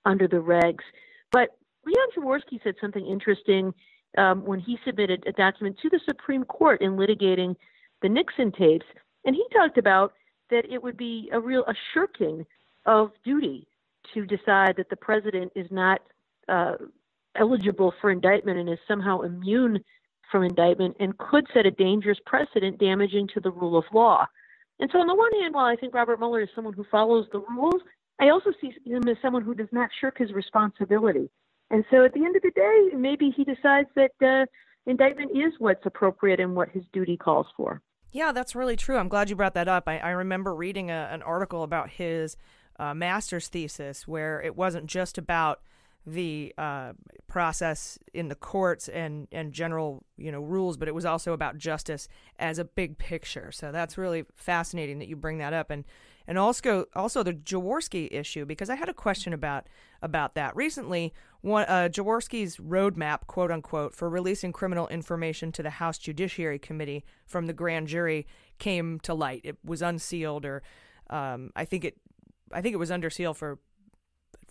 under 0.05 0.29
the 0.29 0.37
regs. 0.37 0.85
But 1.33 1.49
Leon 1.85 2.09
Jaworski 2.16 2.62
said 2.62 2.77
something 2.81 3.05
interesting 3.05 3.75
um, 4.18 4.45
when 4.45 4.61
he 4.61 4.79
submitted 4.85 5.25
a 5.27 5.33
document 5.33 5.79
to 5.83 5.91
the 5.91 6.01
Supreme 6.07 6.45
Court 6.45 6.81
in 6.81 6.93
litigating 6.93 7.57
the 8.03 8.09
Nixon 8.09 8.53
tapes. 8.53 8.87
And 9.25 9.35
he 9.35 9.45
talked 9.53 9.79
about 9.79 10.12
that 10.53 10.71
it 10.71 10.81
would 10.83 10.97
be 10.97 11.29
a 11.33 11.41
real 11.41 11.65
a 11.67 11.75
shirking 11.93 12.47
of 12.87 13.11
duty 13.25 13.67
to 14.15 14.27
decide 14.27 14.77
that 14.77 14.91
the 14.91 14.97
president 14.97 15.51
is 15.57 15.67
not 15.71 16.01
uh, 16.49 16.75
eligible 17.37 17.93
for 18.01 18.11
indictment 18.11 18.59
and 18.59 18.69
is 18.69 18.79
somehow 18.87 19.23
immune 19.23 19.83
from 20.31 20.45
indictment 20.45 20.97
and 21.01 21.17
could 21.19 21.47
set 21.55 21.67
a 21.67 21.71
dangerous 21.71 22.19
precedent 22.27 22.79
damaging 22.79 23.29
to 23.35 23.41
the 23.41 23.51
rule 23.51 23.77
of 23.77 23.85
law. 23.93 24.27
And 24.81 24.91
so, 24.93 24.99
on 24.99 25.07
the 25.07 25.15
one 25.15 25.33
hand, 25.41 25.55
while 25.55 25.67
I 25.67 25.77
think 25.77 25.95
Robert 25.95 26.19
Mueller 26.19 26.41
is 26.41 26.49
someone 26.55 26.75
who 26.75 26.85
follows 26.91 27.27
the 27.33 27.41
rules, 27.41 27.83
I 28.21 28.31
also 28.31 28.53
see 28.61 28.73
him 28.85 29.09
as 29.09 29.17
someone 29.23 29.43
who 29.43 29.55
does 29.55 29.69
not 29.73 29.91
shirk 30.01 30.19
his 30.19 30.33
responsibility. 30.33 31.31
And 31.71 31.85
so, 31.91 32.05
at 32.05 32.13
the 32.13 32.25
end 32.25 32.37
of 32.37 32.43
the 32.43 32.51
day, 32.51 32.97
maybe 32.97 33.31
he 33.31 33.45
decides 33.45 33.89
that 33.95 34.13
uh, 34.23 34.47
indictment 34.91 35.31
is 35.37 35.53
what's 35.59 35.87
appropriate 35.87 36.41
and 36.41 36.57
what 36.57 36.69
his 36.71 36.83
duty 36.93 37.17
calls 37.17 37.47
for. 37.57 37.81
Yeah, 38.13 38.33
that's 38.33 38.55
really 38.55 38.77
true. 38.77 38.99
I'm 38.99 39.09
glad 39.09 39.31
you 39.31 39.37
brought 39.37 39.55
that 39.55 39.69
up. 39.69 39.89
I, 39.89 39.99
I 39.99 40.11
remember 40.11 40.55
reading 40.55 40.91
a, 40.91 41.09
an 41.11 41.23
article 41.23 41.63
about 41.63 41.89
his 41.89 42.37
uh, 42.79 42.93
master's 42.95 43.49
thesis 43.49 44.07
where 44.07 44.41
it 44.43 44.55
wasn't 44.55 44.87
just 44.87 45.17
about 45.17 45.63
the 46.07 46.53
uh, 46.59 46.93
process 47.27 47.99
in 48.13 48.29
the 48.29 48.35
courts 48.35 48.89
and, 48.89 49.29
and 49.33 49.53
general 49.53 50.05
you 50.19 50.31
know 50.31 50.41
rules, 50.41 50.77
but 50.77 50.89
it 50.89 50.95
was 50.95 51.05
also 51.05 51.33
about 51.33 51.57
justice 51.57 52.09
as 52.39 52.59
a 52.59 52.65
big 52.65 52.99
picture. 52.99 53.51
So 53.53 53.73
that's 53.73 53.97
really 53.97 54.25
fascinating 54.35 54.99
that 54.99 55.09
you 55.09 55.17
bring 55.17 55.39
that 55.39 55.53
up. 55.53 55.71
And 55.71 55.85
and 56.27 56.39
also 56.39 56.87
also 56.95 57.23
the 57.23 57.33
Jaworski 57.33 58.09
issue 58.11 58.45
because 58.45 58.70
I 58.70 58.75
had 58.75 58.89
a 58.89 58.95
question 58.95 59.33
about 59.33 59.66
about 60.01 60.35
that 60.35 60.55
recently. 60.57 61.12
One 61.41 61.64
uh, 61.64 61.89
Jaworski's 61.91 62.57
roadmap, 62.59 63.27
quote 63.27 63.51
unquote, 63.51 63.95
for 63.95 64.09
releasing 64.09 64.53
criminal 64.53 64.89
information 64.89 65.53
to 65.53 65.62
the 65.62 65.70
House 65.70 65.99
Judiciary 65.99 66.59
Committee 66.59 67.05
from 67.27 67.47
the 67.47 67.53
grand 67.53 67.89
jury 67.89 68.27
came 68.59 69.01
to 69.01 69.14
light. 69.14 69.41
It 69.45 69.59
was 69.64 69.83
unsealed, 69.83 70.45
or 70.45 70.62
um, 71.11 71.51
I 71.57 71.64
think 71.64 71.85
it 71.85 71.97
I 72.53 72.61
think 72.61 72.75
it 72.75 72.79
was 72.79 72.91
under 72.91 73.11
seal 73.11 73.35
for 73.35 73.59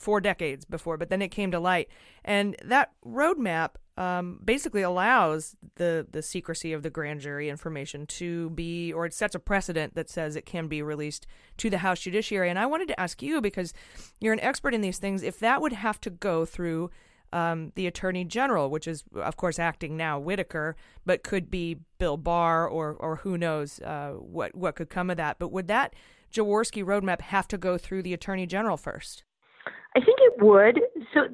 four 0.01 0.19
decades 0.19 0.65
before, 0.65 0.97
but 0.97 1.09
then 1.09 1.21
it 1.21 1.29
came 1.29 1.51
to 1.51 1.59
light. 1.59 1.87
And 2.25 2.55
that 2.65 2.91
roadmap 3.05 3.75
um, 3.97 4.39
basically 4.43 4.81
allows 4.81 5.55
the, 5.75 6.07
the 6.09 6.23
secrecy 6.23 6.73
of 6.73 6.81
the 6.81 6.89
grand 6.89 7.21
jury 7.21 7.49
information 7.49 8.07
to 8.07 8.49
be, 8.49 8.91
or 8.91 9.05
it 9.05 9.13
sets 9.13 9.35
a 9.35 9.39
precedent 9.39 9.93
that 9.93 10.09
says 10.09 10.35
it 10.35 10.45
can 10.45 10.67
be 10.67 10.81
released 10.81 11.27
to 11.57 11.69
the 11.69 11.77
House 11.77 11.99
Judiciary. 11.99 12.49
And 12.49 12.57
I 12.57 12.65
wanted 12.65 12.87
to 12.87 12.99
ask 12.99 13.21
you, 13.21 13.41
because 13.41 13.73
you're 14.19 14.33
an 14.33 14.39
expert 14.39 14.73
in 14.73 14.81
these 14.81 14.97
things, 14.97 15.21
if 15.21 15.39
that 15.39 15.61
would 15.61 15.73
have 15.73 16.01
to 16.01 16.09
go 16.09 16.45
through 16.45 16.89
um, 17.31 17.71
the 17.75 17.87
Attorney 17.87 18.25
General, 18.25 18.69
which 18.69 18.87
is, 18.87 19.03
of 19.15 19.37
course, 19.37 19.59
acting 19.59 19.95
now 19.95 20.19
Whitaker, 20.19 20.75
but 21.05 21.23
could 21.23 21.51
be 21.51 21.77
Bill 21.99 22.17
Barr 22.17 22.67
or, 22.67 22.93
or 22.93 23.17
who 23.17 23.37
knows 23.37 23.79
uh, 23.81 24.13
what, 24.17 24.55
what 24.55 24.75
could 24.75 24.89
come 24.89 25.09
of 25.09 25.17
that. 25.17 25.37
But 25.37 25.51
would 25.51 25.67
that 25.67 25.93
Jaworski 26.33 26.83
roadmap 26.83 27.21
have 27.21 27.47
to 27.49 27.57
go 27.57 27.77
through 27.77 28.03
the 28.03 28.13
Attorney 28.13 28.47
General 28.47 28.77
first? 28.77 29.23
I 29.95 29.99
think 29.99 30.19
it 30.21 30.41
would. 30.41 30.79
So 31.13 31.27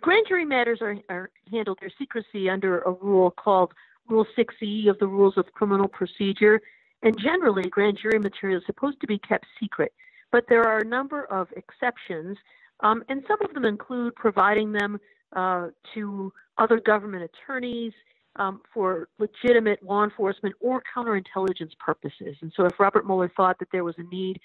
grand 0.00 0.26
jury 0.28 0.44
matters 0.44 0.80
are, 0.80 0.96
are 1.08 1.30
handled 1.50 1.78
their 1.80 1.92
secrecy 1.98 2.50
under 2.50 2.80
a 2.80 2.92
rule 2.92 3.30
called 3.30 3.72
Rule 4.08 4.26
6E 4.36 4.88
of 4.88 4.98
the 4.98 5.06
Rules 5.06 5.34
of 5.36 5.52
Criminal 5.52 5.88
Procedure. 5.88 6.60
And 7.02 7.18
generally, 7.18 7.68
grand 7.68 7.98
jury 8.00 8.18
material 8.18 8.58
is 8.58 8.66
supposed 8.66 9.00
to 9.00 9.06
be 9.06 9.18
kept 9.18 9.46
secret. 9.60 9.92
But 10.30 10.44
there 10.48 10.66
are 10.66 10.78
a 10.78 10.84
number 10.84 11.24
of 11.24 11.48
exceptions, 11.56 12.38
um, 12.80 13.04
and 13.08 13.22
some 13.28 13.38
of 13.42 13.52
them 13.54 13.64
include 13.64 14.14
providing 14.14 14.72
them 14.72 14.98
uh, 15.36 15.68
to 15.94 16.32
other 16.58 16.80
government 16.80 17.24
attorneys 17.24 17.92
um, 18.36 18.62
for 18.72 19.08
legitimate 19.18 19.82
law 19.82 20.04
enforcement 20.04 20.54
or 20.60 20.82
counterintelligence 20.94 21.76
purposes. 21.78 22.36
And 22.40 22.52
so, 22.56 22.64
if 22.64 22.78
Robert 22.80 23.06
Mueller 23.06 23.30
thought 23.36 23.58
that 23.58 23.68
there 23.72 23.84
was 23.84 23.94
a 23.98 24.04
need 24.04 24.40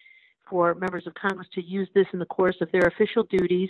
for 0.50 0.74
members 0.76 1.06
of 1.08 1.14
Congress 1.16 1.48
to 1.54 1.64
use 1.64 1.90
this 1.94 2.08
in 2.14 2.20
the 2.20 2.26
course 2.26 2.56
of 2.62 2.72
their 2.72 2.88
official 2.88 3.24
duties. 3.24 3.70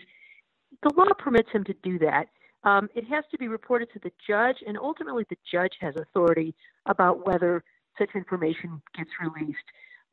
The 0.83 0.93
law 0.95 1.13
permits 1.17 1.49
him 1.51 1.63
to 1.65 1.73
do 1.83 1.99
that. 1.99 2.27
Um, 2.63 2.89
it 2.95 3.05
has 3.05 3.23
to 3.31 3.37
be 3.37 3.47
reported 3.47 3.89
to 3.93 3.99
the 3.99 4.11
judge, 4.27 4.57
and 4.67 4.77
ultimately, 4.77 5.25
the 5.29 5.37
judge 5.49 5.73
has 5.79 5.95
authority 5.95 6.53
about 6.85 7.25
whether 7.25 7.63
such 7.97 8.09
information 8.15 8.81
gets 8.95 9.09
released. 9.21 9.57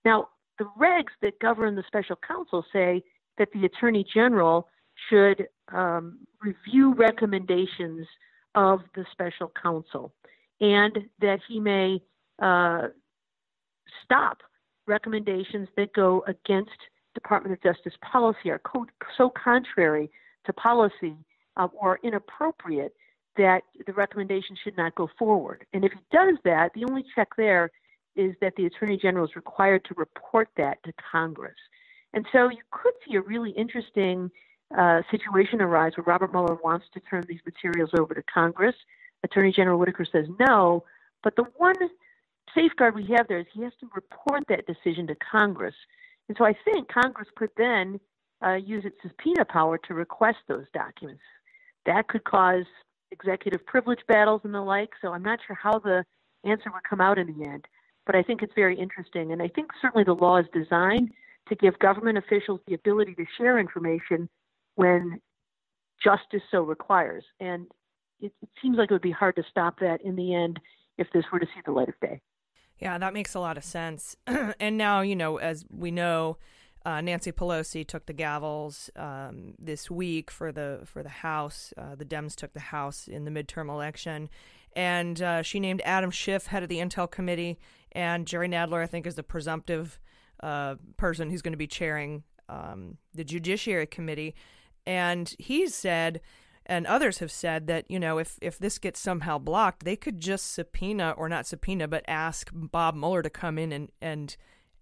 Now, 0.05 0.29
the 0.59 0.67
regs 0.79 1.13
that 1.23 1.39
govern 1.41 1.75
the 1.75 1.83
special 1.87 2.17
counsel 2.27 2.65
say 2.73 3.03
that 3.39 3.49
the 3.53 3.65
attorney 3.65 4.07
general 4.15 4.69
should 5.09 5.49
um, 5.73 6.21
review 6.41 6.95
recommendations 6.95 8.07
of 8.55 8.81
the 8.95 9.05
special 9.11 9.51
counsel 9.61 10.13
and 10.61 10.99
that 11.21 11.41
he 11.49 11.59
may 11.59 12.01
uh, 12.41 12.89
stop 14.05 14.39
recommendations 14.87 15.69
that 15.77 15.93
go 15.93 16.25
against 16.27 16.71
Department 17.15 17.53
of 17.53 17.63
Justice 17.63 17.95
policy 18.03 18.51
are 18.51 18.59
co- 18.61 18.87
so 19.17 19.31
contrary 19.31 20.11
to 20.47 20.53
policy 20.53 21.17
uh, 21.57 21.69
or 21.81 22.01
inappropriate 22.03 22.95
that 23.37 23.63
the 23.87 23.93
recommendation 23.93 24.57
should 24.63 24.77
not 24.77 24.95
go 24.95 25.09
forward. 25.19 25.67
And 25.73 25.85
if 25.85 25.93
he 25.93 25.99
does 26.13 26.37
that, 26.45 26.73
the 26.75 26.85
only 26.85 27.05
check 27.15 27.29
there 27.37 27.71
is 28.17 28.35
that 28.41 28.55
the 28.57 28.67
Attorney 28.67 28.97
General 28.97 29.25
is 29.25 29.35
required 29.35 29.85
to 29.87 29.95
report 29.97 30.49
that 30.57 30.83
to 30.85 30.93
Congress. 31.11 31.57
And 32.13 32.25
so 32.33 32.49
you 32.49 32.63
could 32.71 32.93
see 33.07 33.17
a 33.17 33.21
really 33.21 33.51
interesting 33.51 34.31
uh, 34.77 35.03
situation 35.11 35.61
arise 35.61 35.93
where 35.97 36.05
Robert 36.05 36.33
Mueller 36.33 36.59
wants 36.63 36.87
to 36.95 37.01
turn 37.01 37.25
these 37.29 37.41
materials 37.45 37.91
over 37.99 38.15
to 38.15 38.23
Congress. 38.23 38.75
Attorney 39.25 39.53
General 39.53 39.79
Whitaker 39.79 40.07
says 40.11 40.27
no. 40.39 40.85
But 41.25 41.35
the 41.37 41.45
one 41.57 41.75
safeguard 42.55 42.95
we 42.95 43.07
have 43.17 43.27
there 43.29 43.39
is 43.41 43.47
he 43.53 43.63
has 43.63 43.73
to 43.81 43.89
report 43.95 44.45
that 44.49 44.67
decision 44.67 45.07
to 45.09 45.17
Congress. 45.17 45.75
And 46.29 46.37
so 46.39 46.45
I 46.45 46.55
think 46.65 46.89
Congress 46.89 47.29
could 47.37 47.51
then 47.57 48.01
uh, 48.45 48.55
use 48.55 48.85
its 48.85 48.97
subpoena 49.03 49.45
power 49.45 49.79
to 49.79 49.95
request 49.95 50.39
those 50.49 50.65
documents. 50.73 51.23
That 51.87 52.09
could 52.09 52.25
cause 52.25 52.65
executive 53.11 53.65
privilege 53.67 54.01
battles 54.09 54.41
and 54.45 54.55
the 54.55 54.61
like. 54.61 54.91
So 55.01 55.13
I'm 55.13 55.23
not 55.23 55.39
sure 55.47 55.57
how 55.61 55.79
the 55.79 56.05
answer 56.45 56.71
would 56.73 56.83
come 56.89 57.01
out 57.01 57.19
in 57.19 57.27
the 57.27 57.47
end. 57.49 57.67
but 58.07 58.15
I 58.15 58.23
think 58.23 58.43
it's 58.43 58.53
very 58.55 58.79
interesting. 58.79 59.33
And 59.33 59.43
I 59.43 59.49
think 59.49 59.71
certainly 59.81 60.05
the 60.05 60.15
law 60.15 60.39
is 60.39 60.47
designed 60.53 61.11
to 61.49 61.55
give 61.57 61.79
government 61.79 62.19
officials 62.19 62.61
the 62.67 62.75
ability 62.75 63.15
to 63.17 63.25
share 63.39 63.59
information 63.59 64.29
when 64.77 65.21
justice 66.03 66.43
so 66.51 66.63
requires. 66.63 67.25
And 67.41 67.67
it, 68.21 68.33
it 68.43 68.49
seems 68.61 68.77
like 68.77 68.91
it 68.91 68.95
would 68.95 69.03
be 69.03 69.11
hard 69.11 69.37
to 69.37 69.45
stop 69.51 69.79
that 69.81 70.03
in 70.03 70.17
the 70.17 70.35
end 70.35 70.59
if 70.99 71.07
this 71.13 71.25
were 71.33 71.39
to 71.39 71.47
see 71.47 71.61
the 71.65 71.73
light 71.73 71.89
of 71.89 71.99
day. 72.01 72.21
Yeah, 72.79 72.99
that 72.99 73.15
makes 73.15 73.35
a 73.35 73.41
lot 73.41 73.57
of 73.57 73.65
sense. 73.65 74.17
and 74.27 74.77
now, 74.77 75.01
you 75.01 75.17
know, 75.17 75.37
as 75.37 75.65
we 75.71 75.91
know, 75.91 76.39
uh, 76.85 77.01
Nancy 77.01 77.33
Pelosi 77.33 77.87
took 77.87 78.07
the 78.07 78.13
gavels 78.13 78.91
um, 78.97 79.55
this 79.59 79.91
week 79.91 80.31
for 80.31 80.53
the 80.53 80.81
for 80.85 81.03
the 81.03 81.09
House. 81.09 81.73
Uh, 81.79 81.95
the 81.95 82.05
Dems 82.05 82.35
took 82.35 82.53
the 82.53 82.61
House 82.61 83.09
in 83.09 83.25
the 83.25 83.31
midterm 83.31 83.71
election, 83.71 84.29
and 84.77 85.23
uh, 85.23 85.43
she 85.43 85.61
named 85.61 85.81
Adam 85.85 86.11
Schiff 86.11 86.47
head 86.47 86.63
of 86.63 86.69
the 86.69 86.79
Intel 86.79 87.11
Committee, 87.11 87.59
and 87.93 88.27
Jerry 88.27 88.49
Nadler, 88.49 88.83
I 88.83 88.87
think, 88.87 89.07
is 89.07 89.15
the 89.15 89.23
presumptive 89.23 89.99
uh, 90.43 90.75
person 90.99 91.31
who's 91.31 91.43
going 91.43 91.53
to 91.53 91.59
be 91.59 91.67
chairing 91.67 92.23
um, 92.51 92.99
the 93.15 93.25
Judiciary 93.25 93.87
Committee. 93.87 94.35
And 94.87 95.35
he 95.39 95.69
said, 95.69 96.21
and 96.67 96.87
others 96.87 97.19
have 97.19 97.31
said 97.31 97.67
that 97.67 97.85
you 97.89 97.99
know 97.99 98.19
if 98.19 98.39
if 98.41 98.59
this 98.59 98.79
gets 98.79 99.01
somehow 99.01 99.39
blocked, 99.39 99.85
they 99.85 99.97
could 99.97 100.21
just 100.21 100.53
subpoena 100.53 101.15
or 101.17 101.29
not 101.29 101.47
subpoena, 101.47 101.89
but 101.89 102.05
ask 102.09 102.51
Bob 102.53 102.95
Mueller 102.95 103.23
to 103.23 103.31
come 103.31 103.59
in 103.59 103.73
and 103.73 103.91
and 104.01 104.37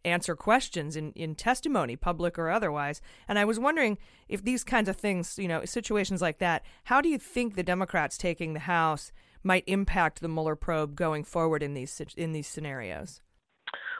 answer 0.05 0.35
questions 0.35 0.97
in, 0.97 1.13
in 1.13 1.35
testimony, 1.35 1.97
public 1.97 2.39
or 2.39 2.51
otherwise. 2.51 3.01
And 3.29 3.39
I 3.39 3.45
was 3.45 3.59
wondering 3.59 3.99
if 4.29 4.43
these 4.43 4.65
kinds 4.65 4.89
of 4.89 4.97
things, 4.97 5.39
you 5.39 5.49
know, 5.49 5.65
situations 5.65 6.21
like 6.21 6.39
that, 6.39 6.65
how 6.85 7.01
do 7.01 7.09
you 7.09 7.19
think 7.19 7.55
the 7.55 7.63
Democrats 7.63 8.19
taking 8.19 8.53
the 8.53 8.61
House 8.61 9.13
might 9.43 9.65
impact 9.67 10.21
the 10.21 10.29
Mueller 10.29 10.57
probe 10.57 10.97
going 10.97 11.25
forward 11.25 11.63
in 11.63 11.75
these 11.75 12.01
in 12.17 12.33
these 12.33 12.47
scenarios? 12.47 13.21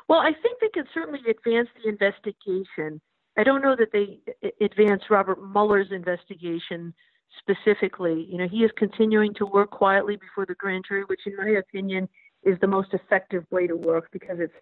Well, 0.09 0.21
I 0.21 0.33
think 0.43 0.59
they 0.61 0.69
can 0.69 0.85
certainly 0.93 1.21
advance 1.29 1.69
the 1.83 1.89
investigation. 1.89 3.01
I 3.39 3.45
don't 3.45 3.63
know 3.63 3.77
that 3.77 3.93
they 3.93 4.21
advance 4.65 5.03
Robert 5.09 5.39
Mueller's 5.41 5.91
investigation 5.91 6.93
specifically. 7.39 8.27
You 8.31 8.39
know, 8.39 8.49
he 8.49 8.59
is 8.59 8.71
continuing 8.77 9.35
to 9.35 9.47
work 9.47 9.71
quietly 9.71 10.17
before 10.17 10.47
the 10.47 10.55
grand 10.55 10.85
jury, 10.87 11.05
which, 11.07 11.27
in 11.27 11.37
my 11.37 11.51
opinion, 11.51 12.09
is 12.43 12.59
the 12.61 12.67
most 12.67 12.93
effective 12.93 13.45
way 13.51 13.67
to 13.67 13.77
work 13.77 14.09
because 14.13 14.39
it's 14.39 14.53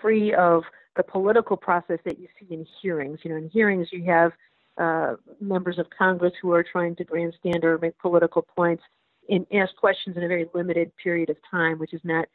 free 0.00 0.34
of 0.34 0.62
the 0.96 1.02
political 1.02 1.56
process 1.56 1.98
that 2.04 2.18
you 2.18 2.28
see 2.38 2.54
in 2.54 2.66
hearings. 2.80 3.20
You 3.22 3.30
know, 3.30 3.36
in 3.36 3.48
hearings, 3.48 3.88
you 3.90 4.04
have 4.04 4.32
uh, 4.78 5.16
members 5.40 5.78
of 5.78 5.86
Congress 5.96 6.32
who 6.40 6.52
are 6.52 6.64
trying 6.64 6.96
to 6.96 7.04
grandstand 7.04 7.64
or 7.64 7.78
make 7.78 7.98
political 7.98 8.42
points 8.42 8.82
and 9.28 9.46
ask 9.52 9.74
questions 9.76 10.16
in 10.16 10.22
a 10.22 10.28
very 10.28 10.46
limited 10.54 10.92
period 11.02 11.30
of 11.30 11.36
time, 11.50 11.78
which 11.78 11.94
is 11.94 12.00
not 12.04 12.26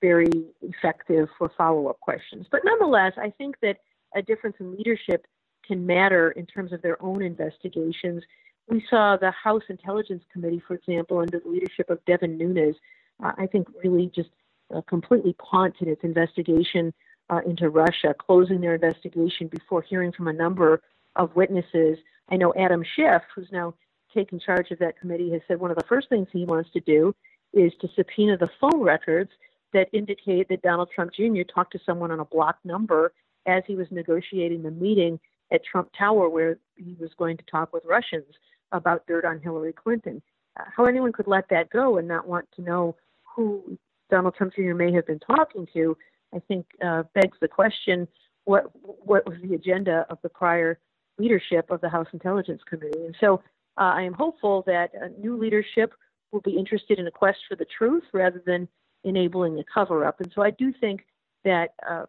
very 0.00 0.30
effective 0.62 1.28
for 1.38 1.50
follow 1.56 1.88
up 1.88 2.00
questions. 2.00 2.46
But 2.50 2.62
nonetheless, 2.64 3.12
I 3.16 3.30
think 3.30 3.56
that 3.62 3.78
a 4.14 4.22
difference 4.22 4.56
in 4.58 4.76
leadership 4.76 5.26
can 5.66 5.86
matter 5.86 6.32
in 6.32 6.46
terms 6.46 6.72
of 6.72 6.82
their 6.82 7.00
own 7.02 7.22
investigations. 7.22 8.22
We 8.68 8.84
saw 8.88 9.16
the 9.16 9.30
House 9.30 9.62
Intelligence 9.68 10.22
Committee, 10.32 10.62
for 10.66 10.74
example, 10.74 11.18
under 11.18 11.40
the 11.40 11.48
leadership 11.48 11.90
of 11.90 12.04
Devin 12.04 12.38
Nunes, 12.38 12.76
uh, 13.22 13.32
I 13.36 13.46
think 13.46 13.68
really 13.82 14.10
just 14.14 14.30
uh, 14.74 14.80
completely 14.82 15.34
punted 15.34 15.88
its 15.88 16.02
investigation 16.04 16.92
uh, 17.30 17.40
into 17.46 17.68
Russia, 17.68 18.14
closing 18.18 18.60
their 18.60 18.74
investigation 18.74 19.48
before 19.48 19.82
hearing 19.82 20.12
from 20.12 20.28
a 20.28 20.32
number 20.32 20.80
of 21.16 21.34
witnesses. 21.36 21.98
I 22.30 22.36
know 22.36 22.54
Adam 22.58 22.84
Schiff, 22.96 23.22
who's 23.34 23.48
now 23.52 23.74
taken 24.14 24.38
charge 24.38 24.70
of 24.70 24.78
that 24.78 24.98
committee, 24.98 25.30
has 25.32 25.40
said 25.48 25.60
one 25.60 25.70
of 25.70 25.76
the 25.76 25.84
first 25.84 26.08
things 26.08 26.28
he 26.32 26.44
wants 26.44 26.70
to 26.72 26.80
do 26.80 27.14
is 27.52 27.72
to 27.80 27.88
subpoena 27.94 28.36
the 28.36 28.50
phone 28.60 28.80
records 28.80 29.30
that 29.72 29.88
indicate 29.92 30.48
that 30.48 30.62
Donald 30.62 30.90
Trump 30.94 31.12
Jr. 31.12 31.42
talked 31.42 31.72
to 31.72 31.80
someone 31.84 32.10
on 32.10 32.20
a 32.20 32.24
blocked 32.24 32.64
number 32.64 33.12
as 33.46 33.62
he 33.66 33.74
was 33.74 33.86
negotiating 33.90 34.62
the 34.62 34.70
meeting 34.70 35.18
at 35.52 35.64
Trump 35.64 35.90
Tower, 35.96 36.28
where 36.28 36.58
he 36.76 36.96
was 36.98 37.10
going 37.18 37.36
to 37.36 37.44
talk 37.50 37.72
with 37.72 37.84
Russians 37.84 38.34
about 38.72 39.06
dirt 39.06 39.24
on 39.24 39.40
Hillary 39.40 39.72
Clinton. 39.72 40.22
Uh, 40.58 40.64
how 40.74 40.86
anyone 40.86 41.12
could 41.12 41.26
let 41.26 41.48
that 41.50 41.70
go 41.70 41.98
and 41.98 42.08
not 42.08 42.26
want 42.26 42.46
to 42.56 42.62
know 42.62 42.96
who 43.22 43.78
Donald 44.10 44.34
Trump 44.34 44.54
Jr. 44.54 44.74
may 44.74 44.92
have 44.92 45.06
been 45.06 45.20
talking 45.20 45.66
to, 45.74 45.96
I 46.34 46.38
think 46.48 46.66
uh, 46.84 47.04
begs 47.14 47.36
the 47.40 47.48
question: 47.48 48.08
what 48.44 48.70
what 48.82 49.26
was 49.26 49.38
the 49.42 49.54
agenda 49.54 50.06
of 50.10 50.18
the 50.22 50.28
prior 50.28 50.78
leadership 51.18 51.70
of 51.70 51.80
the 51.80 51.88
House 51.88 52.08
Intelligence 52.12 52.62
Committee? 52.68 53.04
And 53.04 53.16
so, 53.20 53.42
uh, 53.78 53.92
I 53.94 54.02
am 54.02 54.14
hopeful 54.14 54.64
that 54.66 54.90
new 55.18 55.38
leadership 55.38 55.92
will 56.30 56.40
be 56.40 56.56
interested 56.56 56.98
in 56.98 57.06
a 57.06 57.10
quest 57.10 57.38
for 57.48 57.56
the 57.56 57.66
truth 57.76 58.04
rather 58.12 58.42
than 58.44 58.68
enabling 59.04 59.58
a 59.58 59.64
cover 59.72 60.04
up. 60.04 60.20
And 60.20 60.30
so, 60.34 60.42
I 60.42 60.50
do 60.50 60.72
think 60.80 61.06
that 61.44 61.74
uh, 61.88 62.04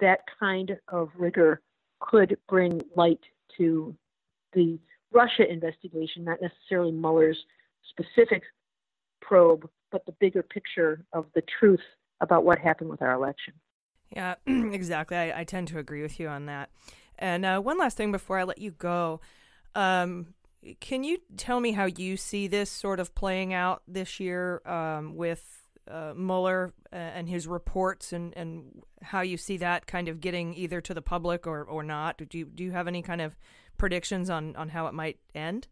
that 0.00 0.20
kind 0.38 0.76
of 0.88 1.10
rigor 1.16 1.60
could 2.02 2.36
bring 2.48 2.82
light 2.96 3.20
to 3.56 3.94
the 4.52 4.78
Russia 5.12 5.50
investigation, 5.50 6.24
not 6.24 6.38
necessarily 6.42 6.92
Mueller's 6.92 7.38
specific 7.88 8.42
probe, 9.20 9.68
but 9.90 10.04
the 10.06 10.12
bigger 10.20 10.42
picture 10.42 11.04
of 11.12 11.26
the 11.34 11.42
truth 11.58 11.80
about 12.20 12.44
what 12.44 12.58
happened 12.58 12.90
with 12.90 13.02
our 13.02 13.12
election. 13.12 13.54
Yeah, 14.10 14.34
exactly. 14.46 15.16
I, 15.16 15.40
I, 15.40 15.44
tend 15.44 15.68
to 15.68 15.78
agree 15.78 16.02
with 16.02 16.20
you 16.20 16.28
on 16.28 16.46
that. 16.46 16.70
And 17.18 17.44
uh, 17.44 17.60
one 17.60 17.78
last 17.78 17.96
thing 17.96 18.12
before 18.12 18.38
I 18.38 18.44
let 18.44 18.58
you 18.58 18.72
go. 18.72 19.20
Um, 19.74 20.34
can 20.80 21.02
you 21.02 21.18
tell 21.36 21.60
me 21.60 21.72
how 21.72 21.86
you 21.86 22.16
see 22.16 22.46
this 22.46 22.70
sort 22.70 23.00
of 23.00 23.14
playing 23.14 23.52
out 23.52 23.82
this 23.88 24.20
year 24.20 24.60
um, 24.66 25.16
with 25.16 25.61
uh, 25.90 26.12
Mueller 26.14 26.72
and 26.90 27.28
his 27.28 27.46
reports, 27.46 28.12
and, 28.12 28.36
and 28.36 28.82
how 29.02 29.20
you 29.20 29.36
see 29.36 29.56
that 29.58 29.86
kind 29.86 30.08
of 30.08 30.20
getting 30.20 30.54
either 30.54 30.80
to 30.80 30.94
the 30.94 31.02
public 31.02 31.46
or, 31.46 31.64
or 31.64 31.82
not? 31.82 32.18
Do 32.28 32.38
you, 32.38 32.44
do 32.46 32.62
you 32.62 32.72
have 32.72 32.88
any 32.88 33.02
kind 33.02 33.20
of 33.20 33.36
predictions 33.78 34.30
on, 34.30 34.54
on 34.56 34.68
how 34.68 34.86
it 34.86 34.94
might 34.94 35.18
end? 35.34 35.68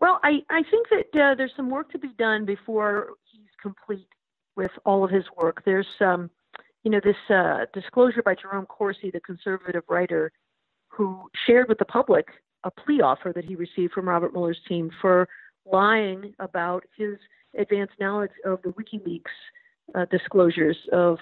Well, 0.00 0.20
I, 0.22 0.42
I 0.50 0.62
think 0.70 0.88
that 0.90 1.20
uh, 1.20 1.34
there's 1.34 1.52
some 1.56 1.70
work 1.70 1.90
to 1.92 1.98
be 1.98 2.12
done 2.18 2.44
before 2.44 3.08
he's 3.32 3.48
complete 3.60 4.08
with 4.56 4.70
all 4.84 5.04
of 5.04 5.10
his 5.10 5.24
work. 5.36 5.62
There's, 5.64 5.86
um, 6.00 6.30
you 6.84 6.90
know, 6.90 7.00
this 7.02 7.16
uh, 7.30 7.66
disclosure 7.72 8.22
by 8.22 8.34
Jerome 8.34 8.66
Corsi, 8.66 9.10
the 9.10 9.20
conservative 9.20 9.82
writer, 9.88 10.32
who 10.88 11.28
shared 11.46 11.68
with 11.68 11.78
the 11.78 11.84
public 11.84 12.26
a 12.64 12.70
plea 12.70 13.00
offer 13.00 13.32
that 13.34 13.44
he 13.44 13.54
received 13.54 13.92
from 13.92 14.08
Robert 14.08 14.32
Mueller's 14.32 14.60
team 14.68 14.90
for 15.00 15.28
lying 15.64 16.34
about 16.38 16.84
his 16.96 17.16
advanced 17.58 17.94
knowledge 18.00 18.30
of 18.44 18.60
the 18.62 18.70
WikiLeaks 18.70 19.22
uh, 19.94 20.04
disclosures 20.10 20.76
of 20.92 21.18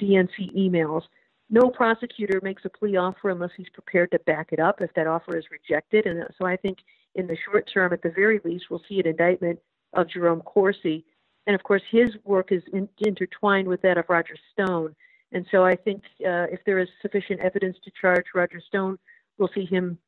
DNC 0.00 0.54
emails. 0.56 1.02
No 1.48 1.70
prosecutor 1.70 2.40
makes 2.42 2.64
a 2.64 2.70
plea 2.70 2.96
offer 2.96 3.30
unless 3.30 3.50
he's 3.56 3.68
prepared 3.72 4.10
to 4.10 4.18
back 4.20 4.48
it 4.52 4.58
up 4.58 4.80
if 4.80 4.92
that 4.94 5.06
offer 5.06 5.36
is 5.36 5.44
rejected. 5.50 6.06
And 6.06 6.24
so 6.38 6.46
I 6.46 6.56
think 6.56 6.78
in 7.14 7.26
the 7.26 7.36
short 7.44 7.70
term, 7.72 7.92
at 7.92 8.02
the 8.02 8.10
very 8.10 8.40
least, 8.44 8.66
we'll 8.68 8.82
see 8.88 8.98
an 8.98 9.06
indictment 9.06 9.58
of 9.94 10.08
Jerome 10.08 10.40
Corsi. 10.42 11.04
And 11.46 11.54
of 11.54 11.62
course, 11.62 11.82
his 11.90 12.10
work 12.24 12.50
is 12.50 12.62
in, 12.72 12.88
intertwined 12.98 13.68
with 13.68 13.80
that 13.82 13.96
of 13.96 14.06
Roger 14.08 14.34
Stone. 14.52 14.94
And 15.32 15.46
so 15.50 15.64
I 15.64 15.76
think 15.76 16.02
uh, 16.20 16.46
if 16.50 16.60
there 16.66 16.78
is 16.78 16.88
sufficient 17.00 17.40
evidence 17.40 17.76
to 17.84 17.90
charge 18.00 18.24
Roger 18.34 18.60
Stone, 18.60 18.98
we'll 19.38 19.50
see 19.54 19.64
him 19.64 19.98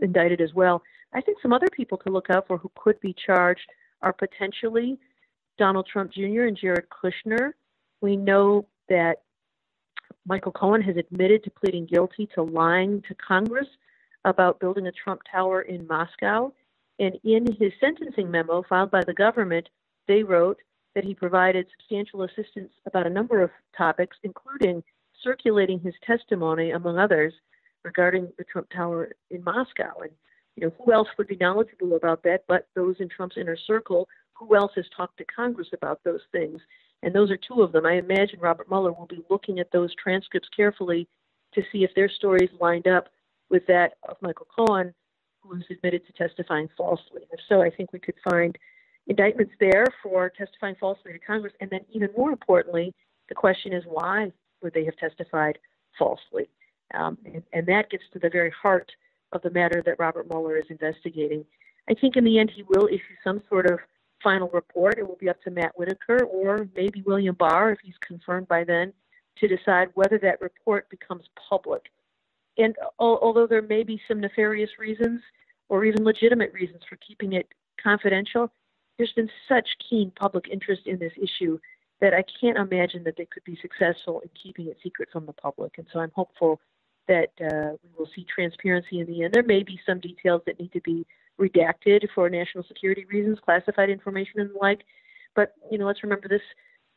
indicted 0.00 0.40
as 0.40 0.54
well. 0.54 0.82
I 1.14 1.20
think 1.20 1.38
some 1.40 1.52
other 1.52 1.68
people 1.72 1.98
to 1.98 2.12
look 2.12 2.30
out 2.30 2.46
for 2.46 2.58
who 2.58 2.70
could 2.76 3.00
be 3.00 3.14
charged 3.26 3.68
are 4.02 4.12
potentially 4.12 4.98
Donald 5.58 5.86
Trump 5.90 6.12
Jr. 6.12 6.42
and 6.42 6.56
Jared 6.56 6.86
Kushner. 6.90 7.52
We 8.00 8.16
know 8.16 8.66
that 8.88 9.22
Michael 10.26 10.52
Cohen 10.52 10.82
has 10.82 10.96
admitted 10.96 11.44
to 11.44 11.50
pleading 11.50 11.86
guilty 11.86 12.28
to 12.34 12.42
lying 12.42 13.02
to 13.08 13.14
Congress 13.14 13.68
about 14.24 14.60
building 14.60 14.86
a 14.86 14.92
Trump 14.92 15.22
Tower 15.30 15.62
in 15.62 15.86
Moscow. 15.86 16.52
And 16.98 17.18
in 17.24 17.46
his 17.60 17.72
sentencing 17.80 18.30
memo 18.30 18.64
filed 18.68 18.90
by 18.90 19.04
the 19.04 19.14
government, 19.14 19.68
they 20.08 20.22
wrote 20.22 20.58
that 20.94 21.04
he 21.04 21.14
provided 21.14 21.66
substantial 21.78 22.22
assistance 22.22 22.72
about 22.86 23.06
a 23.06 23.10
number 23.10 23.42
of 23.42 23.50
topics, 23.76 24.16
including 24.24 24.82
circulating 25.22 25.78
his 25.78 25.94
testimony, 26.04 26.70
among 26.70 26.98
others, 26.98 27.32
regarding 27.84 28.28
the 28.38 28.44
Trump 28.44 28.68
Tower 28.70 29.12
in 29.30 29.44
Moscow. 29.44 29.92
And 30.00 30.10
you 30.56 30.66
know, 30.66 30.72
who 30.82 30.92
else 30.92 31.08
would 31.18 31.28
be 31.28 31.36
knowledgeable 31.36 31.96
about 31.96 32.22
that 32.24 32.44
but 32.48 32.66
those 32.74 32.96
in 32.98 33.08
Trump's 33.08 33.36
inner 33.36 33.56
circle? 33.66 34.08
Who 34.38 34.54
else 34.54 34.72
has 34.76 34.84
talked 34.96 35.18
to 35.18 35.24
Congress 35.24 35.68
about 35.72 36.00
those 36.04 36.20
things? 36.32 36.60
And 37.02 37.14
those 37.14 37.30
are 37.30 37.38
two 37.38 37.62
of 37.62 37.72
them. 37.72 37.86
I 37.86 37.94
imagine 37.94 38.40
Robert 38.40 38.68
Mueller 38.70 38.92
will 38.92 39.06
be 39.06 39.22
looking 39.30 39.58
at 39.58 39.70
those 39.72 39.94
transcripts 39.94 40.48
carefully 40.54 41.08
to 41.54 41.62
see 41.72 41.84
if 41.84 41.90
their 41.94 42.08
stories 42.08 42.50
lined 42.60 42.86
up 42.86 43.08
with 43.50 43.66
that 43.66 43.94
of 44.08 44.16
Michael 44.20 44.46
Cohen, 44.54 44.92
who 45.40 45.50
was 45.50 45.62
admitted 45.70 46.02
to 46.06 46.12
testifying 46.12 46.68
falsely. 46.76 47.22
If 47.32 47.40
so, 47.48 47.62
I 47.62 47.70
think 47.70 47.92
we 47.92 47.98
could 47.98 48.16
find 48.28 48.56
indictments 49.06 49.52
there 49.60 49.86
for 50.02 50.30
testifying 50.30 50.76
falsely 50.80 51.12
to 51.12 51.18
Congress. 51.18 51.52
And 51.60 51.70
then, 51.70 51.80
even 51.92 52.10
more 52.16 52.30
importantly, 52.30 52.94
the 53.28 53.34
question 53.34 53.72
is 53.72 53.84
why 53.86 54.32
would 54.62 54.74
they 54.74 54.84
have 54.84 54.96
testified 54.96 55.58
falsely? 55.98 56.48
Um, 56.94 57.18
and, 57.24 57.42
and 57.52 57.66
that 57.66 57.90
gets 57.90 58.04
to 58.12 58.18
the 58.18 58.30
very 58.30 58.50
heart 58.50 58.90
of 59.32 59.42
the 59.42 59.50
matter 59.50 59.82
that 59.84 59.98
Robert 59.98 60.28
Mueller 60.28 60.56
is 60.56 60.66
investigating. 60.70 61.44
I 61.88 61.94
think 61.94 62.16
in 62.16 62.24
the 62.24 62.38
end 62.38 62.50
he 62.54 62.62
will 62.62 62.86
issue 62.86 63.14
some 63.22 63.42
sort 63.48 63.66
of 63.66 63.78
final 64.26 64.50
report. 64.52 64.98
It 64.98 65.06
will 65.06 65.18
be 65.20 65.28
up 65.28 65.40
to 65.42 65.52
Matt 65.52 65.78
Whitaker 65.78 66.24
or 66.24 66.68
maybe 66.74 67.00
William 67.06 67.36
Barr 67.36 67.70
if 67.70 67.78
he's 67.80 67.94
confirmed 68.00 68.48
by 68.48 68.64
then 68.64 68.92
to 69.38 69.46
decide 69.46 69.90
whether 69.94 70.18
that 70.18 70.40
report 70.40 70.90
becomes 70.90 71.26
public. 71.48 71.82
And 72.58 72.74
although 72.98 73.46
there 73.46 73.62
may 73.62 73.84
be 73.84 74.00
some 74.08 74.18
nefarious 74.20 74.70
reasons 74.80 75.20
or 75.68 75.84
even 75.84 76.02
legitimate 76.02 76.52
reasons 76.52 76.82
for 76.88 76.96
keeping 76.96 77.34
it 77.34 77.46
confidential, 77.80 78.50
there's 78.98 79.12
been 79.12 79.30
such 79.48 79.68
keen 79.88 80.10
public 80.18 80.48
interest 80.50 80.82
in 80.86 80.98
this 80.98 81.12
issue 81.22 81.56
that 82.00 82.12
I 82.12 82.24
can't 82.40 82.58
imagine 82.58 83.04
that 83.04 83.14
they 83.16 83.26
could 83.26 83.44
be 83.44 83.56
successful 83.62 84.20
in 84.22 84.30
keeping 84.42 84.66
it 84.66 84.78
secret 84.82 85.08
from 85.12 85.26
the 85.26 85.34
public. 85.34 85.78
And 85.78 85.86
so 85.92 86.00
I'm 86.00 86.10
hopeful 86.16 86.60
that 87.06 87.30
uh, 87.40 87.76
we 87.80 87.90
will 87.96 88.08
see 88.12 88.26
transparency 88.34 88.98
in 88.98 89.06
the 89.06 89.22
end. 89.22 89.34
There 89.34 89.44
may 89.44 89.62
be 89.62 89.78
some 89.86 90.00
details 90.00 90.42
that 90.46 90.58
need 90.58 90.72
to 90.72 90.80
be 90.80 91.06
redacted 91.40 92.06
for 92.14 92.28
national 92.30 92.64
security 92.64 93.04
reasons, 93.06 93.38
classified 93.44 93.90
information 93.90 94.40
and 94.40 94.50
the 94.50 94.58
like. 94.58 94.82
But 95.34 95.54
you 95.70 95.78
know, 95.78 95.86
let's 95.86 96.02
remember 96.02 96.28
this 96.28 96.42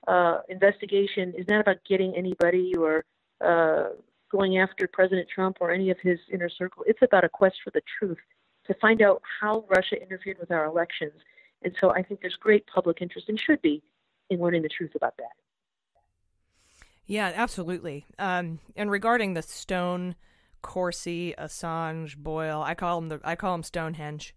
uh, 0.08 0.40
investigation 0.50 1.34
is 1.38 1.46
not 1.48 1.62
about 1.62 1.78
getting 1.88 2.16
anybody 2.16 2.74
or 2.78 3.04
uh, 3.46 3.90
going 4.32 4.58
after 4.58 4.88
President 4.88 5.28
Trump 5.34 5.58
or 5.60 5.72
any 5.72 5.90
of 5.90 5.98
his 6.02 6.20
inner 6.32 6.50
circle. 6.50 6.84
It's 6.88 7.02
about 7.02 7.24
a 7.24 7.30
quest 7.30 7.58
for 7.64 7.72
the 7.72 7.82
truth 8.00 8.18
to 8.68 8.74
find 8.76 9.02
out 9.02 9.22
how 9.42 9.66
Russia 9.70 10.02
interfered 10.02 10.38
with 10.40 10.52
our 10.52 10.66
elections. 10.66 11.14
And 11.64 11.76
so 11.80 11.92
I 11.92 12.04
think 12.04 12.22
there's 12.22 12.36
great 12.36 12.66
public 12.68 13.02
interest 13.02 13.28
and 13.28 13.40
should 13.40 13.62
be 13.62 13.82
in 14.30 14.40
learning 14.40 14.62
the 14.62 14.70
truth 14.70 14.96
about 14.96 15.18
that. 15.18 15.32
Yeah, 17.06 17.32
absolutely. 17.36 18.06
Um, 18.20 18.60
and 18.76 18.92
regarding 18.92 19.34
the 19.34 19.42
Stone, 19.42 20.16
Corsi, 20.62 21.34
Assange, 21.38 22.18
Boyle, 22.18 22.62
I 22.62 22.74
call 22.74 23.00
them 23.00 23.10
the 23.10 23.22
I 23.24 23.36
call 23.36 23.54
them 23.54 23.64
Stonehenge. 23.64 24.36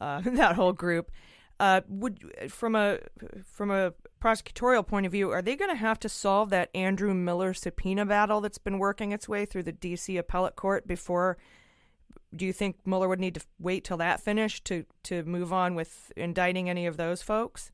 Uh, 0.00 0.20
that 0.24 0.56
whole 0.56 0.72
group. 0.72 1.10
Uh, 1.58 1.82
would 1.88 2.50
from 2.50 2.74
a 2.74 2.98
from 3.44 3.70
a 3.70 3.92
prosecutorial 4.22 4.86
point 4.86 5.04
of 5.04 5.12
view, 5.12 5.30
are 5.30 5.42
they 5.42 5.56
going 5.56 5.70
to 5.70 5.76
have 5.76 5.98
to 6.00 6.08
solve 6.08 6.50
that 6.50 6.70
Andrew 6.74 7.12
Miller 7.12 7.52
subpoena 7.52 8.06
battle 8.06 8.40
that's 8.40 8.58
been 8.58 8.78
working 8.78 9.12
its 9.12 9.28
way 9.28 9.44
through 9.44 9.64
the 9.64 9.72
D.C. 9.72 10.16
appellate 10.16 10.56
court 10.56 10.86
before? 10.86 11.36
Do 12.34 12.46
you 12.46 12.52
think 12.52 12.76
Mueller 12.86 13.08
would 13.08 13.20
need 13.20 13.34
to 13.34 13.42
wait 13.58 13.84
till 13.84 13.98
that 13.98 14.20
finished 14.20 14.64
to 14.66 14.86
to 15.04 15.22
move 15.24 15.52
on 15.52 15.74
with 15.74 16.12
indicting 16.16 16.70
any 16.70 16.86
of 16.86 16.96
those 16.96 17.20
folks? 17.20 17.72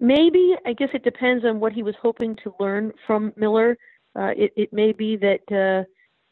Maybe. 0.00 0.54
I 0.66 0.72
guess 0.72 0.88
it 0.94 1.04
depends 1.04 1.44
on 1.44 1.60
what 1.60 1.72
he 1.72 1.82
was 1.82 1.94
hoping 2.00 2.34
to 2.42 2.54
learn 2.58 2.92
from 3.06 3.32
Miller. 3.36 3.76
Uh, 4.16 4.30
it, 4.36 4.52
it 4.56 4.72
may 4.72 4.92
be 4.92 5.16
that 5.16 5.86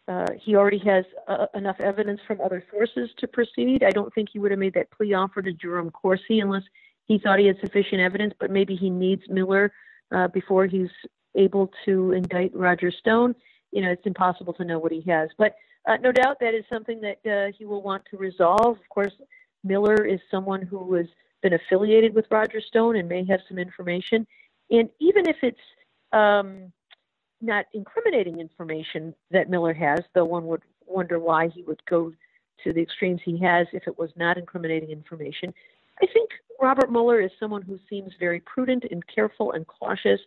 uh, 0.09 0.13
uh, 0.13 0.27
he 0.41 0.57
already 0.57 0.79
has 0.79 1.05
uh, 1.27 1.47
enough 1.55 1.81
evidence 1.81 2.21
from 2.27 2.41
other 2.41 2.65
sources 2.71 3.11
to 3.19 3.29
proceed. 3.29 3.83
I 3.83 3.91
don't 3.91 4.13
think 4.15 4.31
he 4.33 4.39
would 4.39 4.51
have 4.51 4.61
made 4.61 4.75
that 4.75 4.91
plea 4.91 5.15
offer 5.15 5.43
to 5.43 5.53
Jerome 5.53 5.91
Corsi 5.91 6.41
unless 6.41 6.65
he 7.07 7.19
thought 7.19 7.39
he 7.39 7.47
had 7.47 7.59
sufficient 7.61 8.01
evidence, 8.01 8.35
but 8.41 8.51
maybe 8.51 8.75
he 8.75 8.91
needs 8.91 9.23
Miller 9.29 9.73
uh, 10.15 10.29
before 10.29 10.67
he's 10.67 10.91
able 11.35 11.71
to 11.85 12.13
indict 12.13 12.55
Roger 12.55 12.91
Stone. 12.91 13.35
You 13.71 13.83
know, 13.83 13.91
it's 13.91 14.07
impossible 14.07 14.55
to 14.55 14.65
know 14.65 14.79
what 14.79 14.93
he 14.93 15.03
has. 15.11 15.29
But 15.37 15.55
uh, 15.87 15.97
no 15.99 16.13
doubt 16.13 16.39
that 16.41 16.55
is 16.55 16.65
something 16.73 17.01
that 17.03 17.55
he 17.57 17.65
will 17.65 17.83
want 17.83 18.05
to 18.11 18.17
resolve. 18.17 18.79
Of 18.79 18.89
course, 18.89 19.13
Miller 19.63 20.07
is 20.07 20.21
someone 20.31 20.63
who 20.63 20.95
has– 20.95 21.07
been 21.43 21.55
affiliated 21.55 22.15
with 22.15 22.27
Roger 22.31 22.61
Stone 22.61 22.97
and 22.97 23.09
may 23.09 23.25
have 23.27 23.41
some 23.49 23.59
information. 23.59 24.27
And 24.71 24.89
even 25.01 25.29
if 25.29 25.37
it's 25.43 25.59
um, 26.13 26.73
not 27.41 27.67
incriminating 27.73 28.41
information 28.41 29.15
that 29.31 29.51
Miller 29.51 29.75
has, 29.75 30.01
though 30.15 30.25
one 30.25 30.47
would 30.47 30.63
wonder 30.87 31.19
why 31.19 31.49
he 31.49 31.63
would 31.63 31.83
go 31.89 32.13
to 32.65 32.73
the 32.73 32.83
extremes 32.83 33.21
he 33.25 33.39
has 33.39 33.67
if 33.73 33.87
it 33.87 33.99
was 33.99 34.11
not 34.17 34.37
incriminating 34.37 34.91
information. 34.91 35.55
I 36.03 36.07
think 36.13 36.31
Robert 36.61 36.91
Mueller 36.91 37.21
is 37.21 37.31
someone 37.39 37.63
who 37.63 37.79
seems 37.89 38.13
very 38.19 38.41
prudent 38.41 38.85
and 38.91 39.03
careful 39.07 39.53
and 39.53 39.67
cautious 39.67 40.21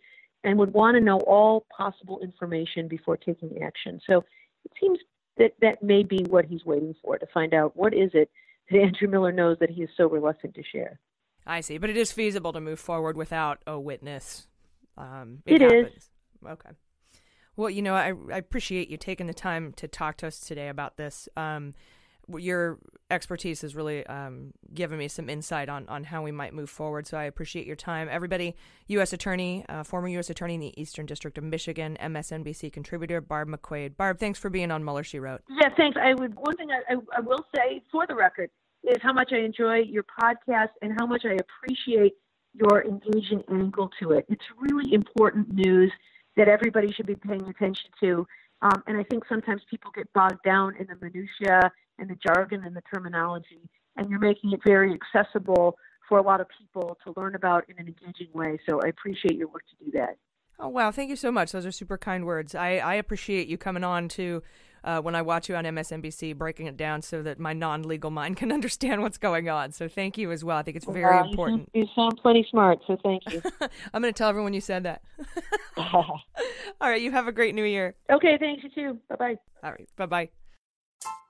and 0.44 0.58
would 0.58 0.72
want 0.72 0.96
to 0.96 1.00
know 1.00 1.18
all 1.20 1.66
possible 1.76 2.20
information 2.20 2.88
before 2.88 3.16
taking 3.16 3.62
action. 3.62 4.00
So 4.06 4.24
it 4.64 4.72
seems 4.80 4.98
that 5.38 5.52
that 5.60 5.82
may 5.82 6.02
be 6.02 6.24
what 6.28 6.44
he's 6.44 6.64
waiting 6.64 6.94
for 7.02 7.18
to 7.18 7.26
find 7.32 7.54
out 7.54 7.76
what 7.76 7.94
is 7.94 8.10
it 8.14 8.30
that 8.70 8.78
Andrew 8.82 9.08
Miller 9.08 9.32
knows 9.32 9.58
that 9.60 9.70
he 9.70 9.82
is 9.82 9.90
so 9.96 10.08
reluctant 10.08 10.54
to 10.54 10.62
share. 10.62 10.98
I 11.46 11.60
see, 11.60 11.78
but 11.78 11.90
it 11.90 11.96
is 11.96 12.12
feasible 12.12 12.52
to 12.52 12.60
move 12.60 12.78
forward 12.78 13.16
without 13.16 13.62
a 13.66 13.78
witness. 13.78 14.46
Um, 14.96 15.42
it, 15.44 15.60
it 15.60 15.72
is. 15.72 16.10
Okay. 16.46 16.70
Well, 17.56 17.70
you 17.70 17.82
know, 17.82 17.94
I, 17.94 18.14
I 18.32 18.38
appreciate 18.38 18.88
you 18.88 18.96
taking 18.96 19.26
the 19.26 19.34
time 19.34 19.72
to 19.74 19.88
talk 19.88 20.16
to 20.18 20.26
us 20.26 20.40
today 20.40 20.68
about 20.68 20.96
this. 20.96 21.28
Um, 21.36 21.74
your 22.28 22.78
expertise 23.10 23.60
has 23.62 23.74
really 23.74 24.06
um, 24.06 24.52
given 24.72 24.98
me 24.98 25.08
some 25.08 25.28
insight 25.28 25.68
on, 25.68 25.86
on 25.88 26.04
how 26.04 26.22
we 26.22 26.30
might 26.30 26.54
move 26.54 26.70
forward. 26.70 27.06
So 27.06 27.18
I 27.18 27.24
appreciate 27.24 27.66
your 27.66 27.76
time. 27.76 28.08
Everybody, 28.10 28.56
U.S. 28.88 29.12
Attorney, 29.12 29.64
uh, 29.68 29.82
former 29.82 30.08
U.S. 30.08 30.30
Attorney 30.30 30.54
in 30.54 30.60
the 30.60 30.80
Eastern 30.80 31.04
District 31.04 31.36
of 31.36 31.44
Michigan, 31.44 31.98
MSNBC 32.00 32.72
contributor 32.72 33.20
Barb 33.20 33.48
McQuade. 33.48 33.96
Barb, 33.96 34.18
thanks 34.18 34.38
for 34.38 34.50
being 34.50 34.70
on 34.70 34.84
Mueller, 34.84 35.04
She 35.04 35.18
Wrote. 35.18 35.42
Yeah, 35.50 35.68
thanks. 35.76 35.98
I 36.00 36.14
would 36.14 36.34
one 36.36 36.56
thing 36.56 36.68
I, 36.70 36.94
I, 36.94 36.96
I 37.16 37.20
will 37.20 37.44
say 37.54 37.82
for 37.90 38.06
the 38.06 38.14
record 38.14 38.50
is 38.84 38.96
how 39.02 39.12
much 39.12 39.30
I 39.32 39.38
enjoy 39.38 39.78
your 39.78 40.04
podcast 40.04 40.70
and 40.80 40.92
how 40.98 41.06
much 41.06 41.22
I 41.24 41.36
appreciate 41.36 42.14
your 42.54 42.84
engaging 42.84 43.42
angle 43.50 43.90
to 44.00 44.12
it. 44.12 44.26
It's 44.28 44.44
really 44.58 44.92
important 44.92 45.52
news 45.52 45.92
that 46.36 46.48
everybody 46.48 46.92
should 46.92 47.06
be 47.06 47.16
paying 47.16 47.42
attention 47.42 47.90
to. 48.00 48.26
Um, 48.62 48.82
and 48.86 48.96
I 48.96 49.02
think 49.04 49.24
sometimes 49.28 49.62
people 49.68 49.90
get 49.94 50.12
bogged 50.12 50.42
down 50.44 50.76
in 50.76 50.86
the 50.86 50.96
minutiae 51.00 51.70
and 51.98 52.08
the 52.08 52.16
jargon 52.24 52.62
and 52.64 52.74
the 52.76 52.82
terminology, 52.94 53.68
and 53.96 54.08
you're 54.08 54.20
making 54.20 54.52
it 54.52 54.60
very 54.64 54.94
accessible 54.94 55.76
for 56.08 56.18
a 56.18 56.22
lot 56.22 56.40
of 56.40 56.46
people 56.58 56.96
to 57.04 57.12
learn 57.16 57.34
about 57.34 57.64
in 57.68 57.78
an 57.78 57.86
engaging 57.88 58.32
way. 58.32 58.58
So 58.68 58.80
I 58.84 58.88
appreciate 58.88 59.36
your 59.36 59.48
work 59.48 59.62
to 59.70 59.84
do 59.84 59.90
that. 59.98 60.16
Oh, 60.58 60.68
wow. 60.68 60.90
Thank 60.90 61.10
you 61.10 61.16
so 61.16 61.32
much. 61.32 61.52
Those 61.52 61.66
are 61.66 61.72
super 61.72 61.98
kind 61.98 62.24
words. 62.24 62.54
I, 62.54 62.76
I 62.76 62.94
appreciate 62.94 63.48
you 63.48 63.58
coming 63.58 63.82
on 63.82 64.08
to 64.10 64.42
uh, 64.84 65.00
when 65.00 65.14
I 65.14 65.22
watch 65.22 65.48
you 65.48 65.56
on 65.56 65.64
MSNBC, 65.64 66.36
breaking 66.36 66.66
it 66.66 66.76
down 66.76 67.02
so 67.02 67.22
that 67.22 67.38
my 67.38 67.52
non 67.52 67.82
legal 67.82 68.10
mind 68.10 68.36
can 68.36 68.50
understand 68.52 69.02
what's 69.02 69.18
going 69.18 69.48
on. 69.48 69.72
So 69.72 69.88
thank 69.88 70.18
you 70.18 70.32
as 70.32 70.44
well. 70.44 70.56
I 70.56 70.62
think 70.62 70.76
it's 70.76 70.86
very 70.86 71.14
well, 71.14 71.28
important. 71.28 71.70
You, 71.72 71.82
you 71.82 71.88
sound 71.94 72.18
plenty 72.20 72.46
smart, 72.50 72.80
so 72.86 72.96
thank 73.02 73.22
you. 73.30 73.42
I'm 73.94 74.02
going 74.02 74.12
to 74.12 74.18
tell 74.18 74.28
everyone 74.28 74.54
you 74.54 74.60
said 74.60 74.82
that. 74.84 75.02
All 75.76 76.22
right. 76.80 77.00
You 77.00 77.10
have 77.12 77.28
a 77.28 77.32
great 77.32 77.54
new 77.54 77.64
year. 77.64 77.94
Okay. 78.10 78.36
Thanks. 78.38 78.64
You 78.64 78.70
too. 78.70 78.98
Bye 79.08 79.16
bye. 79.16 79.36
All 79.62 79.70
right. 79.70 79.88
Bye 79.96 80.06
bye. 80.06 80.28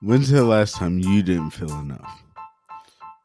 When's 0.01 0.29
the 0.29 0.43
last 0.43 0.75
time 0.75 0.99
you 0.99 1.23
didn't 1.23 1.51
feel 1.51 1.73
enough? 1.79 2.23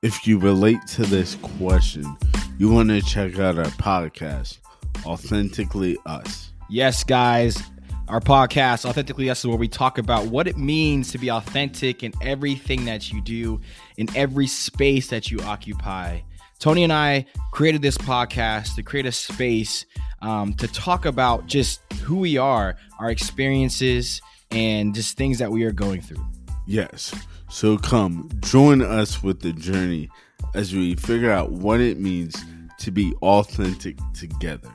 If 0.03 0.27
you 0.27 0.39
relate 0.39 0.79
to 0.89 1.03
this 1.03 1.35
question, 1.35 2.17
you 2.57 2.71
want 2.71 2.89
to 2.91 3.03
check 3.03 3.39
out 3.39 3.59
our 3.59 3.65
podcast, 3.65 4.59
Authentically 5.05 5.99
Us. 6.07 6.53
Yes, 6.71 7.03
guys 7.03 7.61
our 8.09 8.21
podcast, 8.21 8.89
Authentically 8.89 9.29
Us, 9.29 9.41
is 9.41 9.47
where 9.47 9.57
we 9.57 9.69
talk 9.69 9.99
about 9.99 10.27
what 10.27 10.49
it 10.49 10.57
means 10.57 11.13
to 11.13 11.19
be 11.19 11.31
authentic 11.31 12.03
in 12.03 12.13
everything 12.23 12.87
that 12.87 13.13
you 13.13 13.21
do, 13.21 13.61
in 13.99 14.09
every 14.17 14.47
space 14.47 15.09
that 15.09 15.31
you 15.31 15.39
occupy. 15.41 16.21
Tony 16.59 16.85
and 16.85 16.93
I 16.93 17.27
created 17.53 17.83
this 17.83 17.99
podcast 17.99 18.75
to 18.77 18.83
create 18.83 19.07
a 19.07 19.13
space 19.13 19.85
um, 20.23 20.55
to 20.55 20.67
talk 20.69 21.05
about 21.05 21.47
just 21.47 21.81
who 22.03 22.17
we 22.17 22.39
are, 22.39 22.77
our 22.99 23.11
experiences, 23.11 24.23
and 24.51 24.95
just 24.95 25.17
things 25.17 25.39
that 25.39 25.51
we 25.51 25.65
are 25.65 25.73
going 25.73 26.01
through. 26.01 26.27
Yes. 26.67 27.15
So 27.51 27.77
come 27.77 28.31
join 28.41 28.83
us 28.83 29.23
with 29.23 29.41
the 29.41 29.53
journey 29.53 30.09
as 30.55 30.75
we 30.75 30.95
figure 30.97 31.31
out 31.31 31.53
what 31.53 31.81
it 31.81 31.99
means 31.99 32.35
to 32.79 32.91
be 32.91 33.13
authentic 33.23 33.99
together. 34.15 34.71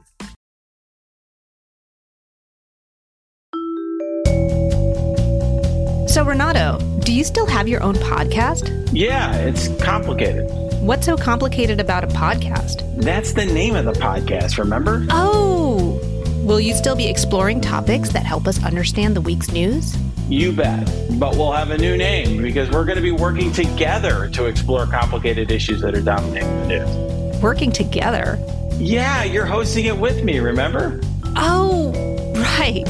So, 6.14 6.24
Renato, 6.24 6.78
do 7.00 7.12
you 7.12 7.24
still 7.24 7.48
have 7.48 7.68
your 7.68 7.82
own 7.82 7.96
podcast? 7.96 8.88
Yeah, 8.94 9.34
it's 9.34 9.68
complicated. 9.82 10.48
What's 10.80 11.08
so 11.08 11.18
complicated 11.18 11.80
about 11.80 12.04
a 12.04 12.08
podcast? 12.08 13.02
That's 13.02 13.34
the 13.34 13.48
name 13.48 13.76
of 13.76 13.86
the 13.86 13.94
podcast, 13.94 14.60
remember? 14.60 15.08
Oh, 15.10 16.00
will 16.46 16.60
you 16.60 16.76
still 16.76 16.96
be 16.96 17.08
exploring 17.08 17.62
topics 17.62 18.10
that 18.10 18.28
help 18.28 18.46
us 18.46 18.64
understand 18.64 19.16
the 19.16 19.22
week's 19.22 19.52
news? 19.52 19.98
You 20.30 20.52
bet. 20.52 20.86
But 21.20 21.36
we'll 21.36 21.52
have 21.52 21.72
a 21.72 21.80
new 21.80 21.98
name 21.98 22.44
because 22.44 22.70
we're 22.70 22.86
going 22.86 22.98
to 22.98 23.02
be 23.02 23.12
working 23.12 23.52
together 23.52 24.30
to 24.34 24.46
explore 24.46 24.86
complicated 24.86 25.50
issues 25.50 25.82
that 25.82 25.96
are 25.96 26.02
dominating 26.02 26.60
the 26.60 26.68
news. 26.68 27.42
Working 27.42 27.72
together? 27.72 28.38
Yeah, 28.74 29.24
you're 29.24 29.48
hosting 29.48 29.86
it 29.86 29.98
with 29.98 30.24
me, 30.24 30.38
remember? 30.38 31.02
Oh, 31.36 31.92
right. 32.36 32.86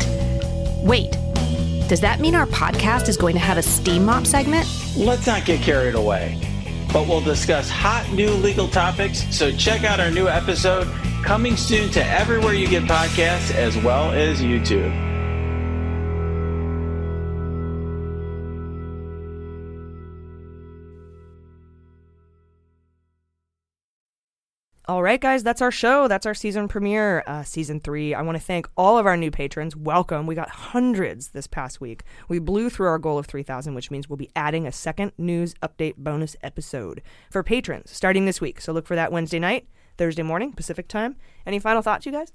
Wait. 0.83 1.15
Does 1.88 1.99
that 2.01 2.19
mean 2.19 2.34
our 2.34 2.47
podcast 2.47 3.10
is 3.10 3.18
going 3.18 3.35
to 3.35 3.41
have 3.41 3.57
a 3.57 3.61
steam 3.61 4.05
mop 4.05 4.26
segment? 4.26 4.68
Let's 4.95 5.27
not 5.27 5.45
get 5.45 5.61
carried 5.61 5.95
away. 5.95 6.39
But 6.93 7.07
we'll 7.07 7.22
discuss 7.22 7.69
hot 7.69 8.10
new 8.14 8.30
legal 8.30 8.68
topics, 8.68 9.26
so 9.35 9.51
check 9.51 9.84
out 9.84 9.99
our 9.99 10.11
new 10.11 10.27
episode 10.27 10.88
coming 11.23 11.57
soon 11.57 11.89
to 11.91 12.05
everywhere 12.05 12.53
you 12.53 12.68
get 12.68 12.84
podcasts 12.84 13.53
as 13.53 13.77
well 13.77 14.11
as 14.11 14.41
YouTube. 14.41 15.12
All 24.94 25.02
right, 25.02 25.20
guys, 25.20 25.41
that's 25.41 25.60
our 25.60 25.72
show. 25.72 26.07
That's 26.07 26.28
our 26.28 26.36
season 26.36 26.68
premiere, 26.68 27.24
uh, 27.26 27.41
season 27.41 27.80
three. 27.80 28.14
I 28.14 28.22
want 28.22 28.38
to 28.38 28.44
thank 28.44 28.68
all 28.78 28.99
of 28.99 29.07
our 29.07 29.18
new 29.18 29.32
patrons. 29.32 29.76
Welcome. 29.76 30.28
We 30.28 30.36
got 30.36 30.49
hundreds 30.49 31.30
this 31.30 31.48
past 31.48 31.82
week. 31.82 32.03
We 32.30 32.38
blew 32.38 32.70
through 32.70 32.86
our 32.86 32.99
goal 32.99 33.18
of 33.18 33.26
3,000, 33.26 33.74
which 33.74 33.90
means 33.90 34.07
we'll 34.07 34.18
be 34.18 34.30
adding 34.36 34.68
a 34.68 34.72
second 34.72 35.11
news 35.18 35.56
update 35.64 35.95
bonus 35.98 36.36
episode 36.44 37.02
for 37.32 37.41
patrons 37.41 37.90
starting 37.90 38.28
this 38.28 38.40
week. 38.40 38.61
So 38.61 38.72
look 38.72 38.86
for 38.86 38.95
that 38.95 39.11
Wednesday 39.11 39.40
night, 39.40 39.68
Thursday 39.98 40.22
morning, 40.22 40.53
Pacific 40.53 40.88
time. 40.88 41.15
Any 41.44 41.57
final 41.57 41.82
thoughts, 41.82 42.06
you 42.06 42.11
guys? 42.11 42.32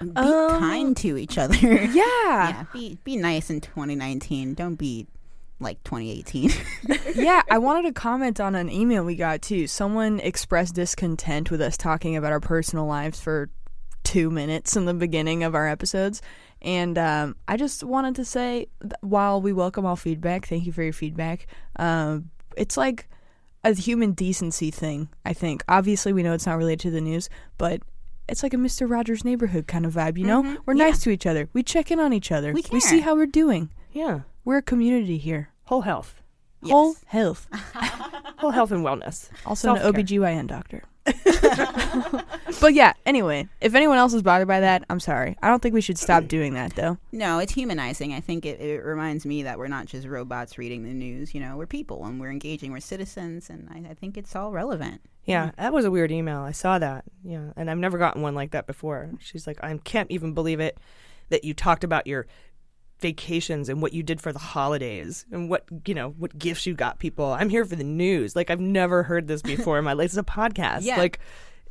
Be 0.00 0.12
kind 0.14 0.96
to 0.98 1.18
each 1.18 1.38
other. 1.38 1.56
Yeah. 1.60 1.88
yeah. 1.92 2.64
Be 2.72 2.98
be 3.02 3.16
nice 3.16 3.50
in 3.50 3.60
2019. 3.60 4.54
Don't 4.54 4.76
be 4.76 5.08
like 5.60 5.82
2018. 5.84 6.50
yeah, 7.16 7.42
I 7.50 7.58
wanted 7.58 7.82
to 7.88 7.92
comment 7.92 8.40
on 8.40 8.54
an 8.54 8.70
email 8.70 9.04
we 9.04 9.16
got 9.16 9.42
too. 9.42 9.66
Someone 9.66 10.20
expressed 10.20 10.74
discontent 10.74 11.50
with 11.50 11.60
us 11.60 11.76
talking 11.76 12.16
about 12.16 12.32
our 12.32 12.40
personal 12.40 12.86
lives 12.86 13.20
for 13.20 13.50
two 14.04 14.30
minutes 14.30 14.76
in 14.76 14.84
the 14.84 14.94
beginning 14.94 15.42
of 15.44 15.54
our 15.54 15.68
episodes. 15.68 16.22
And 16.62 16.96
um, 16.98 17.36
I 17.46 17.56
just 17.56 17.84
wanted 17.84 18.14
to 18.16 18.24
say, 18.24 18.66
while 19.00 19.40
we 19.40 19.52
welcome 19.52 19.84
all 19.86 19.96
feedback, 19.96 20.46
thank 20.46 20.66
you 20.66 20.72
for 20.72 20.82
your 20.82 20.92
feedback. 20.92 21.46
Um, 21.76 22.30
it's 22.56 22.76
like 22.76 23.08
a 23.64 23.74
human 23.74 24.12
decency 24.12 24.70
thing, 24.70 25.08
I 25.24 25.32
think. 25.32 25.62
Obviously, 25.68 26.12
we 26.12 26.22
know 26.22 26.32
it's 26.32 26.46
not 26.46 26.58
related 26.58 26.80
to 26.80 26.90
the 26.90 27.00
news, 27.00 27.28
but 27.58 27.80
it's 28.28 28.42
like 28.42 28.54
a 28.54 28.56
Mr. 28.56 28.88
Rogers 28.90 29.24
neighborhood 29.24 29.66
kind 29.66 29.86
of 29.86 29.94
vibe, 29.94 30.18
you 30.18 30.24
know? 30.26 30.42
Mhm, 30.42 30.58
We're 30.66 30.74
nice 30.74 31.00
to 31.02 31.10
each 31.10 31.26
other. 31.26 31.48
We 31.52 31.62
check 31.62 31.90
in 31.90 32.00
on 32.00 32.12
each 32.12 32.30
other. 32.32 32.52
We 32.52 32.62
we 32.72 32.80
see 32.80 33.00
how 33.00 33.14
we're 33.14 33.26
doing. 33.26 33.70
Yeah. 33.92 34.20
We're 34.44 34.58
a 34.58 34.62
community 34.62 35.18
here. 35.18 35.50
Whole 35.64 35.82
health. 35.82 36.22
Whole 36.64 36.94
health. 37.06 37.46
Whole 38.38 38.50
health 38.50 38.70
and 38.72 38.84
wellness. 38.84 39.28
Also 39.44 39.74
an 39.74 39.80
Self-care. 39.80 40.04
OBGYN 40.04 40.46
doctor. 40.46 40.82
but 42.60 42.74
yeah, 42.74 42.92
anyway, 43.06 43.48
if 43.62 43.74
anyone 43.74 43.96
else 43.96 44.12
is 44.12 44.22
bothered 44.22 44.46
by 44.46 44.60
that, 44.60 44.84
I'm 44.90 45.00
sorry. 45.00 45.36
I 45.42 45.48
don't 45.48 45.62
think 45.62 45.74
we 45.74 45.80
should 45.80 45.98
stop 45.98 46.28
doing 46.28 46.52
that 46.54 46.74
though. 46.76 46.98
no, 47.12 47.38
it's 47.38 47.54
humanizing. 47.54 48.12
I 48.12 48.20
think 48.20 48.44
it, 48.44 48.60
it 48.60 48.84
reminds 48.84 49.24
me 49.24 49.42
that 49.44 49.58
we're 49.58 49.68
not 49.68 49.86
just 49.86 50.06
robots 50.06 50.58
reading 50.58 50.82
the 50.82 50.92
news. 50.92 51.34
You 51.34 51.40
know, 51.40 51.56
we're 51.56 51.66
people 51.66 52.04
and 52.04 52.20
we're 52.20 52.30
engaging. 52.30 52.72
We're 52.72 52.80
citizens, 52.80 53.48
and 53.48 53.68
I, 53.70 53.90
I 53.90 53.94
think 53.94 54.18
it's 54.18 54.36
all 54.36 54.52
relevant. 54.52 55.00
Yeah, 55.24 55.52
that 55.56 55.72
was 55.72 55.86
a 55.86 55.90
weird 55.90 56.12
email. 56.12 56.40
I 56.40 56.52
saw 56.52 56.78
that. 56.78 57.04
Yeah, 57.24 57.52
and 57.56 57.70
I've 57.70 57.78
never 57.78 57.96
gotten 57.96 58.20
one 58.20 58.34
like 58.34 58.50
that 58.50 58.66
before. 58.66 59.10
She's 59.18 59.46
like, 59.46 59.58
I 59.64 59.76
can't 59.78 60.10
even 60.10 60.34
believe 60.34 60.60
it 60.60 60.76
that 61.30 61.42
you 61.44 61.54
talked 61.54 61.84
about 61.84 62.06
your 62.06 62.26
vacations 63.00 63.68
and 63.68 63.80
what 63.80 63.92
you 63.92 64.02
did 64.02 64.20
for 64.20 64.32
the 64.32 64.38
holidays 64.38 65.24
and 65.30 65.48
what 65.48 65.64
you 65.86 65.94
know 65.94 66.10
what 66.18 66.36
gifts 66.38 66.66
you 66.66 66.74
got 66.74 66.98
people. 66.98 67.26
I'm 67.32 67.48
here 67.48 67.64
for 67.64 67.76
the 67.76 67.84
news. 67.84 68.34
Like 68.36 68.50
I've 68.50 68.60
never 68.60 69.02
heard 69.02 69.28
this 69.28 69.42
before 69.42 69.78
in 69.78 69.84
my 69.84 69.92
life. 69.92 70.06
It's 70.06 70.16
a 70.16 70.22
podcast. 70.22 70.82
Yeah. 70.82 70.98
Like 70.98 71.18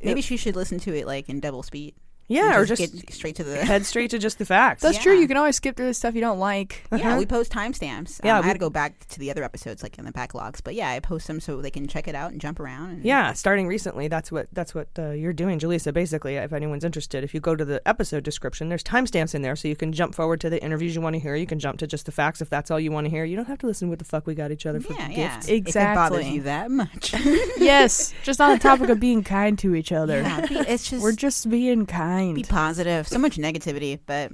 Maybe 0.02 0.20
it- 0.20 0.24
she 0.24 0.36
should 0.36 0.56
listen 0.56 0.78
to 0.80 0.94
it 0.94 1.06
like 1.06 1.28
in 1.28 1.40
double 1.40 1.62
speed. 1.62 1.94
Yeah, 2.28 2.52
And 2.52 2.56
or 2.56 2.66
just 2.66 2.80
get 2.80 3.12
straight 3.12 3.36
to 3.36 3.44
the 3.44 3.56
head 3.64 3.86
straight 3.86 4.10
to 4.10 4.18
just 4.18 4.38
the 4.38 4.44
facts. 4.44 4.82
That's 4.82 4.98
true. 4.98 5.18
You 5.18 5.26
can 5.26 5.36
always 5.36 5.56
skip 5.56 5.76
through 5.76 5.86
the 5.86 5.94
stuff 5.94 6.14
you 6.14 6.20
don't 6.20 6.38
like. 6.38 6.84
Yeah, 6.92 7.16
we 7.16 7.26
post 7.26 7.50
timestamps. 7.50 8.20
Um, 8.20 8.26
Yeah, 8.26 8.38
I 8.38 8.42
had 8.42 8.52
to 8.52 8.58
go 8.58 8.70
back 8.70 9.08
to 9.08 9.18
the 9.18 9.30
other 9.30 9.42
episodes, 9.42 9.82
like 9.82 9.98
in 9.98 10.04
the 10.04 10.12
backlogs. 10.12 10.60
But 10.62 10.74
yeah, 10.74 10.90
I 10.90 11.00
post 11.00 11.26
them 11.26 11.40
so 11.40 11.62
they 11.62 11.70
can 11.70 11.86
check 11.88 12.06
it 12.06 12.14
out 12.14 12.30
and 12.32 12.40
jump 12.40 12.60
around. 12.60 12.90
And 12.90 13.04
Yeah, 13.04 13.32
starting 13.32 13.66
recently, 13.66 14.08
that's 14.08 14.30
what 14.30 14.48
that's 14.52 14.74
what 14.74 14.88
uh, 14.98 15.10
you're 15.10 15.32
doing, 15.32 15.58
Jaleesa. 15.58 15.92
Basically, 15.92 16.36
if 16.36 16.52
anyone's 16.52 16.84
interested, 16.84 17.24
if 17.24 17.32
you 17.32 17.40
go 17.40 17.56
to 17.56 17.64
the 17.64 17.86
episode 17.88 18.24
description, 18.24 18.68
there's 18.68 18.84
timestamps 18.84 19.34
in 19.34 19.42
there, 19.42 19.56
so 19.56 19.68
you 19.68 19.76
can 19.76 19.92
jump 19.92 20.14
forward 20.14 20.40
to 20.42 20.50
the 20.50 20.62
interviews 20.62 20.94
you 20.94 21.00
want 21.00 21.14
to 21.14 21.20
hear. 21.20 21.34
You 21.34 21.46
can 21.46 21.58
jump 21.58 21.78
to 21.78 21.86
just 21.86 22.04
the 22.06 22.12
facts 22.12 22.42
if 22.42 22.50
that's 22.50 22.70
all 22.70 22.78
you 22.78 22.92
want 22.92 23.06
to 23.06 23.10
hear. 23.10 23.24
You 23.24 23.36
don't 23.36 23.48
have 23.48 23.58
to 23.58 23.66
listen 23.66 23.88
to 23.88 23.90
what 23.90 23.98
the 23.98 24.04
fuck 24.04 24.26
we 24.26 24.34
got 24.34 24.50
each 24.50 24.66
other 24.66 24.80
for 24.80 24.92
yeah, 24.92 25.08
gifts. 25.08 25.48
yeah. 25.48 25.54
If 25.54 25.76
it 25.76 25.94
bothers 25.94 26.28
you 26.28 26.42
that 26.42 26.70
much. 26.70 27.14
yes, 27.58 28.12
just 28.22 28.40
on 28.40 28.50
the 28.50 28.58
topic 28.58 28.90
of 28.90 29.00
being 29.00 29.24
kind 29.24 29.58
to 29.60 29.74
each 29.74 29.92
other. 29.92 30.20
Yeah, 30.20 30.46
it's 30.50 30.90
just 30.90 31.02
we're 31.02 31.12
just 31.12 31.48
being 31.48 31.86
kind. 31.86 32.17
Be 32.34 32.42
positive. 32.44 33.08
So 33.08 33.18
much 33.18 33.36
negativity, 33.36 33.98
but 34.06 34.32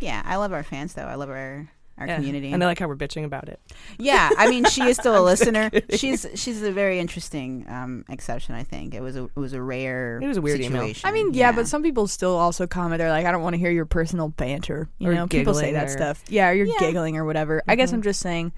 yeah, 0.00 0.22
I 0.24 0.36
love 0.36 0.52
our 0.52 0.62
fans 0.62 0.94
though. 0.94 1.02
I 1.06 1.14
love 1.14 1.30
our 1.30 1.68
our 1.98 2.06
Yeah, 2.06 2.16
community. 2.16 2.52
and 2.52 2.62
I 2.62 2.66
like 2.66 2.78
how 2.78 2.88
we're 2.88 2.96
bitching 2.96 3.24
about 3.24 3.48
it. 3.48 3.58
Yeah, 3.98 4.28
I 4.36 4.50
mean, 4.50 4.66
she 4.66 4.82
is 4.82 4.98
still 4.98 5.14
a 5.14 5.16
I'm 5.16 5.36
so 5.36 5.44
listener. 5.46 5.70
She's 5.96 6.26
she's 6.34 6.60
a 6.62 6.70
very 6.70 6.98
interesting 6.98 7.64
um, 7.70 8.04
exception. 8.10 8.54
I 8.54 8.64
think 8.64 8.94
it 8.94 9.00
was 9.00 9.16
a 9.16 9.24
it 9.24 9.36
was 9.36 9.54
a 9.54 9.62
rare. 9.62 10.18
It 10.22 10.26
was 10.26 10.36
a 10.36 10.42
weird 10.42 10.60
email. 10.60 10.82
situation. 10.82 11.08
I 11.08 11.12
mean, 11.12 11.32
yeah, 11.32 11.52
but 11.52 11.66
some 11.66 11.82
people 11.82 12.06
still 12.06 12.36
also 12.36 12.66
comment. 12.66 12.98
They're 12.98 13.08
like, 13.08 13.24
I 13.24 13.32
don't 13.32 13.42
want 13.42 13.54
to 13.54 13.58
hear 13.58 13.70
your 13.70 13.86
personal 13.86 14.28
banter. 14.28 14.90
You 14.98 15.08
Or 15.10 15.14
know, 15.14 15.26
people 15.26 15.54
say 15.54 15.72
that 15.72 15.86
or- 15.86 15.88
stuff. 15.88 16.22
Yeah, 16.28 16.48
or 16.50 16.52
you're 16.52 16.66
Yeah. 16.66 16.74
giggling 16.80 17.16
or 17.16 17.24
whatever. 17.24 17.62
I 17.66 17.76
guess 17.76 17.90
Mhm. 17.92 17.94
I'm 17.94 18.02
just 18.02 18.20
saying, 18.20 18.52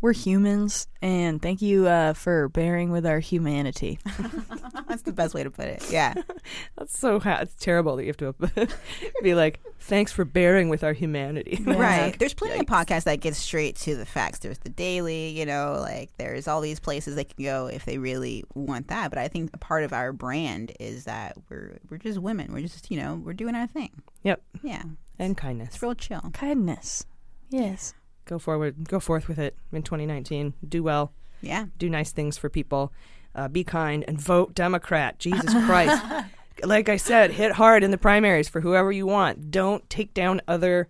we're 0.00 0.12
humans, 0.12 0.86
and 1.02 1.40
thank 1.42 1.60
you 1.62 1.86
uh, 1.86 2.12
for 2.14 2.48
bearing 2.48 2.90
with 2.90 3.04
our 3.06 3.20
humanity. 3.20 3.98
that's 4.88 5.02
the 5.02 5.12
best 5.12 5.34
way 5.34 5.42
to 5.44 5.50
put 5.50 5.66
it. 5.66 5.84
Yeah, 5.90 6.14
That's 6.76 6.98
so 6.98 7.20
ha- 7.20 7.40
it's 7.42 7.54
terrible 7.54 7.96
that 7.96 8.04
you 8.04 8.08
have 8.08 8.16
to 8.18 8.68
be 9.22 9.34
like, 9.34 9.60
thanks 9.80 10.10
for 10.12 10.24
bearing 10.24 10.68
with 10.68 10.82
our 10.82 10.92
humanity. 10.92 11.58
right. 11.64 12.14
There's 12.18 12.34
plenty 12.34 12.60
of 12.60 12.66
podcasts 12.66 13.04
that 13.04 13.20
get 13.20 13.34
straight 13.36 13.76
to 13.76 13.94
the 13.96 14.06
facts. 14.06 14.38
There's 14.40 14.58
the 14.58 14.70
Daily, 14.70 15.28
you 15.28 15.44
know, 15.46 15.76
like 15.80 16.10
there's 16.16 16.48
all 16.48 16.60
these 16.60 16.80
places 16.80 17.14
they 17.16 17.24
can 17.24 17.44
go 17.44 17.66
if 17.66 17.84
they 17.84 17.98
really 17.98 18.44
want 18.54 18.88
that. 18.88 19.10
But 19.10 19.18
I 19.18 19.28
think 19.28 19.50
a 19.52 19.58
part 19.58 19.84
of 19.84 19.92
our 19.92 20.12
brand 20.12 20.72
is 20.80 21.04
that 21.04 21.36
we're 21.48 21.78
we're 21.90 21.98
just 21.98 22.18
women. 22.18 22.52
We're 22.52 22.62
just 22.62 22.90
you 22.90 22.96
know 23.00 23.20
we're 23.22 23.34
doing 23.34 23.54
our 23.54 23.66
thing. 23.66 23.90
Yep. 24.22 24.42
Yeah, 24.62 24.82
And 25.18 25.36
kindness. 25.36 25.74
it's 25.74 25.82
real 25.82 25.94
chill. 25.94 26.30
Kindness. 26.32 27.04
Yes. 27.50 27.94
Go 28.30 28.38
forward. 28.38 28.88
Go 28.88 29.00
forth 29.00 29.26
with 29.26 29.40
it 29.40 29.56
in 29.72 29.82
2019. 29.82 30.54
Do 30.68 30.84
well. 30.84 31.12
Yeah. 31.42 31.66
Do 31.78 31.90
nice 31.90 32.12
things 32.12 32.38
for 32.38 32.48
people. 32.48 32.92
Uh, 33.34 33.48
be 33.48 33.64
kind 33.64 34.04
and 34.06 34.20
vote 34.20 34.54
Democrat. 34.54 35.18
Jesus 35.18 35.52
Christ. 35.66 36.00
like 36.64 36.88
I 36.88 36.96
said, 36.96 37.32
hit 37.32 37.50
hard 37.50 37.82
in 37.82 37.90
the 37.90 37.98
primaries 37.98 38.48
for 38.48 38.60
whoever 38.60 38.92
you 38.92 39.04
want. 39.04 39.50
Don't 39.50 39.88
take 39.90 40.14
down 40.14 40.40
other 40.46 40.88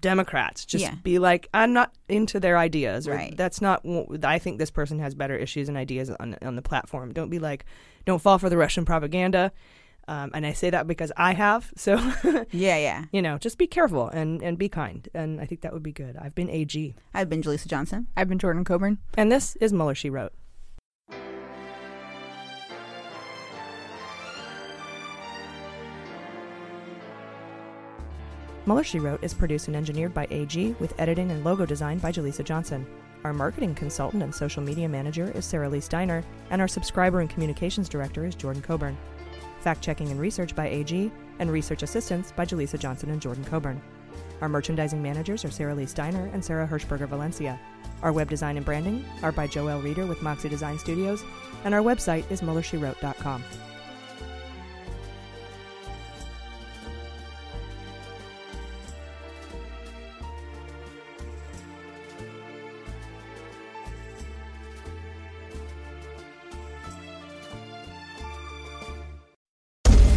Democrats. 0.00 0.64
Just 0.66 0.82
Yeah. 0.82 0.96
be 1.04 1.20
like, 1.20 1.48
I'm 1.54 1.72
not 1.72 1.92
into 2.08 2.40
their 2.40 2.58
ideas, 2.58 3.06
or 3.06 3.12
Right. 3.12 3.36
that's 3.36 3.60
not. 3.60 3.84
I 4.24 4.40
think 4.40 4.58
this 4.58 4.70
person 4.72 4.98
has 4.98 5.14
better 5.14 5.36
issues 5.36 5.68
and 5.68 5.78
ideas 5.78 6.10
on 6.10 6.36
on 6.42 6.56
the 6.56 6.62
platform. 6.62 7.12
Don't 7.12 7.30
be 7.30 7.38
like, 7.38 7.64
don't 8.04 8.20
fall 8.20 8.38
for 8.38 8.50
the 8.50 8.56
Russian 8.56 8.84
propaganda. 8.84 9.52
Um, 10.08 10.30
and 10.34 10.46
I 10.46 10.52
say 10.52 10.70
that 10.70 10.86
because 10.86 11.10
I 11.16 11.34
have. 11.34 11.72
So 11.76 11.96
Yeah, 12.52 12.76
yeah. 12.78 13.04
you 13.12 13.20
know, 13.22 13.38
just 13.38 13.58
be 13.58 13.66
careful 13.66 14.08
and 14.08 14.42
and 14.42 14.56
be 14.56 14.68
kind. 14.68 15.08
And 15.14 15.40
I 15.40 15.46
think 15.46 15.62
that 15.62 15.72
would 15.72 15.82
be 15.82 15.92
good. 15.92 16.16
I've 16.16 16.34
been 16.34 16.48
AG, 16.50 16.94
I've 17.14 17.28
been 17.28 17.42
Jaleesa 17.42 17.66
Johnson. 17.66 18.06
I've 18.16 18.28
been 18.28 18.38
Jordan 18.38 18.64
Coburn. 18.64 18.98
and 19.16 19.32
this 19.32 19.56
is 19.56 19.72
Mueller. 19.72 19.94
She 19.94 20.10
wrote. 20.10 20.32
Mueller, 28.66 28.82
She 28.82 28.98
Wrote 28.98 29.22
is 29.22 29.32
produced 29.32 29.68
and 29.68 29.76
engineered 29.76 30.12
by 30.12 30.26
AG 30.30 30.74
with 30.80 30.94
editing 30.98 31.30
and 31.30 31.44
logo 31.44 31.64
design 31.64 31.98
by 31.98 32.10
Jaleesa 32.10 32.44
Johnson. 32.44 32.84
Our 33.22 33.32
marketing 33.32 33.74
consultant 33.74 34.22
and 34.22 34.34
social 34.34 34.62
media 34.62 34.88
manager 34.88 35.30
is 35.34 35.44
Sarah 35.44 35.68
Lee 35.68 35.80
Steiner, 35.80 36.24
and 36.50 36.60
our 36.60 36.68
subscriber 36.68 37.20
and 37.20 37.30
communications 37.30 37.88
director 37.88 38.24
is 38.24 38.34
Jordan 38.34 38.62
Coburn. 38.62 38.96
Fact 39.66 39.82
checking 39.82 40.12
and 40.12 40.20
research 40.20 40.54
by 40.54 40.68
AG, 40.68 41.10
and 41.40 41.50
research 41.50 41.82
assistance 41.82 42.30
by 42.30 42.46
Jaleesa 42.46 42.78
Johnson 42.78 43.10
and 43.10 43.20
Jordan 43.20 43.44
Coburn. 43.44 43.82
Our 44.40 44.48
merchandising 44.48 45.02
managers 45.02 45.44
are 45.44 45.50
Sarah 45.50 45.74
Lee 45.74 45.86
Steiner 45.86 46.30
and 46.32 46.44
Sarah 46.44 46.68
Hirschberger 46.68 47.08
Valencia. 47.08 47.58
Our 48.00 48.12
web 48.12 48.30
design 48.30 48.58
and 48.58 48.64
branding 48.64 49.04
are 49.24 49.32
by 49.32 49.48
Joel 49.48 49.80
Reeder 49.80 50.06
with 50.06 50.22
Moxie 50.22 50.48
Design 50.48 50.78
Studios, 50.78 51.24
and 51.64 51.74
our 51.74 51.82
website 51.82 52.30
is 52.30 52.42
MuellerSheWrote.com. 52.42 53.42